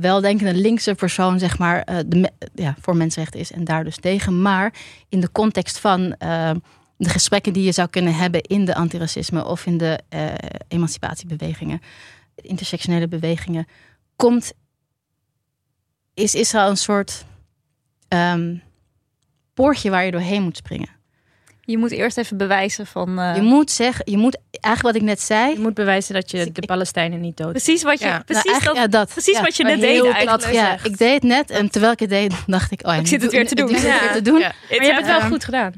weldenkende 0.00 0.54
linkse 0.54 0.94
persoon 0.94 1.38
zeg 1.38 1.58
maar 1.58 1.82
eh, 1.82 1.96
de, 2.06 2.30
ja, 2.54 2.76
voor 2.80 2.96
mensenrechten 2.96 3.40
is 3.40 3.52
en 3.52 3.64
daar 3.64 3.84
dus 3.84 3.96
tegen. 3.96 4.42
Maar 4.42 4.74
in 5.08 5.20
de 5.20 5.32
context 5.32 5.78
van 5.78 6.14
de 6.96 7.08
gesprekken 7.08 7.52
die 7.52 7.64
je 7.64 7.72
zou 7.72 7.88
kunnen 7.88 8.14
hebben 8.14 8.40
in 8.40 8.64
de 8.64 8.74
antiracisme 8.74 9.44
of 9.44 9.66
in 9.66 9.78
de 9.78 10.00
emancipatiebewegingen, 10.68 11.80
intersectionele 12.34 13.08
bewegingen, 13.08 13.66
komt, 14.16 14.52
is 16.14 16.34
Israël 16.34 16.70
een 16.70 16.76
soort 16.76 17.24
ehm, 18.08 18.56
poortje 19.54 19.90
waar 19.90 20.04
je 20.04 20.10
doorheen 20.10 20.42
moet 20.42 20.56
springen. 20.56 20.99
Je 21.70 21.78
moet 21.78 21.90
eerst 21.90 22.16
even 22.18 22.36
bewijzen 22.36 22.86
van... 22.86 23.18
eh, 23.18 23.36
Je 23.36 23.42
moet 23.42 23.70
zeggen, 23.70 24.04
je 24.10 24.16
moet 24.16 24.38
eigenlijk 24.50 24.94
wat 24.94 25.02
ik 25.02 25.08
net 25.08 25.20
zei. 25.20 25.52
je 25.52 25.60
moet 25.60 25.74
bewijzen 25.74 26.14
dat 26.14 26.22
Dus 26.30 26.40
je 26.40 26.46
ik- 26.46 26.54
de 26.54 26.60
ik- 26.60 26.66
Palestijnen 26.66 27.20
niet 27.20 27.36
dood 27.36 27.50
precies 27.50 27.82
wat 27.82 27.98
je... 27.98 28.04
Ja. 28.04 28.10
Nou, 28.10 28.24
Precies, 28.24 28.64
dat, 28.64 28.76
ja, 28.76 28.86
dat. 28.86 29.08
precies 29.08 29.36
Ja. 29.36 29.42
wat 29.42 29.56
je 29.56 29.62
maar 29.62 29.76
net 29.78 29.84
heel 29.90 30.02
deed 30.04 30.12
plat 30.12 30.42
eigenlijk. 30.42 30.52
Ja, 30.54 30.64
gezegd. 30.76 30.86
ik 30.86 30.98
deed 30.98 31.12
het 31.14 31.22
net 31.22 31.50
en 31.50 31.70
terwijl 31.70 31.92
ik 31.92 32.00
het 32.00 32.08
deed, 32.08 32.32
dacht 32.46 32.72
ik, 32.72 32.86
oh, 32.86 32.92
ja, 32.94 33.00
Ik 33.00 33.06
zit 33.06 33.22
het 33.22 33.32
weer 33.32 33.46
te 33.48 33.54
doen. 33.54 33.68
Ik 33.70 33.76
zit 33.78 33.90
het 33.90 33.94
Ja. 34.00 34.04
weer 34.06 34.12
te 34.12 34.22
doen. 34.22 34.38
Ja. 34.38 34.52
Maar 34.70 34.78
je 34.86 34.92
hebt 34.92 35.06
het 35.06 35.18
wel 35.20 35.28
goed 35.30 35.44
gedaan. 35.44 35.72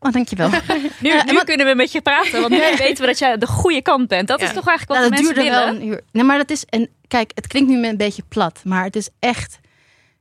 Oh, 0.00 0.12
dankjewel. 0.12 0.48
Nu, 1.00 1.08
Ja, 1.08 1.24
nu 1.24 1.32
maar- 1.32 1.44
kunnen 1.44 1.66
we 1.66 1.74
met 1.74 1.92
je 1.92 2.00
praten, 2.00 2.40
want 2.40 2.48
nu 2.52 2.58
weten 2.78 3.00
we 3.00 3.06
dat 3.06 3.18
jij 3.18 3.38
de 3.38 3.46
goede 3.46 3.82
kant 3.82 4.08
bent. 4.08 4.28
Dat 4.28 4.40
Ja. 4.40 4.46
is 4.46 4.52
toch 4.52 4.66
eigenlijk 4.66 5.00
Nou, 5.00 5.10
wat 5.10 5.18
dat 5.18 5.28
de 5.28 5.34
mensen 5.34 5.52
duurde 5.60 5.66
wel 5.66 5.82
een 5.82 5.88
uur. 5.94 6.00
Nee, 6.12 6.24
maar 6.24 6.38
dat 6.38 6.50
is 6.50 6.64
en 6.64 6.88
kijk, 7.08 7.30
het 7.34 7.46
klinkt 7.46 7.70
nu 7.70 7.86
een 7.86 7.96
beetje 7.96 8.22
plat, 8.28 8.60
maar 8.64 8.84
het 8.84 8.96
is 8.96 9.08
echt, 9.18 9.58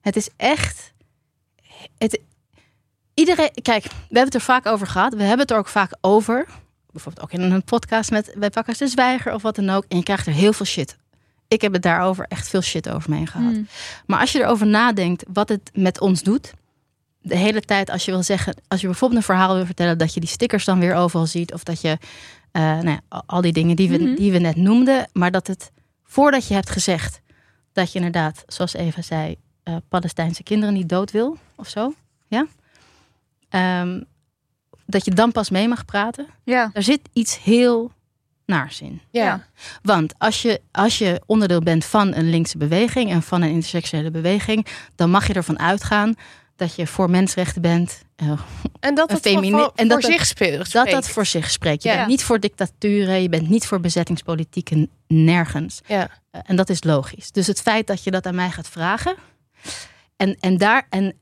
het 0.02 0.16
is 0.16 0.30
echt, 0.38 0.94
het. 1.98 2.20
Iedereen, 3.20 3.52
kijk, 3.62 3.84
we 3.84 3.90
hebben 4.00 4.24
het 4.24 4.34
er 4.36 4.42
vaak 4.42 4.66
over 4.66 4.88
gehad. 4.88 5.14
We 5.14 5.22
hebben 5.22 5.40
het 5.40 5.52
er 5.52 5.58
ook 5.58 5.68
vaak 5.68 5.92
over. 6.02 6.48
Bijvoorbeeld 6.92 7.24
ook 7.26 7.32
in 7.40 7.52
een 7.52 7.64
podcast 7.64 8.12
met 8.12 8.34
bij 8.38 8.50
Pakkers 8.50 8.78
de 8.78 8.88
Zwijger 8.88 9.34
of 9.34 9.42
wat 9.42 9.56
dan 9.56 9.70
ook. 9.70 9.86
En 9.88 9.98
je 9.98 10.04
krijgt 10.04 10.28
er 10.28 10.34
heel 10.34 10.54
veel 10.54 10.66
shit. 10.66 10.98
Ik 11.48 11.62
heb 11.62 11.74
het 11.74 11.82
daarover 11.82 12.26
echt 12.28 12.48
veel 12.48 12.62
shit 12.62 12.90
over 12.90 13.10
me 13.10 13.16
heen 13.16 13.28
gehad. 13.28 13.52
Hmm. 13.54 13.68
Maar 14.06 14.20
als 14.20 14.32
je 14.32 14.40
erover 14.40 14.68
nadenkt 14.68 15.24
wat 15.34 15.50
het 15.50 15.70
met 15.74 16.00
ons 16.00 16.24
doet. 16.24 16.54
De 17.22 17.36
hele 17.36 17.62
tijd 17.62 17.90
als 17.90 18.06
je 18.06 18.12
wil 18.12 18.24
zeggen, 18.24 18.56
als 18.68 18.82
je 18.82 18.88
bijvoorbeeld 18.88 19.20
een 19.20 19.26
verhaal 19.26 19.56
wil 19.56 19.66
vertellen, 19.66 19.98
dat 19.98 20.14
je 20.14 20.20
die 20.20 20.30
stickers 20.30 20.66
dan 20.66 20.80
weer 20.80 20.96
overal 20.96 21.26
ziet. 21.26 21.54
Of 21.54 21.64
dat 21.64 21.82
je 21.82 21.98
eh, 22.52 22.62
nou 22.64 22.90
ja, 22.90 23.02
al- 23.08 23.24
al 23.26 23.42
die 23.42 23.54
dingen 23.54 23.76
die 23.76 23.90
we, 23.90 23.98
Mhm. 23.98 24.16
die 24.16 24.32
we 24.32 24.38
net 24.38 24.56
noemden. 24.56 25.10
Maar 25.14 25.32
dat 25.32 25.48
het 25.48 25.72
voordat 26.04 26.48
je 26.48 26.54
hebt 26.54 26.70
gezegd 26.70 27.22
dat 27.74 27.92
je 27.92 27.98
inderdaad, 27.98 28.44
zoals 28.48 28.74
Eva 28.74 29.02
zei, 29.02 29.36
eh, 29.64 29.76
Palestijnse 29.90 30.44
kinderen 30.44 30.74
niet 30.74 30.90
dood 30.90 31.12
wil 31.12 31.38
of 31.56 31.68
zo. 31.70 31.94
Ja? 32.28 32.46
Ehm, 33.50 34.02
dat 34.86 35.06
je 35.06 35.12
dan 35.12 35.32
pas 35.32 35.50
mee 35.50 35.68
mag 35.68 35.86
praten. 35.86 36.28
Ja. 36.44 36.70
Daar 36.74 36.84
zit 36.84 37.00
iets 37.14 37.44
heel 37.44 37.92
naars 38.46 38.82
in. 38.82 39.02
Ja. 39.12 39.48
Want 39.82 40.14
als 40.18 40.42
je, 40.42 40.62
als 40.72 40.98
je 40.98 41.22
onderdeel 41.26 41.62
bent 41.62 41.86
van 41.86 42.14
een 42.16 42.30
linkse 42.30 42.58
beweging 42.58 43.12
en 43.12 43.22
van 43.22 43.42
een 43.42 43.50
intersectionele 43.52 44.12
beweging, 44.12 44.66
dan 44.96 45.10
mag 45.10 45.28
je 45.28 45.34
ervan 45.34 45.60
uitgaan 45.60 46.16
dat 46.56 46.76
je 46.76 46.88
voor 46.88 47.10
mensenrechten 47.10 47.62
bent. 47.62 48.02
eh, 48.16 48.32
En 48.80 48.96
dat 48.96 49.12
voor, 49.12 49.20
voor, 49.50 49.72
en 49.76 49.88
dat 49.88 50.02
voor 50.02 50.12
zich 50.12 50.26
speelt. 50.26 50.72
dat 50.72 50.90
dat 50.90 51.10
voor 51.10 51.26
zich 51.26 51.50
spreekt. 51.52 51.84
Je 51.84 51.90
Ja. 51.90 51.96
bent 51.96 52.08
niet 52.08 52.24
voor 52.24 52.40
dictaturen, 52.40 53.22
je 53.22 53.30
bent 53.30 53.50
niet 53.50 53.66
voor 53.68 53.80
bezettingspolitieken, 53.80 54.90
nergens. 55.08 55.82
Ja. 55.88 56.10
Eh, 56.32 56.42
En 56.46 56.56
dat 56.56 56.70
is 56.70 56.84
logisch. 56.84 57.32
Dus 57.32 57.48
het 57.48 57.62
feit 57.62 57.88
dat 57.88 58.04
je 58.04 58.12
dat 58.12 58.26
aan 58.26 58.36
mij 58.36 58.50
gaat 58.50 58.68
vragen. 58.70 59.16
En, 60.16 60.38
en 60.40 60.58
daar, 60.58 60.86
en 60.90 61.14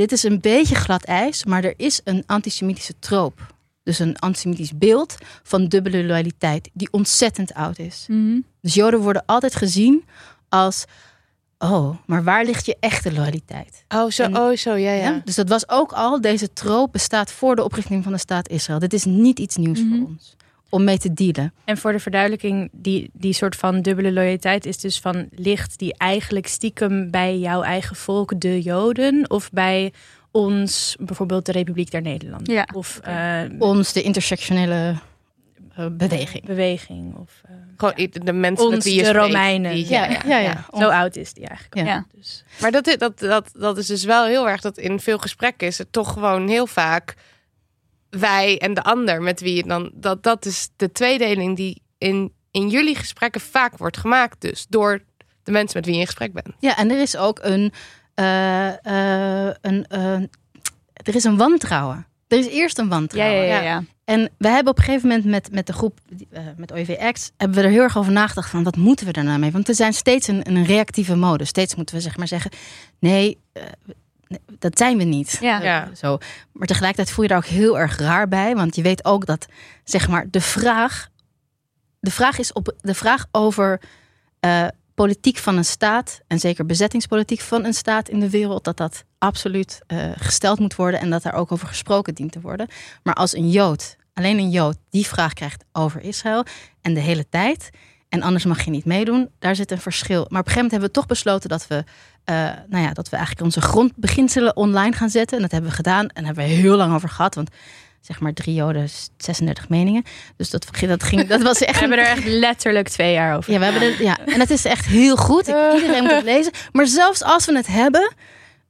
dit 0.00 0.12
is 0.12 0.22
een 0.22 0.40
beetje 0.40 0.74
glad 0.74 1.04
ijs, 1.04 1.44
maar 1.44 1.64
er 1.64 1.74
is 1.76 2.00
een 2.04 2.22
antisemitische 2.26 2.94
troop. 2.98 3.54
Dus 3.82 3.98
een 3.98 4.18
antisemitisch 4.18 4.72
beeld 4.78 5.14
van 5.42 5.66
dubbele 5.68 6.04
loyaliteit, 6.04 6.70
die 6.72 6.88
ontzettend 6.92 7.54
oud 7.54 7.78
is. 7.78 8.04
Mhm. 8.08 8.40
Dus 8.60 8.74
Joden 8.74 9.00
worden 9.00 9.22
altijd 9.26 9.54
gezien 9.56 10.04
als. 10.48 10.84
Oh, 11.58 11.96
maar 12.06 12.24
waar 12.24 12.44
ligt 12.44 12.66
je 12.66 12.76
echte 12.80 13.12
loyaliteit? 13.12 13.84
Oh, 13.88 14.10
zo, 14.10 14.22
En- 14.22 14.36
oh, 14.36 14.56
zo, 14.56 14.74
ja, 14.74 14.92
ja. 14.92 15.02
Ja, 15.10 15.20
Dus 15.24 15.34
dat 15.34 15.48
was 15.48 15.68
ook 15.68 15.92
al, 15.92 16.20
deze 16.20 16.52
troop 16.52 16.92
bestaat 16.92 17.32
voor 17.32 17.56
de 17.56 17.64
oprichting 17.64 18.02
van 18.04 18.12
de 18.12 18.18
staat 18.18 18.48
Israël. 18.48 18.78
Dit 18.78 18.92
is 18.92 19.04
niet 19.04 19.38
iets 19.38 19.56
nieuws 19.56 19.80
Mhm. 19.82 19.88
voor 19.98 20.06
ons 20.06 20.36
om 20.70 20.84
mee 20.84 20.98
te 20.98 21.12
dealen. 21.12 21.52
En 21.64 21.76
voor 21.78 21.92
de 21.92 21.98
verduidelijking, 21.98 22.68
die, 22.72 23.10
die 23.12 23.32
soort 23.32 23.56
van 23.56 23.82
dubbele 23.82 24.12
loyaliteit 24.12 24.66
is 24.66 24.78
dus 24.78 24.98
van 25.00 25.28
ligt 25.30 25.78
die 25.78 25.94
eigenlijk 25.96 26.46
stiekem 26.46 27.10
bij 27.10 27.38
jouw 27.38 27.62
eigen 27.62 27.96
volk, 27.96 28.40
de 28.40 28.62
Joden, 28.62 29.30
of 29.30 29.50
bij 29.50 29.92
ons, 30.30 30.96
bijvoorbeeld 31.00 31.46
de 31.46 31.52
Republiek 31.52 31.90
der 31.90 32.02
Nederlanden? 32.02 32.54
Ja. 32.54 32.68
Of 32.74 32.98
eh, 33.02 33.40
Ons, 33.58 33.92
de 33.92 34.02
intersectionele 34.02 34.94
eh, 35.74 35.86
beweging. 35.92 36.44
beweging? 36.46 37.14
Of, 37.16 37.40
eh, 37.44 37.50
Gewoon 37.76 38.08
de 38.24 38.32
mensen 38.32 38.66
Ons, 38.66 38.84
wie 38.84 38.94
je 38.94 39.00
de 39.02 39.06
spreekt, 39.08 39.24
Romeinen. 39.24 39.74
die- 39.74 39.88
Ja, 39.88 40.20
ja, 40.26 40.38
ja. 40.38 40.64
Zo 40.78 40.88
oud 40.88 41.16
is 41.16 41.32
die 41.32 41.46
eigenlijk. 41.46 41.86
Ja. 41.86 41.94
Ja. 41.94 42.06
Dus, 42.14 42.44
Maar 42.60 42.70
dat, 42.70 42.96
dat, 42.98 43.18
dat, 43.18 43.50
dat 43.58 43.78
is 43.78 43.86
dus 43.86 44.04
wel 44.04 44.24
heel 44.26 44.48
erg 44.48 44.60
dat 44.60 44.78
in 44.78 45.00
veel 45.00 45.18
gesprekken 45.18 45.66
is 45.66 45.78
het 45.78 45.92
toch 45.92 46.12
gewoon 46.12 46.48
heel 46.48 46.66
vaak 46.66 47.14
wij 48.10 48.58
en 48.58 48.74
de 48.74 48.82
ander 48.82 49.22
met 49.22 49.40
wie 49.40 49.54
je 49.54 49.62
dan. 49.62 49.90
Dat, 49.94 50.22
dat 50.22 50.46
is 50.46 50.68
de 50.76 50.92
tweedeling 50.92 51.56
die 51.56 51.82
in, 51.98 52.32
in 52.50 52.68
jullie 52.68 52.96
gesprekken 52.96 53.40
vaak 53.40 53.76
wordt 53.76 53.96
gemaakt. 53.96 54.40
Dus 54.40 54.66
door 54.68 55.02
de 55.42 55.52
mensen 55.52 55.76
met 55.76 55.84
wie 55.84 55.94
je 55.94 56.00
in 56.00 56.06
gesprek 56.06 56.32
bent. 56.32 56.48
Ja, 56.58 56.76
en 56.76 56.90
er 56.90 57.00
is 57.00 57.16
ook 57.16 57.38
een, 57.42 57.72
eh, 58.14 58.68
eh, 58.68 59.54
een, 59.60 59.86
eh, 59.86 60.14
er 60.92 61.14
is 61.14 61.24
een 61.24 61.36
wantrouwen. 61.36 62.06
Er 62.28 62.38
is 62.38 62.48
eerst 62.48 62.78
een 62.78 62.88
wantrouwen. 62.88 63.46
ja, 63.46 63.54
ja. 63.54 63.60
ja. 63.60 63.82
En 64.10 64.30
we 64.38 64.48
hebben 64.48 64.72
op 64.72 64.78
een 64.78 64.84
gegeven 64.84 65.08
moment 65.08 65.26
met, 65.26 65.52
met 65.52 65.66
de 65.66 65.72
groep, 65.72 65.98
eh, 66.30 66.42
met 66.56 66.72
OIVX, 66.72 67.30
hebben 67.36 67.58
we 67.58 67.64
er 67.64 67.70
heel 67.70 67.82
erg 67.82 67.98
over 67.98 68.12
nagedacht 68.12 68.50
van 68.50 68.62
wat 68.62 68.76
moeten 68.76 69.06
we 69.06 69.12
daar 69.12 69.24
nou 69.24 69.38
mee? 69.38 69.50
Want 69.50 69.66
we 69.66 69.74
zijn 69.74 69.92
steeds 69.92 70.28
in, 70.28 70.42
in 70.42 70.56
een 70.56 70.64
reactieve 70.64 71.16
mode. 71.16 71.44
Steeds 71.44 71.74
moeten 71.74 71.94
we 71.94 72.00
zeg 72.00 72.16
maar 72.16 72.28
zeggen, 72.28 72.50
nee, 72.98 73.38
eh, 73.52 73.62
nee, 73.84 73.94
dat 74.58 74.78
zijn 74.78 74.96
we 74.98 75.04
niet. 75.04 75.38
Ja. 75.40 75.58
Eh, 75.58 75.64
Ja. 75.64 75.88
Zo. 75.94 76.18
Maar 76.52 76.66
tegelijkertijd 76.66 77.14
voel 77.14 77.24
je 77.24 77.30
daar 77.30 77.38
ook 77.38 77.44
heel 77.44 77.78
erg 77.78 77.98
raar 77.98 78.28
bij. 78.28 78.54
Want 78.54 78.76
je 78.76 78.82
weet 78.82 79.04
ook 79.04 79.26
dat, 79.26 79.46
zeg 79.84 80.08
maar, 80.08 80.26
de 80.30 80.40
vraag, 80.40 81.08
de 82.00 82.10
vraag 82.10 82.38
is 82.38 82.52
op 82.52 82.74
de 82.80 82.94
vraag 82.94 83.26
over 83.30 83.80
eh, 84.40 84.66
politiek 84.94 85.38
van 85.38 85.56
een 85.56 85.64
staat, 85.64 86.20
en 86.26 86.38
zeker 86.38 86.66
bezettingspolitiek 86.66 87.40
van 87.40 87.64
een 87.64 87.74
staat 87.74 88.08
in 88.08 88.20
de 88.20 88.30
wereld, 88.30 88.64
dat 88.64 88.76
dat 88.76 89.04
absoluut 89.18 89.80
eh, 89.86 90.10
gesteld 90.16 90.58
moet 90.58 90.74
worden 90.74 91.00
en 91.00 91.10
dat 91.10 91.22
daar 91.22 91.34
ook 91.34 91.52
over 91.52 91.68
gesproken 91.68 92.14
dient 92.14 92.32
te 92.32 92.40
worden. 92.40 92.68
Maar 93.02 93.14
als 93.14 93.36
een 93.36 93.50
Jood, 93.50 93.96
alleen 94.14 94.38
een 94.38 94.50
Jood, 94.50 94.76
die 94.90 95.06
vraag 95.06 95.32
krijgt 95.32 95.64
over 95.72 96.00
Israël 96.00 96.44
en 96.82 96.94
de 96.94 97.00
hele 97.00 97.28
tijd, 97.28 97.70
en 98.08 98.22
anders 98.22 98.44
mag 98.44 98.64
je 98.64 98.70
niet 98.70 98.84
meedoen, 98.84 99.30
daar 99.38 99.56
zit 99.56 99.70
een 99.70 99.80
verschil. 99.80 100.26
Maar 100.28 100.40
op 100.40 100.46
een 100.46 100.52
gegeven 100.52 100.54
moment 100.62 100.70
hebben 100.70 100.88
we 100.88 100.94
toch 100.94 101.06
besloten 101.06 101.48
dat 101.48 101.66
we, 101.66 101.84
eh, 102.24 102.34
nou 102.68 102.84
ja, 102.84 102.92
dat 102.92 103.08
we 103.08 103.16
eigenlijk 103.16 103.44
onze 103.46 103.60
grondbeginselen 103.60 104.56
online 104.56 104.96
gaan 104.96 105.10
zetten. 105.10 105.36
En 105.36 105.42
dat 105.42 105.52
hebben 105.52 105.70
we 105.70 105.76
gedaan 105.76 106.08
en 106.08 106.08
daar 106.14 106.24
hebben 106.24 106.44
we 106.44 106.50
heel 106.50 106.76
lang 106.76 106.94
over 106.94 107.08
gehad, 107.08 107.34
want 107.34 107.50
zeg 108.00 108.20
maar 108.20 108.32
drie 108.32 108.54
Joden, 108.54 108.88
36 109.16 109.68
meningen. 109.68 110.02
Dus 110.36 110.50
dat, 110.50 110.66
ging- 110.72 110.90
dat, 110.90 111.02
ging, 111.02 111.26
dat 111.26 111.42
was 111.42 111.58
echt 111.64 111.72
We 111.74 111.78
hebben 111.80 111.98
er 111.98 112.06
echt 112.06 112.24
letterlijk 112.24 112.88
twee 112.88 113.12
jaar 113.12 113.36
over. 113.36 113.52
ja, 113.52 113.58
we 113.58 113.64
hebben 113.64 113.82
er, 113.82 114.02
ja, 114.02 114.18
en 114.26 114.40
het 114.40 114.50
is 114.50 114.64
echt 114.64 114.86
heel 114.86 115.16
goed. 115.16 115.48
Ik, 115.48 115.54
iedereen 115.74 116.02
moet 116.02 116.12
het 116.12 116.24
lezen. 116.24 116.52
Maar 116.72 116.86
zelfs 116.86 117.22
als 117.22 117.46
we 117.46 117.56
het 117.56 117.66
hebben, 117.66 118.12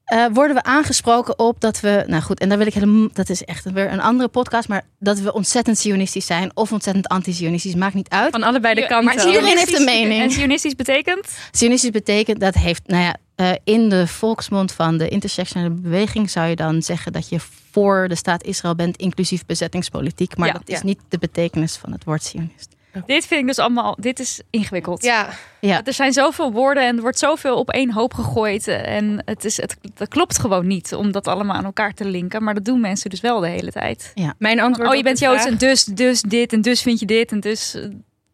eh, 0.04 0.24
worden 0.32 0.56
we 0.56 0.62
aangesproken 0.62 1.38
op 1.38 1.60
dat 1.60 1.80
we. 1.80 2.04
Nou 2.06 2.22
goed, 2.22 2.40
en 2.40 2.48
daar 2.48 2.58
wil 2.58 2.66
ik 2.66 2.74
helemaal. 2.74 3.08
Dat 3.12 3.28
is 3.28 3.44
echt 3.44 3.70
weer 3.72 3.92
een 3.92 4.00
andere 4.00 4.28
podcast. 4.28 4.68
Maar 4.68 4.82
dat 4.98 5.18
we 5.18 5.32
ontzettend 5.32 5.78
sionistisch 5.78 6.26
zijn 6.26 6.50
of 6.56 6.72
ontzettend 6.72 7.08
anti-sionistisch, 7.08 7.74
maakt 7.74 7.94
niet 7.94 8.08
uit. 8.08 8.30
Van 8.30 8.42
allebei 8.42 8.74
de 8.74 8.86
kanten. 8.86 9.04
maar 9.16 9.26
iedereen 9.26 9.56
heeft 9.58 9.78
een 9.78 9.84
mening. 9.84 10.22
En 10.22 10.30
sionistisch 10.30 10.74
betekent? 10.74 11.28
Sionistisch 11.50 11.90
betekent 11.90 12.40
dat 12.40 12.54
heeft. 12.54 12.82
Nou 12.86 13.02
ja, 13.02 13.16
eh, 13.40 13.52
in 13.64 13.88
de 13.88 14.06
volksmond 14.06 14.72
van 14.72 14.98
de 14.98 15.08
intersectionele 15.08 15.74
beweging 15.74 16.30
zou 16.30 16.48
je 16.48 16.56
dan 16.56 16.82
zeggen 16.82 17.12
dat 17.12 17.28
je 17.28 17.40
voor 17.70 18.08
de 18.08 18.14
staat 18.14 18.42
Israël 18.44 18.74
bent, 18.74 18.96
inclusief 18.96 19.46
bezettingspolitiek. 19.46 20.36
Maar 20.36 20.46
Ja. 20.46 20.52
dat 20.52 20.68
is 20.68 20.78
Ja. 20.78 20.84
niet 20.84 21.00
de 21.08 21.18
betekenis 21.18 21.76
van 21.76 21.92
het 21.92 22.04
woord 22.04 22.22
sionist. 22.22 22.76
Dit 23.06 23.26
vind 23.26 23.40
ik 23.40 23.46
dus 23.46 23.58
allemaal, 23.58 23.96
dit 24.00 24.18
is 24.18 24.40
ingewikkeld. 24.50 25.02
Ja, 25.02 25.28
Ja. 25.60 25.84
Er 25.84 25.92
zijn 25.92 26.12
zoveel 26.12 26.52
woorden 26.52 26.86
en 26.86 26.96
er 26.96 27.02
wordt 27.02 27.18
zoveel 27.18 27.56
op 27.58 27.70
één 27.70 27.92
hoop 27.92 28.14
gegooid. 28.14 28.68
En 28.68 29.22
het, 29.24 29.44
is, 29.44 29.56
het, 29.56 29.76
dat 29.94 30.08
klopt 30.08 30.38
gewoon 30.38 30.66
niet 30.66 30.94
om 30.94 31.12
dat 31.12 31.26
allemaal 31.28 31.56
aan 31.56 31.64
elkaar 31.64 31.94
te 31.94 32.04
linken. 32.04 32.42
Maar 32.44 32.54
dat 32.54 32.64
doen 32.64 32.80
mensen 32.80 33.10
dus 33.10 33.20
wel 33.20 33.40
de 33.40 33.48
hele 33.48 33.70
tijd. 33.72 34.12
Mijn 34.38 34.60
antwoord 34.60 34.88
Oh, 34.88 34.94
je 34.94 35.02
bent 35.02 35.18
Joods 35.18 35.40
vraag- 35.42 35.52
en 35.52 35.58
dus, 35.58 35.84
dus 35.84 36.20
dit 36.22 36.52
en 36.52 36.60
dus 36.60 36.82
vind 36.82 37.00
je 37.00 37.06
dit 37.06 37.32
en 37.32 37.40
dus... 37.40 37.74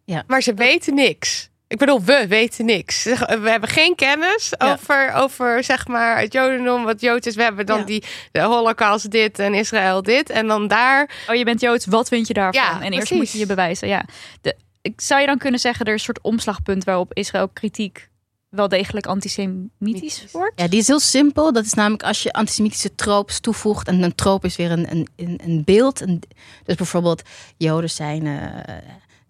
eh, 0.06 0.18
maar 0.26 0.42
ze 0.42 0.54
weten 0.54 0.94
niks. 0.94 1.48
Ik 1.68 1.78
bedoel, 1.78 2.02
we 2.02 2.26
weten 2.28 2.64
niks. 2.64 3.02
We 3.42 3.50
hebben 3.50 3.68
geen 3.68 3.94
kennis 3.94 4.52
Ja. 4.58 4.72
over, 4.72 5.12
over 5.12 5.64
zeg 5.64 5.86
maar, 5.88 6.20
het 6.20 6.32
Jodendom, 6.32 6.84
wat 6.84 7.00
Joods 7.00 7.26
is. 7.26 7.34
We 7.34 7.42
hebben 7.42 7.66
dan 7.66 7.78
Ja. 7.78 7.84
die 7.84 8.04
de 8.32 8.40
Holocaust 8.40 9.10
dit 9.10 9.38
en 9.38 9.54
Israël 9.54 10.02
dit. 10.02 10.30
En 10.30 10.46
dan 10.46 10.68
daar. 10.68 11.10
Oh, 11.28 11.34
je 11.34 11.44
bent 11.44 11.60
Joods, 11.60 11.86
wat 11.86 12.08
vind 12.08 12.26
je 12.26 12.34
daarvan? 12.34 12.62
Ja, 12.62 12.70
en 12.74 12.80
eerst 12.92 12.96
precies. 12.96 13.16
moet 13.16 13.30
je 13.32 13.38
je 13.38 13.46
bewijzen. 13.46 13.88
Ja. 13.88 14.04
De, 14.40 14.56
ik, 14.82 15.00
zou 15.00 15.20
je 15.20 15.26
dan 15.26 15.38
kunnen 15.38 15.60
zeggen, 15.60 15.86
er 15.86 15.92
is 15.94 15.98
een 15.98 16.04
soort 16.14 16.20
omslagpunt 16.24 16.84
waarop 16.84 17.14
Israël 17.14 17.48
kritiek 17.48 18.08
wel 18.48 18.68
degelijk 18.68 19.06
antisemitisch 19.06 20.24
wordt? 20.32 20.60
Ja, 20.60 20.68
die 20.68 20.78
is 20.80 20.86
heel 20.86 21.00
simpel. 21.00 21.52
Dat 21.52 21.64
is 21.64 21.72
namelijk 21.74 22.02
als 22.02 22.22
je 22.22 22.32
antisemitische 22.32 22.94
tropes 22.94 23.40
toevoegt. 23.40 23.88
En 23.88 24.02
een 24.02 24.14
trope 24.14 24.46
is 24.46 24.56
weer 24.56 24.70
een, 24.70 24.90
een, 24.90 25.08
een, 25.16 25.40
een 25.44 25.62
beeld. 25.64 26.00
Een- 26.00 26.22
dus 26.64 26.74
bijvoorbeeld, 26.74 27.22
Joden 27.56 27.90
zijn, 27.90 28.26
eh, 28.26 28.74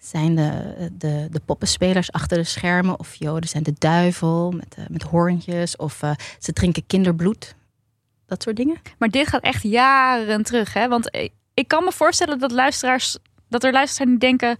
zijn 0.07 0.35
de, 0.35 0.75
de, 0.93 1.29
de 1.31 1.41
poppenspelers 1.45 2.13
achter 2.13 2.37
de 2.39 2.45
schermen. 2.45 2.99
Of 2.99 3.15
Joden 3.15 3.49
zijn 3.49 3.63
de 3.63 3.75
duivel 3.79 4.51
met, 4.51 4.75
eh, 4.79 4.85
met 4.89 5.03
hoorntjes. 5.03 5.77
Of 5.77 6.03
eh, 6.03 6.11
ze 6.39 6.53
drinken 6.53 6.87
kinderbloed. 6.87 7.55
Dat 8.27 8.43
soort 8.43 8.57
dingen. 8.57 8.77
Maar 8.99 9.09
dit 9.09 9.27
gaat 9.27 9.43
echt 9.43 9.63
jaren 9.63 10.43
terug, 10.43 10.73
hè? 10.73 10.89
Want 10.89 11.15
ik- 11.15 11.33
ik 11.55 11.69
kan 11.69 11.85
me 11.85 11.93
voorstellen 11.93 12.39
dat 12.39 12.51
luisteraars, 12.53 13.17
dat 13.49 13.65
er 13.65 13.73
luisteraars 13.73 13.95
zijn 13.97 14.09
die 14.09 14.19
denken: 14.19 14.59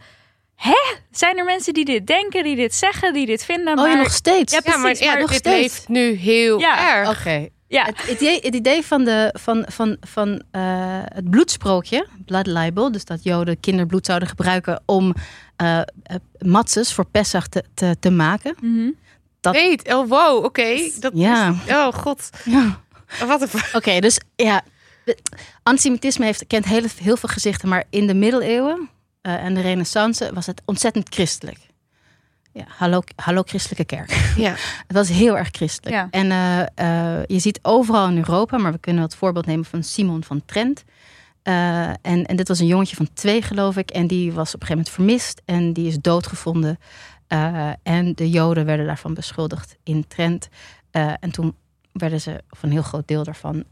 hè, 0.55 0.95
zijn 1.11 1.39
er 1.39 1.45
mensen 1.45 1.75
die 1.75 1.85
dit 1.85 2.07
denken, 2.07 2.45
die 2.45 2.57
dit 2.57 2.75
zeggen, 2.75 3.13
die 3.13 3.27
dit 3.27 3.45
vinden? 3.45 3.69
Oh, 3.79 3.83
Maar 3.85 3.91
ja, 3.93 3.97
nog 3.97 4.13
steeds? 4.13 4.53
Ja, 4.53 4.61
Ja, 4.65 4.71
maar 4.77 4.81
precies, 4.81 4.99
ja, 5.05 5.07
maar 5.07 5.17
dit 5.21 5.27
nog 5.29 5.37
steeds. 5.37 5.57
leeft 5.61 5.89
nu 5.89 6.13
heel 6.13 6.59
Ja, 6.59 6.97
erg. 6.99 7.19
Oké. 7.19 7.49
Ja, 7.69 7.85
Het 7.85 8.11
idee, 8.11 8.41
het 8.43 8.55
idee 8.55 8.83
van, 8.83 9.05
de, 9.05 9.35
van, 9.39 9.65
van, 9.69 9.97
van 10.01 10.43
eh, 10.51 10.63
het 11.05 11.31
bloedsprookje, 11.31 12.07
blood 12.25 12.47
libel, 12.47 12.93
dus 12.93 13.05
dat 13.05 13.23
Joden 13.23 13.61
kinderbloed 13.61 14.07
zouden 14.07 14.29
gebruiken 14.29 14.83
om 14.87 15.15
eh, 15.57 15.81
matzes 16.39 16.93
voor 16.93 17.07
Pesach 17.11 17.47
te, 17.49 17.65
te, 17.75 17.97
te 18.01 18.11
maken. 18.11 18.55
Dat- 19.41 19.55
Weet, 19.55 19.95
oh 19.95 20.09
wow, 20.09 20.45
oké. 20.45 20.91
Dat 21.01 21.13
Ja. 21.15 21.55
is- 21.67 21.73
oh 21.73 21.93
god, 21.93 22.31
Ja. 22.45 22.81
wat 23.27 23.43
een... 23.43 23.49
Oké, 23.73 24.01
dus 24.01 24.21
ja, 24.37 24.63
antisemitisme 25.63 26.25
heeft, 26.25 26.47
kent 26.47 26.65
heel, 26.65 26.83
heel 27.03 27.17
veel 27.17 27.29
gezichten, 27.29 27.69
maar 27.69 27.85
in 27.91 28.07
de 28.07 28.15
middeleeuwen 28.15 28.89
en 29.23 29.55
de 29.55 29.61
renaissance 29.61 30.31
was 30.35 30.47
het 30.47 30.63
ontzettend 30.65 31.15
christelijk. 31.15 31.59
Ja, 32.57 32.65
hallo, 32.69 33.01
hallo 33.17 33.43
christelijke 33.43 33.85
kerk. 33.85 34.11
Ja. 34.37 34.51
Het 34.89 34.97
was 34.97 35.09
heel 35.09 35.39
erg 35.39 35.49
christelijk. 35.53 35.97
Ja. 35.97 36.09
En 36.11 36.31
eh, 36.31 37.19
eh, 37.19 37.25
je 37.27 37.39
ziet 37.39 37.59
overal 37.63 38.09
in 38.09 38.17
Europa, 38.17 38.59
maar 38.59 38.73
we 38.73 38.79
kunnen 38.79 39.03
het 39.03 39.15
voorbeeld 39.15 39.47
nemen 39.47 39.65
van 39.65 39.83
Simon 39.83 40.25
van 40.25 40.43
Trent. 40.45 40.85
Eh, 41.43 41.89
en, 41.89 42.27
en 42.27 42.37
dit 42.37 42.49
was 42.49 42.59
een 42.59 42.67
jongetje 42.67 42.97
van 42.97 43.09
twee, 43.13 43.43
geloof 43.43 43.77
ik. 43.77 43.91
En 43.91 44.07
die 44.07 44.33
was 44.33 44.55
op 44.55 44.61
een 44.61 44.67
gegeven 44.67 44.93
moment 44.95 44.95
vermist 44.95 45.43
en 45.45 45.73
die 45.73 45.87
is 45.87 45.99
doodgevonden. 45.99 46.79
En 47.83 48.13
de 48.15 48.31
Joden 48.31 48.65
werden 48.65 48.87
daarvan 48.87 49.15
beschuldigd 49.15 49.77
in 49.83 50.07
Trent. 50.07 50.49
En 50.91 51.31
toen 51.31 51.57
werden 51.93 52.21
ze, 52.21 52.43
of 52.51 52.63
een 52.63 52.71
heel 52.71 52.83
groot 52.83 53.09
deel 53.09 53.25
daarvan, 53.25 53.65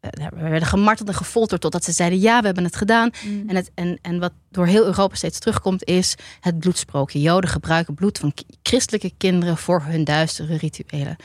we 0.00 0.48
werden 0.48 0.68
gemarteld 0.68 1.08
en 1.08 1.14
gefolterd 1.14 1.60
totdat 1.60 1.84
ze 1.84 1.92
zeiden: 1.92 2.20
ja, 2.20 2.40
we 2.40 2.46
hebben 2.46 2.64
het 2.64 2.76
gedaan. 2.76 3.10
Mm. 3.24 3.48
En, 3.48 3.56
het, 3.56 3.70
en, 3.74 3.98
en 4.02 4.18
wat 4.18 4.32
door 4.50 4.66
heel 4.66 4.84
Europa 4.84 5.14
steeds 5.14 5.38
terugkomt, 5.38 5.84
is 5.84 6.14
het 6.40 6.58
bloedsprookje. 6.58 7.20
Joden 7.20 7.50
gebruiken 7.50 7.94
bloed 7.94 8.18
van 8.18 8.32
christelijke 8.62 9.12
kinderen 9.16 9.56
voor 9.56 9.82
hun 9.82 10.04
duistere 10.04 10.56
rituelen. 10.56 11.16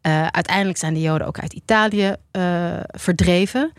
Eh, 0.00 0.26
uiteindelijk 0.26 0.78
zijn 0.78 0.94
de 0.94 1.00
Joden 1.00 1.26
ook 1.26 1.38
uit 1.38 1.52
Italië 1.52 2.14
eh, 2.30 2.80
verdreven. 2.86 3.72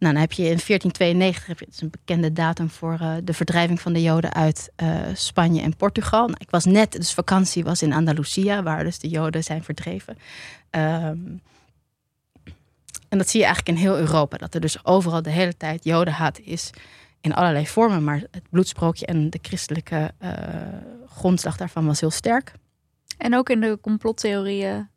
Nou, 0.00 0.12
dan 0.12 0.22
heb 0.22 0.32
je 0.32 0.42
in 0.42 0.58
1492, 0.66 1.46
heb 1.46 1.58
je, 1.58 1.64
dat 1.64 1.74
is 1.74 1.80
een 1.80 1.90
bekende 1.90 2.32
datum 2.32 2.70
voor 2.70 2.98
eh, 3.00 3.12
de 3.24 3.32
verdrijving 3.32 3.80
van 3.80 3.92
de 3.92 4.02
Joden 4.02 4.32
uit 4.32 4.70
eh, 4.76 4.98
Spanje 5.14 5.62
en 5.62 5.76
Portugal. 5.76 6.26
Nou, 6.26 6.38
ik 6.38 6.50
was 6.50 6.64
net, 6.64 6.92
dus 6.92 7.12
vakantie 7.12 7.64
was 7.64 7.82
in 7.82 7.92
Andalusia, 7.92 8.62
waar 8.62 8.84
dus 8.84 8.98
de 8.98 9.08
Joden 9.08 9.42
zijn 9.42 9.64
verdreven. 9.64 10.18
Ehm, 10.70 11.18
en 13.10 13.18
dat 13.18 13.28
zie 13.28 13.40
je 13.40 13.46
eigenlijk 13.46 13.78
in 13.78 13.84
heel 13.84 13.98
Europa, 13.98 14.36
dat 14.36 14.54
er 14.54 14.60
dus 14.60 14.84
overal 14.84 15.22
de 15.22 15.30
hele 15.30 15.56
tijd 15.56 15.84
Jodenhaat 15.84 16.38
is 16.38 16.70
in 17.20 17.34
allerlei 17.34 17.66
vormen. 17.66 18.04
Maar 18.04 18.22
het 18.30 18.42
bloedsprookje 18.50 19.06
en 19.06 19.30
de 19.30 19.38
christelijke 19.42 20.10
eh, 20.18 20.30
grondslag 21.14 21.56
daarvan 21.56 21.86
was 21.86 22.00
heel 22.00 22.10
sterk. 22.10 22.52
En 23.18 23.34
ook 23.36 23.48
in 23.50 23.60
de 23.60 23.78
complottheorieën 23.80 24.88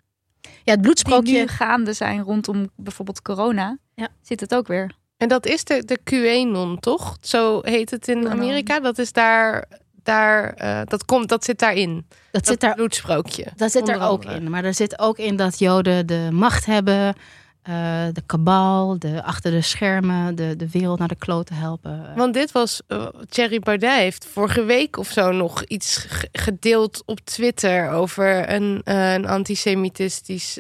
Ja, 0.41 0.49
het 0.63 0.73
die 0.73 0.77
bloedsprookje. 0.81 1.39
nu 1.39 1.47
gaande 1.47 1.93
zijn 1.93 2.21
rondom 2.21 2.69
bijvoorbeeld 2.75 3.21
corona, 3.21 3.77
Ja. 3.95 4.07
zit 4.21 4.39
het 4.39 4.55
ook 4.55 4.67
weer. 4.67 4.91
En 5.17 5.27
dat 5.29 5.45
is 5.45 5.63
de, 5.63 5.83
de 5.85 5.99
QAnon, 6.03 6.79
toch? 6.79 7.17
Zo 7.21 7.59
heet 7.61 7.89
het 7.91 8.07
in. 8.07 8.29
Amerika. 8.29 8.79
Dat 8.79 8.97
is 8.97 9.11
daar, 9.11 9.65
daar 10.03 10.53
eh, 10.53 10.81
dat, 10.85 11.05
komt, 11.05 11.29
dat 11.29 11.43
zit 11.43 11.59
daarin. 11.59 11.93
Dat 11.95 12.15
Dat 12.31 12.45
zit 12.45 12.59
daar 12.59 12.75
bloedsprookje. 12.75 13.47
Dat 13.55 13.71
zit 13.71 13.89
er 13.89 13.95
ook 14.01 14.23
andere. 14.25 14.35
in. 14.35 14.49
Maar 14.49 14.63
er 14.63 14.73
zit 14.73 14.99
ook 14.99 15.17
in 15.17 15.35
dat 15.35 15.59
Joden 15.59 16.07
de 16.07 16.27
macht 16.31 16.65
hebben, 16.65 17.15
eh, 17.63 17.73
de 18.13 18.21
kabal, 18.25 18.99
de 18.99 19.23
achter 19.23 19.51
de 19.51 19.61
schermen, 19.61 20.35
de, 20.35 20.55
de 20.55 20.69
wereld 20.69 20.99
naar 20.99 21.07
de 21.07 21.15
kloten 21.15 21.55
helpen. 21.55 22.15
Want 22.15 22.33
dit 22.33 22.51
was, 22.51 22.81
eh, 22.87 23.07
Thierry 23.29 23.59
Baudet 23.59 23.91
heeft 23.95 24.25
vorige 24.25 24.63
week 24.63 24.97
of 24.97 25.07
zo 25.07 25.31
nog 25.31 25.63
iets 25.63 25.97
ge- 25.97 26.29
gedeeld 26.31 27.03
op 27.05 27.19
Twitter 27.19 27.89
over 27.91 28.49
een, 28.53 28.81
een 28.83 29.25
antisemitistisch 29.27 30.59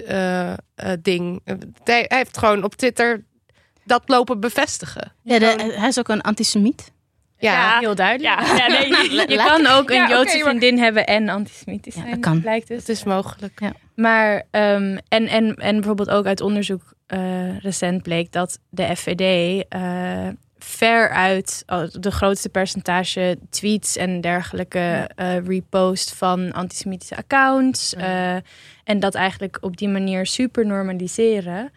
ding. 1.01 1.41
Hij, 1.83 2.05
hij 2.07 2.17
heeft 2.17 2.37
gewoon 2.37 2.63
op 2.63 2.75
Twitter 2.75 3.23
dat 3.85 4.01
lopen 4.05 4.39
bevestigen. 4.39 5.11
ja, 5.23 5.39
de- 5.39 5.73
hij 5.77 5.87
is 5.87 5.99
ook 5.99 6.07
een 6.09 6.21
antisemiet. 6.21 6.91
Ja, 7.43 7.53
Ja. 7.73 7.79
Heel 7.79 7.95
duidelijk. 7.95 8.39
Ja, 8.39 8.55
ja 8.55 8.67
nee. 8.67 8.87
Je 9.37 9.43
kan 9.47 9.67
ook 9.67 9.89
een 9.89 9.95
Ja, 9.95 10.09
Joodse 10.09 10.37
maar- 10.37 10.47
vriendin 10.47 10.77
hebben 10.79 11.05
en 11.05 11.29
antisemitisch 11.29 11.95
Ja, 11.95 11.99
zijn. 12.01 12.11
dat 12.13 12.19
kan. 12.19 12.41
Blijkt 12.41 12.67
dus. 12.67 12.77
het 12.79 12.89
is 12.89 13.03
mogelijk. 13.03 13.61
Maar, 13.95 14.43
ehm, 14.51 14.97
en, 15.07 15.27
en, 15.27 15.55
en 15.55 15.75
bijvoorbeeld 15.75 16.09
ook 16.09 16.25
uit 16.25 16.41
onderzoek 16.41 16.93
eh, 17.07 17.57
recent 17.59 18.01
bleek 18.03 18.31
dat 18.31 18.59
de 18.69 18.95
FVD 18.95 19.63
eh, 19.69 20.27
ver 20.57 21.09
uit 21.09 21.63
oh, 21.67 21.83
de 21.91 22.11
grootste 22.11 22.49
percentage 22.49 23.37
tweets 23.49 23.95
en 23.97 24.21
dergelijke 24.21 25.09
eh, 25.15 25.37
repost 25.45 26.13
van 26.13 26.51
antisemitische 26.51 27.15
accounts. 27.15 27.93
Ja. 27.97 28.35
Eh, 28.35 28.41
en 28.83 28.99
dat 28.99 29.15
eigenlijk 29.15 29.57
op 29.61 29.77
die 29.77 29.89
manier 29.89 30.25
super 30.25 30.65
normaliseren. 30.65 31.71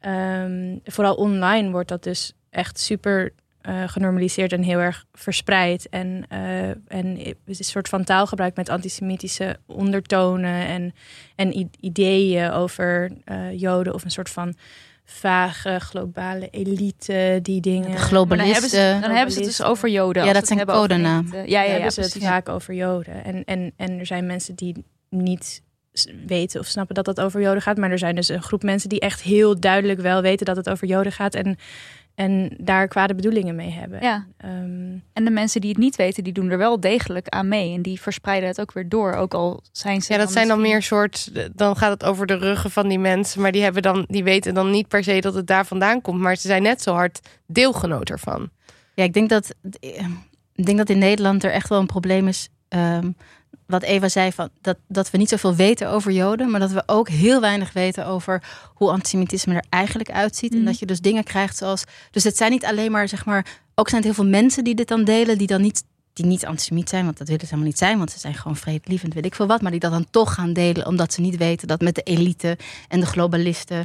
Ehm, 0.00 0.76
vooral 0.84 1.14
online 1.14 1.70
wordt 1.70 1.88
dat 1.88 2.02
dus 2.02 2.32
echt 2.50 2.78
super 2.80 3.32
eh, 3.64 3.82
genormaliseerd 3.86 4.52
en 4.52 4.62
heel 4.62 4.78
erg 4.78 5.04
verspreid. 5.12 5.88
En, 5.88 6.24
eh, 6.28 6.68
en 6.68 7.16
het 7.18 7.36
is 7.46 7.58
een 7.58 7.64
soort 7.64 7.88
van 7.88 8.04
taalgebruik 8.04 8.56
met 8.56 8.68
antisemitische 8.68 9.56
ondertonen 9.66 10.66
en, 10.66 10.94
en 11.36 11.70
ideeën 11.80 12.50
over 12.50 13.12
eh, 13.24 13.60
Joden 13.60 13.94
of 13.94 14.04
een 14.04 14.10
soort 14.10 14.30
van 14.30 14.54
vage 15.04 15.78
globale 15.80 16.48
elite 16.50 17.38
die 17.42 17.60
dingen. 17.60 17.90
De 17.90 17.96
Maar 17.96 18.28
dan 18.28 18.38
hebben, 18.38 18.70
ze, 18.70 18.76
globalisten. 18.76 19.00
dan 19.00 19.10
hebben 19.10 19.32
ze 19.32 19.38
het 19.38 19.48
dus 19.48 19.62
over 19.62 19.88
Joden. 19.88 20.24
Ja, 20.24 20.32
dat 20.32 20.36
het 20.36 20.46
zijn 20.46 20.60
elite. 20.60 21.36
Ja, 21.36 21.44
ja, 21.46 21.62
ja, 21.62 21.70
hebben 21.70 21.92
ze 21.92 22.00
het 22.00 22.10
precies. 22.10 22.28
vaak 22.28 22.48
over 22.48 22.74
Joden. 22.74 23.24
En, 23.24 23.44
en, 23.44 23.72
en 23.76 23.98
er 23.98 24.06
zijn 24.06 24.26
mensen 24.26 24.54
die 24.54 24.84
niet 25.10 25.62
weten 26.26 26.60
of 26.60 26.66
snappen 26.66 26.94
dat 26.94 27.06
het 27.06 27.20
over 27.20 27.40
Joden 27.40 27.62
gaat. 27.62 27.76
Maar 27.76 27.90
er 27.90 27.98
zijn 27.98 28.14
dus 28.14 28.28
een 28.28 28.42
groep 28.42 28.62
mensen 28.62 28.88
die 28.88 29.00
echt 29.00 29.22
heel 29.22 29.60
duidelijk 29.60 30.00
wel 30.00 30.22
weten 30.22 30.46
dat 30.46 30.56
het 30.56 30.70
over 30.70 30.86
Joden 30.86 31.12
gaat. 31.12 31.34
En, 31.34 31.58
en 32.14 32.56
daar 32.60 32.88
kwade 32.88 33.14
bedoelingen 33.14 33.54
mee 33.54 33.70
hebben. 33.70 34.02
Ja. 34.02 34.26
Ehm, 34.36 34.92
En 35.12 35.24
de 35.24 35.30
mensen 35.30 35.60
die 35.60 35.70
het 35.70 35.78
niet 35.78 35.96
weten, 35.96 36.24
die 36.24 36.32
doen 36.32 36.50
er 36.50 36.58
wel 36.58 36.80
degelijk 36.80 37.28
aan 37.28 37.48
mee. 37.48 37.74
En 37.74 37.82
die 37.82 38.00
verspreiden 38.00 38.48
het 38.48 38.60
ook 38.60 38.72
weer 38.72 38.88
door. 38.88 39.12
Ook 39.14 39.34
al 39.34 39.62
zijn 39.72 40.02
ze 40.02 40.12
Ja, 40.12 40.18
dat 40.18 40.32
zijn 40.32 40.48
dan 40.48 40.60
meer 40.60 40.82
soort. 40.82 41.30
Dan 41.54 41.76
gaat 41.76 41.90
het 41.90 42.04
over 42.04 42.26
de 42.26 42.36
ruggen 42.36 42.70
van 42.70 42.88
die 42.88 42.98
mensen. 42.98 43.40
Maar 43.40 43.52
die, 43.52 43.62
hebben 43.62 43.82
dan, 43.82 44.04
die 44.08 44.24
weten 44.24 44.54
dan 44.54 44.70
niet 44.70 44.88
per 44.88 45.04
se 45.04 45.20
dat 45.20 45.34
het 45.34 45.46
daar 45.46 45.66
vandaan 45.66 46.00
komt. 46.00 46.20
Maar 46.20 46.36
ze 46.36 46.46
zijn 46.48 46.62
net 46.62 46.82
zo 46.82 46.92
hard 46.94 47.20
deelgenoot 47.46 48.10
ervan. 48.10 48.50
Ja, 48.94 49.04
ik 49.04 49.12
denk 49.12 49.28
dat, 49.28 49.54
ik 50.54 50.64
denk 50.66 50.78
dat 50.78 50.88
in 50.90 50.98
Nederland 50.98 51.44
er 51.44 51.50
echt 51.52 51.68
wel 51.68 51.78
een 51.80 51.86
probleem 51.86 52.28
is. 52.28 52.48
ehm, 52.68 53.10
wat 53.66 53.82
Eva 53.82 54.08
zei, 54.08 54.32
van 54.32 54.48
dat, 54.60 54.76
dat 54.88 55.10
we 55.10 55.18
niet 55.18 55.28
zoveel 55.28 55.54
weten 55.54 55.88
over 55.88 56.12
Joden, 56.12 56.50
maar 56.50 56.60
dat 56.60 56.72
we 56.72 56.82
ook 56.86 57.08
heel 57.08 57.40
weinig 57.40 57.72
weten 57.72 58.06
over 58.06 58.42
hoe 58.74 58.90
antisemitisme 58.90 59.54
er 59.54 59.64
eigenlijk 59.68 60.10
uitziet. 60.10 60.50
Mhm. 60.50 60.58
En 60.58 60.64
dat 60.64 60.78
je 60.78 60.86
dus 60.86 61.00
dingen 61.00 61.24
krijgt 61.24 61.56
zoals. 61.56 61.84
Dus 62.10 62.24
het 62.24 62.36
zijn 62.36 62.50
niet 62.50 62.64
alleen 62.64 62.90
maar, 62.90 63.08
zeg 63.08 63.24
maar, 63.24 63.46
ook 63.74 63.88
zijn 63.88 64.02
het 64.02 64.14
heel 64.14 64.22
veel 64.22 64.32
mensen 64.32 64.64
die 64.64 64.74
dit 64.74 64.88
dan 64.88 65.04
delen, 65.04 65.38
die 65.38 65.46
dan 65.46 65.60
niet, 65.60 65.84
die 66.12 66.26
niet 66.26 66.46
antisemiet 66.46 66.88
zijn, 66.88 67.04
want 67.04 67.18
dat 67.18 67.26
willen 67.26 67.42
ze 67.42 67.48
helemaal 67.48 67.70
niet 67.70 67.78
zijn, 67.78 67.98
want 67.98 68.10
ze 68.10 68.18
zijn 68.18 68.34
gewoon 68.34 68.56
vredelievend, 68.56 69.14
weet 69.14 69.24
ik 69.24 69.34
veel 69.34 69.46
wat, 69.46 69.62
maar 69.62 69.70
die 69.70 69.80
dat 69.80 69.90
dan 69.90 70.06
toch 70.10 70.34
gaan 70.34 70.52
delen, 70.52 70.86
omdat 70.86 71.12
ze 71.12 71.20
niet 71.20 71.36
weten 71.36 71.68
dat 71.68 71.80
met 71.80 71.94
de 71.94 72.02
elite 72.02 72.58
en 72.88 73.00
de 73.00 73.06
globalisten, 73.06 73.84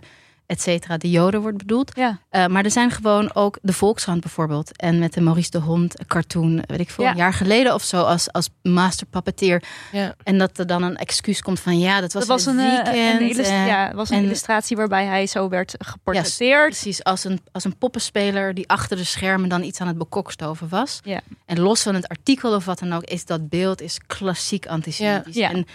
et 0.50 0.62
cetera, 0.62 0.98
de 0.98 1.10
Joden 1.10 1.42
wordt 1.42 1.58
bedoeld. 1.58 1.92
Ja, 1.96 2.20
Uh, 2.32 2.46
maar 2.46 2.64
er 2.64 2.72
zijn 2.72 2.92
gewoon 2.92 3.36
ook 3.36 3.58
de 3.62 3.74
Volkskrant 3.74 4.22
bijvoorbeeld. 4.22 4.78
En 4.78 5.00
met 5.00 5.14
de 5.14 5.22
Maurice 5.22 5.50
de 5.52 5.58
Hond 5.60 6.06
cartoon, 6.08 6.64
weet 6.68 6.80
ik 6.80 6.90
veel, 6.90 7.04
Ja. 7.04 7.12
een 7.12 7.18
jaar 7.18 7.34
geleden 7.34 7.74
of 7.74 7.84
zo, 7.84 8.02
als, 8.02 8.32
als 8.32 8.50
master 8.64 9.08
puppeteer. 9.08 9.64
Ja. 9.92 10.16
En 10.24 10.38
dat 10.38 10.58
er 10.58 10.68
dan 10.68 10.84
een 10.84 10.96
excuus 10.96 11.42
komt 11.42 11.60
van 11.60 11.80
ja, 11.80 12.02
dat 12.02 12.14
was, 12.14 12.28
dat 12.28 12.44
was 12.44 12.54
in 12.54 12.60
een, 12.60 12.84
eh, 12.86 13.18
weekend. 13.18 13.38
een, 13.48 13.54
eh, 13.54 13.68
ja, 13.68 13.94
was 13.94 14.10
een 14.10 14.18
en- 14.18 14.24
illustratie 14.24 14.78
waarbij 14.78 15.06
hij 15.06 15.28
zo 15.28 15.50
werd 15.50 15.76
geportretteerd. 15.78 16.66
Precies, 16.70 17.04
als 17.04 17.24
een, 17.24 17.40
als 17.52 17.64
een 17.64 17.78
poppenspeler 17.78 18.54
die 18.54 18.68
achter 18.70 18.98
de 18.98 19.04
schermen 19.04 19.50
dan 19.50 19.64
iets 19.64 19.82
aan 19.82 19.88
het 19.88 19.98
bekokstoven 19.98 20.70
was. 20.70 21.00
Ja. 21.04 21.22
En 21.46 21.60
los 21.60 21.82
van 21.82 21.96
het 21.96 22.08
artikel 22.08 22.56
of 22.56 22.66
wat 22.66 22.80
dan 22.80 22.94
ook, 22.94 23.04
is 23.04 23.26
dat 23.26 23.50
beeld 23.50 23.82
is 23.82 24.00
klassiek 24.08 24.66
antisemitisch. 24.68 25.36
Ja. 25.36 25.50
En, 25.52 25.66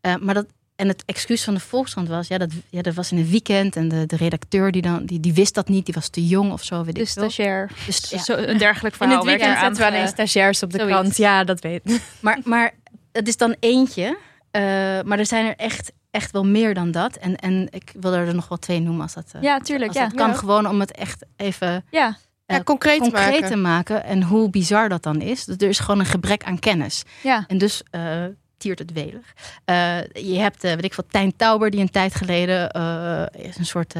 eh, 0.00 0.14
maar 0.16 0.34
dat, 0.34 0.46
en 0.80 0.88
het 0.88 1.02
excuus 1.06 1.44
van 1.44 1.54
de 1.54 1.60
Volkskrant 1.60 2.08
was, 2.08 2.28
ja, 2.28 2.38
dat, 2.38 2.50
ja, 2.70 2.82
dat 2.82 2.94
was 2.94 3.12
in 3.12 3.18
een 3.18 3.28
weekend. 3.30 3.76
En 3.76 3.88
de, 3.88 4.06
de 4.06 4.16
redacteur 4.16 4.72
die, 4.72 4.82
dan, 4.82 5.04
die, 5.06 5.20
die 5.20 5.34
wist 5.34 5.54
dat 5.54 5.68
niet, 5.68 5.84
die 5.84 5.94
was 5.94 6.08
te 6.08 6.26
jong 6.26 6.52
of 6.52 6.62
zo, 6.64 6.84
weet 6.84 6.94
de 6.94 7.00
ik 7.00 7.08
stagiair. 7.08 7.70
Dus, 7.86 8.10
ja. 8.10 8.18
Zo, 8.18 8.32
een 8.34 8.58
dergelijk 8.58 8.94
in 8.94 9.00
verhaal 9.00 9.16
het 9.16 9.26
werd 9.26 9.38
weekend 9.40 9.58
zetten 9.60 9.82
we 9.84 9.90
alleen 9.90 10.08
stagiairs 10.08 10.62
op 10.62 10.70
de 10.72 10.78
zoiets. 10.78 10.96
krant. 10.98 11.16
Ja, 11.16 11.44
dat 11.44 11.60
weet 11.60 11.80
ik. 11.84 12.00
Maar, 12.20 12.38
maar 12.44 12.72
het 13.12 13.28
is 13.28 13.36
dan 13.36 13.56
eentje. 13.60 14.16
eh, 14.50 14.62
maar 15.04 15.18
er 15.18 15.26
zijn 15.26 15.46
er 15.46 15.56
echt, 15.56 15.92
echt 16.10 16.30
wel 16.30 16.44
meer 16.46 16.74
dan 16.74 16.90
dat. 16.90 17.16
En, 17.16 17.36
en 17.36 17.66
ik 17.70 17.92
wil 18.00 18.12
er 18.12 18.34
nog 18.34 18.48
wel 18.48 18.58
twee 18.58 18.80
noemen 18.80 19.02
als 19.02 19.14
dat, 19.14 19.30
eh, 19.32 19.42
Ja, 19.42 19.58
tuurlijk. 19.58 19.88
als 19.88 19.96
Ja. 19.98 20.04
dat 20.04 20.14
kan. 20.14 20.28
Ja. 20.28 20.34
Gewoon 20.34 20.66
om 20.68 20.80
het 20.80 20.92
echt 20.92 21.24
even 21.36 21.84
ja. 21.90 22.16
eh, 22.46 22.56
Ja, 22.56 22.62
concreet, 22.62 22.98
concreet 23.00 23.30
maken. 23.40 23.48
te 23.50 23.56
maken. 23.56 24.04
En 24.04 24.22
hoe 24.22 24.50
bizar 24.50 24.88
dat 24.88 25.02
dan 25.02 25.20
is. 25.20 25.44
Dus 25.44 25.56
er 25.58 25.68
is 25.68 25.78
gewoon 25.78 26.00
een 26.00 26.06
gebrek 26.06 26.44
aan 26.44 26.58
kennis. 26.58 27.02
ja. 27.22 27.44
En 27.46 27.58
dus 27.58 27.82
eh, 27.90 28.24
tiert 28.60 28.78
het 28.78 28.92
welig. 28.92 29.34
Eh, 29.64 30.02
je 30.12 30.38
hebt, 30.38 30.64
eh 30.64 30.74
weet 30.74 30.84
ik 30.84 30.94
veel, 30.94 31.06
Tijn 31.10 31.36
Tauber 31.36 31.70
die 31.70 31.80
een 31.80 31.90
tijd 31.90 32.14
geleden 32.14 32.70
eh, 32.70 33.46
is 33.46 33.56
een 33.56 33.66
soort 33.66 33.94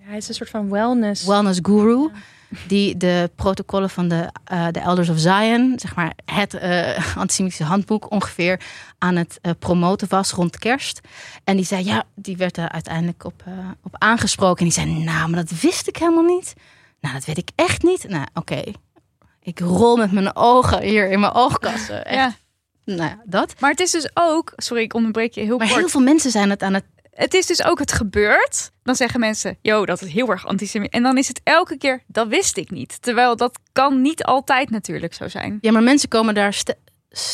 Hij 0.00 0.16
is 0.16 0.28
een 0.28 0.34
soort 0.34 0.50
van 0.50 0.70
wellness. 0.70 1.24
wellness 1.26 1.58
guru. 1.62 2.10
Die 2.66 2.96
de 2.96 3.30
protocollen 3.34 3.90
van 3.90 4.08
de, 4.08 4.28
de 4.70 4.80
Elders 4.80 5.08
of 5.08 5.18
Zion, 5.18 5.72
zeg 5.76 5.94
maar 5.94 6.12
het 6.24 6.54
eh, 6.54 7.16
antisemitische 7.24 7.64
handboek, 7.64 8.10
ongeveer 8.10 8.60
aan 8.98 9.16
het 9.16 9.40
promoten 9.58 10.08
was 10.08 10.30
rond 10.30 10.58
kerst. 10.58 11.00
En 11.44 11.56
die 11.56 11.64
zei, 11.64 11.84
ja, 11.84 12.04
die 12.14 12.36
werd 12.36 12.56
er 12.56 12.68
uiteindelijk 12.68 13.24
op, 13.24 13.44
op 13.82 13.94
aangesproken. 13.98 14.58
En 14.58 14.64
die 14.64 14.72
zei, 14.72 15.04
nou, 15.04 15.28
maar 15.28 15.44
dat 15.44 15.60
wist 15.60 15.88
ik 15.88 15.96
helemaal 15.96 16.36
niet. 16.36 16.54
Nou, 17.00 17.14
dat 17.14 17.24
weet 17.24 17.38
ik 17.38 17.50
echt 17.54 17.82
niet. 17.82 18.08
Nou, 18.08 18.26
oké. 18.34 18.62
Ik 19.42 19.58
rol 19.58 19.96
met 19.96 20.12
mijn 20.12 20.36
ogen 20.36 20.82
hier 20.82 21.10
in 21.10 21.20
mijn 21.20 21.32
oogkassen. 21.32 22.04
Echt. 22.04 22.14
ja. 22.16 22.34
Nou 22.84 23.00
ja, 23.02 23.20
dat. 23.24 23.54
Maar 23.60 23.70
het 23.70 23.80
is 23.80 23.90
dus 23.90 24.10
ook, 24.14 24.52
sorry, 24.56 24.82
ik 24.82 24.94
onderbreek 24.94 25.34
je 25.34 25.40
heel 25.40 25.58
Maar 25.58 25.66
kort. 25.66 25.78
heel 25.78 25.88
veel 25.88 26.00
mensen 26.00 26.30
zijn 26.30 26.50
het 26.50 26.62
aan 26.62 26.74
het 26.74 26.84
Het 27.12 27.34
is 27.34 27.46
dus 27.46 27.64
ook 27.64 27.78
het 27.78 27.92
gebeurt. 27.92 28.70
Dan 28.82 28.94
zeggen 28.96 29.20
mensen, 29.20 29.58
yo, 29.62 29.86
dat 29.86 30.02
is 30.02 30.12
heel 30.12 30.28
erg 30.30 30.46
antisemitisch. 30.46 30.98
En 30.98 31.02
dan 31.02 31.18
is 31.18 31.28
het 31.28 31.40
elke 31.44 31.76
keer, 31.78 32.02
dat 32.06 32.28
wist 32.28 32.56
ik 32.56 32.70
niet. 32.70 33.02
Terwijl 33.02 33.36
dat 33.36 33.58
kan 33.72 34.00
niet 34.00 34.24
altijd 34.24 34.70
natuurlijk 34.70 35.14
zo 35.14 35.28
zijn. 35.28 35.58
Ja, 35.60 35.72
maar 35.72 35.82
mensen 35.82 36.08
komen 36.08 36.34
daar 36.34 36.52
ste- 36.52 36.76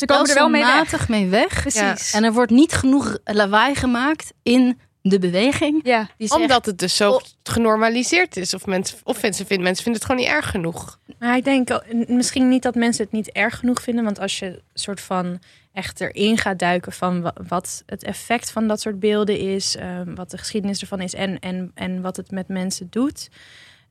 komen 0.05 0.29
er 0.29 0.35
wel 0.35 0.49
mee 0.49 0.61
weg. 0.61 0.69
stelselmatig 0.71 1.09
mee 1.09 1.27
weg. 1.27 1.61
Precies. 1.61 2.13
En 2.13 2.23
er 2.23 2.33
wordt 2.33 2.51
niet 2.51 2.73
genoeg 2.73 3.17
lawaai 3.23 3.75
gemaakt 3.75 4.31
in 4.43 4.79
de 5.09 5.19
beweging. 5.19 5.79
Ja, 5.83 6.09
Die 6.17 6.27
zegt, 6.27 6.41
Omdat 6.41 6.65
het 6.65 6.77
dus 6.79 6.95
zo 6.95 7.11
Oh. 7.11 7.21
genormaliseerd 7.43 8.37
is. 8.37 8.53
Of 8.53 8.65
mensen, 8.65 8.97
of 9.03 9.21
mensen, 9.21 9.45
vinden, 9.45 9.65
mensen 9.65 9.83
vinden 9.83 10.01
het 10.01 10.11
gewoon 10.11 10.25
niet 10.25 10.35
erg 10.35 10.49
genoeg. 10.49 10.99
Maar 11.19 11.37
ik 11.37 11.43
denk 11.43 11.69
n- 11.93 12.05
misschien 12.15 12.49
niet 12.49 12.63
dat 12.63 12.75
mensen 12.75 13.03
het 13.03 13.13
niet 13.13 13.31
erg 13.31 13.57
genoeg 13.59 13.81
vinden. 13.81 14.03
Want 14.03 14.19
als 14.19 14.39
je 14.39 14.61
soort 14.73 15.01
van 15.01 15.39
echt 15.73 16.01
erin 16.01 16.37
gaat 16.37 16.59
duiken 16.59 16.91
van 16.91 17.21
wa- 17.21 17.33
wat 17.47 17.83
het 17.85 18.03
effect 18.03 18.51
van 18.51 18.67
dat 18.67 18.81
soort 18.81 18.99
beelden 18.99 19.39
is, 19.39 19.75
ehm, 19.75 20.15
wat 20.15 20.31
de 20.31 20.37
geschiedenis 20.37 20.81
ervan 20.81 21.01
is 21.01 21.13
en, 21.13 21.39
en, 21.39 21.71
en 21.73 22.01
wat 22.01 22.15
het 22.15 22.31
met 22.31 22.47
mensen 22.47 22.87
doet, 22.89 23.29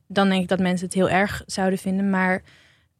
dan 0.07 0.29
denk 0.29 0.41
ik 0.41 0.47
dat 0.47 0.59
mensen 0.59 0.85
het 0.85 0.95
heel 0.95 1.09
erg 1.09 1.43
zouden 1.45 1.79
vinden. 1.79 2.09
Maar, 2.09 2.41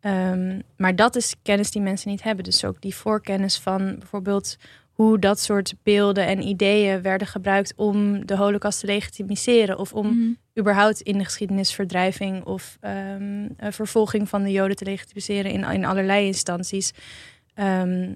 ehm, 0.02 0.60
maar 0.78 0.96
dat 0.96 1.16
is 1.16 1.36
kennis 1.44 1.72
die 1.72 1.82
mensen 1.82 2.10
niet 2.10 2.24
hebben. 2.24 2.44
Dus 2.44 2.66
ook 2.66 2.82
die 2.82 2.96
voorkennis 2.96 3.58
van 3.60 3.96
bijvoorbeeld 4.00 4.58
hoe 5.00 5.20
dat 5.20 5.40
soort 5.40 5.74
beelden 5.84 6.26
en 6.26 6.42
ideeën 6.48 7.02
werden 7.02 7.28
gebruikt 7.28 7.74
om 7.76 8.26
de 8.26 8.36
holocaust 8.38 8.80
te 8.80 8.86
legitimiseren 8.86 9.78
of 9.80 9.94
om 9.94 10.08
Mhm. 10.08 10.32
überhaupt 10.60 11.02
in 11.02 11.18
de 11.18 11.24
geschiedenis 11.24 11.74
verdrijving 11.74 12.44
of 12.44 12.78
ehm, 12.80 13.48
eh, 13.58 13.72
vervolging 13.72 14.30
van 14.30 14.44
de 14.44 14.52
Joden 14.52 14.76
te 14.76 14.84
legitimiseren 14.86 15.52
in, 15.52 15.64
in 15.64 15.86
allerlei 15.86 16.26
instanties. 16.26 16.92
Ehm, 17.54 18.14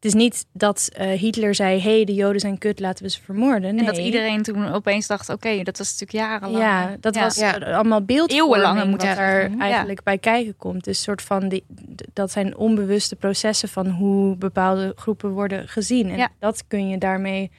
het 0.00 0.04
is 0.04 0.14
niet 0.14 0.46
dat 0.52 0.88
eh, 0.92 1.18
Hitler 1.18 1.54
zei: 1.54 1.80
hey, 1.80 2.04
de 2.04 2.14
Joden 2.14 2.40
zijn 2.40 2.58
kut, 2.58 2.80
laten 2.80 3.04
we 3.04 3.10
ze 3.10 3.22
vermoorden. 3.22 3.74
Nee. 3.74 3.78
En 3.80 3.86
dat 3.86 3.96
iedereen 4.04 4.42
toen 4.42 4.72
opeens 4.72 5.06
dacht, 5.06 5.28
oké, 5.28 5.62
dat 5.62 5.78
was 5.78 5.92
natuurlijk 5.98 6.28
jarenlang. 6.28 6.64
Ja, 6.64 6.96
dat 7.00 7.14
Ja. 7.14 7.20
was 7.22 7.36
Ja. 7.36 7.50
allemaal 7.52 8.02
beeldvorming 8.04 8.54
Eeuwenlang 8.56 8.90
moet 8.90 9.02
wat 9.02 9.16
er 9.18 9.48
doen. 9.50 9.60
eigenlijk 9.60 10.02
bij 10.02 10.18
kijken 10.18 10.56
komt. 10.56 10.84
Dus 10.84 11.02
soort 11.02 11.22
van 11.22 11.48
die, 11.48 11.64
dat 12.12 12.30
zijn 12.30 12.56
onbewuste 12.56 13.16
processen 13.16 13.68
van 13.68 13.86
hoe 13.88 14.36
bepaalde 14.36 14.92
groepen 14.96 15.30
worden 15.30 15.68
gezien. 15.68 16.10
En 16.10 16.16
Ja. 16.16 16.28
dat 16.38 16.64
kun 16.68 16.88
je 16.88 16.98
daarmee 16.98 17.50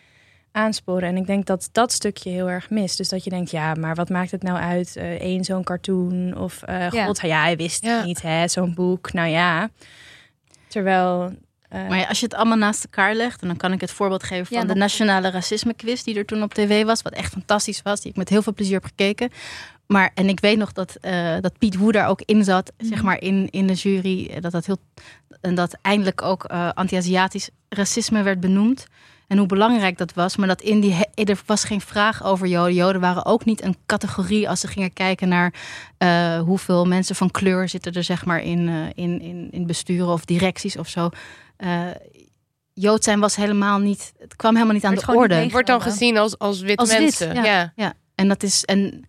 aansporen. 0.52 1.10
En 1.10 1.18
ik 1.18 1.26
denk 1.28 1.46
dat 1.46 1.70
dat 1.72 1.92
stukje 1.92 2.30
heel 2.30 2.50
erg 2.50 2.70
mist. 2.70 2.98
Dus 2.98 3.10
dat 3.10 3.24
je 3.24 3.30
denkt, 3.30 3.52
ja, 3.52 3.74
maar 3.74 3.96
wat 3.96 4.10
maakt 4.10 4.32
het 4.32 4.44
nou 4.44 4.58
uit? 4.60 4.96
eh 4.96 5.12
één 5.22 5.44
zo'n 5.44 5.64
cartoon 5.64 6.38
of 6.38 6.62
eh 6.64 6.90
Ja. 6.92 7.06
god, 7.06 7.20
ja, 7.22 7.42
hij 7.42 7.56
wist 7.58 7.82
het 7.82 7.92
Ja. 7.92 8.04
niet, 8.04 8.22
hè, 8.22 8.48
zo'n 8.48 8.74
boek. 8.74 9.14
Nou 9.14 9.28
ja, 9.30 9.70
terwijl. 10.68 11.32
Eh, 11.70 11.88
Maar 11.88 11.98
ja, 11.98 12.08
als 12.08 12.20
je 12.20 12.26
het 12.26 12.34
allemaal 12.34 12.58
naast 12.58 12.84
elkaar 12.84 13.16
legt, 13.16 13.42
en 13.42 13.48
dan 13.48 13.58
kan 13.58 13.72
ik 13.72 13.82
het 13.82 13.92
voorbeeld 13.92 14.24
geven 14.24 14.46
van 14.46 14.58
Ja, 14.58 14.66
de 14.66 14.76
Nationale 14.76 15.30
Racisme 15.30 15.74
Quiz, 15.74 16.04
die 16.04 16.18
er 16.18 16.26
toen 16.26 16.44
op 16.44 16.54
tv 16.54 16.84
was, 16.86 17.02
wat 17.02 17.14
echt 17.14 17.32
fantastisch 17.32 17.82
was, 17.82 18.02
die 18.02 18.12
ik 18.12 18.18
met 18.18 18.30
heel 18.30 18.42
veel 18.42 18.54
plezier 18.54 18.74
heb 18.74 18.86
gekeken. 18.86 19.30
Maar, 19.92 20.12
en 20.14 20.30
ik 20.30 20.40
weet 20.40 20.58
nog 20.58 20.72
dat, 20.72 20.96
eh, 21.02 21.36
dat 21.42 21.58
Piet 21.58 21.76
Woe 21.78 21.92
daar 21.92 22.08
ook 22.08 22.22
in 22.26 22.44
zat, 22.44 22.72
Mhm. 22.78 22.88
zeg 22.88 23.04
maar, 23.04 23.22
in, 23.22 23.48
in 23.50 23.68
de 23.68 23.74
jury. 23.74 24.26
eh, 24.28 24.42
Dat 24.42 24.52
dat 24.52 24.66
heel, 24.66 24.78
en 25.42 25.56
dat 25.56 25.78
eindelijk 25.82 26.22
ook 26.22 26.44
eh, 26.44 26.70
anti-Aziatisch 26.74 27.50
racisme 27.70 28.24
werd 28.24 28.40
benoemd. 28.40 28.88
En 29.28 29.38
hoe 29.38 29.48
belangrijk 29.48 29.98
dat 29.98 30.14
was. 30.14 30.36
Maar 30.36 30.48
dat 30.48 30.62
in 30.62 30.80
die, 30.80 30.94
he- 30.94 31.24
er 31.24 31.42
was 31.46 31.64
geen 31.64 31.82
vraag 31.82 32.24
over 32.24 32.48
Joden. 32.48 32.74
Joden 32.74 33.02
waren 33.02 33.26
ook 33.26 33.46
niet 33.46 33.64
een 33.64 33.76
categorie 33.86 34.50
als 34.50 34.60
ze 34.60 34.68
gingen 34.68 34.94
kijken 34.94 35.28
naar 35.30 35.54
eh, 35.98 36.40
hoeveel 36.40 36.86
mensen 36.86 37.16
van 37.16 37.32
kleur 37.32 37.70
zitten 37.70 37.94
er, 37.94 38.04
zeg 38.04 38.26
maar, 38.26 38.42
in, 38.42 38.68
eh, 38.68 39.04
in, 39.04 39.22
in, 39.22 39.48
in 39.52 39.66
besturen 39.68 40.08
of 40.08 40.26
directies 40.26 40.78
of 40.78 40.88
zo. 40.88 41.10
Eh, 41.58 41.82
Jood 42.74 43.04
zijn 43.04 43.20
was 43.20 43.36
helemaal 43.36 43.80
niet, 43.80 44.14
het 44.20 44.36
kwam 44.36 44.54
helemaal 44.54 44.76
niet 44.76 44.86
aan 44.86 44.96
de 44.96 45.08
orde. 45.16 45.36
Het 45.36 45.52
wordt 45.52 45.68
dan 45.68 45.82
gezien 45.82 46.18
als, 46.18 46.38
als 46.38 46.62
wit 46.62 46.78
Als 46.78 46.90
wit, 46.90 47.00
mensen. 47.00 47.34
ja. 47.34 47.44
ja. 47.46 47.74
Ja, 47.76 47.94
en 48.16 48.28
dat 48.28 48.44
is. 48.44 48.66
En 48.66 49.04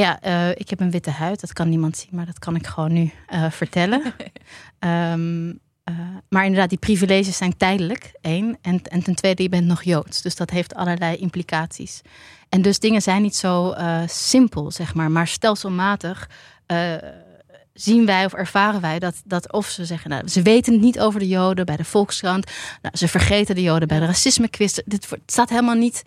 Ja, 0.00 0.20
eh, 0.20 0.50
ik 0.50 0.70
heb 0.70 0.80
een 0.80 0.90
witte 0.90 1.10
huid. 1.10 1.40
Dat 1.40 1.52
kan 1.52 1.68
niemand 1.68 1.96
zien, 1.96 2.08
maar 2.12 2.26
dat 2.26 2.38
kan 2.38 2.56
ik 2.56 2.66
gewoon 2.66 2.92
nu 2.92 3.10
eh, 3.26 3.50
vertellen. 3.50 4.02
Ehm, 4.78 5.52
eh, 5.84 5.94
maar 6.28 6.44
inderdaad, 6.44 6.68
die 6.68 6.78
privileges 6.78 7.36
zijn 7.36 7.56
tijdelijk, 7.56 8.12
één. 8.20 8.58
En, 8.62 8.82
en 8.82 9.02
ten 9.02 9.14
tweede, 9.14 9.42
je 9.42 9.48
bent 9.48 9.66
nog 9.66 9.82
Joods. 9.82 10.22
Dus 10.22 10.36
dat 10.36 10.50
heeft 10.50 10.74
allerlei 10.74 11.16
implicaties. 11.16 12.02
En 12.48 12.62
dus 12.62 12.78
dingen 12.78 13.02
zijn 13.02 13.22
niet 13.22 13.36
zo 13.36 13.74
simpel, 14.06 14.70
zeg 14.70 14.94
maar. 14.94 15.10
Maar 15.10 15.26
stelselmatig 15.26 16.30
zien 17.72 18.06
wij 18.06 18.24
of 18.24 18.32
ervaren 18.32 18.80
wij 18.80 18.98
dat, 18.98 19.22
dat 19.24 19.52
of 19.52 19.66
ze 19.66 19.84
zeggen... 19.84 20.10
Nou, 20.10 20.28
ze 20.28 20.42
weten 20.42 20.72
het 20.72 20.82
niet 20.82 21.00
over 21.00 21.20
de 21.20 21.28
Joden 21.28 21.66
bij 21.66 21.76
de 21.76 21.84
Volkskrant. 21.84 22.50
Nou, 22.82 22.96
ze 22.96 23.08
vergeten 23.08 23.54
de 23.54 23.62
Joden 23.62 23.88
bij 23.88 23.98
de 23.98 24.06
racisme-quiz. 24.06 24.78
Dit 24.84 25.08
staat 25.26 25.48
helemaal 25.48 25.74
niet... 25.74 26.02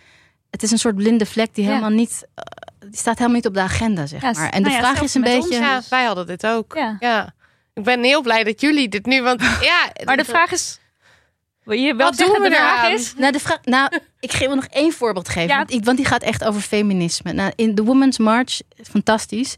Het 0.49 0.63
is 0.63 0.71
een 0.71 0.77
soort 0.77 0.95
blinde 0.95 1.25
vlek 1.25 1.55
die 1.55 1.63
Ja. 1.63 1.69
helemaal 1.69 1.89
niet... 1.89 2.25
eh, 2.35 2.43
die 2.79 2.97
staat 2.97 3.17
helemaal 3.17 3.35
niet 3.37 3.47
op 3.47 3.53
de 3.53 3.59
agenda, 3.61 4.05
zeg 4.05 4.21
Ja, 4.21 4.31
maar. 4.31 4.49
En 4.49 4.63
de 4.63 4.69
nou 4.69 4.81
ja, 4.81 4.89
vraag 4.89 5.03
is 5.03 5.13
een 5.13 5.25
ons, 5.27 5.33
beetje... 5.47 5.63
Ja, 5.63 5.81
wij 5.89 6.03
hadden 6.03 6.27
dit 6.27 6.45
ook. 6.45 6.73
Ja. 6.75 6.95
Ja. 6.99 7.33
Ik 7.73 7.83
ben 7.83 8.03
heel 8.03 8.21
blij 8.21 8.43
dat 8.43 8.61
jullie 8.61 8.89
dit 8.89 9.05
nu, 9.05 9.21
want 9.21 9.41
ja. 9.71 9.91
Maar 10.05 10.17
de 10.17 10.25
vraag 10.25 10.51
is... 10.51 10.79
Wil 11.63 11.77
je 11.77 11.95
wel 11.95 12.07
Wat 12.09 12.17
doen 12.17 12.41
we 12.41 12.49
de 12.49 12.55
vraag 12.55 12.89
is... 12.91 13.13
Nou, 13.17 13.31
de 13.31 13.39
vraag, 13.39 13.59
nou, 13.63 13.89
ik 14.19 14.31
ga 14.33 14.45
wel 14.45 14.55
nog 14.55 14.65
één 14.65 14.91
voorbeeld 14.93 15.29
geven. 15.29 15.49
Ja. 15.49 15.57
Want, 15.57 15.71
ik, 15.71 15.85
want 15.85 15.97
die 15.97 16.05
gaat 16.05 16.21
echt 16.23 16.43
over 16.43 16.61
feminisme. 16.61 17.33
Nou, 17.33 17.51
in 17.55 17.75
de 17.75 17.83
Women's 17.83 18.17
March, 18.17 18.61
fantastisch. 18.83 19.55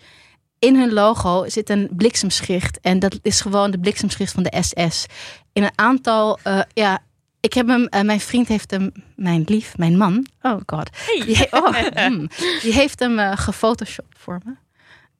In 0.59 0.75
hun 0.75 0.93
logo 0.93 1.49
zit 1.49 1.69
een 1.69 1.89
bliksemschicht. 1.91 2.79
En 2.81 2.99
dat 2.99 3.19
is 3.21 3.41
gewoon 3.41 3.71
de 3.71 3.79
bliksemschicht 3.79 4.31
van 4.33 4.43
de 4.43 4.57
SS. 4.61 5.05
In 5.53 5.63
een 5.63 5.71
aantal, 5.75 6.39
eh, 6.43 6.61
ja, 6.73 6.99
ik 7.41 7.53
heb 7.53 7.67
hem, 7.67 7.85
eh, 7.85 8.01
mijn 8.01 8.19
vriend 8.19 8.47
heeft 8.47 8.71
hem, 8.71 8.91
mijn 9.15 9.43
lief, 9.45 9.77
mijn 9.77 9.97
man, 9.97 10.25
oh 10.41 10.61
god. 10.65 10.89
Die, 11.25 11.51
oh, 11.51 11.75
hmm. 12.05 12.29
die 12.61 12.73
heeft 12.73 12.99
hem 12.99 13.19
eh 13.19 13.37
gefotoshopt 13.37 14.17
voor 14.19 14.39
me. 14.45 14.53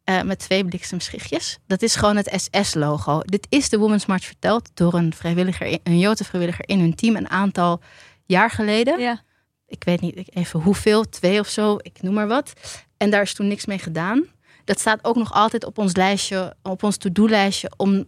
Eh, 0.04 0.22
met 0.22 0.40
twee 0.40 0.66
bliksemschichtjes. 0.66 1.58
Dat 1.68 1.82
is 1.82 1.96
gewoon 1.96 2.16
het 2.16 2.34
SS-logo. 2.36 3.20
Dit 3.20 3.48
is 3.50 3.70
de 3.70 3.78
Women's 3.78 4.06
March 4.06 4.24
verteld 4.24 4.70
door 4.74 4.94
een 4.94 5.14
vrijwilliger, 5.14 5.80
een 5.84 6.00
Joodse 6.00 6.24
vrijwilliger 6.24 6.68
in 6.68 6.80
hun 6.80 6.96
team 6.96 7.16
een 7.16 7.30
aantal 7.30 7.82
jaar 8.26 8.50
geleden. 8.50 9.00
Ja. 9.00 9.22
Ik 9.68 9.84
weet 9.84 10.02
niet 10.02 10.36
even 10.36 10.60
hoeveel, 10.60 11.10
twee 11.10 11.40
of 11.40 11.48
zo, 11.48 11.78
ik 11.82 12.02
noem 12.02 12.14
maar 12.14 12.28
wat. 12.28 12.54
En 12.98 13.10
daar 13.10 13.22
is 13.22 13.34
toen 13.34 13.48
niks 13.48 13.66
mee 13.66 13.80
gedaan. 13.80 14.26
Dat 14.64 14.80
staat 14.80 15.04
ook 15.04 15.16
nog 15.16 15.34
altijd 15.34 15.66
op 15.66 15.78
ons 15.78 15.96
lijstje, 15.96 16.56
op 16.62 16.84
ons 16.84 16.98
to-do-lijstje 16.98 17.72
om, 17.78 18.06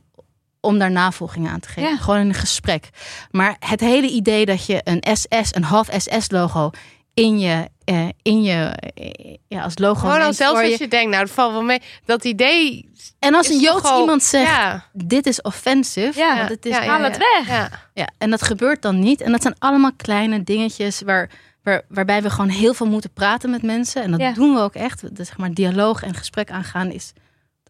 om 0.63 0.79
daar 0.79 0.91
navolging 0.91 1.47
aan 1.47 1.59
te 1.59 1.67
geven. 1.67 1.89
Ja. 1.89 1.97
Gewoon 1.97 2.19
een 2.19 2.33
gesprek. 2.33 2.89
Maar 3.31 3.55
het 3.59 3.79
hele 3.79 4.07
idee 4.09 4.45
dat 4.45 4.65
je 4.65 4.81
een 4.83 5.03
SS, 5.17 5.55
een 5.55 5.63
half 5.63 5.87
SS-logo 5.97 6.69
in 7.13 7.39
je, 7.39 7.69
eh, 7.85 8.07
in 8.21 8.43
je 8.43 8.73
eh, 8.95 9.35
ja, 9.47 9.61
als 9.63 9.77
logo. 9.77 9.99
Gewoon 9.99 10.21
al 10.21 10.33
zelfs 10.33 10.59
als 10.59 10.69
je. 10.69 10.75
je 10.79 10.87
denkt, 10.87 11.11
nou, 11.11 11.25
dat 11.25 11.33
valt 11.33 11.51
wel 11.51 11.61
mee. 11.61 11.81
Dat 12.05 12.23
idee. 12.25 12.89
En 13.19 13.35
als 13.35 13.49
een 13.49 13.59
Joods 13.59 13.83
al- 13.89 13.99
iemand 13.99 14.23
zegt: 14.23 14.49
Ja. 14.49 14.85
dit 14.93 15.25
is 15.25 15.41
offensive, 15.41 16.19
Ja, 16.19 16.37
want 16.37 16.49
het 16.49 16.65
is 16.65 16.75
Haal 16.77 16.99
ja. 16.99 17.03
het 17.03 17.17
weg. 17.17 17.47
Ja. 17.47 17.69
Ja, 17.93 18.07
en 18.17 18.29
dat 18.29 18.41
gebeurt 18.41 18.81
dan 18.81 18.99
niet. 18.99 19.21
En 19.21 19.31
dat 19.31 19.41
zijn 19.41 19.55
allemaal 19.59 19.91
kleine 19.97 20.43
dingetjes 20.43 21.01
waar, 21.01 21.29
waar, 21.63 21.81
waarbij 21.89 22.21
we 22.21 22.29
gewoon 22.29 22.49
heel 22.49 22.73
veel 22.73 22.87
moeten 22.87 23.13
praten 23.13 23.49
met 23.49 23.61
mensen. 23.61 24.03
En 24.03 24.11
dat 24.11 24.35
doen 24.35 24.53
we 24.53 24.59
ook 24.61 24.75
echt. 24.75 25.15
Dus 25.15 25.27
zeg 25.27 25.37
maar, 25.37 25.53
dialoog 25.53 26.03
en 26.03 26.13
gesprek 26.13 26.51
aangaan 26.51 26.91
is 26.91 27.13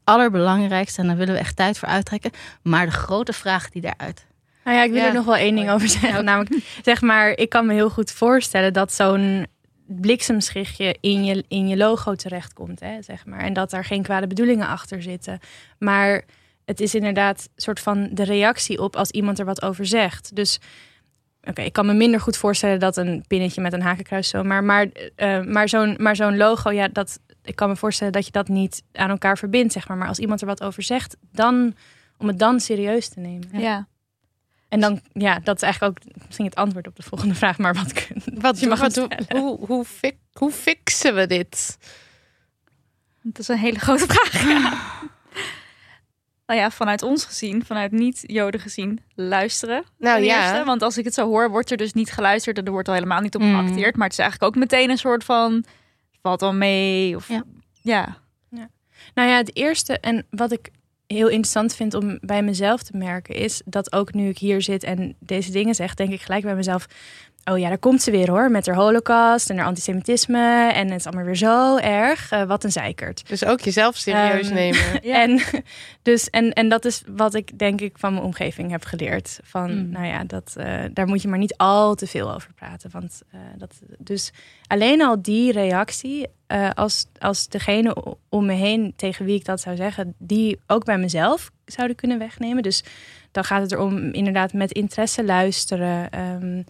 allerbelangrijkste. 0.03 1.01
En 1.01 1.07
daar 1.07 1.17
willen 1.17 1.33
we 1.33 1.39
echt 1.39 1.55
tijd 1.55 1.77
voor 1.79 1.87
uittrekken. 1.87 2.31
Maar 2.61 2.85
de 2.85 2.91
grote 2.91 3.33
vraag 3.33 3.69
die 3.69 3.81
daaruit. 3.81 4.25
Nou 4.63 4.77
ja, 4.77 4.83
ik 4.83 4.91
wil 4.91 5.01
Ja. 5.01 5.07
er 5.07 5.13
nog 5.13 5.25
wel 5.25 5.35
één 5.35 5.55
ding 5.55 5.69
over 5.69 5.87
zeggen. 5.89 6.25
Namelijk, 6.25 6.55
zeg 6.83 7.01
maar, 7.01 7.29
ik 7.29 7.49
kan 7.49 7.65
me 7.65 7.73
heel 7.73 7.89
goed 7.89 8.11
voorstellen 8.11 8.73
dat 8.73 8.93
zo'n 8.93 9.47
bliksemschichtje 9.87 10.97
in 11.01 11.23
je, 11.25 11.43
in 11.47 11.67
je 11.67 11.77
logo 11.77 12.15
terechtkomt. 12.15 12.79
Hè, 12.79 13.01
zeg 13.01 13.25
maar. 13.25 13.39
En 13.39 13.53
dat 13.53 13.69
daar 13.69 13.85
geen 13.85 14.03
kwade 14.03 14.27
bedoelingen 14.27 14.67
achter 14.67 15.01
zitten. 15.01 15.39
Maar 15.79 16.23
het 16.65 16.79
is 16.79 16.95
inderdaad 16.95 17.39
een 17.55 17.61
soort 17.61 17.79
van 17.79 18.09
de 18.11 18.23
reactie 18.23 18.81
op 18.81 18.95
als 18.95 19.09
iemand 19.11 19.39
er 19.39 19.45
wat 19.45 19.61
over 19.61 19.85
zegt. 19.85 20.35
Dus 20.35 20.59
oké, 21.43 21.61
ik 21.61 21.73
kan 21.73 21.85
me 21.85 21.93
minder 21.93 22.19
goed 22.19 22.37
voorstellen 22.37 22.79
dat 22.79 22.97
een 22.97 23.23
pinnetje 23.27 23.61
met 23.61 23.73
een 23.73 23.81
hakenkruis 23.81 24.29
zo. 24.29 24.43
Maar, 24.43 24.63
maar, 24.63 24.87
eh, 25.15 25.41
maar 25.41 25.69
zo'n 25.69 25.95
maar 25.99 26.15
zo'n 26.15 26.37
logo, 26.37 26.71
ja, 26.71 26.87
dat, 26.87 27.19
ik 27.43 27.55
kan 27.55 27.69
me 27.69 27.75
voorstellen 27.75 28.13
dat 28.13 28.25
je 28.25 28.31
dat 28.31 28.47
niet 28.47 28.83
aan 28.93 29.09
elkaar 29.09 29.37
verbindt. 29.37 29.73
Zeg 29.73 29.87
maar. 29.87 29.97
maar 29.97 30.07
als 30.07 30.19
iemand 30.19 30.41
er 30.41 30.47
wat 30.47 30.63
over 30.63 30.83
zegt, 30.83 31.17
dan 31.31 31.75
om 32.17 32.27
het 32.27 32.39
dan 32.39 32.59
serieus 32.59 33.07
te 33.09 33.19
nemen. 33.19 33.59
Ja. 33.59 33.87
En 34.69 34.79
dan, 34.79 35.01
ja, 35.13 35.39
dat 35.39 35.55
is 35.55 35.61
eigenlijk 35.61 35.97
ook 36.05 36.13
misschien 36.25 36.45
het 36.45 36.55
antwoord 36.55 36.87
op 36.87 36.95
de 36.95 37.03
volgende 37.03 37.35
vraag. 37.35 37.57
Maar 37.57 37.73
wat, 37.73 37.93
kun- 37.93 38.23
Wat, 38.41 38.59
je 38.59 38.67
mag 38.67 38.79
wat, 38.79 39.07
hoe, 39.29 39.65
hoe, 39.65 39.85
fi- 39.85 40.17
hoe 40.33 40.51
fixen 40.51 41.15
we 41.15 41.27
dit? 41.27 41.77
Dat 43.21 43.39
is 43.39 43.47
een 43.47 43.57
hele 43.57 43.79
grote 43.79 44.05
vraag. 44.07 44.47
Ja. 44.47 44.73
Nou 46.45 46.59
ja, 46.59 46.71
vanuit 46.71 47.01
ons 47.01 47.25
gezien, 47.25 47.65
vanuit 47.65 47.91
niet-Joden 47.91 48.59
gezien, 48.59 48.99
luisteren. 49.15 49.83
Nou 49.97 50.23
ja. 50.23 50.43
eerste. 50.49 50.65
Want 50.65 50.81
als 50.81 50.97
ik 50.97 51.05
het 51.05 51.13
zo 51.13 51.27
hoor, 51.27 51.49
wordt 51.49 51.71
er 51.71 51.77
dus 51.77 51.93
niet 51.93 52.11
geluisterd 52.11 52.57
en 52.57 52.65
er 52.65 52.71
wordt 52.71 52.87
al 52.87 52.93
helemaal 52.93 53.21
niet 53.21 53.35
op 53.35 53.41
Mm. 53.41 53.53
geacteerd. 53.65 53.95
Maar 53.95 54.03
het 54.07 54.17
is 54.17 54.23
eigenlijk 54.23 54.53
ook 54.55 54.59
meteen 54.61 54.89
een 54.89 54.97
soort 54.97 55.23
van, 55.23 55.65
valt 56.23 56.41
wel 56.41 56.53
mee. 56.53 57.15
Of, 57.15 57.27
Ja. 57.27 57.43
ja. 57.81 58.21
Nou 59.13 59.29
ja, 59.29 59.37
het 59.37 59.55
eerste 59.55 59.99
en 59.99 60.25
wat 60.29 60.51
ik 60.51 60.71
heel 61.07 61.27
interessant 61.27 61.75
vind 61.75 61.93
om 61.93 62.17
bij 62.21 62.43
mezelf 62.43 62.83
te 62.83 62.97
merken 62.97 63.35
is 63.35 63.61
dat 63.65 63.93
ook 63.93 64.13
nu 64.13 64.29
ik 64.29 64.37
hier 64.37 64.61
zit 64.61 64.83
en 64.83 65.15
deze 65.19 65.51
dingen 65.51 65.75
zeg, 65.75 65.93
denk 65.93 66.11
ik 66.11 66.21
gelijk 66.21 66.43
bij 66.43 66.55
mezelf. 66.55 66.85
Oh 67.51 67.59
ja, 67.59 67.67
daar 67.69 67.77
komt 67.77 68.01
ze 68.01 68.11
weer 68.11 68.29
hoor, 68.29 68.51
met 68.51 68.65
haar 68.65 68.75
holocaust 68.75 69.49
en 69.49 69.57
haar 69.57 69.65
antisemitisme. 69.65 70.71
En 70.73 70.87
het 70.89 70.99
is 70.99 71.05
allemaal 71.05 71.25
weer 71.25 71.35
zo 71.35 71.77
erg. 71.77 72.31
Eh, 72.31 72.43
wat 72.43 72.63
een 72.63 72.71
zeikert. 72.71 73.27
Dus 73.29 73.45
ook 73.45 73.59
jezelf 73.61 73.95
serieus 73.95 74.45
Ehm, 74.45 74.53
nemen. 74.53 74.79
Ja. 75.03 75.21
En, 75.21 75.41
dus, 76.01 76.29
en, 76.29 76.53
en 76.53 76.69
dat 76.69 76.85
is 76.85 77.03
wat 77.07 77.33
ik 77.33 77.59
denk 77.59 77.81
ik 77.81 77.97
van 77.97 78.13
mijn 78.13 78.25
omgeving 78.25 78.71
heb 78.71 78.83
geleerd. 78.85 79.39
Van, 79.43 79.71
Mm. 79.77 79.89
nou 79.89 80.05
ja, 80.05 80.23
dat, 80.23 80.53
eh, 80.57 80.79
daar 80.93 81.07
moet 81.07 81.21
je 81.21 81.27
maar 81.27 81.37
niet 81.37 81.57
al 81.57 81.95
te 81.95 82.07
veel 82.07 82.33
over 82.33 82.53
praten. 82.53 82.89
Want, 82.91 83.21
eh, 83.31 83.39
dat, 83.57 83.73
dus 83.97 84.31
alleen 84.67 85.01
al 85.01 85.21
die 85.21 85.51
reactie, 85.51 86.27
eh, 86.47 86.69
als, 86.73 87.05
als 87.19 87.47
degene 87.47 87.95
om 88.29 88.45
me 88.45 88.53
heen 88.53 88.93
tegen 88.95 89.25
wie 89.25 89.35
ik 89.35 89.45
dat 89.45 89.61
zou 89.61 89.75
zeggen, 89.75 90.13
die 90.17 90.59
ook 90.67 90.85
bij 90.85 90.97
mezelf 90.97 91.51
zouden 91.65 91.95
kunnen 91.95 92.19
wegnemen. 92.19 92.63
Dus 92.63 92.83
dan 93.31 93.43
gaat 93.43 93.61
het 93.61 93.71
erom 93.71 93.97
inderdaad 94.11 94.53
met 94.53 94.71
interesse 94.71 95.23
luisteren. 95.25 96.09
ehm, 96.11 96.63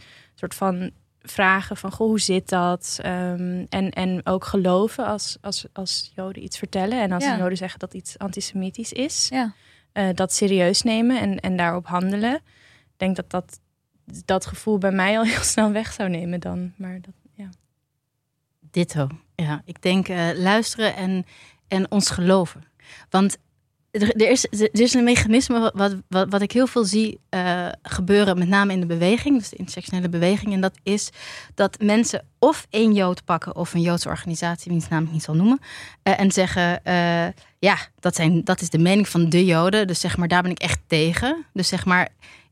soort 0.44 0.56
van 0.56 0.92
vragen 1.22 1.78
van, 1.78 1.92
goh, 1.92 2.08
hoe 2.08 2.20
zit 2.20 2.50
dat? 2.50 3.00
Ehm, 3.02 3.66
en, 3.70 3.90
en 3.90 4.22
ook 4.24 4.46
geloven 4.46 5.06
als, 5.06 5.38
als, 5.42 5.66
als 5.74 6.12
Joden 6.16 6.44
iets 6.44 6.58
vertellen. 6.58 7.02
En 7.02 7.12
als 7.12 7.24
Ja. 7.24 7.38
Joden 7.38 7.58
zeggen 7.58 7.80
dat 7.80 7.94
iets 7.94 8.18
antisemitisch 8.18 8.94
is. 8.94 9.28
Ja. 9.30 9.54
eh, 9.92 10.10
dat 10.14 10.34
serieus 10.34 10.82
nemen 10.82 11.20
en, 11.20 11.40
en 11.40 11.58
daarop 11.58 11.88
handelen. 11.88 12.36
Ik 12.36 12.98
denk 12.98 13.16
dat, 13.16 13.30
dat 13.30 13.60
dat 14.26 14.46
gevoel 14.46 14.78
bij 14.78 14.92
mij 14.92 15.18
al 15.18 15.24
heel 15.34 15.44
snel 15.44 15.72
weg 15.72 15.94
zou 15.94 16.10
nemen 16.10 16.40
dan. 16.40 16.74
Maar 16.76 17.02
dat, 17.02 17.14
ja. 17.34 17.50
Ditto. 18.60 19.08
Ja, 19.36 19.62
ik 19.66 19.82
denk 19.82 20.08
eh, 20.08 20.30
luisteren 20.36 20.96
en, 20.96 21.26
en 21.68 21.92
ons 21.92 22.10
geloven. 22.10 22.64
Want 23.10 23.38
er, 24.02 24.30
is, 24.30 24.46
er 24.46 24.82
is 24.82 24.94
een 24.94 25.04
mechanisme 25.04 25.72
wat- 25.74 25.96
wat, 26.08 26.30
wat, 26.30 26.42
ik 26.42 26.52
heel 26.52 26.68
veel 26.68 26.86
zie 26.86 27.20
eh, 27.30 27.68
gebeuren, 27.82 28.38
met 28.38 28.48
name 28.48 28.74
in 28.74 28.80
de 28.80 28.86
beweging, 28.86 29.38
dus 29.40 29.50
de 29.50 29.56
intersectionele 29.56 30.10
beweging. 30.10 30.54
En 30.54 30.62
dat 30.62 30.78
is 30.84 31.10
dat 31.56 31.80
mensen 31.82 32.26
of 32.40 32.68
één 32.70 32.94
Jood 32.94 33.26
pakken 33.26 33.56
of 33.56 33.74
een 33.74 33.82
Joodse 33.82 34.10
organisatie, 34.10 34.72
wiens 34.72 34.88
naam 34.88 35.04
ik 35.04 35.12
niet 35.12 35.24
zal 35.24 35.36
noemen, 35.36 35.60
eh, 36.04 36.20
en 36.20 36.32
zeggen: 36.32 36.84
eh, 36.84 37.28
ja, 37.60 37.78
dat, 38.00 38.16
zijn, 38.16 38.44
dat 38.44 38.62
is 38.62 38.70
de 38.70 38.78
mening 38.80 39.10
van 39.10 39.30
de 39.30 39.46
Joden, 39.46 39.88
dus 39.88 40.00
zeg 40.00 40.18
maar, 40.18 40.28
daar 40.28 40.42
ben 40.42 40.52
ik 40.52 40.60
echt 40.60 40.80
tegen. 40.88 41.46
Dus 41.54 41.68
zeg 41.68 41.86
maar, 41.86 42.10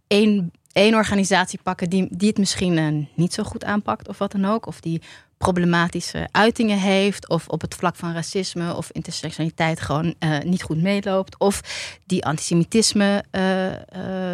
één, 0.08 0.52
één 0.72 0.96
organisatie 0.96 1.60
pakken 1.64 1.90
die, 1.90 2.08
die 2.10 2.28
het 2.30 2.38
misschien 2.38 3.10
niet 3.16 3.34
zo 3.34 3.44
goed 3.44 3.64
aanpakt 3.64 4.08
of 4.08 4.18
wat 4.18 4.32
dan 4.32 4.46
ook, 4.46 4.66
of 4.66 4.80
die 4.80 5.02
problematische 5.42 6.28
uitingen 6.32 6.78
heeft, 6.80 7.30
of 7.30 7.48
op 7.48 7.62
het 7.62 7.76
vlak 7.76 7.96
van 7.96 8.14
racisme 8.14 8.76
of 8.76 8.90
intersectionaliteit 8.92 9.82
gewoon 9.82 10.16
eh, 10.20 10.40
niet 10.40 10.64
goed 10.64 10.82
meeloopt, 10.82 11.40
of 11.40 11.62
die 12.06 12.26
antisemitisme, 12.26 13.24
eh, 13.32 13.68
eh, 13.72 14.32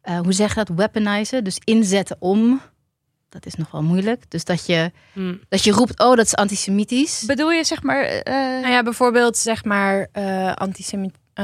eh, 0.00 0.20
hoe 0.20 0.32
zeg 0.32 0.48
je 0.54 0.64
dat, 0.64 0.76
weaponizen, 0.76 1.44
dus 1.44 1.58
inzetten 1.64 2.16
om. 2.18 2.60
Dat 3.28 3.46
is 3.46 3.54
nog 3.54 3.70
wel 3.70 3.82
moeilijk. 3.82 4.24
Dus 4.30 4.44
dat 4.44 4.66
je, 4.66 4.92
Hm. 5.12 5.34
dat 5.48 5.64
je 5.64 5.70
roept, 5.72 6.00
oh, 6.00 6.16
dat 6.16 6.26
is 6.26 6.34
antisemitisch. 6.34 7.22
Bedoel 7.26 7.50
je 7.50 7.64
zeg 7.64 7.82
maar... 7.82 8.02
eh, 8.04 8.34
Nou 8.34 8.68
ja, 8.72 8.82
bijvoorbeeld 8.82 9.36
zeg 9.36 9.64
maar 9.64 10.08
eh, 10.12 10.52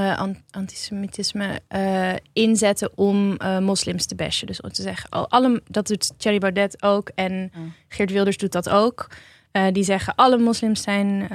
an- 0.00 0.42
antisemitisme 0.50 1.60
eh, 1.68 2.12
inzetten 2.32 2.90
om 2.98 3.36
eh, 3.36 3.58
moslims 3.58 4.06
te 4.06 4.14
bashen. 4.14 4.46
Dus 4.46 4.60
om 4.60 4.70
te 4.72 4.82
zeggen, 4.82 5.12
oh, 5.12 5.24
alle, 5.28 5.62
dat 5.68 5.86
doet 5.86 6.12
Thierry 6.18 6.38
Baudet 6.38 6.82
ook 6.82 7.10
en 7.14 7.50
Oh. 7.56 7.62
Geert 7.88 8.10
Wilders 8.10 8.36
doet 8.36 8.52
dat 8.52 8.68
ook. 8.68 9.06
Die 9.72 9.84
zeggen 9.84 10.14
alle 10.14 10.38
moslims 10.38 10.82
zijn 10.82 11.28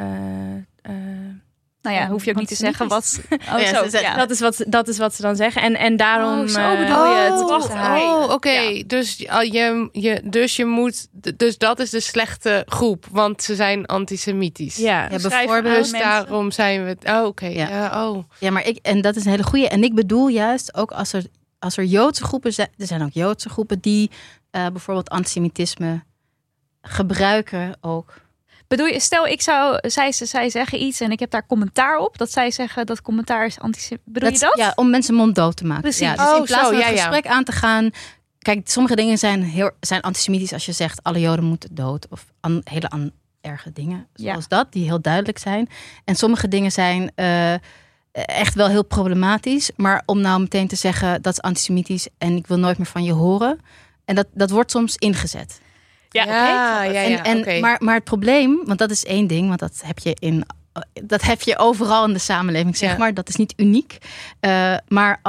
Nou 1.81 1.95
ja, 1.95 2.07
hoef 2.07 2.26
je 2.26 2.31
ook 2.31 2.38
niet 2.38 2.47
te 2.47 2.56
zeggen 2.56 2.88
wat... 2.88 3.19
Oh, 3.31 3.60
Ja, 3.60 3.65
zo, 3.76 3.84
ze 3.84 3.89
zeggen- 3.89 4.10
ja. 4.10 4.15
Dat, 4.15 4.30
is 4.30 4.39
wat, 4.39 4.64
dat 4.68 4.88
is 4.88 4.97
wat 4.97 5.15
ze 5.15 5.22
dan 5.22 5.35
zeggen. 5.35 5.61
En, 5.61 5.76
en 5.77 5.97
daarom... 5.97 6.39
Oh, 6.39 6.47
zo 6.47 6.60
eh, 6.60 6.80
bedoel 6.80 7.06
je 7.06 7.15
het. 7.18 7.41
Oh, 7.41 8.23
oh, 8.23 8.30
oké. 8.31 8.49
Ja. 8.49 8.84
Dus, 8.88 9.26
oh, 9.31 9.43
je, 9.43 9.89
je, 9.91 10.22
dus 10.23 10.56
je 10.56 10.65
moet. 10.65 11.07
Dus 11.38 11.57
dat 11.57 11.80
is 11.80 11.89
de 11.89 11.99
slechte 11.99 12.64
groep, 12.68 13.06
want 13.11 13.43
ze 13.43 13.56
zijn 13.56 13.85
antisemitisch. 13.85 14.76
Ja, 14.76 15.07
bijvoorbeeld- 15.07 15.76
Dus 15.76 15.91
mensen. 15.91 16.10
daarom 16.10 16.51
zijn 16.51 16.85
we. 16.85 16.97
Oh, 17.06 17.26
oké. 17.26 17.45
Ja. 17.45 17.69
Ja. 17.69 18.07
oh. 18.10 18.23
Ja, 18.39 18.51
maar 18.51 18.68
ik, 18.68 18.77
en 18.81 19.01
dat 19.01 19.15
is 19.15 19.26
een 19.26 19.31
hele 19.31 19.43
goede. 19.43 19.68
En 19.69 19.84
ik 19.84 19.95
bedoel 19.95 20.27
juist 20.27 20.76
ook 20.76 20.91
als 20.91 21.14
er, 21.14 21.23
als 21.60 21.77
er 21.77 21.84
Joodse 21.84 22.23
groepen 22.23 22.53
zijn, 22.53 22.69
er 22.77 22.88
zijn 22.88 23.01
ook 23.03 23.14
Joodse 23.14 23.49
groepen 23.49 23.80
die 23.80 24.10
eh, 24.51 24.68
bijvoorbeeld 24.68 25.10
antisemitisme 25.10 26.03
gebruiken 26.81 27.77
ook. 27.81 28.14
Bedoel 28.70 28.86
je, 28.86 29.00
stel 29.00 29.28
ik 29.28 29.41
zou, 29.41 29.78
zij, 29.82 30.12
zij 30.12 30.50
zeggen 30.50 30.82
iets 30.82 31.00
en 31.00 31.12
ik 31.12 31.20
heb 31.20 31.32
daar 31.32 31.46
commentaar 31.46 31.98
op. 31.98 32.18
Dat 32.18 32.32
zij 32.32 32.52
zeggen 32.52 32.86
dat 32.86 33.02
commentaar 33.02 33.46
is 33.46 33.60
antisemitisch. 33.60 34.14
Bedoel 34.14 34.32
je 34.32 34.40
dat? 34.40 34.58
Ja, 34.58 34.72
om 34.76 34.90
mensen 34.90 35.14
mond 35.16 35.36
dood 35.36 35.56
te 35.56 35.66
maken. 35.66 35.82
Precies. 35.82 36.00
Ja, 36.00 36.16
dus 36.16 36.26
Oh, 36.26 36.38
in 36.38 36.44
plaats 36.44 36.68
zo, 36.68 36.74
van 36.74 36.82
het 36.86 36.96
ja. 36.96 37.02
gesprek 37.02 37.28
aan 37.28 37.44
te 37.44 37.52
gaan. 37.52 37.90
Kijk, 38.40 38.70
sommige 38.70 38.96
dingen 38.96 39.18
zijn, 39.18 39.44
heel, 39.44 39.72
zijn 39.80 40.02
antisemitisch 40.02 40.54
als 40.54 40.66
je 40.66 40.72
zegt 40.72 41.04
alle 41.04 41.20
Joden 41.20 41.46
moeten 41.46 41.76
dood. 41.76 42.08
Of 42.10 42.26
an- 42.40 42.62
hele 42.64 42.90
an- 42.90 43.12
erge 43.41 43.72
dingen 43.72 44.08
zoals 44.14 44.48
dat, 44.48 44.72
die 44.72 44.86
heel 44.86 45.02
duidelijk 45.02 45.38
zijn. 45.38 45.70
En 46.06 46.16
sommige 46.16 46.48
dingen 46.48 46.72
zijn 46.72 47.12
eh, 47.16 47.54
echt 48.12 48.54
wel 48.56 48.68
heel 48.68 48.86
problematisch. 48.86 49.72
Maar 49.76 50.04
om 50.06 50.22
nou 50.22 50.40
meteen 50.41 50.68
te 50.68 50.76
zeggen 50.76 51.22
dat 51.22 51.34
is 51.34 51.41
antisemitisch 51.41 52.08
en 52.18 52.36
ik 52.36 52.48
wil 52.48 52.58
nooit 52.58 52.78
meer 52.78 52.88
van 52.88 53.04
je 53.04 53.12
horen. 53.14 53.60
En 54.06 54.16
dat, 54.16 54.28
dat 54.34 54.50
wordt 54.50 54.72
soms 54.72 54.96
ingezet. 54.96 55.60
Ja, 56.10 56.84
ja, 56.84 57.02
ja. 57.02 57.23
en, 57.23 57.60
maar, 57.60 57.77
maar 57.80 57.95
het 57.95 58.03
probleem, 58.03 58.61
want 58.65 58.80
dat 58.80 58.91
is 58.91 59.06
één 59.06 59.27
ding, 59.27 59.48
want 59.48 59.60
dat 59.60 59.81
heb 59.86 59.99
je 59.99 60.15
in. 60.19 60.45
Dat 61.03 61.22
heb 61.22 61.41
je 61.41 61.57
overal 61.57 62.06
in 62.06 62.14
de 62.14 62.19
samenleving, 62.19 62.77
zeg 62.77 62.98
maar. 62.98 63.14
Dat 63.14 63.30
is 63.30 63.36
niet 63.36 63.53
uniek. 63.57 63.98
Eh, 64.40 64.76
maar 64.88 65.22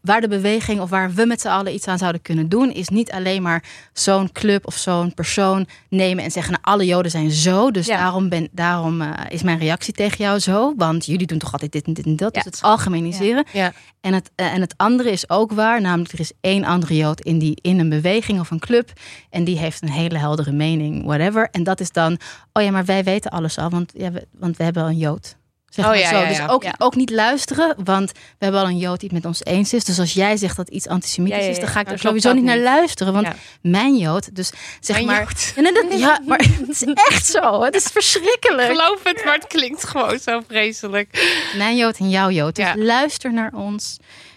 waar 0.00 0.20
de 0.20 0.28
beweging 0.28 0.80
of 0.80 0.90
waar 0.90 1.12
we 1.12 1.26
met 1.26 1.40
z'n 1.40 1.48
allen 1.48 1.74
iets 1.74 1.86
aan 1.86 1.98
zouden 1.98 2.22
kunnen 2.22 2.48
doen, 2.48 2.72
is 2.72 2.88
niet 2.88 3.10
alleen 3.12 3.42
maar 3.42 3.64
zo'n 3.92 4.32
club 4.32 4.66
of 4.66 4.74
zo'n 4.76 5.14
persoon 5.14 5.66
nemen 5.88 6.24
en 6.24 6.30
zeggen: 6.30 6.52
nou, 6.52 6.64
alle 6.64 6.86
Joden 6.86 7.10
zijn 7.10 7.30
zo. 7.30 7.70
Dus 7.70 7.86
Ja. 7.86 7.96
daarom, 7.96 8.28
ben, 8.28 8.48
daarom 8.52 9.00
eh, 9.00 9.10
is 9.28 9.42
mijn 9.42 9.58
reactie 9.58 9.94
tegen 9.94 10.24
jou 10.24 10.38
zo. 10.38 10.74
Want 10.76 11.06
jullie 11.06 11.26
doen 11.26 11.38
toch 11.38 11.52
altijd 11.52 11.72
dit 11.72 11.86
en 11.86 11.92
dit 11.92 12.04
en 12.04 12.16
dat. 12.16 12.34
Ja. 12.34 12.42
Dus 12.42 12.52
het 12.52 12.62
algemeniseren. 12.62 13.44
Ja. 13.52 13.72
En, 14.00 14.12
het, 14.14 14.30
eh, 14.34 14.52
en 14.54 14.60
het 14.60 14.74
andere 14.76 15.10
is 15.10 15.28
ook 15.30 15.52
waar, 15.52 15.80
namelijk 15.80 16.12
er 16.12 16.20
is 16.20 16.32
één 16.40 16.64
andere 16.64 16.96
Jood 16.96 17.20
in, 17.20 17.38
die, 17.38 17.58
in 17.60 17.78
een 17.78 17.88
beweging 17.88 18.40
of 18.40 18.50
een 18.50 18.58
club. 18.58 18.92
En 19.30 19.44
die 19.44 19.58
heeft 19.58 19.82
een 19.82 19.90
hele 19.90 20.18
heldere 20.18 20.52
mening, 20.52 21.04
whatever. 21.04 21.48
En 21.50 21.62
dat 21.64 21.80
is 21.80 21.90
dan, 21.92 22.18
oh 22.52 22.62
ja, 22.62 22.70
maar 22.70 22.84
wij 22.84 23.04
weten 23.04 23.30
alles 23.30 23.58
al, 23.58 23.70
want, 23.70 23.92
ja, 23.96 24.10
we, 24.12 24.26
want 24.38 24.56
we 24.56 24.64
hebben 24.64 24.82
al 24.82 24.88
een 24.88 24.96
Jood. 24.98 25.36
Zeg 25.76 25.84
Oh 25.84 25.90
maar 25.90 26.00
ja, 26.00 26.08
zo. 26.08 26.16
ja, 26.18 26.28
Dus 26.28 26.48
ook, 26.48 26.64
ook 26.78 26.94
niet 26.94 27.10
luisteren, 27.10 27.74
want 27.84 28.12
we 28.12 28.18
hebben 28.38 28.60
al 28.60 28.66
een 28.66 28.78
Jood 28.78 29.00
die 29.00 29.08
het 29.08 29.18
met 29.18 29.26
ons 29.26 29.44
eens 29.44 29.72
is. 29.72 29.84
Dus 29.84 29.98
als 29.98 30.12
jij 30.14 30.36
zegt 30.36 30.56
dat 30.56 30.68
iets 30.68 30.88
antisemitisch 30.88 31.46
is, 31.46 31.58
dan 31.58 31.68
ga 31.68 31.80
ik 31.80 31.90
er 31.90 31.98
sowieso 31.98 32.32
niet 32.32 32.44
naar 32.44 32.58
luisteren. 32.58 33.12
Want 33.12 33.28
mijn 33.62 33.96
Jood, 33.96 34.34
dus 34.36 34.52
zeg 34.80 34.96
Mijn 34.96 35.06
maar... 35.06 35.34
Nee, 35.56 35.72
dat- 35.72 35.98
ja, 35.98 36.20
maar 36.26 36.38
het 36.38 36.68
is 36.68 36.82
echt 36.94 37.26
zo. 37.26 37.62
Het 37.62 37.74
is 37.74 37.84
verschrikkelijk. 37.84 38.68
Geloof 38.70 39.00
het, 39.04 39.24
maar 39.24 39.34
het 39.34 39.46
klinkt 39.46 39.84
gewoon 39.84 40.18
zo 40.18 40.40
vreselijk. 40.48 41.36
Mijn 41.56 41.76
Jood 41.76 41.96
en 41.98 42.10
jouw 42.10 42.30
Jood. 42.30 42.54
Dus 42.54 42.64
Ja. 42.64 42.74
luister 42.76 43.32
naar 43.32 43.52
ons. 43.54 43.96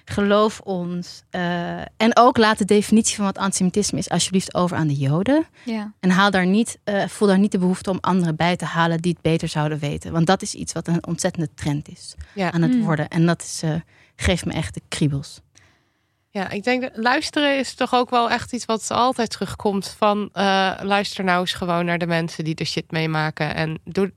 Geloof 0.10 0.60
ons. 0.60 1.23
eh, 1.30 1.77
en 1.80 2.11
ook 2.14 2.38
laat 2.38 2.57
de 2.57 2.65
definitie 2.65 3.15
van 3.15 3.26
wat 3.26 3.38
antisemitisme 3.38 3.98
is 3.99 4.10
alsjeblieft 4.10 4.53
over 4.53 4.77
aan 4.77 4.88
de 4.88 4.94
Joden. 4.95 5.45
Ja. 5.65 5.94
En 5.99 6.10
haal 6.10 6.31
daar 6.31 6.45
niet, 6.45 6.80
eh, 6.84 7.07
voel 7.07 7.27
daar 7.27 7.40
niet 7.40 7.52
de 7.52 7.57
behoefte 7.57 7.90
om 7.90 7.98
anderen 8.02 8.36
bij 8.36 8.56
te 8.56 8.65
halen 8.65 9.02
die 9.02 9.11
het 9.11 9.22
beter 9.22 9.48
zouden 9.48 9.80
weten. 9.80 10.11
Want 10.11 10.27
dat 10.27 10.41
is 10.41 10.53
iets 10.53 10.73
wat 10.73 10.88
een 10.88 11.07
ontzettende 11.07 11.49
trend 11.56 11.90
is 11.90 12.15
Ja. 12.36 12.52
aan 12.52 12.61
het 12.61 12.73
Mm. 12.76 12.84
worden. 12.84 13.07
En 13.07 13.26
dat 13.26 13.41
is, 13.41 13.61
eh, 13.64 13.73
geeft 14.15 14.45
me 14.45 14.53
echt 14.53 14.73
de 14.73 14.81
kriebels. 14.88 15.41
Ja, 16.31 16.49
ik 16.49 16.64
denk 16.64 16.81
dat 16.81 16.91
luisteren 16.93 17.57
is 17.57 17.73
toch 17.73 17.93
ook 17.93 18.10
wel 18.10 18.30
echt 18.30 18.53
iets 18.53 18.65
wat 18.65 18.91
altijd 18.91 19.30
terugkomt. 19.30 19.95
Van 19.97 20.30
eh, 20.34 20.72
luister 20.81 21.23
nou 21.23 21.39
eens 21.39 21.53
gewoon 21.53 21.85
naar 21.85 21.97
de 21.97 22.07
mensen 22.07 22.43
die 22.43 22.56
de 22.56 22.65
shit 22.65 22.91
meemaken. 22.91 23.56
En 23.56 23.80
doe, 23.84 24.14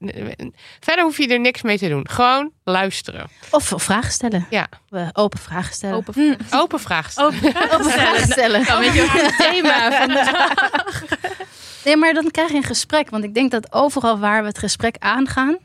verder 0.80 1.04
hoef 1.04 1.18
je 1.18 1.28
er 1.28 1.40
niks 1.40 1.62
mee 1.62 1.78
te 1.78 1.88
doen. 1.88 2.08
Gewoon 2.08 2.52
luisteren. 2.64 3.28
Of 3.50 3.72
vragen 3.76 4.12
stellen. 4.12 4.46
Ja. 4.50 4.68
Open 5.12 5.38
vragen 5.38 5.74
stellen. 5.74 5.96
Open 5.96 6.36
Open 6.50 6.80
vraag 6.80 7.10
stellen. 7.10 7.34
Open 7.70 7.90
vragen 7.90 8.28
stellen. 8.28 8.64
Dan 8.64 8.78
weet 8.78 8.92
je 8.92 9.02
ook 9.02 9.22
het 9.22 9.36
thema 9.36 9.90
van 9.98 10.08
de 10.08 11.30
Nee, 11.84 11.96
maar 11.96 12.14
dan 12.14 12.30
krijg 12.30 12.50
je 12.50 12.56
een 12.56 12.62
gesprek. 12.62 13.10
Want 13.10 13.24
ik 13.24 13.34
denk 13.34 13.50
dat 13.50 13.72
overal 13.72 14.18
waar 14.18 14.42
we 14.42 14.48
het 14.48 14.58
gesprek 14.58 14.96
aangaan, 14.98 15.58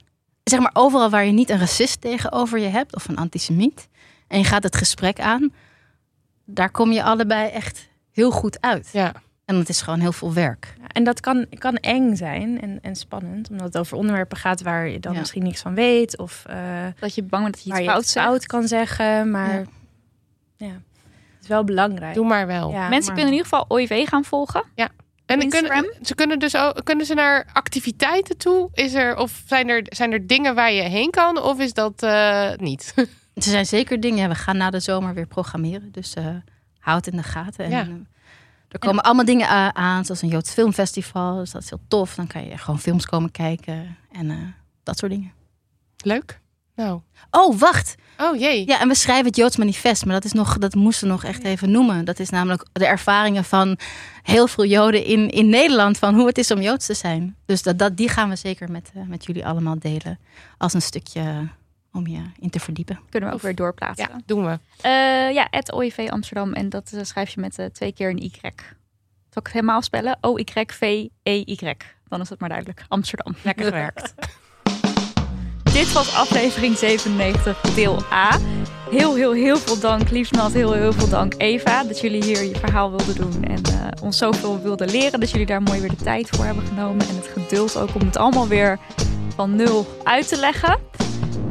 zeg 0.44 0.60
maar 0.60 0.72
overal 0.74 1.10
waar 1.10 1.26
je 1.26 1.32
niet 1.32 1.49
een 1.49 1.60
racist 1.60 2.02
tegenover 2.02 2.60
je 2.60 2.68
hebt 2.68 2.95
of 2.95 3.07
een 3.07 3.18
antisemiet, 3.18 3.88
en 4.28 4.38
je 4.38 4.45
gaat 4.45 4.64
het 4.64 4.76
gesprek 4.76 5.19
aan, 5.19 5.53
daar 6.49 6.72
kom 6.72 6.91
je 6.91 7.03
allebei 7.03 7.49
echt 7.49 7.88
heel 8.11 8.32
goed 8.32 8.61
uit. 8.61 8.90
Ja. 8.91 9.14
En 9.45 9.56
het 9.56 9.69
is 9.69 9.82
gewoon 9.82 9.99
heel 9.99 10.11
veel 10.11 10.34
werk. 10.34 10.74
Ja, 10.82 10.88
En 10.88 11.03
dat 11.03 11.19
kan, 11.19 11.45
kan 11.57 11.76
eng 11.76 12.15
zijn 12.15 12.61
en, 12.61 12.80
en 12.82 12.95
spannend, 12.95 13.49
omdat 13.49 13.65
het 13.65 13.78
over 13.78 13.98
onderwerpen 13.98 14.38
gaat 14.38 14.61
waar 14.61 14.88
je 14.88 14.99
dan 14.99 15.14
Ja. 15.14 15.19
misschien 15.19 15.44
niks 15.44 15.61
van 15.61 15.74
weet 15.76 16.18
of 16.18 16.44
eh, 16.48 16.86
Dat 16.99 17.15
je 17.15 17.24
bang 17.24 17.44
bent 17.44 17.56
dat 17.56 17.64
je 17.78 17.94
iets 17.98 18.11
fout 18.11 18.45
kan 18.45 18.68
zeggen. 18.68 19.32
Maar 19.32 19.53
Ja. 19.60 19.64
ja, 20.57 20.65
het 20.68 21.41
is 21.41 21.48
wel 21.48 21.64
belangrijk. 21.64 22.14
Doe 22.14 22.26
maar 22.28 22.48
wel. 22.48 22.72
Ja, 22.72 22.88
Mensen 22.88 22.90
maar- 22.90 22.99
kunnen 23.15 23.26
in 23.34 23.38
ieder 23.38 23.48
geval 23.49 23.65
OIV 23.68 24.07
gaan 24.07 24.24
volgen. 24.24 24.64
En 25.26 25.40
Instagram? 25.41 25.82
kunnen, 25.82 26.06
ze 26.06 26.15
kunnen 26.15 26.40
dus 26.40 26.56
ook, 26.57 26.82
kunnen 26.84 27.06
ze 27.06 27.14
naar 27.14 27.48
activiteiten 27.53 28.38
toe? 28.38 28.69
Is 28.74 28.94
er, 28.94 29.18
of 29.18 29.44
zijn 29.48 29.69
er, 29.69 29.82
zijn 29.84 30.11
er 30.11 30.28
dingen 30.28 30.56
waar 30.56 30.72
je 30.72 30.82
heen 30.82 31.10
kan? 31.10 31.41
Of 31.41 31.60
is 31.60 31.74
dat 31.74 32.03
eh, 32.03 32.49
niet? 32.56 32.94
Er 33.38 33.43
zijn 33.43 33.65
zeker 33.65 33.99
dingen. 33.99 34.18
ja, 34.19 34.27
We 34.27 34.35
gaan 34.35 34.57
na 34.57 34.69
de 34.69 34.80
zomer 34.80 35.14
weer 35.14 35.27
programmeren. 35.27 35.91
Dus 35.91 36.14
eh 36.14 36.26
houd 36.80 37.05
het 37.05 37.14
in 37.14 37.22
de 37.22 37.27
gaten. 37.27 37.65
En, 37.65 37.72
Ja. 37.72 37.81
eh, 37.81 37.88
er 38.69 38.80
komen 38.80 39.03
allemaal 39.03 39.26
dingen 39.26 39.76
aan, 39.76 40.05
zoals 40.05 40.22
een 40.22 40.30
Joods 40.30 40.51
filmfestival. 40.53 41.35
Dus 41.38 41.51
dat 41.51 41.64
is 41.64 41.69
heel 41.69 41.80
tof. 41.88 42.15
Dan 42.15 42.27
kan 42.27 42.45
je 42.45 42.57
gewoon 42.57 42.80
films 42.80 43.05
komen 43.05 43.31
kijken 43.31 43.97
en 44.11 44.31
eh, 44.31 44.38
dat 44.84 44.97
soort 44.97 45.11
dingen. 45.11 45.31
Leuk. 46.03 46.39
Nou. 46.76 47.01
Oh, 47.31 47.59
wacht. 47.59 47.95
Oh 48.18 48.39
jee. 48.39 48.68
Ja, 48.68 48.80
en 48.80 48.88
we 48.88 48.95
schrijven 48.95 49.26
het 49.26 49.35
Joods 49.35 49.57
manifest, 49.57 50.05
maar 50.05 50.14
dat 50.14 50.26
is 50.26 50.31
nog, 50.31 50.57
dat 50.57 50.76
moesten 50.76 51.07
we 51.07 51.14
nog 51.14 51.23
echt 51.23 51.43
even 51.43 51.72
noemen. 51.72 52.05
Dat 52.05 52.19
is 52.19 52.30
namelijk 52.30 52.65
de 52.73 52.85
ervaringen 52.85 53.43
van 53.43 53.77
heel 54.23 54.47
veel 54.47 54.65
Joden 54.65 55.03
in, 55.05 55.30
in 55.30 55.49
Nederland 55.49 55.97
van 55.97 56.15
hoe 56.15 56.27
het 56.27 56.38
is 56.38 56.51
om 56.51 56.61
Joods 56.61 56.85
te 56.85 56.93
zijn. 56.93 57.35
Dus 57.45 57.64
dat, 57.64 57.80
dat, 57.80 57.97
die 57.97 58.09
gaan 58.09 58.30
we 58.30 58.35
zeker 58.35 58.72
met, 58.72 58.91
met 59.07 59.26
jullie 59.26 59.45
allemaal 59.45 59.80
delen 59.80 60.19
als 60.57 60.73
een 60.73 60.81
stukje 60.81 61.47
om 61.93 62.07
je 62.07 62.22
in 62.39 62.49
te 62.49 62.59
verdiepen. 62.59 62.99
Kunnen 63.09 63.30
we 63.30 63.35
ook 63.35 63.41
weer 63.41 63.55
doorplaatsen. 63.55 64.09
Ja, 64.11 64.22
doen 64.26 64.45
we. 64.45 64.59
Eh, 64.81 65.34
ja, 65.34 65.47
het 65.49 65.73
OIV 65.73 66.07
Amsterdam. 66.09 66.53
En 66.53 66.69
dat 66.69 66.91
eh, 66.93 67.03
schrijf 67.03 67.30
je 67.30 67.39
met 67.39 67.59
eh, 67.59 67.65
twee 67.65 67.93
keer 67.93 68.09
een 68.09 68.23
Y. 68.23 68.31
Zal 68.31 69.45
ik 69.45 69.53
het 69.53 69.53
helemaal 69.53 69.81
spellen? 69.81 70.18
O-Y-V-E-Y. 70.22 71.73
Dan 72.07 72.22
is 72.22 72.30
het 72.30 72.39
maar 72.39 72.49
duidelijk. 72.49 72.85
Amsterdam. 72.88 73.35
Lekker 73.43 73.65
gewerkt. 73.65 74.14
Dit 75.77 75.93
was 75.93 76.15
aflevering 76.15 76.77
97, 76.77 77.61
deel 77.61 78.03
A. 78.11 78.39
Heel, 78.89 79.15
heel, 79.15 79.34
heel 79.34 79.57
veel 79.57 79.80
dank, 79.80 80.09
liefst 80.09 80.51
heel, 80.53 80.73
heel 80.73 80.93
veel 80.93 81.09
dank 81.09 81.34
Eva, 81.38 81.84
dat 81.84 81.99
jullie 81.99 82.23
hier 82.23 82.43
je 82.43 82.55
verhaal 82.55 82.89
wilden 82.89 83.15
doen 83.15 83.43
en 83.43 83.64
eh, 83.64 84.03
ons 84.03 84.18
zoveel 84.18 84.61
wilden 84.61 84.89
leren. 84.89 85.19
Dat 85.19 85.30
jullie 85.30 85.45
daar 85.45 85.61
mooi 85.61 85.80
weer 85.80 85.89
de 85.89 85.95
tijd 85.95 86.30
voor 86.30 86.45
hebben 86.45 86.65
genomen 86.65 87.07
en 87.07 87.15
het 87.15 87.27
geduld 87.27 87.77
ook 87.77 87.95
om 87.95 88.01
het 88.01 88.18
allemaal 88.18 88.47
weer 88.47 88.80
van 89.35 89.55
nul 89.55 89.88
uit 90.03 90.27
te 90.27 90.39
leggen. 90.39 90.80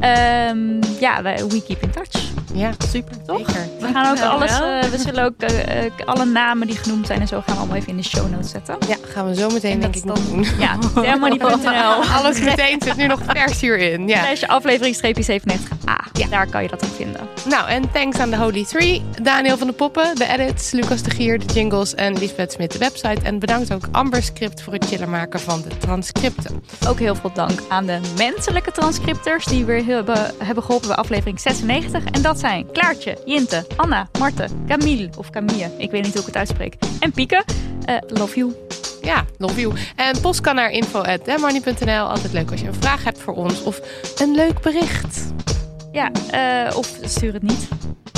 Ehm, 0.01 0.83
ja, 1.01 1.23
wij, 1.23 1.47
we 1.47 1.63
keep 1.63 1.83
in 1.83 1.91
touch. 1.91 2.46
Ja, 2.55 2.73
Super, 2.89 3.25
toch? 3.27 3.39
zeker. 3.39 3.69
We 3.81 3.87
gaan 3.93 4.11
ook 4.11 4.23
alles, 4.25 4.51
eh, 4.51 4.91
we 4.91 4.99
zullen 4.99 5.25
ook 5.25 5.41
eh, 5.41 5.85
eh, 5.85 5.93
alle 6.05 6.25
namen 6.25 6.67
die 6.67 6.77
genoemd 6.77 7.07
zijn 7.07 7.21
en 7.21 7.29
zo 7.29 7.41
gaan 7.41 7.55
we 7.55 7.61
allemaal 7.61 7.77
even 7.77 7.89
in 7.89 7.97
de 7.97 8.03
show 8.03 8.31
notes 8.31 8.51
zetten. 8.51 8.77
Ja, 8.89 8.97
gaan 9.03 9.27
we 9.27 9.35
zo 9.35 9.51
meteen 9.51 9.73
En 9.73 9.81
denk 9.81 9.97
ik 9.97 10.05
nog 10.05 10.19
doen. 10.19 10.47
Ja, 10.59 10.79
dermoney.nl. 10.95 12.05
Alles 12.17 12.41
meteen 12.41 12.83
zit 12.85 12.97
nu 12.97 13.07
nog 13.07 13.21
vers 13.27 13.61
hierin. 13.61 14.09
Ja. 14.09 14.25
Slash 14.25 14.43
aflevering 14.43 14.97
97a. 14.97 16.07
Ja. 16.13 16.27
Daar 16.31 16.47
kan 16.47 16.63
je 16.63 16.69
dat 16.69 16.85
ook 16.85 16.95
vinden. 16.95 17.21
Nou, 17.49 17.69
en 17.69 17.91
thanks 17.93 18.19
aan 18.19 18.31
de 18.31 18.37
Holy 18.37 18.65
Three. 18.65 19.03
Daniel 19.23 19.59
van 19.59 19.67
de 19.67 19.73
Poppen, 19.73 20.15
de 20.15 20.27
edits, 20.27 20.71
Lucas 20.71 21.03
de 21.03 21.11
Gier, 21.11 21.39
de 21.39 21.53
jingles 21.55 21.95
en 21.95 22.19
Lisbeth 22.19 22.53
Smit, 22.53 22.73
de 22.73 22.79
website. 22.79 23.21
En 23.23 23.39
bedankt 23.39 23.73
ook 23.73 23.89
Amber 23.93 24.23
Script 24.23 24.63
voor 24.63 24.73
het 24.73 24.87
chiller 24.87 25.09
maken 25.09 25.41
van 25.41 25.63
de 25.69 25.79
transcripten. 25.79 26.63
Ook 26.89 26.99
heel 26.99 27.15
veel 27.15 27.33
dank 27.35 27.61
aan 27.69 27.87
de 27.87 28.01
menselijke 28.17 28.73
transcripters 28.73 29.45
die 29.45 29.65
weer 29.65 29.85
hebben, 29.85 30.31
hebben 30.45 30.65
geholpen 30.65 30.89
bij 30.89 30.97
aflevering 30.97 31.41
96. 31.41 32.05
En 32.05 32.23
dat 32.23 32.36
zijn 32.39 32.73
Klaartje, 32.73 33.19
Jinte, 33.25 33.67
Anna, 33.77 34.09
Marten, 34.19 34.65
Camille 34.69 35.09
of 35.19 35.31
Camille. 35.31 35.71
Ik 35.79 35.91
weet 35.91 36.03
niet 36.03 36.13
hoe 36.13 36.21
ik 36.21 36.27
het 36.27 36.37
uitspreek. 36.37 36.75
En 37.01 37.13
Pieke. 37.13 37.45
Eh, 37.85 37.97
love 38.07 38.37
you. 38.37 38.55
Ja, 39.03 39.25
love 39.39 39.61
you. 39.61 39.75
En 39.97 40.21
post 40.21 40.41
kan 40.41 40.55
naar 40.55 40.71
info.demoney.nl. 40.71 42.09
Altijd 42.09 42.33
leuk 42.33 42.51
als 42.51 42.61
je 42.61 42.67
een 42.67 42.75
vraag 42.75 43.05
hebt 43.05 43.19
voor 43.19 43.35
ons 43.35 43.63
of 43.63 43.81
een 44.19 44.35
leuk 44.35 44.61
bericht. 44.61 45.33
Ja, 45.93 46.11
eh, 46.31 46.77
of 46.77 46.99
stuur 47.03 47.33
het 47.33 47.43
niet. 47.43 47.69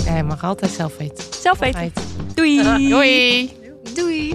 Ja, 0.04 0.22
mag 0.22 0.44
altijd 0.44 0.70
zelf 0.70 0.96
weten. 0.96 1.24
Zelf 1.40 1.58
weten. 1.58 1.92
Doei. 2.34 2.62
Doei! 2.88 3.52
Doei! 3.94 4.34